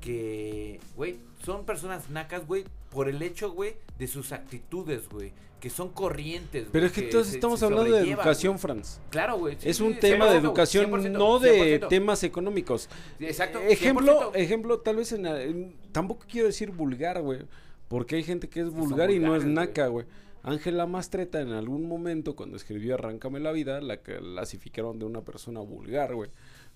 Que, 0.00 0.80
güey, 0.96 1.18
son 1.44 1.64
personas 1.64 2.10
nacas, 2.10 2.46
güey, 2.46 2.64
por 2.92 3.08
el 3.08 3.20
hecho, 3.22 3.50
güey, 3.52 3.74
de 3.98 4.06
sus 4.06 4.32
actitudes, 4.32 5.08
güey. 5.08 5.32
Que 5.60 5.70
son 5.70 5.90
corrientes, 5.90 6.66
Pero 6.72 6.82
güey, 6.82 6.86
es 6.86 6.92
que 6.92 7.04
entonces 7.04 7.30
se- 7.30 7.36
estamos 7.36 7.60
se 7.60 7.66
hablando 7.66 7.92
de 7.92 8.00
educación, 8.10 8.54
güey. 8.54 8.60
Franz. 8.60 9.00
Claro, 9.10 9.38
güey. 9.38 9.56
sí, 9.60 9.68
Es 9.68 9.80
un 9.80 9.94
sí, 9.94 10.00
tema 10.00 10.24
de 10.26 10.38
100%, 10.40 10.44
educación, 10.44 10.86
100%, 10.90 11.10
no 11.18 11.38
de 11.38 11.78
100%. 11.80 11.88
temas 11.88 12.24
económicos. 12.24 12.88
Exacto. 13.20 13.60
Ejemplo, 13.60 14.32
100%. 14.32 14.36
ejemplo, 14.36 14.80
tal 14.80 14.96
vez 14.96 15.12
en, 15.12 15.24
en- 15.26 15.76
tampoco 15.92 16.26
quiero 16.28 16.48
decir 16.48 16.72
vulgar, 16.72 17.22
güey, 17.22 17.42
porque 17.86 18.16
hay 18.16 18.24
gente 18.24 18.48
que 18.48 18.60
es 18.60 18.70
vulgar 18.70 19.10
y 19.12 19.20
no 19.20 19.36
es 19.36 19.44
naca, 19.44 19.86
güey. 19.86 20.04
Ángela 20.42 20.86
Mastreta 20.86 21.40
en 21.40 21.50
algún 21.52 21.86
momento 21.86 22.34
cuando 22.34 22.56
escribió 22.56 22.94
Arráncame 22.94 23.38
la 23.38 23.52
vida 23.52 23.80
la 23.80 23.98
clasificaron 23.98 24.98
de 24.98 25.04
una 25.04 25.20
persona 25.20 25.60
vulgar, 25.60 26.16
güey, 26.16 26.30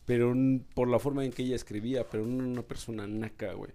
pero 0.05 0.33
por 0.75 0.87
la 0.87 1.01
forma 1.01 1.25
en 1.25 1.33
que 1.33 1.43
ella 1.43 1.57
escribía, 1.57 2.05
pero 2.09 2.25
no 2.25 2.45
una 2.49 2.63
persona 2.63 3.09
naca, 3.09 3.53
güey. 3.55 3.73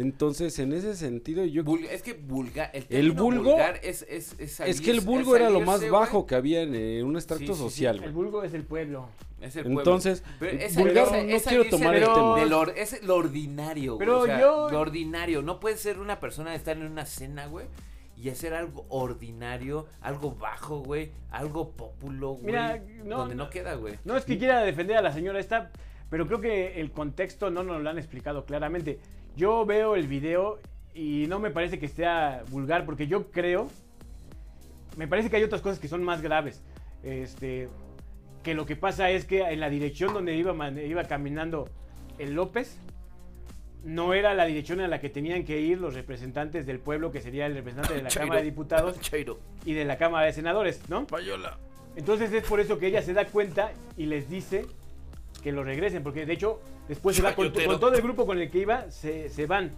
Entonces, 0.00 0.58
en 0.58 0.72
ese 0.72 0.94
sentido 0.96 1.44
yo 1.44 1.62
Vul- 1.62 1.86
es 1.90 2.02
que 2.02 2.14
vulgar. 2.14 2.70
El, 2.72 2.86
El 2.88 3.12
vulgo- 3.12 3.50
vulgar 3.50 3.78
es, 3.82 4.06
es, 4.08 4.34
es, 4.38 4.58
es 4.60 4.80
que 4.80 4.90
el 4.90 5.00
vulgo 5.00 5.36
era 5.36 5.50
lo 5.50 5.60
más 5.60 5.88
bajo 5.90 6.26
que 6.26 6.34
había 6.34 6.62
en 6.62 7.04
un 7.04 7.16
extracto 7.16 7.44
Sí, 7.46 7.52
sí, 7.52 7.54
sí. 7.58 7.60
social, 7.60 8.02
El 8.02 8.12
vulgo 8.12 8.42
es 8.42 8.54
el 8.54 8.64
pueblo. 8.64 9.08
Es 9.40 9.56
el 9.56 9.64
pueblo. 9.64 9.80
Entonces, 9.80 10.22
vulgar 10.76 11.10
no 11.12 11.16
es 11.16 11.42
quiero 11.44 11.64
tomar 11.64 11.92
de- 11.94 11.98
el 12.00 12.04
tema. 12.06 12.40
de 12.40 12.46
lo- 12.46 12.70
es 12.74 13.02
lo 13.02 13.16
ordinario, 13.16 13.94
güey, 13.96 13.98
Pero 14.06 14.20
o 14.20 14.26
sea, 14.26 14.40
yo- 14.40 14.70
Lo 14.70 14.80
ordinario. 14.80 15.42
No 15.42 15.60
puedes 15.60 15.80
ser 15.80 15.98
una 15.98 16.18
persona 16.18 16.50
de 16.50 16.56
estar 16.56 16.76
en 16.76 16.84
una 16.86 17.04
cena, 17.06 17.46
güey. 17.46 17.66
Y 18.16 18.28
hacer 18.28 18.52
algo 18.52 18.84
ordinario, 18.90 19.86
algo 20.02 20.32
bajo, 20.34 20.80
güey. 20.80 21.10
Algo 21.30 21.70
populo, 21.70 22.32
güey. 22.32 22.44
Mira, 22.46 22.82
no, 23.04 23.18
donde 23.18 23.34
no, 23.34 23.44
no. 23.44 23.50
queda, 23.50 23.74
güey. 23.74 23.94
No 24.04 24.16
es 24.16 24.24
que 24.24 24.36
quiera 24.38 24.60
defender 24.60 24.96
a 24.98 25.02
la 25.02 25.12
señora 25.12 25.40
esta, 25.40 25.70
pero 26.10 26.26
creo 26.26 26.40
que 26.40 26.80
el 26.80 26.90
contexto 26.90 27.50
no 27.50 27.62
nos 27.62 27.82
lo 27.82 27.88
han 27.88 27.96
explicado 27.98 28.44
claramente. 28.44 28.98
Yo 29.36 29.64
veo 29.64 29.94
el 29.96 30.06
video 30.06 30.58
y 30.94 31.26
no 31.28 31.38
me 31.38 31.50
parece 31.50 31.78
que 31.78 31.88
sea 31.88 32.42
vulgar, 32.50 32.84
porque 32.84 33.06
yo 33.06 33.30
creo, 33.30 33.68
me 34.96 35.06
parece 35.08 35.30
que 35.30 35.36
hay 35.36 35.42
otras 35.44 35.62
cosas 35.62 35.78
que 35.78 35.88
son 35.88 36.02
más 36.02 36.20
graves. 36.20 36.62
Este, 37.02 37.68
que 38.42 38.54
lo 38.54 38.66
que 38.66 38.76
pasa 38.76 39.10
es 39.10 39.24
que 39.24 39.42
en 39.42 39.60
la 39.60 39.70
dirección 39.70 40.12
donde 40.12 40.34
iba, 40.34 40.70
iba 40.70 41.04
caminando 41.04 41.68
el 42.18 42.34
López, 42.34 42.78
no 43.84 44.12
era 44.12 44.34
la 44.34 44.44
dirección 44.44 44.80
a 44.80 44.88
la 44.88 45.00
que 45.00 45.08
tenían 45.08 45.44
que 45.44 45.60
ir 45.60 45.80
los 45.80 45.94
representantes 45.94 46.66
del 46.66 46.80
pueblo, 46.80 47.10
que 47.12 47.20
sería 47.20 47.46
el 47.46 47.54
representante 47.54 47.94
de 47.94 48.02
la 48.02 48.08
Chairo. 48.10 48.26
Cámara 48.26 48.40
de 48.40 48.50
Diputados 48.50 49.00
Chairo. 49.00 49.38
y 49.64 49.72
de 49.72 49.84
la 49.84 49.96
Cámara 49.96 50.26
de 50.26 50.32
Senadores, 50.32 50.82
¿no? 50.88 51.06
Entonces 51.96 52.32
es 52.32 52.44
por 52.44 52.60
eso 52.60 52.78
que 52.78 52.86
ella 52.88 53.02
se 53.02 53.14
da 53.14 53.24
cuenta 53.24 53.72
y 53.96 54.06
les 54.06 54.28
dice 54.28 54.66
que 55.40 55.52
lo 55.52 55.64
regresen, 55.64 56.02
porque 56.02 56.26
de 56.26 56.32
hecho 56.32 56.60
después 56.88 57.16
se 57.16 57.22
va 57.24 57.34
con, 57.34 57.52
todo 57.52 57.94
el 57.94 58.02
grupo 58.02 58.26
con 58.26 58.38
el 58.38 58.50
que 58.50 58.58
iba, 58.58 58.90
se, 58.90 59.28
se 59.28 59.46
van 59.46 59.70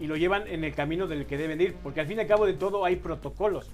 y 0.00 0.06
lo 0.06 0.16
llevan 0.16 0.46
en 0.48 0.64
el 0.64 0.74
camino 0.74 1.06
del 1.06 1.26
que 1.26 1.36
deben 1.36 1.60
ir, 1.60 1.74
porque 1.82 2.00
al 2.00 2.06
fin 2.06 2.18
y 2.18 2.20
al 2.22 2.26
cabo 2.26 2.46
de 2.46 2.54
todo 2.54 2.84
hay 2.84 2.96
protocolos. 2.96 3.70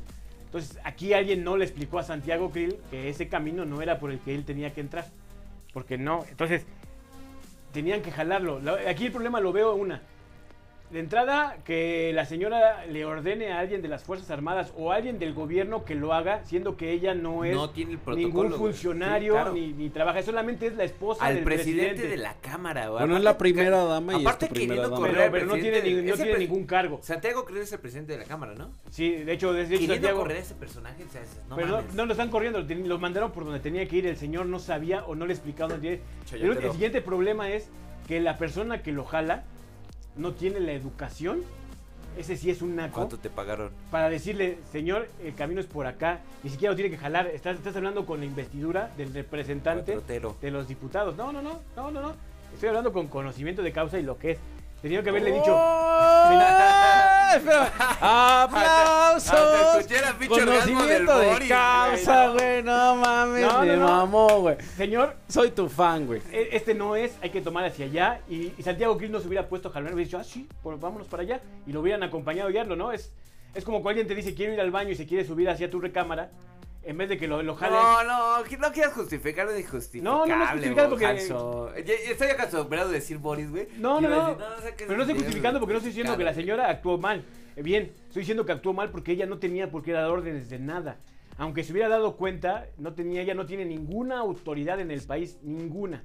Entonces 0.46 0.78
aquí 0.84 1.12
alguien 1.12 1.44
no 1.44 1.56
le 1.56 1.64
explicó 1.64 1.98
a 1.98 2.02
Santiago 2.02 2.50
Krill 2.50 2.76
que 2.90 3.08
ese 3.08 3.28
camino 3.28 3.64
no 3.64 3.82
era 3.82 3.98
por 3.98 4.10
el 4.10 4.18
que 4.20 4.34
él 4.34 4.44
tenía 4.44 4.72
que 4.72 4.80
entrar, 4.80 5.06
porque 5.72 5.98
no, 5.98 6.24
entonces 6.30 6.64
tenían 7.72 8.00
que 8.02 8.10
jalarlo. 8.10 8.58
La- 8.60 8.78
Aquí 8.88 9.06
el 9.06 9.12
problema 9.12 9.40
lo 9.40 9.52
veo 9.52 9.74
una. 9.74 10.00
De 10.90 11.00
entrada, 11.00 11.58
que 11.66 12.12
la 12.14 12.24
señora 12.24 12.86
le 12.86 13.04
ordene 13.04 13.52
a 13.52 13.58
alguien 13.58 13.82
de 13.82 13.88
las 13.88 14.04
Fuerzas 14.04 14.30
Armadas 14.30 14.72
o 14.74 14.90
a 14.90 14.94
alguien 14.96 15.18
del 15.18 15.34
gobierno 15.34 15.84
que 15.84 15.94
lo 15.94 16.14
haga, 16.14 16.42
siendo 16.46 16.78
que 16.78 16.92
ella 16.92 17.12
no 17.14 17.44
es 17.44 17.54
No 17.54 17.68
tiene 17.68 17.92
el 17.92 17.98
protocolo. 17.98 18.44
ningún 18.44 18.52
funcionario 18.58 19.34
Sí, 19.34 19.36
claro. 19.36 19.52
ni, 19.52 19.72
ni 19.74 19.90
trabaja, 19.90 20.22
solamente 20.22 20.66
es 20.66 20.76
la 20.76 20.84
esposa 20.84 21.26
Al 21.26 21.34
del 21.34 21.44
presidente, 21.44 21.88
presidente. 21.90 22.16
de 22.16 22.22
la 22.22 22.34
Cámara, 22.40 22.88
güey. 22.88 23.00
Bueno, 23.00 23.18
es 23.18 23.22
la 23.22 23.36
primera 23.36 23.84
dama 23.84 24.14
y 24.14 24.16
es 24.16 24.22
aparte 24.22 24.48
tu 24.48 24.54
primera 24.54 24.80
dama. 24.82 24.96
correr 24.96 25.14
Pero, 25.16 25.32
pero 25.32 25.46
no 25.46 25.54
tiene, 25.56 25.82
ni- 25.82 26.02
no 26.08 26.14
tiene 26.16 26.38
ningún 26.38 26.64
cargo. 26.64 27.00
Santiago 27.02 27.44
Cruz 27.44 27.58
es 27.60 27.72
el 27.74 27.80
presidente 27.80 28.12
de 28.14 28.18
la 28.20 28.24
Cámara, 28.24 28.54
¿no? 28.54 28.70
Sí, 28.88 29.10
de 29.12 29.32
hecho, 29.34 29.52
desde 29.52 29.72
Queriendo 29.74 29.94
Santiago. 29.96 30.20
correr 30.20 30.36
a 30.38 30.40
ese 30.40 30.54
personaje, 30.54 31.04
o 31.04 31.08
sea, 31.10 31.20
no 31.50 31.56
pero 31.56 31.68
no, 31.68 31.76
mames. 31.76 31.94
no 31.94 32.06
lo 32.06 32.12
están 32.12 32.30
corriendo, 32.30 32.60
lo, 32.60 32.98
mandaron 32.98 33.30
por 33.32 33.44
donde 33.44 33.60
tenía 33.60 33.86
que 33.86 33.96
ir. 33.96 34.06
El 34.06 34.16
señor 34.16 34.46
no 34.46 34.58
sabía 34.58 35.04
o 35.04 35.14
no 35.14 35.26
le 35.26 35.34
explicaron 35.34 35.84
el 35.84 36.72
siguiente 36.72 37.02
problema 37.02 37.50
es 37.50 37.68
que 38.06 38.20
la 38.20 38.38
persona 38.38 38.82
que 38.82 38.90
lo 38.92 39.04
jala 39.04 39.44
no 40.18 40.32
tiene 40.32 40.60
la 40.60 40.72
educación. 40.72 41.42
Ese 42.18 42.36
sí 42.36 42.50
es 42.50 42.62
un 42.62 42.74
naco. 42.74 42.96
¿Cuánto 42.96 43.18
te 43.18 43.30
pagaron? 43.30 43.70
para 43.92 44.10
decirle, 44.10 44.58
señor, 44.72 45.08
el 45.22 45.34
camino 45.34 45.60
es 45.60 45.66
por 45.66 45.86
acá, 45.86 46.20
ni 46.42 46.50
siquiera 46.50 46.72
lo 46.72 46.76
tiene 46.76 46.90
que 46.90 46.98
jalar, 46.98 47.28
estás, 47.28 47.56
estás 47.56 47.76
hablando 47.76 48.04
con 48.04 48.18
la 48.18 48.26
investidura 48.26 48.90
del 48.96 49.14
representante 49.14 50.00
de 50.40 50.50
los 50.50 50.66
diputados. 50.66 51.16
No, 51.16 51.32
no, 51.32 51.40
no, 51.40 51.60
no, 51.76 51.90
no, 51.90 52.02
no. 52.02 52.14
Estoy 52.52 52.70
hablando 52.70 52.92
con 52.92 53.06
conocimiento 53.06 53.62
de 53.62 53.72
causa 53.72 53.98
y 53.98 54.02
lo 54.02 54.18
que 54.18 54.32
es. 54.32 54.38
Tenía 54.82 55.02
que 55.02 55.10
haberle 55.10 55.32
dicho. 55.32 55.54
¡Oh! 55.56 56.38
¡Aplausos! 58.00 59.86
Conocimiento 60.28 61.18
de 61.18 61.48
causa, 61.48 62.28
güey. 62.28 62.62
No 62.62 62.96
mames, 62.96 63.46
No, 63.46 63.60
me 63.62 63.76
no. 63.76 63.86
mamó, 63.88 64.40
güey. 64.40 64.56
Señor, 64.76 65.14
Soy 65.28 65.50
tu 65.50 65.68
fan, 65.68 66.06
güey. 66.06 66.22
e- 66.32 66.50
este 66.52 66.74
no 66.74 66.96
es, 66.96 67.16
hay 67.22 67.30
que 67.30 67.40
tomar 67.40 67.64
hacia 67.64 67.86
allá. 67.86 68.20
Y, 68.28 68.52
y 68.56 68.62
Santiago 68.62 68.96
Cris 68.96 69.10
no 69.10 69.20
se 69.20 69.26
hubiera 69.28 69.46
puesto 69.48 69.68
a 69.68 69.72
jalar, 69.72 69.92
hubiera 69.94 70.06
dicho, 70.06 70.18
ah, 70.18 70.24
sí, 70.24 70.48
pues 70.62 70.78
vámonos 70.80 71.06
para 71.08 71.22
allá. 71.22 71.40
Y 71.66 71.72
lo 71.72 71.80
hubieran 71.80 72.02
acompañado 72.02 72.48
a 72.48 72.52
guiarlo, 72.52 72.76
¿no? 72.76 72.92
Es, 72.92 73.12
es 73.54 73.64
como 73.64 73.78
cuando 73.82 74.00
alguien 74.00 74.06
te 74.08 74.14
dice, 74.14 74.34
quiero 74.34 74.52
ir 74.54 74.60
al 74.60 74.70
baño 74.70 74.90
y 74.90 74.96
se 74.96 75.06
quiere 75.06 75.24
subir 75.26 75.48
hacia 75.50 75.68
tu 75.70 75.80
recámara. 75.80 76.30
En 76.82 76.96
vez 76.96 77.08
de 77.08 77.18
que 77.18 77.28
lo, 77.28 77.42
lo 77.42 77.54
jale. 77.54 77.74
No, 77.74 78.02
no, 78.04 78.38
no 78.42 78.72
quieras 78.72 78.92
justificarlo 78.94 79.52
de 79.52 79.60
injustificable. 79.60 80.02
No, 80.10 80.26
no, 80.26 80.36
no 80.36 80.44
es 80.44 80.50
justificado 80.52 80.88
porque- 80.90 81.06
Hanso. 81.06 81.74
Estoy 81.74 82.28
acostumbrado 82.28 82.88
a 82.88 82.92
decir 82.92 83.18
Boris, 83.18 83.50
güey. 83.50 83.68
No, 83.78 84.00
no, 84.00 84.08
no. 84.08 84.26
decir, 84.34 84.44
o 84.58 84.60
sea, 84.62 84.76
que 84.76 84.84
Pero 84.86 84.96
no 84.96 85.02
estoy 85.02 85.16
es 85.16 85.22
justificando 85.22 85.60
porque 85.60 85.72
no 85.74 85.78
estoy 85.78 85.90
diciendo 85.90 86.16
que 86.16 86.24
la 86.24 86.34
señora 86.34 86.70
actuó 86.70 86.96
mal. 86.98 87.24
Eh, 87.56 87.62
Bien, 87.62 87.92
estoy 88.06 88.20
diciendo 88.20 88.46
que 88.46 88.52
actuó 88.52 88.72
mal 88.72 88.90
porque 88.90 89.12
ella 89.12 89.26
no 89.26 89.38
tenía 89.38 89.70
por 89.70 89.82
qué 89.82 89.92
dar 89.92 90.08
órdenes 90.08 90.48
de 90.48 90.58
nada. 90.58 90.96
Aunque 91.36 91.62
se 91.62 91.72
hubiera 91.72 91.88
dado 91.88 92.16
cuenta, 92.16 92.66
no 92.78 92.94
tenía, 92.94 93.22
ella 93.22 93.34
no 93.34 93.46
tiene 93.46 93.64
ninguna 93.64 94.18
autoridad 94.18 94.80
en 94.80 94.90
el 94.90 95.02
país, 95.02 95.38
ninguna. 95.42 96.02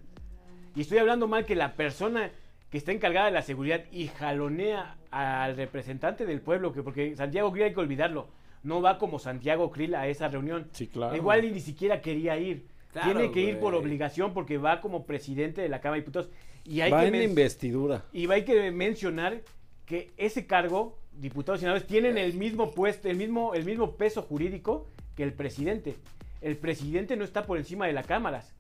Y 0.76 0.82
estoy 0.82 0.98
hablando 0.98 1.28
mal 1.28 1.46
que 1.46 1.56
la 1.56 1.74
persona 1.76 2.32
que 2.70 2.78
está 2.78 2.92
encargada 2.92 3.28
de 3.28 3.32
la 3.32 3.42
seguridad 3.44 3.82
y 3.92 4.08
jalonea 4.08 4.98
al 5.12 5.56
representante 5.56 6.26
del 6.26 6.42
pueblo, 6.42 6.74
que 6.74 6.82
porque 6.84 7.16
Santiago 7.16 7.52
Krill 7.52 7.66
hay 7.66 7.74
que 7.74 7.80
olvidarlo, 7.80 8.28
no 8.64 8.82
va 8.82 8.98
como 8.98 9.20
Santiago 9.20 9.72
Krill 9.72 9.96
a 9.96 10.08
esa 10.08 10.28
reunión. 10.28 10.68
Sí, 10.72 10.88
claro. 10.88 11.16
Igual 11.16 11.54
ni 11.54 11.60
siquiera 11.60 12.02
quería 12.02 12.38
ir. 12.38 12.66
Claro, 12.92 13.12
Tiene 13.12 13.32
que 13.32 13.42
ir 13.42 13.60
por 13.60 13.74
obligación 13.76 14.34
porque 14.34 14.58
va 14.58 14.80
como 14.80 15.06
presidente 15.06 15.62
de 15.62 15.70
la 15.70 15.82
Cámara 15.82 15.96
de 15.98 16.02
Diputados. 16.02 16.30
Y 16.64 16.82
hay 16.82 16.92
Va 16.92 17.02
que 17.02 17.08
en 17.08 17.16
investidura. 17.16 18.04
y 18.14 18.30
hay 18.32 18.46
que 18.46 18.72
mencionar 18.72 19.42
que 19.86 20.12
ese 20.16 20.46
cargo, 20.48 20.98
diputados 21.20 21.60
y 21.60 21.62
senadores, 21.62 21.88
tienen 21.88 22.18
el 22.18 22.34
mismo 22.36 22.72
puesto, 22.72 23.10
el 23.10 23.18
mismo, 23.18 23.54
el 23.54 23.66
mismo 23.66 23.96
peso 23.98 24.22
jurídico 24.22 24.88
que 25.16 25.24
el 25.24 25.34
presidente. 25.34 25.96
El 26.42 26.56
presidente 26.58 27.18
no 27.18 27.24
está 27.26 27.46
por 27.46 27.58
encima 27.58 27.88
de 27.88 27.94
las 27.94 28.06
cámaras, 28.06 28.54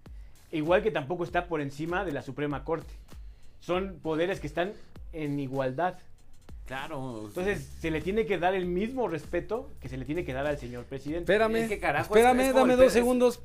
igual 0.51 0.81
que 0.83 0.91
tampoco 0.91 1.23
está 1.23 1.45
por 1.47 1.61
encima 1.61 2.03
de 2.03 2.11
la 2.11 2.21
Suprema 2.23 2.63
Corte. 2.63 2.93
Son 3.59 3.99
poderes 4.01 4.39
que 4.39 4.47
están 4.47 4.73
en 5.13 5.39
igualdad. 5.39 5.97
Claro. 6.65 7.25
Entonces, 7.27 7.67
se 7.81 7.91
le 7.91 7.99
tiene 8.01 8.25
que 8.25 8.37
dar 8.37 8.55
el 8.55 8.65
mismo 8.65 9.07
respeto 9.07 9.69
que 9.81 9.89
se 9.89 9.97
le 9.97 10.05
tiene 10.05 10.23
que 10.23 10.31
dar 10.33 10.45
al 10.47 10.57
señor 10.57 10.85
presidente. 10.85 11.31
Espérame. 11.31 11.55
Es 11.57 11.69
que 11.69 11.79
carajo, 11.79 12.15
espérame, 12.15 12.39
es- 12.39 12.47
es 12.47 12.53
como 12.53 12.67
dame 12.67 12.75
dos 12.81 12.93
segundos. 12.93 13.41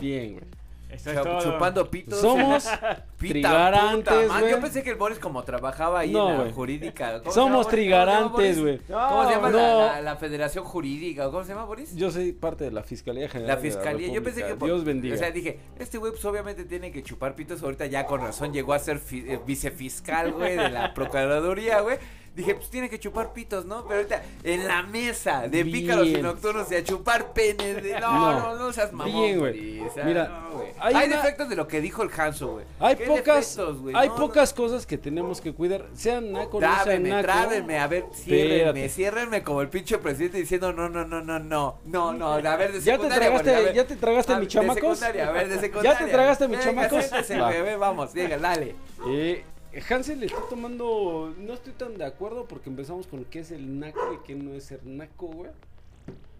Bien, 0.00 0.34
güey. 0.34 0.44
Eso 0.90 1.10
es 1.10 1.22
todo. 1.22 1.42
chupando 1.42 1.90
pitos. 1.90 2.18
Somos 2.20 2.64
Pita, 3.18 3.32
trigarantes, 3.32 4.28
güey. 4.28 4.50
Yo 4.50 4.60
pensé 4.60 4.82
que 4.82 4.90
el 4.90 4.96
Boris 4.96 5.18
como 5.18 5.42
trabajaba 5.42 6.00
ahí 6.00 6.12
No, 6.12 6.28
en 6.30 6.34
la 6.36 6.40
güey. 6.44 6.52
jurídica. 6.52 7.18
¿Cómo 7.20 7.20
se 7.20 7.24
llama, 7.24 7.32
Somos 7.34 7.50
Boris? 7.50 7.50
¿Cómo 7.50 7.52
se 7.52 7.54
llama, 7.60 7.70
trigarantes, 7.70 8.32
Boris? 8.32 8.60
güey. 8.60 8.78
¿Cómo 9.08 9.24
se 9.28 9.30
llama 9.34 9.50
No. 9.50 9.56
la, 9.58 9.74
la- 9.96 10.00
la 10.00 10.16
Federación 10.16 10.64
Jurídica? 10.64 11.24
¿Cómo 11.26 11.42
se 11.42 11.50
llama, 11.50 11.64
Boris? 11.64 11.94
Yo 11.94 12.10
soy 12.10 12.32
parte 12.32 12.64
de 12.64 12.70
la 12.70 12.82
Fiscalía 12.82 13.28
General. 13.28 13.48
La 13.48 13.56
de 13.56 13.62
fiscalía, 13.70 14.08
yo 14.12 14.22
pensé 14.22 14.40
que 14.40 14.46
República. 14.48 14.58
por- 14.58 14.68
Dios 14.68 14.84
bendiga. 14.84 15.14
O 15.14 15.18
sea, 15.18 15.30
dije, 15.30 15.60
este 15.78 15.98
güey 15.98 16.12
pues 16.12 16.24
obviamente 16.24 16.64
tiene 16.64 16.90
que 16.90 17.02
chupar 17.02 17.34
pitos, 17.34 17.62
ahorita 17.62 17.86
ya 17.86 18.06
con 18.06 18.20
razón 18.20 18.52
llegó 18.52 18.72
a 18.72 18.78
ser 18.78 18.98
fi- 18.98 19.24
eh, 19.28 19.38
vicefiscal, 19.46 20.32
güey, 20.32 20.56
de 20.56 20.70
la 20.70 20.94
Procuraduría, 20.94 21.80
güey. 21.80 21.98
Dije, 22.38 22.54
pues 22.54 22.70
tiene 22.70 22.88
que 22.88 23.00
chupar 23.00 23.32
pitos, 23.32 23.64
¿no? 23.64 23.82
Pero 23.88 23.96
ahorita 23.96 24.22
en 24.44 24.68
la 24.68 24.84
mesa 24.84 25.48
de 25.48 25.64
pícaros 25.64 26.06
y 26.06 26.22
nocturnos 26.22 26.70
y 26.70 26.76
a 26.76 26.84
chupar 26.84 27.32
penes 27.32 27.82
de... 27.82 27.98
No, 27.98 28.12
No. 28.12 28.40
no, 28.40 28.54
no, 28.54 28.72
seas 28.72 28.92
mamón, 28.92 29.12
Bien, 29.12 29.38
güey. 29.40 29.80
O 29.80 29.92
sea, 29.92 30.04
Mira, 30.04 30.28
no, 30.28 30.62
hay 30.78 30.94
hay, 30.94 31.06
una- 31.08 31.16
defectos 31.16 31.48
de 31.48 31.56
lo 31.56 31.66
que 31.66 31.80
dijo 31.80 32.04
el 32.04 32.10
Hanso, 32.16 32.52
güey. 32.52 32.64
hay 32.78 32.94
¿Qué 32.94 33.06
pocas, 33.06 33.56
defectos, 33.56 33.80
güey? 33.80 33.96
hay 33.96 34.08
No, 34.08 34.14
pocas 34.14 34.52
cosas 34.54 34.86
que 34.86 34.96
tenemos 34.96 35.40
que 35.40 35.52
cuidar. 35.52 35.86
Sean 35.94 36.30
naco, 36.30 36.60
no 36.60 36.66
sean 36.84 37.02
trábenme, 37.22 37.76
a 37.80 37.86
ver, 37.88 38.04
ciérrenme, 38.14 38.88
ciérrenme 38.88 39.42
como 39.42 39.60
el 39.60 39.68
pinche 39.68 39.98
presidente 39.98 40.38
diciendo 40.38 40.72
no, 40.72 40.88
no, 40.88 41.04
no, 41.04 41.20
no, 41.20 41.40
no, 41.40 41.78
no, 41.84 42.12
no, 42.12 42.32
a 42.34 42.56
ver, 42.56 42.70
de 42.72 42.80
¿Ya 42.80 42.92
te 42.96 43.02
secundaria, 43.02 43.28
tragaste- 43.32 43.54
a 43.56 43.60
ver. 43.60 43.74
ya 43.74 43.84
te 43.88 43.96
tragaste 43.96 44.32
A 44.32 44.38
ver, 44.38 44.46
chamacos? 44.46 44.76
De 44.76 44.80
secundaria, 44.80 45.28
a 45.28 45.32
ver, 45.32 45.48
de 45.48 45.58
secundaria. 45.58 45.92
¿Ya 45.98 46.06
te 46.06 46.12
tragaste 46.12 46.46
mis 46.46 46.64
Venga, 46.64 46.88
chamacos? 46.88 47.78
vamos, 47.80 48.14
venga, 48.14 48.38
dale. 48.38 48.76
Eh, 49.08 49.44
Hansel 49.88 50.20
le 50.20 50.26
estoy 50.26 50.42
tomando. 50.48 51.34
No 51.38 51.52
estoy 51.54 51.72
tan 51.72 51.96
de 51.98 52.04
acuerdo 52.04 52.46
porque 52.46 52.70
empezamos 52.70 53.06
con 53.06 53.24
qué 53.24 53.40
es 53.40 53.50
el 53.50 53.78
naco 53.78 54.14
y 54.14 54.26
qué 54.26 54.34
no 54.34 54.54
es 54.54 54.64
ser 54.64 54.84
naco, 54.84 55.26
güey. 55.26 55.50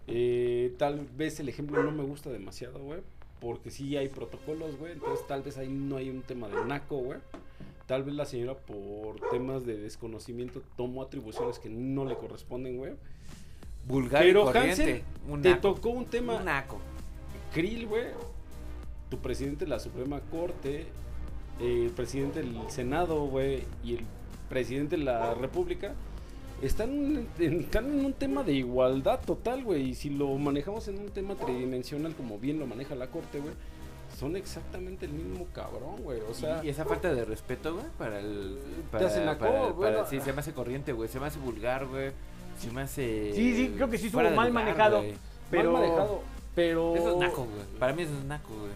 Eh, 0.07 0.73
tal 0.77 1.05
vez 1.15 1.39
el 1.39 1.49
ejemplo 1.49 1.81
no 1.83 1.91
me 1.91 2.03
gusta 2.03 2.29
demasiado, 2.29 2.79
güey. 2.79 3.01
Porque 3.39 3.69
sí 3.71 3.95
hay 3.95 4.09
protocolos, 4.09 4.77
güey. 4.77 4.93
Entonces 4.93 5.25
tal 5.27 5.43
vez 5.43 5.57
ahí 5.57 5.69
no 5.69 5.97
hay 5.97 6.09
un 6.09 6.21
tema 6.21 6.47
de 6.49 6.65
naco, 6.65 6.97
güey. 6.97 7.19
Tal 7.85 8.03
vez 8.03 8.15
la 8.15 8.25
señora 8.25 8.55
por 8.55 9.19
temas 9.31 9.65
de 9.65 9.77
desconocimiento 9.77 10.61
tomó 10.75 11.01
atribuciones 11.01 11.57
que 11.59 11.69
no 11.69 12.05
le 12.05 12.15
corresponden, 12.15 12.77
güey. 12.77 12.93
Vulgar 13.87 14.23
Pero 14.23 14.51
y. 14.53 14.57
Hansel, 14.57 15.01
un 15.27 15.41
te 15.41 15.51
naco. 15.51 15.73
tocó 15.73 15.89
un 15.89 16.05
tema 16.05 16.37
Un 16.37 16.45
naco. 16.45 16.79
Krill, 17.53 17.87
güey, 17.87 18.05
tu 19.09 19.17
presidente 19.17 19.65
de 19.65 19.69
la 19.69 19.79
Suprema 19.79 20.19
Corte, 20.31 20.85
el 21.59 21.89
presidente 21.95 22.41
del 22.41 22.55
Senado, 22.69 23.25
güey, 23.25 23.63
y 23.83 23.95
el 23.95 24.05
presidente 24.49 24.97
de 24.97 25.03
la 25.03 25.33
República, 25.33 25.93
están 26.61 26.89
en, 27.39 27.59
están 27.59 27.85
en 27.99 28.05
un 28.05 28.13
tema 28.13 28.43
de 28.43 28.53
igualdad 28.53 29.19
total, 29.25 29.63
güey. 29.63 29.89
Y 29.89 29.93
si 29.95 30.09
lo 30.09 30.27
manejamos 30.37 30.87
en 30.87 30.99
un 30.99 31.09
tema 31.09 31.35
tridimensional, 31.35 32.13
como 32.15 32.37
bien 32.39 32.59
lo 32.59 32.65
maneja 32.67 32.95
la 32.95 33.07
Corte, 33.07 33.39
güey, 33.39 33.53
son 34.19 34.35
exactamente 34.35 35.05
el 35.05 35.13
mismo 35.13 35.45
cabrón, 35.53 36.01
güey. 36.03 36.19
O 36.29 36.33
sea, 36.33 36.61
y, 36.63 36.67
y 36.67 36.69
esa 36.69 36.83
falta 36.85 37.13
de 37.13 37.23
respeto, 37.25 37.73
güey, 37.75 37.85
para 37.97 38.19
el. 38.19 38.57
Te 38.91 38.91
Para, 38.91 39.07
hacen 39.07 39.25
naco, 39.25 39.39
para- 39.45 39.71
bueno. 39.71 39.97
para- 39.97 40.09
sí, 40.09 40.19
se 40.19 40.33
me 40.33 40.39
hace 40.39 40.53
corriente, 40.53 40.91
güey. 40.93 41.07
Se 41.07 41.19
me 41.19 41.27
hace 41.27 41.39
vulgar, 41.39 41.85
güey. 41.85 42.11
Se 42.59 42.71
me 42.71 42.81
hace. 42.81 43.31
Sí, 43.33 43.55
sí, 43.55 43.71
creo 43.75 43.89
que 43.89 43.97
sí 43.97 44.07
estuvo 44.07 44.21
mal 44.23 44.33
lugar, 44.33 44.51
manejado. 44.51 45.03
Pero- 45.49 45.71
mal 45.71 45.81
manejado. 45.83 46.21
Pero. 46.55 46.95
Eso 46.95 47.11
es 47.11 47.17
naco, 47.17 47.43
güey. 47.45 47.79
Para 47.79 47.93
mí 47.93 48.01
eso 48.01 48.11
es 48.17 48.25
naco, 48.25 48.49
güey. 48.49 48.71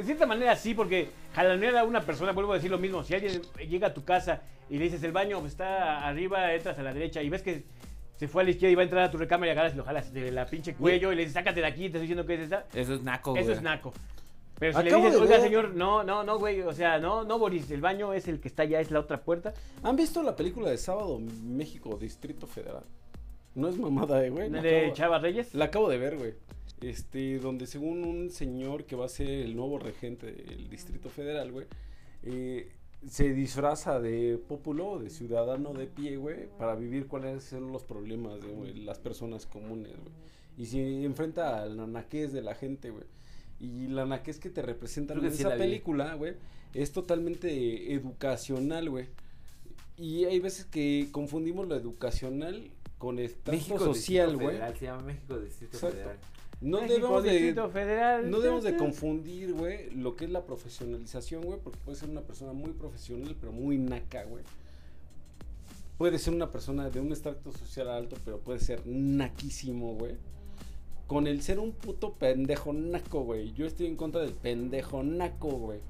De 0.00 0.06
cierta 0.06 0.24
manera 0.26 0.56
sí, 0.56 0.72
porque 0.74 1.08
jalanear 1.34 1.76
a 1.76 1.84
una 1.84 2.00
persona, 2.00 2.32
vuelvo 2.32 2.52
a 2.52 2.54
decir 2.56 2.70
lo 2.70 2.78
mismo, 2.78 3.02
si 3.04 3.14
alguien 3.14 3.42
llega 3.68 3.88
a 3.88 3.94
tu 3.94 4.02
casa 4.02 4.40
y 4.70 4.78
le 4.78 4.84
dices 4.84 5.02
el 5.02 5.12
baño 5.12 5.44
está 5.46 6.06
arriba, 6.06 6.54
entras 6.54 6.78
a 6.78 6.82
la 6.82 6.94
derecha 6.94 7.22
y 7.22 7.28
ves 7.28 7.42
que 7.42 7.64
se 8.16 8.26
fue 8.28 8.40
a 8.42 8.44
la 8.46 8.50
izquierda 8.52 8.72
y 8.72 8.74
va 8.76 8.80
a 8.80 8.84
entrar 8.84 9.02
a 9.04 9.10
tu 9.10 9.18
recámara 9.18 9.48
y 9.48 9.52
agarras 9.52 9.74
y 9.74 9.76
lo 9.76 9.84
jalas 9.84 10.12
de 10.12 10.30
la 10.32 10.46
pinche 10.46 10.74
cuello 10.74 11.12
y 11.12 11.16
le 11.16 11.20
dices 11.22 11.34
sácate 11.34 11.60
de 11.60 11.66
aquí, 11.66 11.80
te 11.82 11.86
estoy 11.88 12.00
diciendo 12.02 12.24
que 12.24 12.34
es 12.34 12.40
esa, 12.40 12.64
Eso 12.74 12.94
es 12.94 13.02
naco, 13.02 13.32
güey. 13.32 13.42
eso 13.42 13.52
es 13.52 13.60
naco. 13.62 13.92
Pero 14.58 14.78
si 14.78 14.84
le 14.84 14.94
dices, 14.94 15.12
de 15.12 15.18
oiga 15.18 15.36
ver- 15.36 15.40
señor, 15.42 15.74
no, 15.74 16.02
no, 16.04 16.24
no, 16.24 16.38
güey, 16.38 16.60
o 16.62 16.72
sea, 16.72 16.98
no, 16.98 17.24
no, 17.24 17.38
Boris, 17.38 17.70
el 17.70 17.80
baño 17.82 18.12
es 18.14 18.26
el 18.28 18.40
que 18.40 18.48
está 18.48 18.62
allá, 18.62 18.80
es 18.80 18.90
la 18.90 19.00
otra 19.00 19.20
puerta. 19.22 19.52
¿Han 19.82 19.96
visto 19.96 20.22
la 20.22 20.34
película 20.36 20.70
de 20.70 20.76
Sábado 20.78 21.18
México 21.44 21.96
Distrito 22.00 22.46
Federal? 22.46 22.84
No 23.54 23.68
es 23.68 23.76
mamada, 23.78 24.24
eh, 24.24 24.30
güey. 24.30 24.48
la 24.50 24.60
de 24.62 24.80
acabo- 24.86 24.94
Chava 24.94 25.18
Reyes. 25.18 25.54
La 25.54 25.66
acabo 25.66 25.88
de 25.88 25.98
ver, 25.98 26.16
güey. 26.18 26.34
Este, 26.80 27.38
donde 27.38 27.66
según 27.66 28.04
un 28.04 28.30
señor 28.30 28.84
que 28.84 28.96
va 28.96 29.06
a 29.06 29.08
ser 29.08 29.28
el 29.28 29.54
nuevo 29.54 29.78
regente 29.78 30.32
del 30.32 30.70
Distrito 30.70 31.10
Federal, 31.10 31.52
güey, 31.52 31.66
eh, 32.22 32.72
se 33.08 33.32
disfraza 33.32 34.00
de 34.00 34.38
populo, 34.38 34.98
de 34.98 35.10
ciudadano 35.10 35.72
de 35.72 35.86
pie, 35.86 36.16
güey, 36.16 36.48
para 36.58 36.74
vivir 36.74 37.06
cuáles 37.06 37.44
son 37.44 37.72
los 37.72 37.82
problemas 37.82 38.40
de 38.40 38.74
las 38.74 38.98
personas 38.98 39.46
comunes, 39.46 39.92
güey. 39.92 40.14
Y 40.58 40.66
se 40.66 41.04
enfrenta 41.04 41.62
al 41.62 41.78
anaqués 41.80 42.32
de 42.32 42.42
la 42.42 42.54
gente, 42.54 42.90
güey. 42.90 43.04
Y 43.58 43.88
la 43.88 44.02
anaqués 44.02 44.38
que 44.38 44.50
te 44.50 44.62
representan 44.62 45.24
en 45.24 45.32
sí 45.32 45.42
esa 45.42 45.56
película, 45.56 46.14
güey, 46.14 46.34
es 46.74 46.92
totalmente 46.92 47.92
educacional, 47.94 48.90
güey. 48.90 49.06
Y 49.96 50.24
hay 50.24 50.38
veces 50.40 50.64
que 50.64 51.08
confundimos 51.12 51.68
lo 51.68 51.76
educacional 51.76 52.70
con 52.98 53.18
estatus 53.18 53.52
México 53.52 53.78
social, 53.78 54.36
güey. 54.36 54.58
Se 54.78 54.86
llama 54.86 55.02
México 55.02 55.38
Distrito 55.38 55.76
Exacto. 55.76 55.96
Federal. 55.96 56.18
No 56.60 56.82
México, 56.82 57.22
debemos 57.22 57.24
de 57.24 57.68
Federal. 57.72 58.30
no 58.30 58.40
debemos 58.40 58.64
de 58.64 58.76
confundir, 58.76 59.54
güey, 59.54 59.90
lo 59.90 60.14
que 60.14 60.26
es 60.26 60.30
la 60.30 60.44
profesionalización, 60.44 61.42
güey, 61.42 61.58
porque 61.58 61.78
puede 61.84 61.96
ser 61.96 62.10
una 62.10 62.20
persona 62.20 62.52
muy 62.52 62.72
profesional, 62.72 63.34
pero 63.40 63.50
muy 63.50 63.78
naca, 63.78 64.24
güey. 64.24 64.44
Puede 65.96 66.18
ser 66.18 66.34
una 66.34 66.52
persona 66.52 66.90
de 66.90 67.00
un 67.00 67.08
extracto 67.08 67.52
social 67.52 67.88
alto, 67.88 68.16
pero 68.24 68.38
puede 68.38 68.60
ser 68.60 68.86
naquísimo, 68.86 69.94
güey. 69.94 70.16
Con 71.06 71.26
el 71.26 71.42
ser 71.42 71.58
un 71.58 71.72
puto 71.72 72.12
pendejo 72.14 72.72
naco, 72.72 73.22
güey. 73.22 73.52
Yo 73.54 73.66
estoy 73.66 73.86
en 73.86 73.96
contra 73.96 74.20
del 74.20 74.32
pendejo 74.32 75.02
naco, 75.02 75.48
güey. 75.48 75.80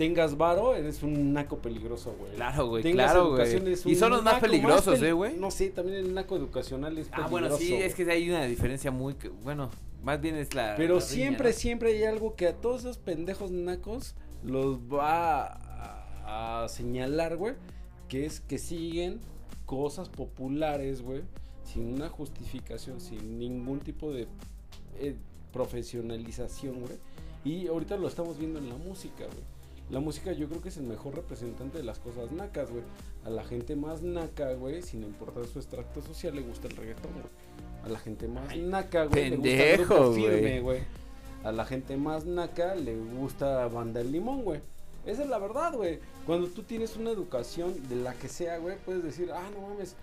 Tengas 0.00 0.38
varo, 0.38 0.74
eres 0.74 1.02
un 1.02 1.34
naco 1.34 1.58
peligroso, 1.58 2.14
güey. 2.18 2.32
Claro, 2.32 2.68
güey, 2.68 2.82
Tengas 2.82 3.12
claro, 3.12 3.28
güey. 3.36 3.42
educación, 3.52 3.92
Y 3.92 3.94
son 3.96 4.12
los 4.12 4.22
más 4.22 4.40
peligrosos, 4.40 4.94
peli- 4.94 5.08
¿eh, 5.08 5.12
güey? 5.12 5.36
No 5.36 5.50
sé, 5.50 5.68
también 5.68 5.98
el 5.98 6.14
naco 6.14 6.36
educacional 6.38 6.96
es 6.96 7.08
peligroso. 7.08 7.26
Ah, 7.26 7.30
bueno, 7.30 7.56
sí, 7.58 7.68
güey. 7.68 7.82
es 7.82 7.94
que 7.94 8.10
hay 8.10 8.30
una 8.30 8.46
diferencia 8.46 8.90
muy. 8.90 9.14
Bueno, 9.44 9.68
más 10.02 10.18
bien 10.18 10.36
es 10.36 10.54
la. 10.54 10.74
Pero 10.78 10.94
la 10.94 11.00
riña, 11.00 11.06
siempre, 11.12 11.50
¿no? 11.50 11.54
siempre 11.56 11.92
hay 11.92 12.04
algo 12.04 12.34
que 12.34 12.48
a 12.48 12.54
todos 12.56 12.80
esos 12.80 12.96
pendejos 12.96 13.50
nacos 13.50 14.14
los 14.42 14.78
va 14.78 15.42
a, 15.44 16.62
a 16.64 16.68
señalar, 16.70 17.36
güey. 17.36 17.56
Que 18.08 18.24
es 18.24 18.40
que 18.40 18.56
siguen 18.56 19.20
cosas 19.66 20.08
populares, 20.08 21.02
güey. 21.02 21.20
Sin 21.64 21.92
una 21.92 22.08
justificación, 22.08 23.02
sin 23.02 23.38
ningún 23.38 23.80
tipo 23.80 24.10
de 24.12 24.28
eh, 24.98 25.14
profesionalización, 25.52 26.80
güey. 26.80 26.94
Y 27.44 27.66
ahorita 27.68 27.96
lo 27.96 28.08
estamos 28.08 28.38
viendo 28.38 28.58
en 28.58 28.68
la 28.70 28.76
música, 28.76 29.24
güey. 29.26 29.49
La 29.90 29.98
música 29.98 30.32
yo 30.32 30.48
creo 30.48 30.62
que 30.62 30.68
es 30.68 30.76
el 30.76 30.84
mejor 30.84 31.16
representante 31.16 31.78
de 31.78 31.84
las 31.84 31.98
cosas 31.98 32.30
nacas, 32.30 32.70
güey. 32.70 32.84
A 33.24 33.30
la 33.30 33.44
gente 33.44 33.74
más 33.74 34.02
naca, 34.02 34.52
güey, 34.54 34.82
sin 34.82 35.02
importar 35.02 35.46
su 35.46 35.58
extracto 35.58 36.00
social, 36.00 36.36
le 36.36 36.42
gusta 36.42 36.68
el 36.68 36.76
reggaetón, 36.76 37.12
güey. 37.12 37.24
A 37.84 37.88
la 37.88 37.98
gente 37.98 38.28
más 38.28 38.56
naca, 38.56 39.06
güey, 39.06 39.30
le 39.30 39.36
gusta 39.36 39.50
el 39.50 39.86
grupo 39.86 40.12
firme, 40.12 40.60
güey. 40.60 40.80
A 41.42 41.52
la 41.52 41.64
gente 41.64 41.96
más 41.96 42.24
naca 42.24 42.74
le 42.74 42.96
gusta 42.96 43.66
banda 43.68 44.00
el 44.00 44.12
limón, 44.12 44.42
güey. 44.44 44.60
Esa 45.06 45.22
es 45.22 45.28
la 45.28 45.38
verdad, 45.38 45.74
güey. 45.74 45.98
Cuando 46.26 46.46
tú 46.48 46.62
tienes 46.62 46.96
una 46.96 47.10
educación 47.10 47.88
de 47.88 47.96
la 47.96 48.14
que 48.14 48.28
sea, 48.28 48.58
güey, 48.58 48.76
puedes 48.84 49.02
decir, 49.02 49.32
ah, 49.32 49.48
no 49.54 49.68
mames, 49.68 49.96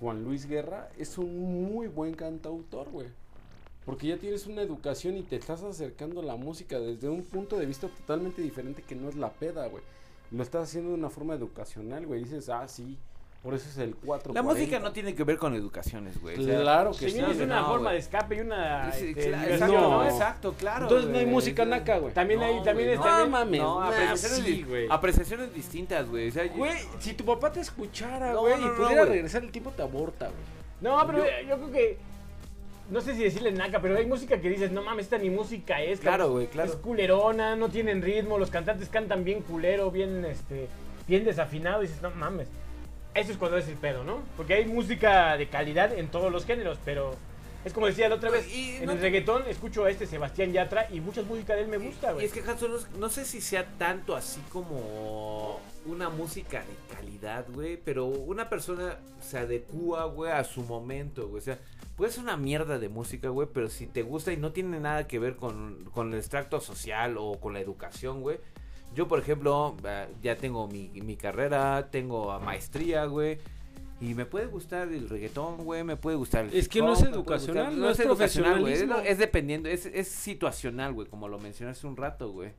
Juan 0.00 0.24
Luis 0.24 0.46
Guerra 0.46 0.90
es 0.98 1.18
un 1.18 1.68
muy 1.68 1.86
buen 1.86 2.14
cantautor, 2.14 2.90
güey. 2.90 3.08
Porque 3.84 4.06
ya 4.08 4.16
tienes 4.16 4.46
una 4.46 4.62
educación 4.62 5.16
y 5.16 5.22
te 5.22 5.36
estás 5.36 5.62
acercando 5.62 6.20
a 6.20 6.24
la 6.24 6.36
música 6.36 6.78
desde 6.78 7.08
un 7.08 7.22
punto 7.22 7.58
de 7.58 7.66
vista 7.66 7.86
totalmente 7.88 8.40
diferente 8.40 8.82
que 8.82 8.94
no 8.94 9.08
es 9.08 9.14
la 9.16 9.30
peda, 9.30 9.66
güey. 9.68 9.82
Lo 10.30 10.42
estás 10.42 10.68
haciendo 10.68 10.90
de 10.90 10.96
una 10.96 11.10
forma 11.10 11.34
educacional, 11.34 12.06
güey. 12.06 12.24
Dices, 12.24 12.48
ah, 12.48 12.66
sí, 12.66 12.98
por 13.42 13.52
eso 13.52 13.68
es 13.68 13.76
el 13.76 13.94
4. 13.94 14.32
La 14.32 14.42
música 14.42 14.78
no 14.78 14.90
tiene 14.92 15.14
que 15.14 15.22
ver 15.22 15.36
con 15.36 15.54
educaciones, 15.54 16.18
güey. 16.18 16.40
o 16.40 16.42
sea, 16.42 16.60
Claro 16.62 16.92
que 16.92 17.10
sí. 17.10 17.18
También 17.18 17.30
es 17.38 17.44
una 17.44 17.60
no, 17.60 17.66
forma 17.66 17.82
güey. 17.82 17.92
de 17.92 17.98
escape 18.00 18.36
y 18.36 18.40
una 18.40 18.90
Sí, 18.92 19.08
este, 19.14 19.28
claro, 19.28 19.66
no. 19.72 19.90
¿no? 19.90 20.04
exacto, 20.06 20.54
claro. 20.54 20.84
Entonces 20.86 21.10
no 21.10 21.18
hay 21.18 21.26
música 21.26 21.66
naca, 21.66 21.98
güey. 21.98 22.14
También 22.14 22.40
hay, 22.40 22.62
también 22.62 22.88
güey, 22.88 22.92
es 22.92 22.98
no, 22.98 23.04
también- 23.04 23.30
mames. 23.30 23.60
No, 23.60 23.82
apreciaciones, 23.82 24.38
sí, 24.38 24.50
di- 24.50 24.62
güey. 24.62 24.86
apreciaciones 24.90 25.52
distintas, 25.54 26.08
güey. 26.08 26.30
O 26.30 26.32
sea, 26.32 26.46
yo- 26.46 26.54
Güey, 26.56 26.78
si 27.00 27.12
tu 27.12 27.24
papá 27.26 27.52
te 27.52 27.60
escuchara, 27.60 28.34
güey, 28.34 28.54
no, 28.58 28.62
y 28.62 28.64
no, 28.70 28.76
pudiera 28.76 29.04
regresar 29.04 29.44
el 29.44 29.52
tiempo, 29.52 29.70
te 29.72 29.82
aborta, 29.82 30.28
güey. 30.28 30.40
No, 30.80 31.06
pero 31.06 31.18
yo 31.46 31.56
creo 31.56 31.70
que. 31.70 32.13
No 32.90 33.00
sé 33.00 33.14
si 33.14 33.22
decirle 33.22 33.50
naca, 33.50 33.80
pero 33.80 33.96
hay 33.96 34.06
música 34.06 34.40
que 34.40 34.50
dices, 34.50 34.70
no 34.70 34.82
mames, 34.82 35.06
esta 35.06 35.18
ni 35.18 35.30
música 35.30 35.80
es. 35.82 36.00
Claro, 36.00 36.30
güey, 36.32 36.48
claro. 36.48 36.70
Es 36.70 36.76
culerona, 36.76 37.56
no 37.56 37.70
tienen 37.70 38.02
ritmo, 38.02 38.38
los 38.38 38.50
cantantes 38.50 38.88
cantan 38.88 39.24
bien 39.24 39.40
culero, 39.40 39.90
bien, 39.90 40.24
este, 40.24 40.68
bien 41.08 41.24
desafinado, 41.24 41.82
y 41.82 41.86
dices, 41.86 42.02
no 42.02 42.10
mames. 42.10 42.48
Eso 43.14 43.32
es 43.32 43.38
cuando 43.38 43.56
es 43.56 43.68
el 43.68 43.76
pedo, 43.76 44.04
¿no? 44.04 44.18
Porque 44.36 44.54
hay 44.54 44.66
música 44.66 45.36
de 45.36 45.48
calidad 45.48 45.96
en 45.96 46.08
todos 46.08 46.30
los 46.30 46.44
géneros, 46.44 46.78
pero 46.84 47.14
es 47.64 47.72
como 47.72 47.86
decía 47.86 48.08
la 48.08 48.16
otra 48.16 48.28
No, 48.30 48.36
vez, 48.36 48.52
y 48.54 48.76
en 48.76 48.86
no 48.86 48.92
el 48.92 48.98
te- 48.98 49.04
reggaetón 49.04 49.42
escucho 49.48 49.84
a 49.84 49.90
este 49.90 50.06
Sebastián 50.06 50.52
Yatra 50.52 50.86
y 50.92 51.00
mucha 51.00 51.22
música 51.22 51.54
de 51.54 51.62
él 51.62 51.68
me 51.68 51.78
gusta, 51.78 52.10
Y 52.10 52.14
güey. 52.14 52.26
es 52.26 52.32
que 52.32 52.40
Hanson, 52.40 52.70
no, 52.72 52.98
no 52.98 53.08
sé 53.08 53.24
si 53.24 53.40
sea 53.40 53.66
tanto 53.78 54.14
así 54.14 54.40
como 54.52 55.60
una 55.86 56.08
música 56.08 56.60
de 56.60 56.94
calidad, 56.94 57.46
güey, 57.52 57.76
pero 57.76 58.06
una 58.06 58.48
persona 58.48 58.98
se 59.20 59.38
adecua, 59.38 60.04
güey, 60.06 60.32
a 60.32 60.44
su 60.44 60.62
momento, 60.62 61.28
güey. 61.28 61.38
O 61.38 61.44
sea, 61.44 61.58
puede 61.96 62.12
ser 62.12 62.22
una 62.24 62.36
mierda 62.36 62.78
de 62.78 62.88
música, 62.88 63.28
güey, 63.28 63.48
pero 63.52 63.68
si 63.70 63.86
te 63.86 64.02
gusta 64.02 64.32
y 64.32 64.36
no 64.36 64.52
tiene 64.52 64.80
nada 64.80 65.06
que 65.06 65.18
ver 65.18 65.36
con, 65.36 65.84
con 65.92 66.12
el 66.12 66.18
extracto 66.18 66.60
social 66.60 67.16
o 67.18 67.38
con 67.40 67.52
la 67.54 67.60
educación, 67.60 68.20
güey. 68.22 68.38
Yo, 68.94 69.08
por 69.08 69.18
ejemplo, 69.18 69.76
eh, 69.84 70.06
ya 70.22 70.36
tengo 70.36 70.68
mi, 70.68 70.88
mi 70.88 71.16
carrera, 71.16 71.88
tengo 71.90 72.38
maestría, 72.40 73.06
güey. 73.06 73.38
Y 74.00 74.14
me 74.14 74.26
puede 74.26 74.46
gustar 74.46 74.88
el 74.88 75.08
reggaetón, 75.08 75.64
güey, 75.64 75.84
me 75.84 75.96
puede 75.96 76.16
gustar 76.16 76.44
el 76.46 76.54
Es 76.54 76.68
que 76.68 76.80
no 76.80 76.92
es 76.92 77.02
educacional, 77.02 77.66
gustar- 77.66 77.78
no 77.78 77.90
es 77.90 78.00
educacional, 78.00 78.60
güey, 78.60 78.72
es, 78.74 78.84
es 79.04 79.18
dependiendo, 79.18 79.68
es, 79.68 79.86
es 79.86 80.08
situacional, 80.08 80.92
güey, 80.92 81.06
como 81.08 81.28
lo 81.28 81.38
mencioné 81.38 81.70
hace 81.72 81.86
un 81.86 81.96
rato, 81.96 82.30
güey. 82.32 82.50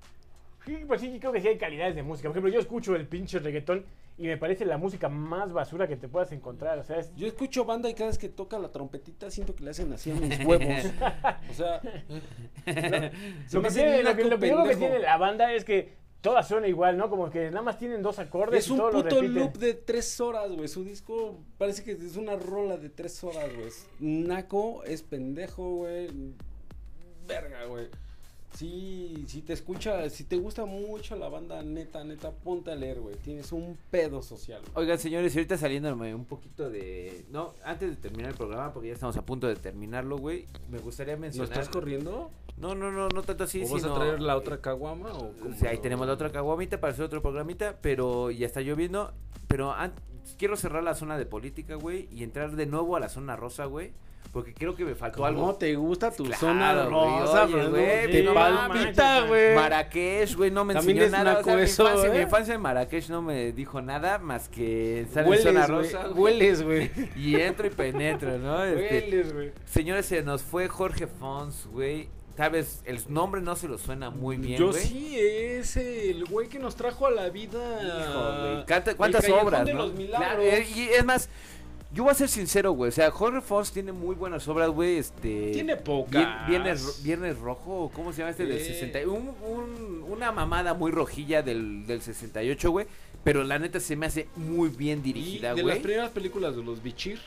Sí, 0.65 0.77
pues 0.87 1.01
sí, 1.01 1.19
creo 1.19 1.31
que 1.31 1.41
sí 1.41 1.47
hay 1.47 1.57
calidades 1.57 1.95
de 1.95 2.01
música. 2.01 2.27
Por 2.29 2.37
ejemplo, 2.37 2.51
yo 2.51 2.59
escucho 2.59 2.95
el 2.95 3.05
pinche 3.07 3.37
reggaetón 3.37 3.85
y 4.17 4.23
me 4.27 4.37
parece 4.37 4.65
la 4.65 4.77
música 4.77 5.09
más 5.09 5.53
basura 5.53 5.87
que 5.87 5.95
te 5.95 6.07
puedas 6.07 6.31
encontrar. 6.31 6.79
O 6.79 6.83
sea, 6.83 6.97
es 6.97 7.13
Yo 7.15 7.27
escucho 7.27 7.65
banda 7.65 7.87
y 7.87 7.93
cada 7.93 8.09
vez 8.09 8.17
que 8.17 8.29
toca 8.29 8.57
la 8.57 8.71
trompetita 8.71 9.29
siento 9.29 9.55
que 9.55 9.63
le 9.63 9.69
hacen 9.71 9.93
así 9.93 10.09
a 10.09 10.15
mis 10.15 10.39
huevos. 10.43 10.67
O 11.51 11.53
sea, 11.53 11.81
se 12.65 13.11
Lo 13.53 13.61
que, 13.61 13.69
tiene, 13.69 14.03
lo, 14.03 14.15
que, 14.15 14.23
lo 14.23 14.39
tiene 14.39 14.99
la 14.99 15.17
banda 15.17 15.53
es 15.53 15.63
que 15.63 15.93
todas 16.25 16.47
suenan 16.47 16.67
igual, 16.67 16.97
¿no? 16.97 17.07
Como 17.07 17.29
que 17.29 17.51
nada 17.51 17.61
más 17.61 17.77
tienen 17.77 18.01
dos 18.01 18.17
acordes 18.17 18.61
Es 18.61 18.67
y 18.67 18.71
un 18.71 18.77
todo 18.77 18.91
puto 18.91 19.21
loop 19.21 19.57
de 19.57 19.75
tres 19.75 20.19
horas, 20.19 20.51
güey. 20.51 20.67
Su 20.67 20.83
disco 20.83 21.37
parece 21.59 21.83
que 21.83 21.91
es 21.91 22.17
una 22.17 22.35
rola 22.35 22.77
de 22.77 22.89
tres 22.89 23.23
horas, 23.23 23.47
güey. 23.55 23.69
Naco 23.99 24.83
es 24.85 25.03
pendejo, 25.03 25.75
güey. 25.75 26.09
Verga, 27.27 27.65
güey. 27.65 27.89
Sí, 28.57 29.25
si 29.27 29.41
te 29.41 29.53
escucha, 29.53 30.09
si 30.09 30.23
te 30.23 30.37
gusta 30.37 30.65
mucho 30.65 31.15
la 31.15 31.27
banda, 31.29 31.61
neta, 31.61 32.03
neta, 32.03 32.31
ponte 32.31 32.71
a 32.71 32.75
leer, 32.75 32.99
güey. 33.01 33.15
Tienes 33.17 33.51
un 33.51 33.77
pedo 33.91 34.21
social. 34.21 34.61
güey. 34.61 34.71
Oigan, 34.85 34.97
señores, 34.97 35.35
ahorita 35.35 35.57
saliéndome 35.57 36.15
un 36.15 36.25
poquito 36.25 36.69
de... 36.69 37.25
No, 37.31 37.53
antes 37.65 37.89
de 37.89 37.95
terminar 37.97 38.31
el 38.31 38.37
programa, 38.37 38.71
porque 38.73 38.87
ya 38.89 38.93
estamos 38.93 39.17
a 39.17 39.25
punto 39.25 39.47
de 39.47 39.55
terminarlo, 39.55 40.17
güey, 40.17 40.45
me 40.69 40.79
gustaría 40.79 41.15
¿No 41.15 41.21
mencionar... 41.21 41.51
estás 41.51 41.69
corriendo? 41.69 42.31
No, 42.57 42.73
no, 42.73 42.91
no, 42.91 43.09
no 43.09 43.23
tanto 43.23 43.43
así, 43.43 43.63
¿O 43.65 43.69
vas 43.69 43.81
sino... 43.81 43.93
a 43.93 43.99
traer 43.99 44.21
la 44.21 44.37
otra 44.37 44.61
caguama? 44.61 45.11
O 45.11 45.33
cómo 45.41 45.55
sea, 45.55 45.71
ahí 45.71 45.79
tenemos 45.79 46.07
la 46.07 46.13
otra 46.13 46.31
caguamita 46.31 46.79
para 46.79 46.93
hacer 46.93 47.03
otro 47.03 47.21
programita, 47.21 47.77
pero 47.81 48.31
ya 48.31 48.45
está 48.45 48.61
lloviendo. 48.61 49.13
Pero 49.49 49.73
an- 49.73 49.93
quiero 50.37 50.55
cerrar 50.55 50.81
la 50.81 50.95
zona 50.95 51.17
de 51.17 51.25
política, 51.25 51.75
güey, 51.75 52.07
y 52.11 52.23
entrar 52.23 52.55
de 52.55 52.65
nuevo 52.65 52.95
a 52.95 53.01
la 53.01 53.09
zona 53.09 53.35
rosa, 53.35 53.65
güey, 53.65 53.91
porque 54.35 54.53
creo 54.53 54.75
que 54.75 54.83
me 54.83 54.95
faltó 54.95 55.19
¿Cómo 55.19 55.27
algo. 55.27 55.55
te 55.55 55.73
gusta 55.75 56.11
tu 56.11 56.25
Claro, 56.25 56.39
zona 56.41 56.83
rosa, 56.87 57.45
güey, 57.45 58.11
Te 58.11 58.21
no 58.21 58.33
palpita, 58.33 59.21
güey. 59.27 59.55
Marrakech, 59.55 60.35
güey, 60.35 60.51
no 60.51 60.65
me 60.65 60.73
También 60.73 60.97
enseñó 60.97 61.23
nada. 61.23 61.39
O 61.39 61.43
sea, 61.43 61.53
naco 61.53 61.57
mi, 61.57 61.63
eso, 61.63 61.83
infancia, 61.83 62.09
mi 62.11 62.17
infancia 62.19 62.53
en 62.55 62.61
Marrakech 62.61 63.07
no 63.07 63.21
me 63.21 63.53
dijo 63.53 63.81
nada 63.81 64.19
más 64.19 64.49
que 64.49 64.99
estar 65.03 65.23
en 65.23 65.29
Hueles, 65.29 65.45
zona 65.45 65.67
rosa. 65.67 66.07
güey, 66.07 66.33
Hueles, 66.33 66.63
güey. 66.63 66.91
Y 67.15 67.35
entro 67.37 67.65
y 67.65 67.69
penetro, 67.69 68.37
¿no? 68.37 68.61
Este, 68.61 69.05
Hueles, 69.05 69.33
güey. 69.33 69.51
señores, 69.63 70.05
se 70.05 70.21
nos 70.21 70.43
fue 70.43 70.67
Jorge 70.67 71.07
Fons, 71.07 71.67
güey. 71.71 72.09
Tal 72.35 72.51
vez 72.51 72.83
el 72.85 72.99
nombre 73.07 73.39
no 73.39 73.55
se 73.55 73.69
lo 73.69 73.77
suena 73.77 74.09
muy 74.09 74.35
bien, 74.35 74.59
Yo 74.59 74.71
güey. 74.71 74.83
sí, 74.83 75.17
es 75.17 75.77
el 75.77 76.25
güey 76.25 76.49
que 76.49 76.59
nos 76.59 76.75
trajo 76.75 77.07
a 77.07 77.11
la 77.11 77.29
vida. 77.29 77.79
Hijo, 77.81 78.41
güey. 78.41 78.95
¿Cuántas 78.97 79.23
El 79.23 79.31
Callejón 79.31 79.47
obras, 79.47 79.65
de 79.65 79.73
no? 79.73 79.79
los 79.79 79.93
milagros. 79.93 80.27
Claro, 80.27 80.43
y 80.43 80.89
es 80.89 81.05
más, 81.05 81.29
yo 81.95 82.03
voy 82.03 82.11
a 82.11 82.13
ser 82.13 82.29
sincero, 82.29 82.71
güey. 82.73 82.89
O 82.89 82.91
sea, 82.91 83.09
Jorge 83.09 83.41
Fons 83.41 83.71
tiene 83.71 83.91
muy 83.91 84.15
buenas 84.15 84.47
obras, 84.47 84.69
güey. 84.69 84.97
Este. 84.97 85.51
Tiene 85.53 85.75
pocas. 85.77 86.47
Viernes, 86.47 87.01
Viernes 87.03 87.39
Rojo, 87.39 87.89
¿cómo 87.95 88.11
se 88.11 88.19
llama 88.19 88.31
este? 88.31 88.45
Del 88.45 88.57
Eh. 88.57 88.65
60. 88.65 88.99
Un, 89.07 89.29
un- 89.41 90.05
una 90.07 90.31
mamada 90.31 90.73
muy 90.73 90.91
rojilla 90.91 91.41
del, 91.41 91.87
del 91.87 92.01
68, 92.01 92.69
güey. 92.69 92.85
Pero 93.23 93.43
la 93.43 93.57
neta 93.57 93.79
se 93.79 93.95
me 93.95 94.05
hace 94.05 94.27
muy 94.35 94.69
bien 94.69 95.01
dirigida, 95.01 95.55
de 95.55 95.63
las 95.63 95.71
güey. 95.71 95.81
primeras 95.81 96.11
películas 96.11 96.55
de 96.55 96.63
los 96.63 96.83
Bichir. 96.83 97.19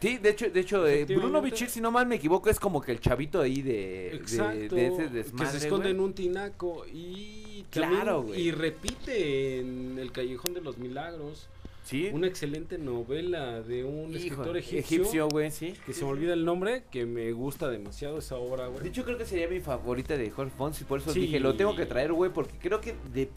Sí, 0.00 0.18
de 0.18 0.30
hecho, 0.30 0.50
de 0.50 0.60
hecho 0.60 0.86
eh, 0.86 1.04
Bruno. 1.04 1.40
Bichir, 1.40 1.70
si 1.70 1.80
no 1.80 1.92
mal 1.92 2.06
me 2.06 2.16
equivoco, 2.16 2.50
es 2.50 2.58
como 2.58 2.80
que 2.82 2.90
el 2.90 3.00
chavito 3.00 3.40
ahí 3.40 3.62
de, 3.62 3.70
de, 3.72 4.16
Exacto. 4.16 4.74
de 4.74 4.86
ese 4.88 4.96
que 5.04 5.08
desmadre, 5.10 5.50
se 5.52 5.56
esconde 5.58 5.84
güey. 5.84 5.94
en 5.94 6.00
un 6.00 6.12
tinaco. 6.12 6.84
Y 6.92 7.64
Claro, 7.70 8.22
güey. 8.24 8.40
Y 8.40 8.50
repite 8.50 9.60
en 9.60 9.96
El 9.98 10.10
Callejón 10.12 10.52
de 10.54 10.60
los 10.60 10.76
Milagros. 10.76 11.48
Sí. 11.84 12.10
Una 12.12 12.28
excelente 12.28 12.78
novela 12.78 13.60
de 13.60 13.84
un 13.84 14.10
Hijo, 14.10 14.18
escritor 14.18 14.56
egipcio. 14.56 14.78
egipcio, 15.02 15.28
güey, 15.28 15.50
sí. 15.50 15.74
Que 15.84 15.92
se 15.92 16.04
me 16.04 16.10
olvida 16.10 16.32
el 16.32 16.44
nombre, 16.44 16.84
que 16.90 17.06
me 17.06 17.32
gusta 17.32 17.68
demasiado 17.68 18.18
esa 18.18 18.36
obra, 18.36 18.64
De 18.66 18.70
güey. 18.70 18.88
hecho, 18.88 19.04
creo 19.04 19.18
que 19.18 19.26
sería 19.26 19.48
mi 19.48 19.60
favorita 19.60 20.16
de 20.16 20.30
Jorge 20.30 20.52
Fons 20.56 20.80
y 20.80 20.84
por 20.84 21.00
eso 21.00 21.12
Sí. 21.12 21.20
dije, 21.20 21.40
lo 21.40 21.54
tengo 21.56 21.74
que 21.74 21.84
traer, 21.86 22.12
güey, 22.12 22.32
porque 22.32 22.56
creo 22.58 22.80
que 22.80 22.94
de... 23.12 23.30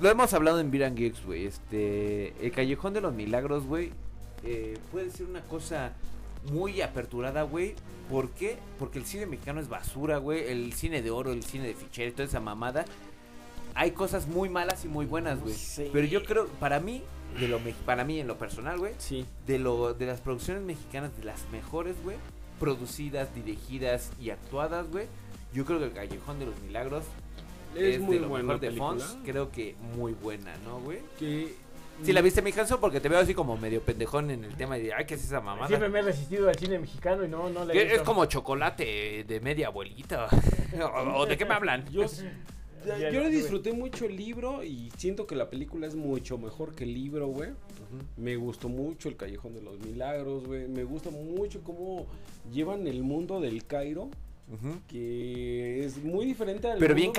Lo 0.00 0.08
hemos 0.10 0.32
hablado 0.34 0.60
en 0.60 0.70
Beer 0.70 0.84
and 0.84 0.96
Geeks, 0.98 1.24
güey, 1.24 1.46
este... 1.46 2.34
El 2.44 2.50
Callejón 2.52 2.94
de 2.94 3.00
los 3.00 3.14
Milagros, 3.14 3.64
güey, 3.64 3.92
eh, 4.44 4.76
puede 4.90 5.10
ser 5.10 5.26
una 5.26 5.42
cosa 5.42 5.94
muy 6.52 6.80
aperturada, 6.82 7.42
güey. 7.42 7.74
¿Por 8.10 8.30
qué? 8.30 8.56
Porque 8.78 8.98
el 8.98 9.04
cine 9.04 9.26
mexicano 9.26 9.60
es 9.60 9.68
basura, 9.68 10.18
güey. 10.18 10.44
El 10.48 10.72
cine 10.72 11.02
de 11.02 11.10
oro, 11.10 11.32
el 11.32 11.42
cine 11.42 11.66
de 11.66 11.74
fichero, 11.74 12.12
toda 12.12 12.24
esa 12.24 12.40
mamada. 12.40 12.84
Hay 13.74 13.90
cosas 13.90 14.26
muy 14.28 14.48
malas 14.48 14.84
y 14.84 14.88
muy 14.88 15.04
buenas, 15.06 15.40
güey. 15.40 15.54
Pero 15.92 16.06
yo 16.06 16.22
creo, 16.24 16.46
para 16.60 16.80
mí, 16.80 17.02
de 17.38 17.48
lo 17.48 17.58
para 17.84 18.04
mí 18.04 18.20
en 18.20 18.26
lo 18.26 18.38
personal, 18.38 18.78
güey, 18.78 18.94
Sí. 18.98 19.26
de 19.46 19.58
lo 19.58 19.94
de 19.94 20.06
las 20.06 20.20
producciones 20.20 20.62
mexicanas 20.62 21.16
de 21.16 21.24
las 21.24 21.48
mejores, 21.50 21.96
güey, 22.02 22.16
producidas, 22.58 23.34
dirigidas 23.34 24.10
y 24.20 24.30
actuadas, 24.30 24.88
güey. 24.90 25.06
Yo 25.52 25.64
creo 25.64 25.78
que 25.78 25.86
el 25.86 25.92
Callejón 25.92 26.38
de 26.38 26.46
los 26.46 26.60
Milagros 26.60 27.04
Es, 27.74 27.96
es, 27.96 28.00
muy 28.00 28.16
de 28.16 28.22
lo 28.22 28.28
buena 28.28 28.54
mejor 28.54 28.60
de. 28.60 28.70
Fons, 28.72 29.18
creo 29.24 29.50
que 29.50 29.76
muy 29.96 30.12
buena, 30.12 30.56
¿no, 30.64 30.80
güey? 30.80 31.00
Que 31.18 31.54
Si 32.02 32.12
la 32.12 32.20
viste, 32.22 32.42
mi 32.42 32.52
Hanso, 32.52 32.80
porque 32.80 33.00
te 33.00 33.08
veo 33.08 33.18
así 33.18 33.34
como 33.34 33.56
medio 33.56 33.82
pendejón 33.82 34.30
en 34.30 34.44
el 34.44 34.54
tema 34.56 34.76
de, 34.76 34.92
ay, 34.94 35.04
¿qué 35.04 35.14
es 35.14 35.24
esa 35.24 35.40
mamada? 35.40 35.68
Siempre 35.68 35.88
me 35.88 35.98
he 35.98 36.02
resistido 36.02 36.48
al 36.48 36.56
cine 36.56 36.78
mexicano 36.78 37.24
y 37.24 37.28
no, 37.28 37.50
no 37.50 37.64
le 37.64 37.74
he 37.74 37.94
es 37.94 38.02
como 38.02 38.24
chocolate 38.24 39.24
de 39.24 39.40
media 39.40 39.68
abuelita. 39.68 40.28
o, 41.14 41.26
de 41.26 41.36
qué 41.36 41.44
me 41.44 41.54
hablan? 41.54 41.86
Yo, 41.90 42.04
Ya 42.86 43.10
yo 43.10 43.20
le 43.20 43.30
disfruté 43.30 43.72
mucho 43.72 44.04
el 44.06 44.16
libro 44.16 44.62
y 44.64 44.90
siento 44.96 45.26
que 45.26 45.34
la 45.34 45.50
película 45.50 45.86
es 45.86 45.94
mucho 45.94 46.38
mejor 46.38 46.74
que 46.74 46.84
el 46.84 46.94
libro, 46.94 47.28
güey. 47.28 47.50
Me 48.16 48.36
gustó 48.36 48.68
mucho 48.68 49.08
el 49.08 49.16
Callejón 49.16 49.54
de 49.54 49.62
los 49.62 49.78
Milagros, 49.80 50.46
güey. 50.46 50.68
Me 50.68 50.84
gusta 50.84 51.10
mucho 51.10 51.62
cómo 51.62 52.06
llevan 52.52 52.86
el 52.86 53.02
mundo 53.02 53.40
del 53.40 53.64
Cairo, 53.64 54.08
que 54.86 55.84
es 55.84 56.02
muy 56.02 56.26
diferente 56.26 56.68
al 56.70 56.78
Pero 56.78 56.94
bien 56.94 57.12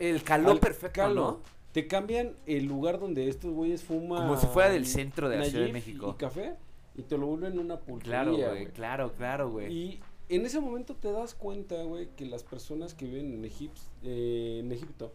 el 0.00 0.22
calor 0.22 0.52
Al 0.52 0.60
perfecto, 0.60 1.00
calo. 1.00 1.14
¿no? 1.14 1.40
Te 1.72 1.86
cambian 1.86 2.32
el 2.46 2.66
lugar 2.66 3.00
donde 3.00 3.28
estos 3.28 3.50
güeyes 3.52 3.82
fuman. 3.82 4.26
Como 4.28 4.38
si 4.38 4.46
fuera 4.46 4.70
del 4.70 4.86
centro 4.86 5.28
de 5.28 5.38
la 5.38 5.44
Ciudad 5.46 5.66
de 5.66 5.72
México. 5.72 6.14
Y 6.14 6.18
café 6.20 6.54
y 6.94 7.02
te 7.02 7.16
lo 7.16 7.26
vuelven 7.26 7.58
una 7.58 7.78
pulquería, 7.78 8.22
Claro, 8.22 8.36
güey. 8.36 8.66
claro, 8.66 9.12
claro, 9.16 9.50
güey. 9.50 9.72
Y 9.72 10.00
en 10.28 10.46
ese 10.46 10.60
momento 10.60 10.94
te 10.94 11.10
das 11.12 11.34
cuenta, 11.34 11.82
güey, 11.82 12.08
que 12.16 12.24
las 12.26 12.42
personas 12.42 12.94
que 12.94 13.04
viven 13.06 13.32
en, 13.34 13.44
Egip- 13.44 13.70
eh, 14.02 14.60
en 14.62 14.72
Egipto 14.72 15.12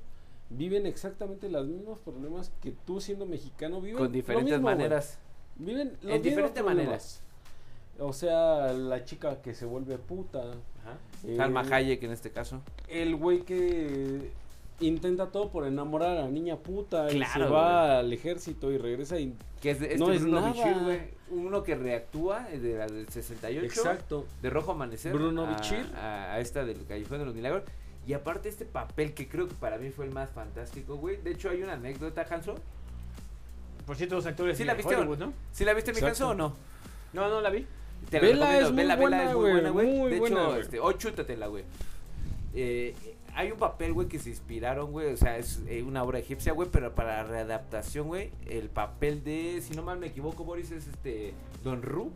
viven 0.50 0.86
exactamente 0.86 1.50
los 1.50 1.68
mismos 1.68 2.00
problemas 2.00 2.52
que 2.62 2.72
tú 2.72 3.02
siendo 3.02 3.26
mexicano 3.26 3.82
viven. 3.82 3.98
Con 3.98 4.12
diferentes 4.12 4.54
mismo, 4.54 4.64
maneras. 4.70 5.20
Viven 5.58 5.98
los 6.02 6.14
En 6.16 6.22
diferentes 6.22 6.64
maneras. 6.64 7.22
O 8.00 8.14
sea, 8.14 8.72
la 8.74 9.04
chica 9.06 9.42
que 9.42 9.56
se 9.56 9.66
vuelve 9.66 9.98
puta. 9.98 10.40
Ajá. 10.42 10.98
eh, 11.26 11.36
Salma 11.36 11.62
Hayek 11.62 12.04
en 12.04 12.12
este 12.12 12.30
caso. 12.32 12.62
El 12.88 13.16
güey 13.16 13.42
que 13.42 14.30
intenta 14.80 15.28
todo 15.32 15.50
por 15.50 15.66
enamorar 15.66 16.18
a 16.18 16.22
la 16.22 16.28
niña 16.30 16.58
puta 16.58 17.08
y 17.08 17.12
se 17.14 17.18
Claro, 17.18 17.52
va 17.52 18.00
al 18.00 18.14
ejército 18.14 18.72
y 18.72 18.78
regresa 18.78 19.20
y... 19.20 19.34
Que 19.62 19.72
es, 19.72 19.82
este 19.82 19.98
No 19.98 20.12
es 20.12 20.22
Bruno 20.22 20.42
nada. 20.42 20.54
Bichir, 20.54 20.78
güey. 20.84 21.00
Uno 21.30 21.64
que 21.64 21.76
reactúa 21.76 22.48
eh, 22.52 22.60
de 22.60 22.78
la 22.78 22.86
del 22.88 23.10
68. 23.10 23.66
Exacto. 23.66 24.26
De 24.42 24.50
Rojo 24.50 24.72
Amanecer. 24.72 25.14
Bruno 25.14 25.46
a, 25.46 25.56
Bichir. 25.56 25.86
A, 25.96 26.34
a 26.34 26.40
esta 26.40 26.64
del 26.64 26.86
Callejón 26.86 27.20
de 27.20 27.26
los 27.26 27.36
Milagros. 27.36 27.64
Y 28.06 28.14
aparte 28.14 28.48
este 28.48 28.64
papel 28.66 29.14
que 29.14 29.28
creo 29.28 29.48
que 29.48 29.56
para 29.56 29.78
mí 29.78 29.90
fue 29.90 30.06
el 30.06 30.12
más 30.12 30.30
fantástico, 30.30 30.96
güey. 30.96 31.18
De 31.18 31.32
hecho 31.32 31.50
hay 31.50 31.62
una 31.64 31.74
anécdota, 31.74 32.26
Hanso. 32.30 32.56
Por 33.86 33.96
cierto, 33.96 34.16
los 34.16 34.26
actores 34.26 34.58
Sí 34.58 34.64
la 34.64 34.74
viste, 34.76 34.96
Hollywood, 34.96 35.18
¿no? 35.18 35.34
¿Sí 35.52 35.66
la 35.66 35.74
viste 35.74 35.92
mi. 35.94 36.00
Hanso 36.00 36.30
o 36.30 36.34
no? 36.34 36.54
No, 37.14 37.28
no 37.30 37.42
la 37.42 37.50
vi. 37.50 37.66
Te 38.10 38.20
Vela 38.20 38.46
recomiendo, 38.52 38.68
es 38.68 38.72
muy 38.74 38.78
vela, 38.84 38.96
vela, 38.96 39.02
buena, 39.10 39.24
es 39.30 39.36
muy 39.36 39.52
buena, 39.52 39.70
güey. 39.72 39.88
muy 39.88 40.12
De 40.12 40.20
buena, 40.20 40.36
hecho, 40.42 40.50
güey. 40.50 40.62
este, 40.62 40.80
o 40.80 40.92
chútatela, 40.94 41.48
güey. 41.48 41.64
Eh, 42.54 42.94
hay 43.34 43.52
un 43.52 43.58
papel, 43.58 43.94
güey, 43.94 44.08
que 44.08 44.20
se 44.20 44.30
inspiraron, 44.30 44.92
güey. 44.92 45.14
O 45.14 45.18
sea, 45.18 45.38
es 45.38 45.62
eh, 45.68 45.84
una 45.84 46.04
obra 46.04 46.20
egipcia, 46.20 46.54
güey, 46.54 46.70
pero 46.72 46.96
para 46.96 47.24
readaptación, 47.24 48.08
güey. 48.08 48.32
El 48.48 48.70
papel 48.70 49.24
de, 49.24 49.62
si 49.62 49.76
no 49.76 49.84
mal 49.84 50.00
me 50.00 50.08
equivoco, 50.08 50.44
Boris, 50.44 50.72
es 50.72 50.88
este. 50.88 51.34
Don 51.64 51.82
Ru. 51.82 52.12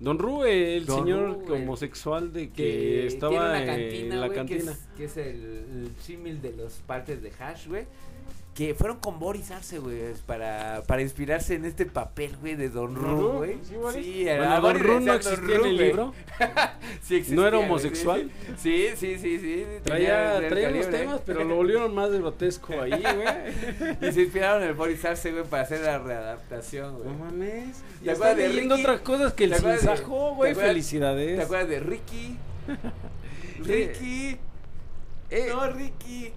Don 0.00 0.18
Rue, 0.18 0.76
el 0.76 0.86
Don 0.86 1.04
señor 1.04 1.46
Ru, 1.46 1.54
homosexual 1.54 2.32
de 2.32 2.48
que, 2.48 2.54
Que 2.54 3.06
estaba 3.06 3.62
en 3.62 4.20
la 4.20 4.26
güey, 4.26 4.36
cantina. 4.36 4.64
Que 4.64 4.70
es, 4.72 4.88
que 4.96 5.04
es 5.04 5.16
el, 5.16 5.44
el 5.44 5.90
símil 6.00 6.42
de 6.42 6.52
los 6.52 6.74
partes 6.78 7.22
de 7.22 7.30
hash, 7.38 7.68
güey. 7.68 7.86
Que 8.54 8.72
fueron 8.72 8.98
con 8.98 9.18
Boris 9.18 9.50
Arce, 9.50 9.80
güey, 9.80 10.14
para, 10.26 10.84
para 10.86 11.02
inspirarse 11.02 11.56
en 11.56 11.64
este 11.64 11.86
papel, 11.86 12.36
güey, 12.40 12.54
de 12.54 12.68
Don 12.68 12.94
¿Don 12.94 13.02
Ru, 13.02 13.28
güey. 13.38 13.58
¿Sí, 13.64 13.74
Boris? 13.74 14.04
Sí, 14.04 14.22
Bueno, 14.24 14.52
a 14.54 14.60
Don 14.60 14.78
Ru 14.78 15.00
no 15.00 15.12
existía 15.14 15.56
en 15.56 15.64
el 15.64 15.76
libro. 15.76 16.14
Sí 17.02 17.16
existía, 17.16 17.34
¿No 17.34 17.48
era 17.48 17.58
homosexual? 17.58 18.30
Sí, 18.56 18.90
sí, 18.96 19.18
sí, 19.18 19.40
sí. 19.40 19.66
Traía, 19.82 20.36
traía 20.48 20.68
calibre. 20.68 20.86
temas, 20.98 21.20
pero 21.26 21.42
lo 21.42 21.56
volvieron 21.56 21.92
más 21.94 22.12
de 22.12 22.18
grotesco 22.18 22.80
ahí, 22.80 22.90
güey. 22.92 23.96
Y 24.08 24.12
se 24.12 24.22
inspiraron 24.22 24.62
en 24.62 24.68
el 24.68 24.74
Boris 24.74 25.04
Arce, 25.04 25.32
güey, 25.32 25.42
para 25.44 25.64
hacer 25.64 25.80
la 25.80 25.98
readaptación, 25.98 26.94
güey. 26.98 27.08
No 27.08 27.24
mames. 27.24 27.78
¿Te 27.98 28.04
Ya 28.06 28.12
acuerdas 28.12 28.38
está 28.38 28.48
leyendo 28.52 28.76
Ricky? 28.76 28.86
otras 28.86 29.00
cosas 29.00 29.32
que 29.34 29.44
el 29.44 29.50
¿Te 29.50 29.56
acuerdas 29.56 29.82
de- 29.82 29.88
sinsajo, 29.88 30.34
güey. 30.36 30.54
Felicidades. 30.54 31.36
¿Te 31.38 31.42
acuerdas 31.42 31.68
de 31.70 31.80
Ricky? 31.80 32.38
Ricky. 33.64 34.36
Eh, 35.30 35.46
No, 35.50 35.66
Ricky. 35.72 36.32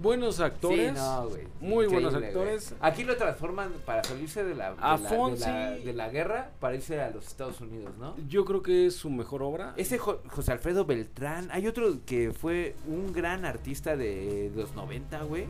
Buenos 0.00 0.40
actores. 0.40 0.88
Sí, 0.90 0.94
no, 0.96 1.28
güey. 1.28 1.42
Muy 1.60 1.86
buenos 1.86 2.14
actores. 2.14 2.70
güey. 2.70 2.80
Aquí 2.90 3.04
lo 3.04 3.16
transforman 3.16 3.72
para 3.84 4.02
salirse 4.04 4.44
de 4.44 4.54
la, 4.54 4.70
de, 4.72 4.80
la, 4.80 4.98
Fonsi. 4.98 5.44
de, 5.44 5.50
la, 5.50 5.70
de 5.70 5.92
la 5.92 6.08
guerra 6.08 6.50
para 6.60 6.74
irse 6.74 7.00
a 7.00 7.10
los 7.10 7.26
Estados 7.26 7.60
Unidos, 7.60 7.96
¿no? 7.98 8.14
Yo 8.28 8.44
creo 8.44 8.62
que 8.62 8.86
es 8.86 8.94
su 8.96 9.10
mejor 9.10 9.42
obra. 9.42 9.74
Ese 9.76 9.98
Jo- 9.98 10.20
José 10.28 10.52
Alfredo 10.52 10.84
Beltrán, 10.84 11.48
hay 11.52 11.66
otro 11.66 11.98
que 12.06 12.32
fue 12.32 12.74
un 12.86 13.12
gran 13.12 13.44
artista 13.44 13.96
de 13.96 14.50
los 14.54 14.74
90, 14.74 15.22
güey. 15.24 15.46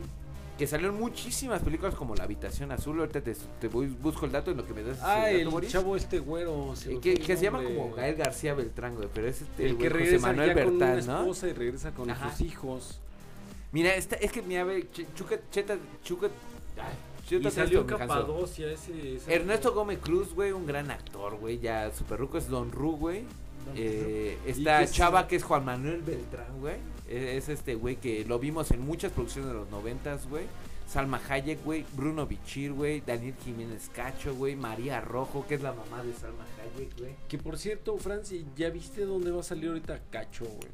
Que 0.57 0.67
salió 0.67 0.89
en 0.89 0.99
muchísimas 0.99 1.61
películas 1.61 1.95
como 1.95 2.15
La 2.15 2.25
Habitación 2.25 2.73
Azul. 2.73 2.99
Ahorita 2.99 3.21
te, 3.21 3.33
te 3.61 3.69
voy, 3.69 3.87
busco 3.87 4.25
el 4.25 4.33
dato 4.33 4.51
en 4.51 4.57
lo 4.57 4.65
que 4.65 4.73
me 4.73 4.83
das. 4.83 4.99
Ah, 5.01 5.31
el 5.31 5.49
chavo 5.69 5.95
este 5.95 6.19
güero. 6.19 6.73
Eh, 6.85 6.95
me 6.95 6.99
que, 6.99 7.15
se 7.37 7.41
llama 7.41 7.63
como 7.63 7.93
Gael 7.93 8.15
García 8.17 8.53
Beltrán, 8.53 8.95
güey. 8.95 9.07
Pero 9.13 9.27
es 9.27 9.41
este 9.41 9.65
El 9.69 9.77
que 9.77 9.87
regresa 9.87 10.27
Manuel 10.27 10.53
ya 10.53 10.63
con 10.65 10.75
una 10.75 10.85
Bertán, 10.87 11.07
¿no? 11.07 11.19
esposa 11.21 11.47
y 11.47 11.53
regresa 11.53 11.91
con 11.91 12.09
Ajá. 12.09 12.31
sus 12.31 12.41
hijos. 12.41 12.99
Mira, 13.71 13.95
esta, 13.95 14.15
es 14.15 14.31
que 14.31 14.41
mira, 14.41 14.63
ve, 14.63 14.87
Ch- 14.91 15.05
Chuca, 15.15 15.39
Cheta, 15.51 15.77
Chuca. 16.03 16.27
ay, 16.77 17.37
Y 17.37 17.51
salió 17.51 17.81
esto. 17.81 17.97
Capadocia 17.97 18.71
ese, 18.71 19.15
ese- 19.17 19.33
Ernesto 19.33 19.73
Gómez 19.73 19.99
Cruz, 19.99 20.33
güey, 20.33 20.51
un 20.51 20.65
gran 20.65 20.89
actor, 20.89 21.35
güey. 21.37 21.59
Ya 21.59 21.91
super 21.93 22.19
ruco 22.19 22.37
es 22.39 22.47
Don 22.49 22.71
Ru, 22.71 22.97
güey. 22.97 23.23
Eh, 23.75 24.37
¿Y 24.47 24.49
esta 24.49 24.79
qué 24.79 24.83
es- 24.85 24.91
chava 24.93 25.27
que 25.27 25.35
es 25.35 25.43
Juan 25.43 25.63
Manuel 25.65 26.01
Beltrán, 26.01 26.59
güey. 26.59 26.77
Es, 27.07 27.43
es 27.43 27.49
este 27.49 27.75
güey 27.75 27.97
que 27.97 28.25
lo 28.25 28.39
vimos 28.39 28.71
en 28.71 28.81
muchas 28.81 29.11
producciones 29.11 29.51
de 29.51 29.57
los 29.59 29.69
noventas, 29.69 30.27
güey. 30.27 30.45
Salma 30.87 31.21
Hayek, 31.29 31.63
güey. 31.63 31.85
Bruno 31.93 32.25
Bichir, 32.25 32.73
güey. 32.73 33.01
Daniel 33.05 33.35
Jiménez 33.45 33.91
Cacho, 33.93 34.33
güey. 34.33 34.55
María 34.55 34.99
Rojo, 35.01 35.45
que 35.47 35.53
es 35.53 35.61
la 35.61 35.71
mamá 35.73 36.03
de 36.03 36.13
Salma 36.13 36.45
Hayek, 36.75 36.97
güey. 36.97 37.11
Que 37.27 37.37
por 37.37 37.59
cierto, 37.59 37.95
Franci, 37.99 38.43
¿ya 38.55 38.71
viste 38.71 39.05
dónde 39.05 39.29
va 39.29 39.41
a 39.41 39.43
salir 39.43 39.69
ahorita 39.69 39.99
Cacho, 40.09 40.45
güey? 40.45 40.71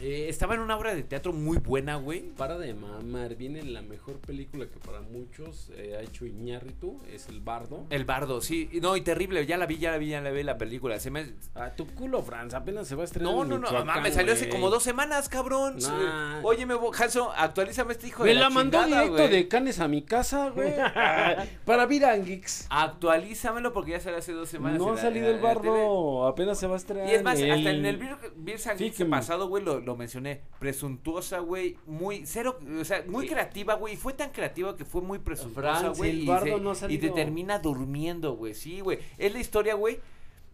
Eh, 0.00 0.26
estaba 0.28 0.54
en 0.54 0.60
una 0.60 0.76
obra 0.76 0.94
de 0.94 1.02
teatro 1.02 1.32
muy 1.32 1.58
buena, 1.58 1.96
güey. 1.96 2.20
Para 2.36 2.58
de 2.58 2.74
mamar, 2.74 3.34
viene 3.36 3.62
la 3.62 3.82
mejor 3.82 4.16
película 4.18 4.66
que 4.66 4.78
para 4.78 5.00
muchos 5.00 5.70
eh, 5.76 5.96
ha 5.98 6.02
hecho 6.02 6.26
Iñárritu, 6.26 7.00
es 7.12 7.28
El 7.28 7.40
Bardo. 7.40 7.86
El 7.90 8.04
bardo, 8.04 8.40
sí. 8.40 8.68
No, 8.82 8.96
y 8.96 9.00
terrible. 9.00 9.46
Ya 9.46 9.56
la 9.56 9.66
vi, 9.66 9.78
ya 9.78 9.90
la 9.92 9.98
vi, 9.98 10.08
ya 10.08 10.20
la 10.20 10.30
vi 10.30 10.42
la 10.42 10.58
película. 10.58 11.00
Se 11.00 11.10
me... 11.10 11.32
A 11.54 11.70
tu 11.70 11.86
culo, 11.86 12.22
Franz, 12.22 12.54
apenas 12.54 12.86
se 12.88 12.94
va 12.94 13.02
a 13.02 13.04
estrenar. 13.06 13.32
No, 13.32 13.42
en 13.42 13.48
no, 13.48 13.58
no, 13.58 13.72
mamá, 13.72 14.00
me 14.00 14.10
salió 14.12 14.32
hace 14.34 14.48
como 14.48 14.68
dos 14.70 14.82
semanas, 14.82 15.28
cabrón. 15.28 15.76
Nah. 15.80 16.40
Oye, 16.44 16.66
me 16.66 16.74
Hanso, 16.98 17.32
actualízame 17.36 17.92
este 17.92 18.08
hijo 18.08 18.22
Me 18.22 18.30
de 18.30 18.34
la, 18.34 18.40
la, 18.42 18.50
mandó 18.50 18.78
chingada, 18.82 19.02
directo 19.02 19.22
güey. 19.22 19.30
de 19.30 19.48
Canes 19.48 19.80
a 19.80 19.88
mi 19.88 20.02
casa, 20.02 20.50
güey. 20.50 20.74
Ah, 21.08 21.44
para 21.64 21.86
Viranguix. 21.86 22.66
Actualízamelo 22.70 23.72
porque 23.72 23.92
ya 23.92 24.00
salió 24.00 24.18
hace 24.18 24.32
dos 24.32 24.48
semanas. 24.48 24.78
No 24.78 24.92
ha 24.92 24.96
salido 24.96 25.28
el 25.30 25.40
bardo, 25.40 26.26
apenas 26.26 26.58
se 26.58 26.66
va 26.66 26.74
a 26.74 26.76
estrenar. 26.78 27.08
Y 27.08 27.14
es 27.14 27.22
más, 27.22 27.38
el- 27.38 27.50
hasta 27.50 27.70
en 27.70 27.84
el 27.86 27.96
Beer, 27.96 28.16
Beer 28.36 28.58
Sí, 28.58 28.90
que 28.90 29.04
me- 29.04 29.10
pasado, 29.10 29.48
güey, 29.48 29.62
lo, 29.64 29.80
lo 29.86 29.96
mencioné. 29.96 30.42
Presuntuosa, 30.58 31.38
güey. 31.38 31.78
Muy, 31.86 32.26
cero, 32.26 32.58
o 32.80 32.84
sea, 32.84 33.02
muy 33.06 33.26
creativa, 33.28 33.74
güey. 33.74 33.94
Y 33.94 33.96
fue 33.96 34.12
tan 34.12 34.30
creativa 34.30 34.76
que 34.76 34.84
fue 34.84 35.00
muy 35.00 35.18
presuntuosa, 35.20 35.88
güey. 35.90 36.22
y, 36.22 36.26
se- 36.26 36.60
no 36.60 36.72
y 36.88 36.98
te 36.98 37.10
termina 37.10 37.58
durmiendo, 37.60 38.34
güey. 38.36 38.52
Sí, 38.54 38.80
güey. 38.80 38.98
Es 39.16 39.32
la 39.32 39.38
historia, 39.40 39.74
güey. 39.74 40.00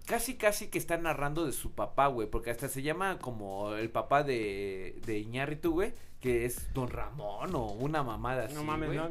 Casi, 0.07 0.35
casi 0.35 0.67
que 0.69 0.79
está 0.79 0.97
narrando 0.99 1.47
de 1.47 1.53
su 1.53 1.71
papá, 1.73 2.09
güey. 2.09 2.29
Porque 2.29 2.51
hasta 2.51 2.69
se 2.69 2.83
llama 2.83 3.19
como 3.19 3.75
el 3.75 3.89
papá 3.91 4.23
de, 4.23 5.01
de 5.07 5.19
Iñárritu, 5.19 5.73
güey. 5.73 5.93
Que 6.21 6.45
es 6.45 6.73
Don 6.75 6.89
Ramón 6.89 7.55
o 7.55 7.67
una 7.73 8.03
mamada 8.03 8.45
así, 8.45 8.55
No 8.55 8.63
mames, 8.65 8.89
güey. 8.91 8.99
no. 8.99 9.11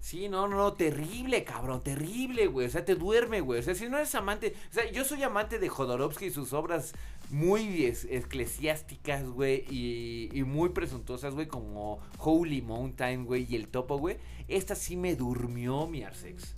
Sí, 0.00 0.28
no, 0.28 0.46
no, 0.48 0.56
no, 0.56 0.72
terrible, 0.72 1.44
cabrón, 1.44 1.82
terrible, 1.82 2.46
güey. 2.46 2.66
O 2.66 2.70
sea, 2.70 2.84
te 2.84 2.94
duerme, 2.94 3.40
güey. 3.40 3.60
O 3.60 3.62
sea, 3.62 3.74
si 3.74 3.88
no 3.88 3.98
eres 3.98 4.14
amante. 4.14 4.54
O 4.70 4.72
sea, 4.72 4.90
yo 4.90 5.04
soy 5.04 5.22
amante 5.22 5.58
de 5.58 5.68
Jodorowsky 5.68 6.26
y 6.26 6.30
sus 6.30 6.52
obras 6.52 6.94
muy 7.30 7.84
es- 7.84 8.04
eclesiásticas, 8.04 9.24
güey. 9.28 9.64
Y, 9.70 10.28
y 10.32 10.44
muy 10.44 10.70
presuntuosas, 10.70 11.34
güey, 11.34 11.46
como 11.46 11.98
Holy 12.18 12.62
Mountain, 12.62 13.24
güey, 13.24 13.46
y 13.48 13.56
el 13.56 13.68
topo, 13.68 13.98
güey. 13.98 14.16
Esta 14.48 14.74
sí 14.74 14.96
me 14.96 15.14
durmió, 15.16 15.86
mi 15.86 16.02
Arsex. 16.02 16.54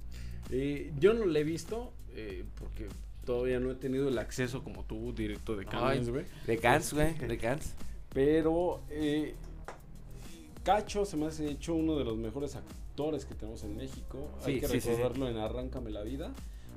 Eh, 0.50 0.92
yo 0.98 1.14
no 1.14 1.26
la 1.26 1.38
he 1.38 1.44
visto 1.44 1.92
eh, 2.14 2.44
porque 2.56 2.88
todavía 3.24 3.60
no 3.60 3.70
he 3.70 3.74
tenido 3.76 4.08
el 4.08 4.18
acceso 4.18 4.64
como 4.64 4.84
tú, 4.84 5.12
directo 5.12 5.54
de 5.56 5.64
Canes, 5.64 6.06
Ay, 6.06 6.12
güey. 6.12 6.24
De 6.46 6.56
Gans, 6.56 6.92
güey, 6.92 7.14
de. 7.14 7.36
Pero 8.12 8.80
eh, 8.90 9.34
Cacho 10.64 11.04
se 11.04 11.16
me 11.16 11.26
hace 11.26 11.48
hecho 11.48 11.74
uno 11.74 11.96
de 11.96 12.04
los 12.04 12.16
mejores 12.16 12.56
actores 12.56 13.24
que 13.24 13.34
tenemos 13.34 13.62
en 13.64 13.76
México. 13.76 14.28
Hay 14.44 14.60
que 14.60 14.68
sí. 14.68 14.80
recordarlo 14.90 15.28
en 15.28 15.36
Arráncame 15.36 15.90
la 15.90 16.02
vida. 16.02 16.32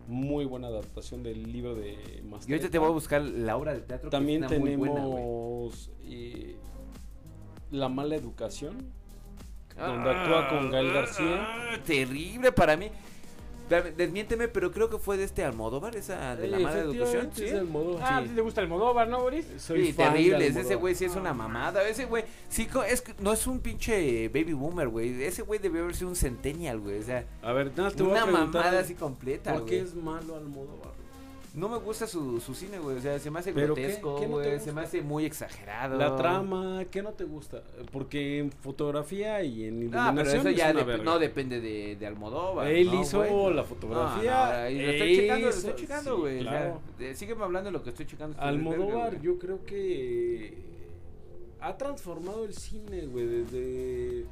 Muy 0.07 0.45
buena 0.45 0.67
adaptación 0.67 1.23
del 1.23 1.51
libro 1.51 1.75
de 1.75 2.21
Mastretta. 2.23 2.49
Y 2.49 2.53
ahorita 2.53 2.69
te 2.69 2.77
voy 2.79 2.89
a 2.89 2.91
buscar 2.91 3.21
la 3.21 3.57
obra 3.57 3.73
de 3.73 3.81
teatro. 3.81 4.09
que 4.09 4.11
También 4.11 4.45
muy 4.59 4.75
buena, 4.75 4.95
tenemos 4.95 5.91
eh, 6.03 6.55
La 7.71 7.89
mala 7.89 8.15
educación, 8.15 8.91
donde 9.77 10.09
actúa 10.09 10.49
con 10.49 10.71
Gael 10.71 10.93
García. 10.93 11.47
Ah, 11.47 11.77
terrible 11.85 12.51
para 12.51 12.75
mí. 12.77 12.89
Desmiénteme, 13.69 14.47
pero 14.47 14.71
creo 14.71 14.89
que 14.89 14.97
fue 14.97 15.17
de 15.17 15.23
este 15.23 15.43
Almodóvar, 15.43 15.95
esa 15.95 16.35
de 16.35 16.47
la 16.47 16.59
Eh, 16.59 16.63
mala 16.63 16.79
educación. 16.79 17.29
¿sí? 17.33 17.45
es 17.45 17.63
modo- 17.63 17.97
Ah, 18.01 18.19
sí. 18.21 18.29
¿sí 18.29 18.35
¿te 18.35 18.41
gusta 18.41 18.61
el 18.61 18.67
Modóvar, 18.67 19.07
no, 19.07 19.21
Boris? 19.21 19.45
Soy 19.57 19.87
Sí, 19.87 19.93
terrible. 19.93 20.37
Ese 20.45 20.47
Almodóvar. 20.59 20.77
güey 20.79 20.95
sí 20.95 21.05
es 21.05 21.15
una 21.15 21.33
mamada. 21.33 21.87
Ese 21.87 22.05
güey, 22.05 22.23
sí, 22.49 22.65
co- 22.67 22.83
es, 22.83 23.01
que 23.01 23.13
no 23.19 23.33
es 23.33 23.47
un 23.47 23.59
pinche 23.61 24.27
baby 24.29 24.53
boomer, 24.53 24.89
güey. 24.89 25.23
Ese 25.23 25.41
güey 25.41 25.59
debió 25.59 25.83
haber 25.83 25.95
sido 25.95 26.09
un 26.09 26.15
centennial, 26.15 26.79
güey. 26.79 26.99
O 26.99 27.03
sea, 27.03 27.25
A 27.41 27.51
ver, 27.53 27.71
nada, 27.75 27.91
te 27.91 28.03
voy 28.03 28.11
una 28.11 28.23
a 28.23 28.25
mamada 28.25 28.79
así 28.79 28.95
completa, 28.95 29.53
¿Por 29.53 29.65
qué 29.65 29.79
es 29.79 29.95
malo 29.95 30.35
Almodóvar? 30.35 30.93
No 31.53 31.69
me 31.69 31.77
gusta 31.77 32.07
su, 32.07 32.39
su 32.41 32.55
cine, 32.55 32.79
güey. 32.79 32.97
O 32.97 32.99
sea, 32.99 33.19
se 33.19 33.29
me 33.29 33.37
hace 33.39 33.51
grotesco, 33.51 34.15
¿Qué 34.19 34.27
no 34.27 34.37
te 34.39 34.47
güey. 34.49 34.59
Se 34.59 34.71
me 34.71 34.81
hace 34.81 35.03
muy 35.03 35.23
exagerado. 35.25 35.97
La 35.99 36.15
trama, 36.15 36.83
¿qué 36.89 37.03
no 37.03 37.11
te 37.11 37.25
gusta? 37.25 37.61
Porque 37.91 38.39
en 38.39 38.51
fotografía 38.51 39.43
y 39.43 39.65
en 39.65 39.91
Ah, 39.93 40.11
pero 40.15 40.31
iluminación 40.31 40.47
es 40.47 40.83
una 40.83 40.97
dep- 40.97 41.03
no 41.03 41.19
depende 41.19 41.61
de, 41.61 41.95
de 41.95 42.07
Almodóvar. 42.07 42.67
Él 42.67 42.87
¿no, 42.87 43.01
hizo 43.01 43.23
güey? 43.23 43.53
la 43.53 43.63
fotografía. 43.63 44.67
Y 44.71 44.79
lo 44.81 44.91
estoy 44.93 45.15
checando, 45.15 45.45
lo 45.45 45.49
hizo- 45.51 45.59
estoy 45.69 45.81
checando, 45.83 46.15
sí, 46.15 46.21
güey. 46.21 46.39
o 46.39 46.41
sea, 46.41 46.51
claro. 46.51 46.81
de- 46.97 47.15
sígueme 47.15 47.43
hablando 47.43 47.67
de 47.67 47.71
lo 47.73 47.83
que 47.83 47.89
estoy 47.91 48.07
checando. 48.07 48.41
Almodóvar, 48.41 49.21
yo 49.21 49.37
creo 49.37 49.63
que 49.63 50.57
ha 51.61 51.77
transformado 51.77 52.45
el 52.45 52.55
cine, 52.55 53.05
güey, 53.05 53.27
desde... 53.27 54.25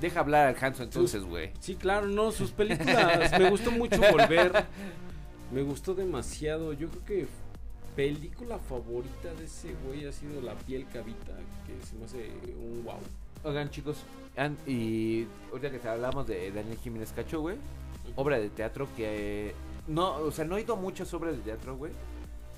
Deja 0.00 0.20
hablar 0.20 0.46
al 0.46 0.64
Hanso 0.64 0.84
entonces, 0.84 1.24
güey. 1.24 1.50
Sí, 1.58 1.74
claro, 1.74 2.06
no, 2.06 2.30
sus 2.30 2.52
películas, 2.52 3.32
me 3.36 3.50
gustó 3.50 3.72
mucho 3.72 4.00
Volver, 4.12 4.52
me 5.52 5.62
gustó 5.62 5.94
demasiado, 5.94 6.72
yo 6.72 6.88
creo 6.88 7.04
que 7.04 7.26
película 7.96 8.58
favorita 8.58 9.32
de 9.34 9.44
ese 9.44 9.74
güey 9.86 10.06
ha 10.06 10.12
sido 10.12 10.40
La 10.40 10.54
piel 10.54 10.86
cabita, 10.92 11.32
que 11.66 11.84
se 11.86 11.96
me 11.96 12.04
hace 12.04 12.30
un 12.60 12.84
wow. 12.84 12.94
Oigan, 13.44 13.70
chicos, 13.70 13.98
y 14.66 15.26
ahorita 15.50 15.70
que 15.70 15.78
te 15.78 15.88
hablamos 15.88 16.26
de 16.26 16.50
Daniel 16.52 16.76
Jiménez 16.78 17.12
Cacho, 17.14 17.40
güey, 17.40 17.56
obra 18.16 18.38
de 18.38 18.50
teatro 18.50 18.88
que 18.96 19.54
no, 19.86 20.16
o 20.16 20.30
sea, 20.30 20.44
no 20.44 20.56
he 20.56 20.62
ido 20.62 20.74
a 20.74 20.76
muchas 20.76 21.12
obras 21.14 21.36
de 21.36 21.42
teatro, 21.42 21.76
güey, 21.76 21.92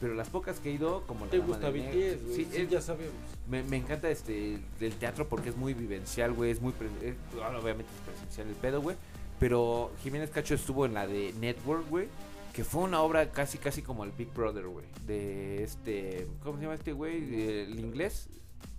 pero 0.01 0.15
las 0.15 0.29
pocas 0.31 0.59
que 0.59 0.71
he 0.71 0.73
ido, 0.75 1.03
como 1.07 1.27
la 1.27 1.31
¿Te 1.31 1.39
gusta 1.39 1.71
de 1.71 1.81
BTS? 1.81 2.23
güey? 2.25 2.35
sí, 2.37 2.49
Sí, 2.51 2.63
es- 2.63 2.71
ya 2.71 2.81
sabemos. 2.81 3.13
me, 3.49 3.63
me 3.63 3.77
encanta 3.77 4.11
este 4.11 4.59
del 4.81 4.95
teatro 4.95 5.29
porque 5.29 5.51
es 5.51 5.57
muy 5.57 5.75
vivencial, 5.75 6.33
güey, 6.33 6.51
es 6.51 6.61
muy 6.61 6.73
es- 7.03 7.15
bueno, 7.35 7.59
obviamente 7.59 7.91
es 7.95 8.01
presencial 8.11 8.49
el 8.49 8.55
pedo, 8.55 8.81
güey, 8.81 8.97
pero 9.39 9.91
Jiménez 10.03 10.31
Cacho 10.31 10.55
estuvo 10.55 10.87
en 10.87 10.95
la 10.95 11.07
de 11.07 11.35
Network, 11.41 11.89
güey, 11.91 12.09
que 12.53 12.65
fue 12.65 12.83
una 12.83 13.01
obra 13.03 13.31
casi 13.31 13.59
casi 13.59 13.83
como 13.83 14.05
el 14.05 14.13
Big 14.13 14.33
Brother, 14.33 14.67
güey, 14.67 14.87
de 15.07 15.63
este, 15.63 16.27
¿cómo 16.43 16.57
se 16.59 16.63
llama 16.65 16.75
este 16.75 16.93
güey? 16.93 17.17
El 17.63 17.79
inglés, 17.79 18.29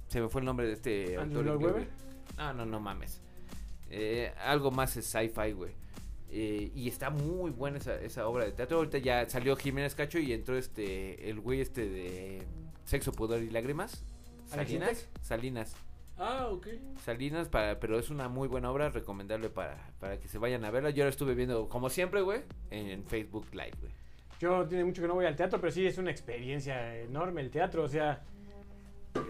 se 0.08 0.20
me 0.22 0.28
fue 0.30 0.42
el 0.42 0.46
nombre 0.46 0.68
de 0.68 0.74
este 0.74 1.18
¿Andrew 1.18 1.40
autor 1.40 1.56
inglés, 1.56 1.74
Webber? 1.74 1.88
güey. 1.88 2.38
No, 2.38 2.54
no, 2.54 2.66
no 2.66 2.80
mames. 2.80 3.22
Eh, 3.90 4.34
algo 4.40 4.72
más 4.72 4.96
es 4.98 5.06
sci-fi, 5.06 5.52
güey. 5.52 5.74
Eh, 6.30 6.72
y 6.74 6.88
está 6.88 7.10
muy 7.10 7.52
buena 7.52 7.78
esa, 7.78 7.96
esa 8.00 8.28
obra 8.28 8.46
de 8.46 8.54
teatro. 8.54 8.78
Ahorita 8.78 8.98
ya 9.00 9.30
salió 9.30 9.56
Jiménez 9.58 9.96
Cacho 9.96 10.18
y 10.18 10.32
entró 10.32 10.58
este 10.58 11.30
el 11.30 11.42
güey 11.42 11.60
este 11.60 11.90
de 11.90 12.42
Sexo, 12.86 13.12
Pudor 13.12 13.42
y 13.42 13.50
Lágrimas. 13.50 14.04
¿Alex 14.52 14.70
Salinas. 14.72 15.08
Salinas. 15.22 15.76
Ah, 16.18 16.48
ok. 16.52 16.68
Salinas, 17.04 17.50
para, 17.50 17.80
pero 17.80 17.98
es 17.98 18.10
una 18.10 18.28
muy 18.30 18.48
buena 18.48 18.70
obra, 18.72 18.90
recomendable 18.90 19.50
para, 19.50 19.92
para 20.00 20.20
que 20.20 20.28
se 20.28 20.38
vayan 20.38 20.64
a 20.66 20.72
verla. 20.72 20.92
Yo 20.92 21.04
la 21.04 21.10
estuve 21.10 21.34
viendo, 21.34 21.68
como 21.68 21.90
siempre, 21.90 22.22
güey, 22.22 22.42
en 22.70 23.04
Facebook 23.06 23.48
Live, 23.52 23.74
güey. 23.80 23.92
Yo 24.40 24.68
tiene 24.68 24.84
mucho 24.84 25.02
que 25.02 25.08
no 25.08 25.14
voy 25.14 25.26
al 25.26 25.36
teatro, 25.36 25.60
pero 25.60 25.72
sí 25.72 25.86
es 25.86 26.00
una 26.00 26.10
experiencia 26.10 26.98
enorme 26.98 27.42
el 27.42 27.52
teatro. 27.52 27.84
O 27.84 27.88
sea, 27.88 28.24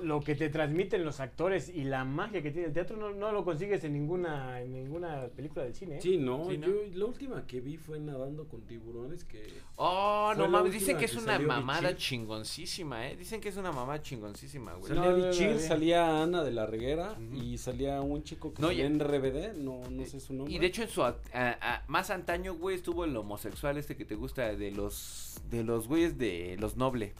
lo 0.04 0.20
que 0.22 0.36
te 0.36 0.50
transmiten 0.50 1.04
los 1.06 1.20
actores 1.20 1.70
y 1.70 1.84
la 1.84 2.06
magia 2.06 2.42
que 2.42 2.52
tiene 2.52 2.68
el 2.68 2.74
teatro 2.74 2.98
no, 2.98 3.12
no 3.12 3.32
lo 3.32 3.44
consigues 3.44 3.84
en 3.84 3.94
ninguna, 3.94 4.62
en 4.62 4.74
ninguna 4.74 5.28
película 5.36 5.64
del 5.64 5.74
cine. 5.74 5.98
¿eh? 5.98 6.02
Sí, 6.02 6.18
no, 6.18 6.48
Sí, 6.50 6.58
¿no? 6.58 6.68
yo 6.68 6.74
la 6.94 7.06
última 7.06 7.46
que 7.48 7.62
vi 7.62 7.78
fue 7.78 8.00
Nadando 8.00 8.48
con 8.48 8.62
tiburones, 8.62 9.24
que... 9.24 9.42
Oh, 9.78 10.34
no 10.38 10.48
mames, 10.48 10.74
dicen 10.74 10.98
que 10.98 11.06
es 11.06 11.12
que 11.14 11.18
una 11.20 11.40
mamada 11.40 11.90
Bichir. 11.90 11.98
chingoncísima, 11.98 13.08
eh. 13.10 13.16
Dicen 13.16 13.42
que 13.42 13.50
es 13.50 13.58
una 13.58 13.72
mamada 13.72 14.02
chingoncísima, 14.02 14.74
güey. 14.74 14.94
Salía 14.94 15.12
No, 15.12 15.16
Bichir, 15.28 15.60
salía 15.60 16.22
Ana 16.24 16.44
de 16.44 16.52
la 16.52 16.66
Reguera 16.66 17.16
y 17.34 17.58
salía 17.58 18.02
un 18.02 18.24
chico 18.24 18.54
que 18.54 18.62
No, 18.62 18.68
salía 18.70 18.84
y- 18.84 18.88
en 18.88 19.00
RBD, 19.00 19.54
no, 19.58 19.82
no 19.90 20.06
sé 20.06 20.20
su 20.20 20.34
nombre. 20.34 20.54
Y 20.54 20.60
de 20.60 20.68
hecho 20.68 20.84
en 20.84 20.90
su 20.90 21.04
a- 21.04 21.18
más 21.88 22.10
antaño, 22.10 22.56
güey, 22.56 22.76
estuvo 22.76 23.06
el 23.06 23.16
homosexual 23.16 23.78
este 23.78 23.96
que 23.96 24.06
te 24.06 24.16
gusta 24.16 24.56
de 24.56 24.72
los 24.72 25.42
de 25.50 25.64
los 25.64 25.88
güeyes 25.88 26.18
de 26.18 26.58
los 26.60 26.76
noble. 26.78 27.14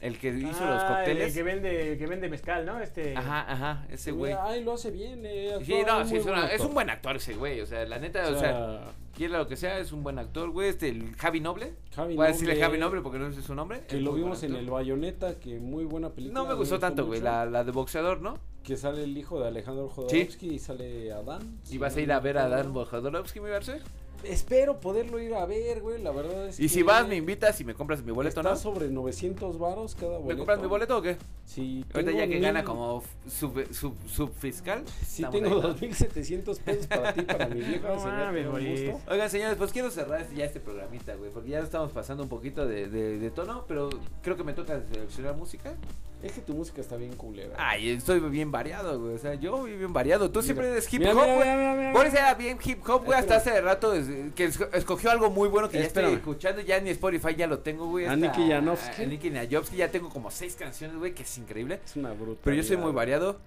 El 0.00 0.16
que 0.18 0.28
hizo 0.28 0.46
los 0.48 0.60
Ah, 0.60 1.00
el 1.00 1.06
cócteles. 1.06 1.34
que 1.34 1.42
vende, 1.42 1.96
que 1.98 2.06
vende 2.06 2.28
mezcal, 2.28 2.64
¿no? 2.64 2.78
Este. 2.80 3.16
Ajá, 3.16 3.52
ajá, 3.52 3.86
ese 3.90 4.12
güey. 4.12 4.32
Ay, 4.40 4.62
lo 4.62 4.74
hace 4.74 4.92
bien, 4.92 5.22
eh. 5.26 5.56
Sí, 5.64 5.74
no, 5.84 6.06
sí, 6.06 6.16
es, 6.16 6.24
una- 6.26 6.46
es 6.52 6.60
un 6.60 6.72
buen 6.72 6.88
actor 6.88 7.16
ese 7.16 7.34
güey, 7.34 7.60
o 7.60 7.66
sea, 7.66 7.84
la 7.84 7.98
neta, 7.98 8.28
o 8.28 8.38
sea, 8.38 8.80
quiera 9.16 9.38
lo 9.38 9.48
que 9.48 9.56
sea, 9.56 9.78
es 9.80 9.90
un 9.90 10.04
buen 10.04 10.20
actor, 10.20 10.50
güey, 10.50 10.68
este, 10.68 10.88
el 10.90 11.16
Javi 11.16 11.40
Noble. 11.40 11.72
Javi 11.96 12.14
Voy 12.14 12.26
a 12.26 12.28
decirle 12.28 12.60
Javi 12.60 12.78
Noble 12.78 13.00
porque 13.00 13.18
no 13.18 13.32
sé 13.32 13.42
su 13.42 13.56
nombre. 13.56 13.82
Que 13.88 13.96
es 13.96 14.02
lo 14.02 14.12
vimos 14.12 14.40
en 14.44 14.52
el 14.52 14.58
actor. 14.60 14.74
Bayonetta, 14.74 15.34
que 15.40 15.58
muy 15.58 15.84
buena 15.84 16.10
película. 16.10 16.42
No 16.42 16.46
me 16.48 16.54
gustó 16.54 16.78
tanto, 16.78 17.04
güey, 17.04 17.20
la, 17.20 17.44
la 17.46 17.64
de 17.64 17.72
boxeador, 17.72 18.20
¿no? 18.20 18.38
Que 18.62 18.76
sale 18.76 19.02
el 19.02 19.16
hijo 19.18 19.40
de 19.40 19.48
Alejandro 19.48 19.88
Jodorowsky 19.88 20.50
y 20.54 20.58
sale 20.60 21.10
Adán. 21.10 21.58
Y 21.70 21.78
vas 21.78 21.96
a 21.96 22.00
ir 22.00 22.12
a 22.12 22.20
ver 22.20 22.38
a 22.38 22.48
Dan 22.48 22.72
Jodorowsky, 22.72 23.40
mi 23.40 23.48
verse. 23.50 23.80
Espero 24.24 24.80
poderlo 24.80 25.18
ir 25.20 25.34
a 25.34 25.44
ver, 25.46 25.80
güey. 25.80 26.02
La 26.02 26.10
verdad 26.10 26.48
es 26.48 26.58
Y 26.58 26.62
que 26.64 26.68
si 26.68 26.82
vas, 26.82 27.06
me 27.06 27.16
invitas 27.16 27.60
y 27.60 27.64
me 27.64 27.74
compras 27.74 28.02
mi 28.02 28.12
boleto, 28.12 28.40
está 28.40 28.50
¿no? 28.50 28.56
sobre 28.56 28.88
900 28.88 29.58
varos 29.58 29.94
cada 29.94 30.12
boleto. 30.18 30.28
¿Me 30.28 30.36
compras 30.36 30.60
mi 30.60 30.66
boleto 30.66 30.98
o 30.98 31.02
qué? 31.02 31.16
Sí. 31.44 31.84
Ahorita 31.94 32.12
ya 32.12 32.22
que 32.26 32.34
mil- 32.34 32.42
gana 32.42 32.62
como 32.64 33.02
sub, 33.28 33.66
sub, 33.72 33.94
subfiscal. 34.06 34.84
Sí, 35.06 35.24
tengo 35.30 35.46
ahí, 35.46 35.52
¿no? 35.54 35.60
2700 35.68 36.58
pesos 36.60 36.86
para 36.86 37.14
ti, 37.14 37.22
para 37.22 37.46
mi 37.48 37.60
vieja. 37.60 37.88
No 37.88 37.94
un 37.94 38.70
gusto. 38.70 39.00
Oigan, 39.10 39.30
señores, 39.30 39.56
pues 39.56 39.72
quiero 39.72 39.90
cerrar 39.90 40.26
ya 40.34 40.44
este 40.44 40.60
programita, 40.60 41.14
güey, 41.14 41.30
porque 41.30 41.50
ya 41.50 41.60
estamos 41.60 41.92
pasando 41.92 42.22
un 42.22 42.28
poquito 42.28 42.66
de, 42.66 42.88
de, 42.88 43.18
de 43.18 43.30
tono, 43.30 43.64
pero 43.66 43.88
creo 44.22 44.36
que 44.36 44.44
me 44.44 44.52
toca 44.52 44.80
seleccionar 44.92 45.36
música. 45.36 45.74
Es 46.20 46.32
que 46.32 46.40
tu 46.40 46.52
música 46.52 46.80
está 46.80 46.96
bien 46.96 47.12
culera. 47.14 47.54
Ay, 47.58 47.90
estoy 47.90 48.18
bien 48.18 48.50
variado, 48.50 48.98
güey, 49.00 49.14
o 49.14 49.18
sea, 49.18 49.34
yo 49.34 49.62
bien 49.62 49.92
variado. 49.92 50.28
Tú 50.32 50.40
Mira. 50.40 50.42
siempre 50.46 50.68
eres 50.72 50.92
hip 50.92 51.02
hop, 51.06 51.14
güey. 51.14 51.92
Boris 51.92 52.12
era 52.12 52.34
bien 52.34 52.58
hip 52.64 52.80
hop, 52.88 53.04
güey, 53.04 53.16
hasta 53.16 53.36
hace 53.36 53.60
rato 53.60 53.94
es- 53.94 54.07
que 54.34 54.48
esco- 54.48 54.68
escogió 54.72 55.10
algo 55.10 55.30
muy 55.30 55.48
bueno 55.48 55.68
que 55.68 55.78
ya 55.78 55.84
estoy 55.86 56.12
escuchando, 56.14 56.60
ya 56.62 56.76
en 56.76 56.84
mi 56.84 56.90
Spotify 56.90 57.34
ya 57.36 57.46
lo 57.46 57.58
tengo, 57.60 57.86
güey. 57.86 58.06
A 58.06 58.16
Nicky 58.16 58.48
Janowski. 58.48 59.02
A 59.02 59.06
Nicky 59.06 59.30
Janowski, 59.30 59.76
ya 59.76 59.90
tengo 59.90 60.08
como 60.08 60.30
seis 60.30 60.54
canciones, 60.56 60.96
güey, 60.96 61.14
que 61.14 61.22
es 61.22 61.38
increíble. 61.38 61.80
Es 61.84 61.96
una 61.96 62.12
bruta. 62.12 62.40
Pero 62.44 62.56
yo 62.56 62.62
soy 62.62 62.76
muy 62.76 62.92
variado. 62.92 63.38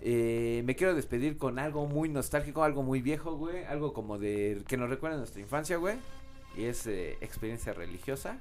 Eh, 0.00 0.62
me 0.64 0.76
quiero 0.76 0.94
despedir 0.94 1.38
con 1.38 1.58
algo 1.58 1.86
muy 1.86 2.08
nostálgico, 2.08 2.62
algo 2.62 2.82
muy 2.84 3.00
viejo, 3.02 3.34
güey. 3.36 3.64
Algo 3.64 3.92
como 3.92 4.16
de 4.18 4.62
que 4.68 4.76
nos 4.76 4.88
recuerda 4.88 5.16
a 5.16 5.18
nuestra 5.18 5.40
infancia, 5.40 5.76
güey. 5.76 5.96
Y 6.56 6.64
es 6.64 6.86
eh, 6.86 7.18
experiencia 7.20 7.72
religiosa 7.72 8.38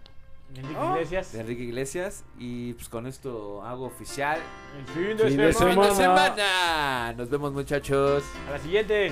Enrique. 0.56 0.80
Iglesias. 0.94 1.34
de 1.34 1.40
Enrique 1.42 1.64
Iglesias. 1.64 2.24
Y 2.38 2.74
pues 2.74 2.90
con 2.90 3.08
esto 3.08 3.64
hago 3.64 3.86
oficial. 3.86 4.40
El 4.78 4.86
fin 4.86 5.18
de 5.18 5.28
Fin 5.30 5.38
de 5.38 5.54
semana. 5.54 5.74
¡Fin 5.82 5.90
de 5.90 5.96
semana! 5.96 7.14
Nos 7.18 7.30
vemos, 7.30 7.52
muchachos. 7.54 8.24
A 8.48 8.52
la 8.52 8.60
siguiente. 8.60 9.12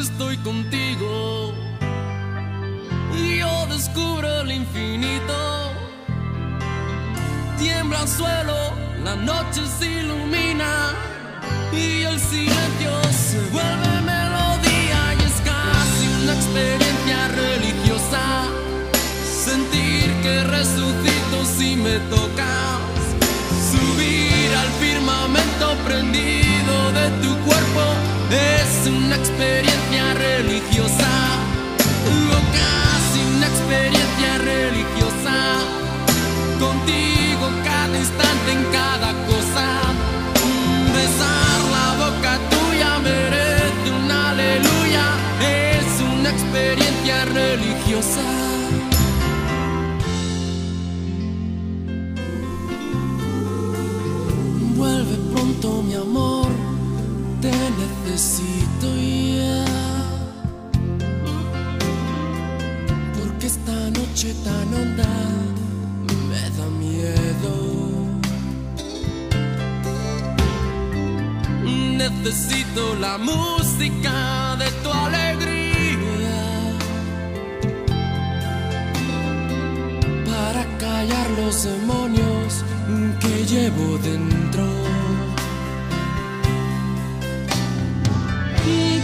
Estoy 0.00 0.36
contigo, 0.38 1.52
yo 3.38 3.66
descubro 3.66 4.40
el 4.40 4.52
infinito. 4.52 5.72
Tiembla 7.58 8.00
el 8.00 8.08
suelo, 8.08 8.56
la 9.04 9.14
noche 9.16 9.62
se 9.78 10.00
ilumina 10.00 10.92
y 11.72 12.02
el 12.02 12.18
silencio 12.18 12.92
se 13.12 13.40
vuelve 13.52 14.00
melodía 14.00 15.00
y 15.18 15.22
es 15.28 15.38
casi 15.52 16.06
una 16.22 16.32
experiencia 16.34 17.28
religiosa. 17.28 18.22
Sentir 19.44 20.06
que 20.22 20.44
resucito 20.44 21.44
si 21.44 21.76
me 21.76 21.98
tocas. 22.08 22.80
Subir 23.70 24.56
al 24.62 24.68
firmamento 24.80 25.76
prendido 25.84 26.92
de 26.92 27.06
tu 27.22 27.36
cuerpo 27.44 27.99
es 28.30 28.86
una 28.86 29.16
experiencia 29.16 30.14
religiosa. 30.14 31.08
Casi 32.52 33.20
una 33.36 33.46
experiencia 33.46 34.38
religiosa. 34.38 35.36
Contigo 36.58 37.50
cada 37.64 37.98
instante 37.98 38.52
en 38.52 38.64
cada 38.72 39.12
cosa. 39.26 39.66
Besar 40.94 41.58
la 41.74 42.04
boca 42.04 42.38
tuya 42.50 42.98
merece 42.98 43.90
un 43.90 44.10
aleluya. 44.10 45.06
Es 45.40 46.00
una 46.00 46.30
experiencia 46.30 47.24
religiosa. 47.24 48.49
Necesito 72.00 72.94
la 72.94 73.18
música 73.18 74.56
de 74.58 74.70
tu 74.82 74.90
alegría 74.90 76.38
para 80.24 80.62
callar 80.78 81.28
los 81.36 81.62
demonios 81.62 82.64
que 83.20 83.44
llevo 83.44 83.98
dentro. 83.98 84.66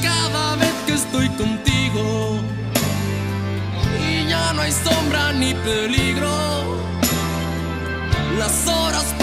Cada 0.03 0.57
vez 0.57 0.75
que 0.87 0.95
estoy 0.95 1.29
contigo 1.43 2.39
y 4.09 4.27
ya 4.27 4.55
no 4.55 4.63
hay 4.63 4.73
sombra 4.73 5.35
ni 5.35 5.53
peligro, 5.53 6.79
las 8.39 8.67
horas 8.67 9.16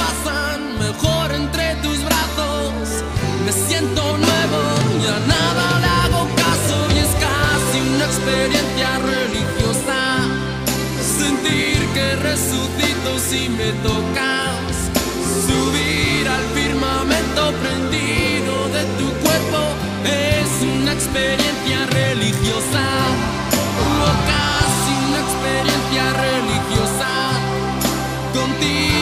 mejor 0.79 1.31
entre 1.33 1.75
tus 1.75 2.03
brazos. 2.03 3.03
Me 3.45 3.51
siento 3.51 4.01
nuevo, 4.17 4.61
ya 5.03 5.19
nada 5.27 5.79
le 5.79 5.87
hago 5.87 6.27
caso 6.35 6.75
y 6.95 6.99
es 6.99 7.11
casi 7.27 7.77
una 7.93 8.05
experiencia 8.05 8.89
religiosa. 8.99 9.99
Sentir 11.19 11.79
que 11.93 12.15
resucito 12.15 13.19
si 13.19 13.49
me 13.49 13.71
tocas. 13.83 14.73
Subir 15.47 16.27
al 16.27 16.45
firmamento 16.55 17.51
prendido 17.61 18.53
de 18.75 18.83
tu 18.99 19.07
cuerpo 19.23 19.61
es 20.05 20.49
una 20.75 20.93
experiencia 20.93 21.85
religiosa. 21.87 22.85
O 23.81 24.05
casi 24.31 24.91
una 25.07 25.19
experiencia 25.25 26.05
religiosa. 26.13 27.11
Contigo 28.33 28.92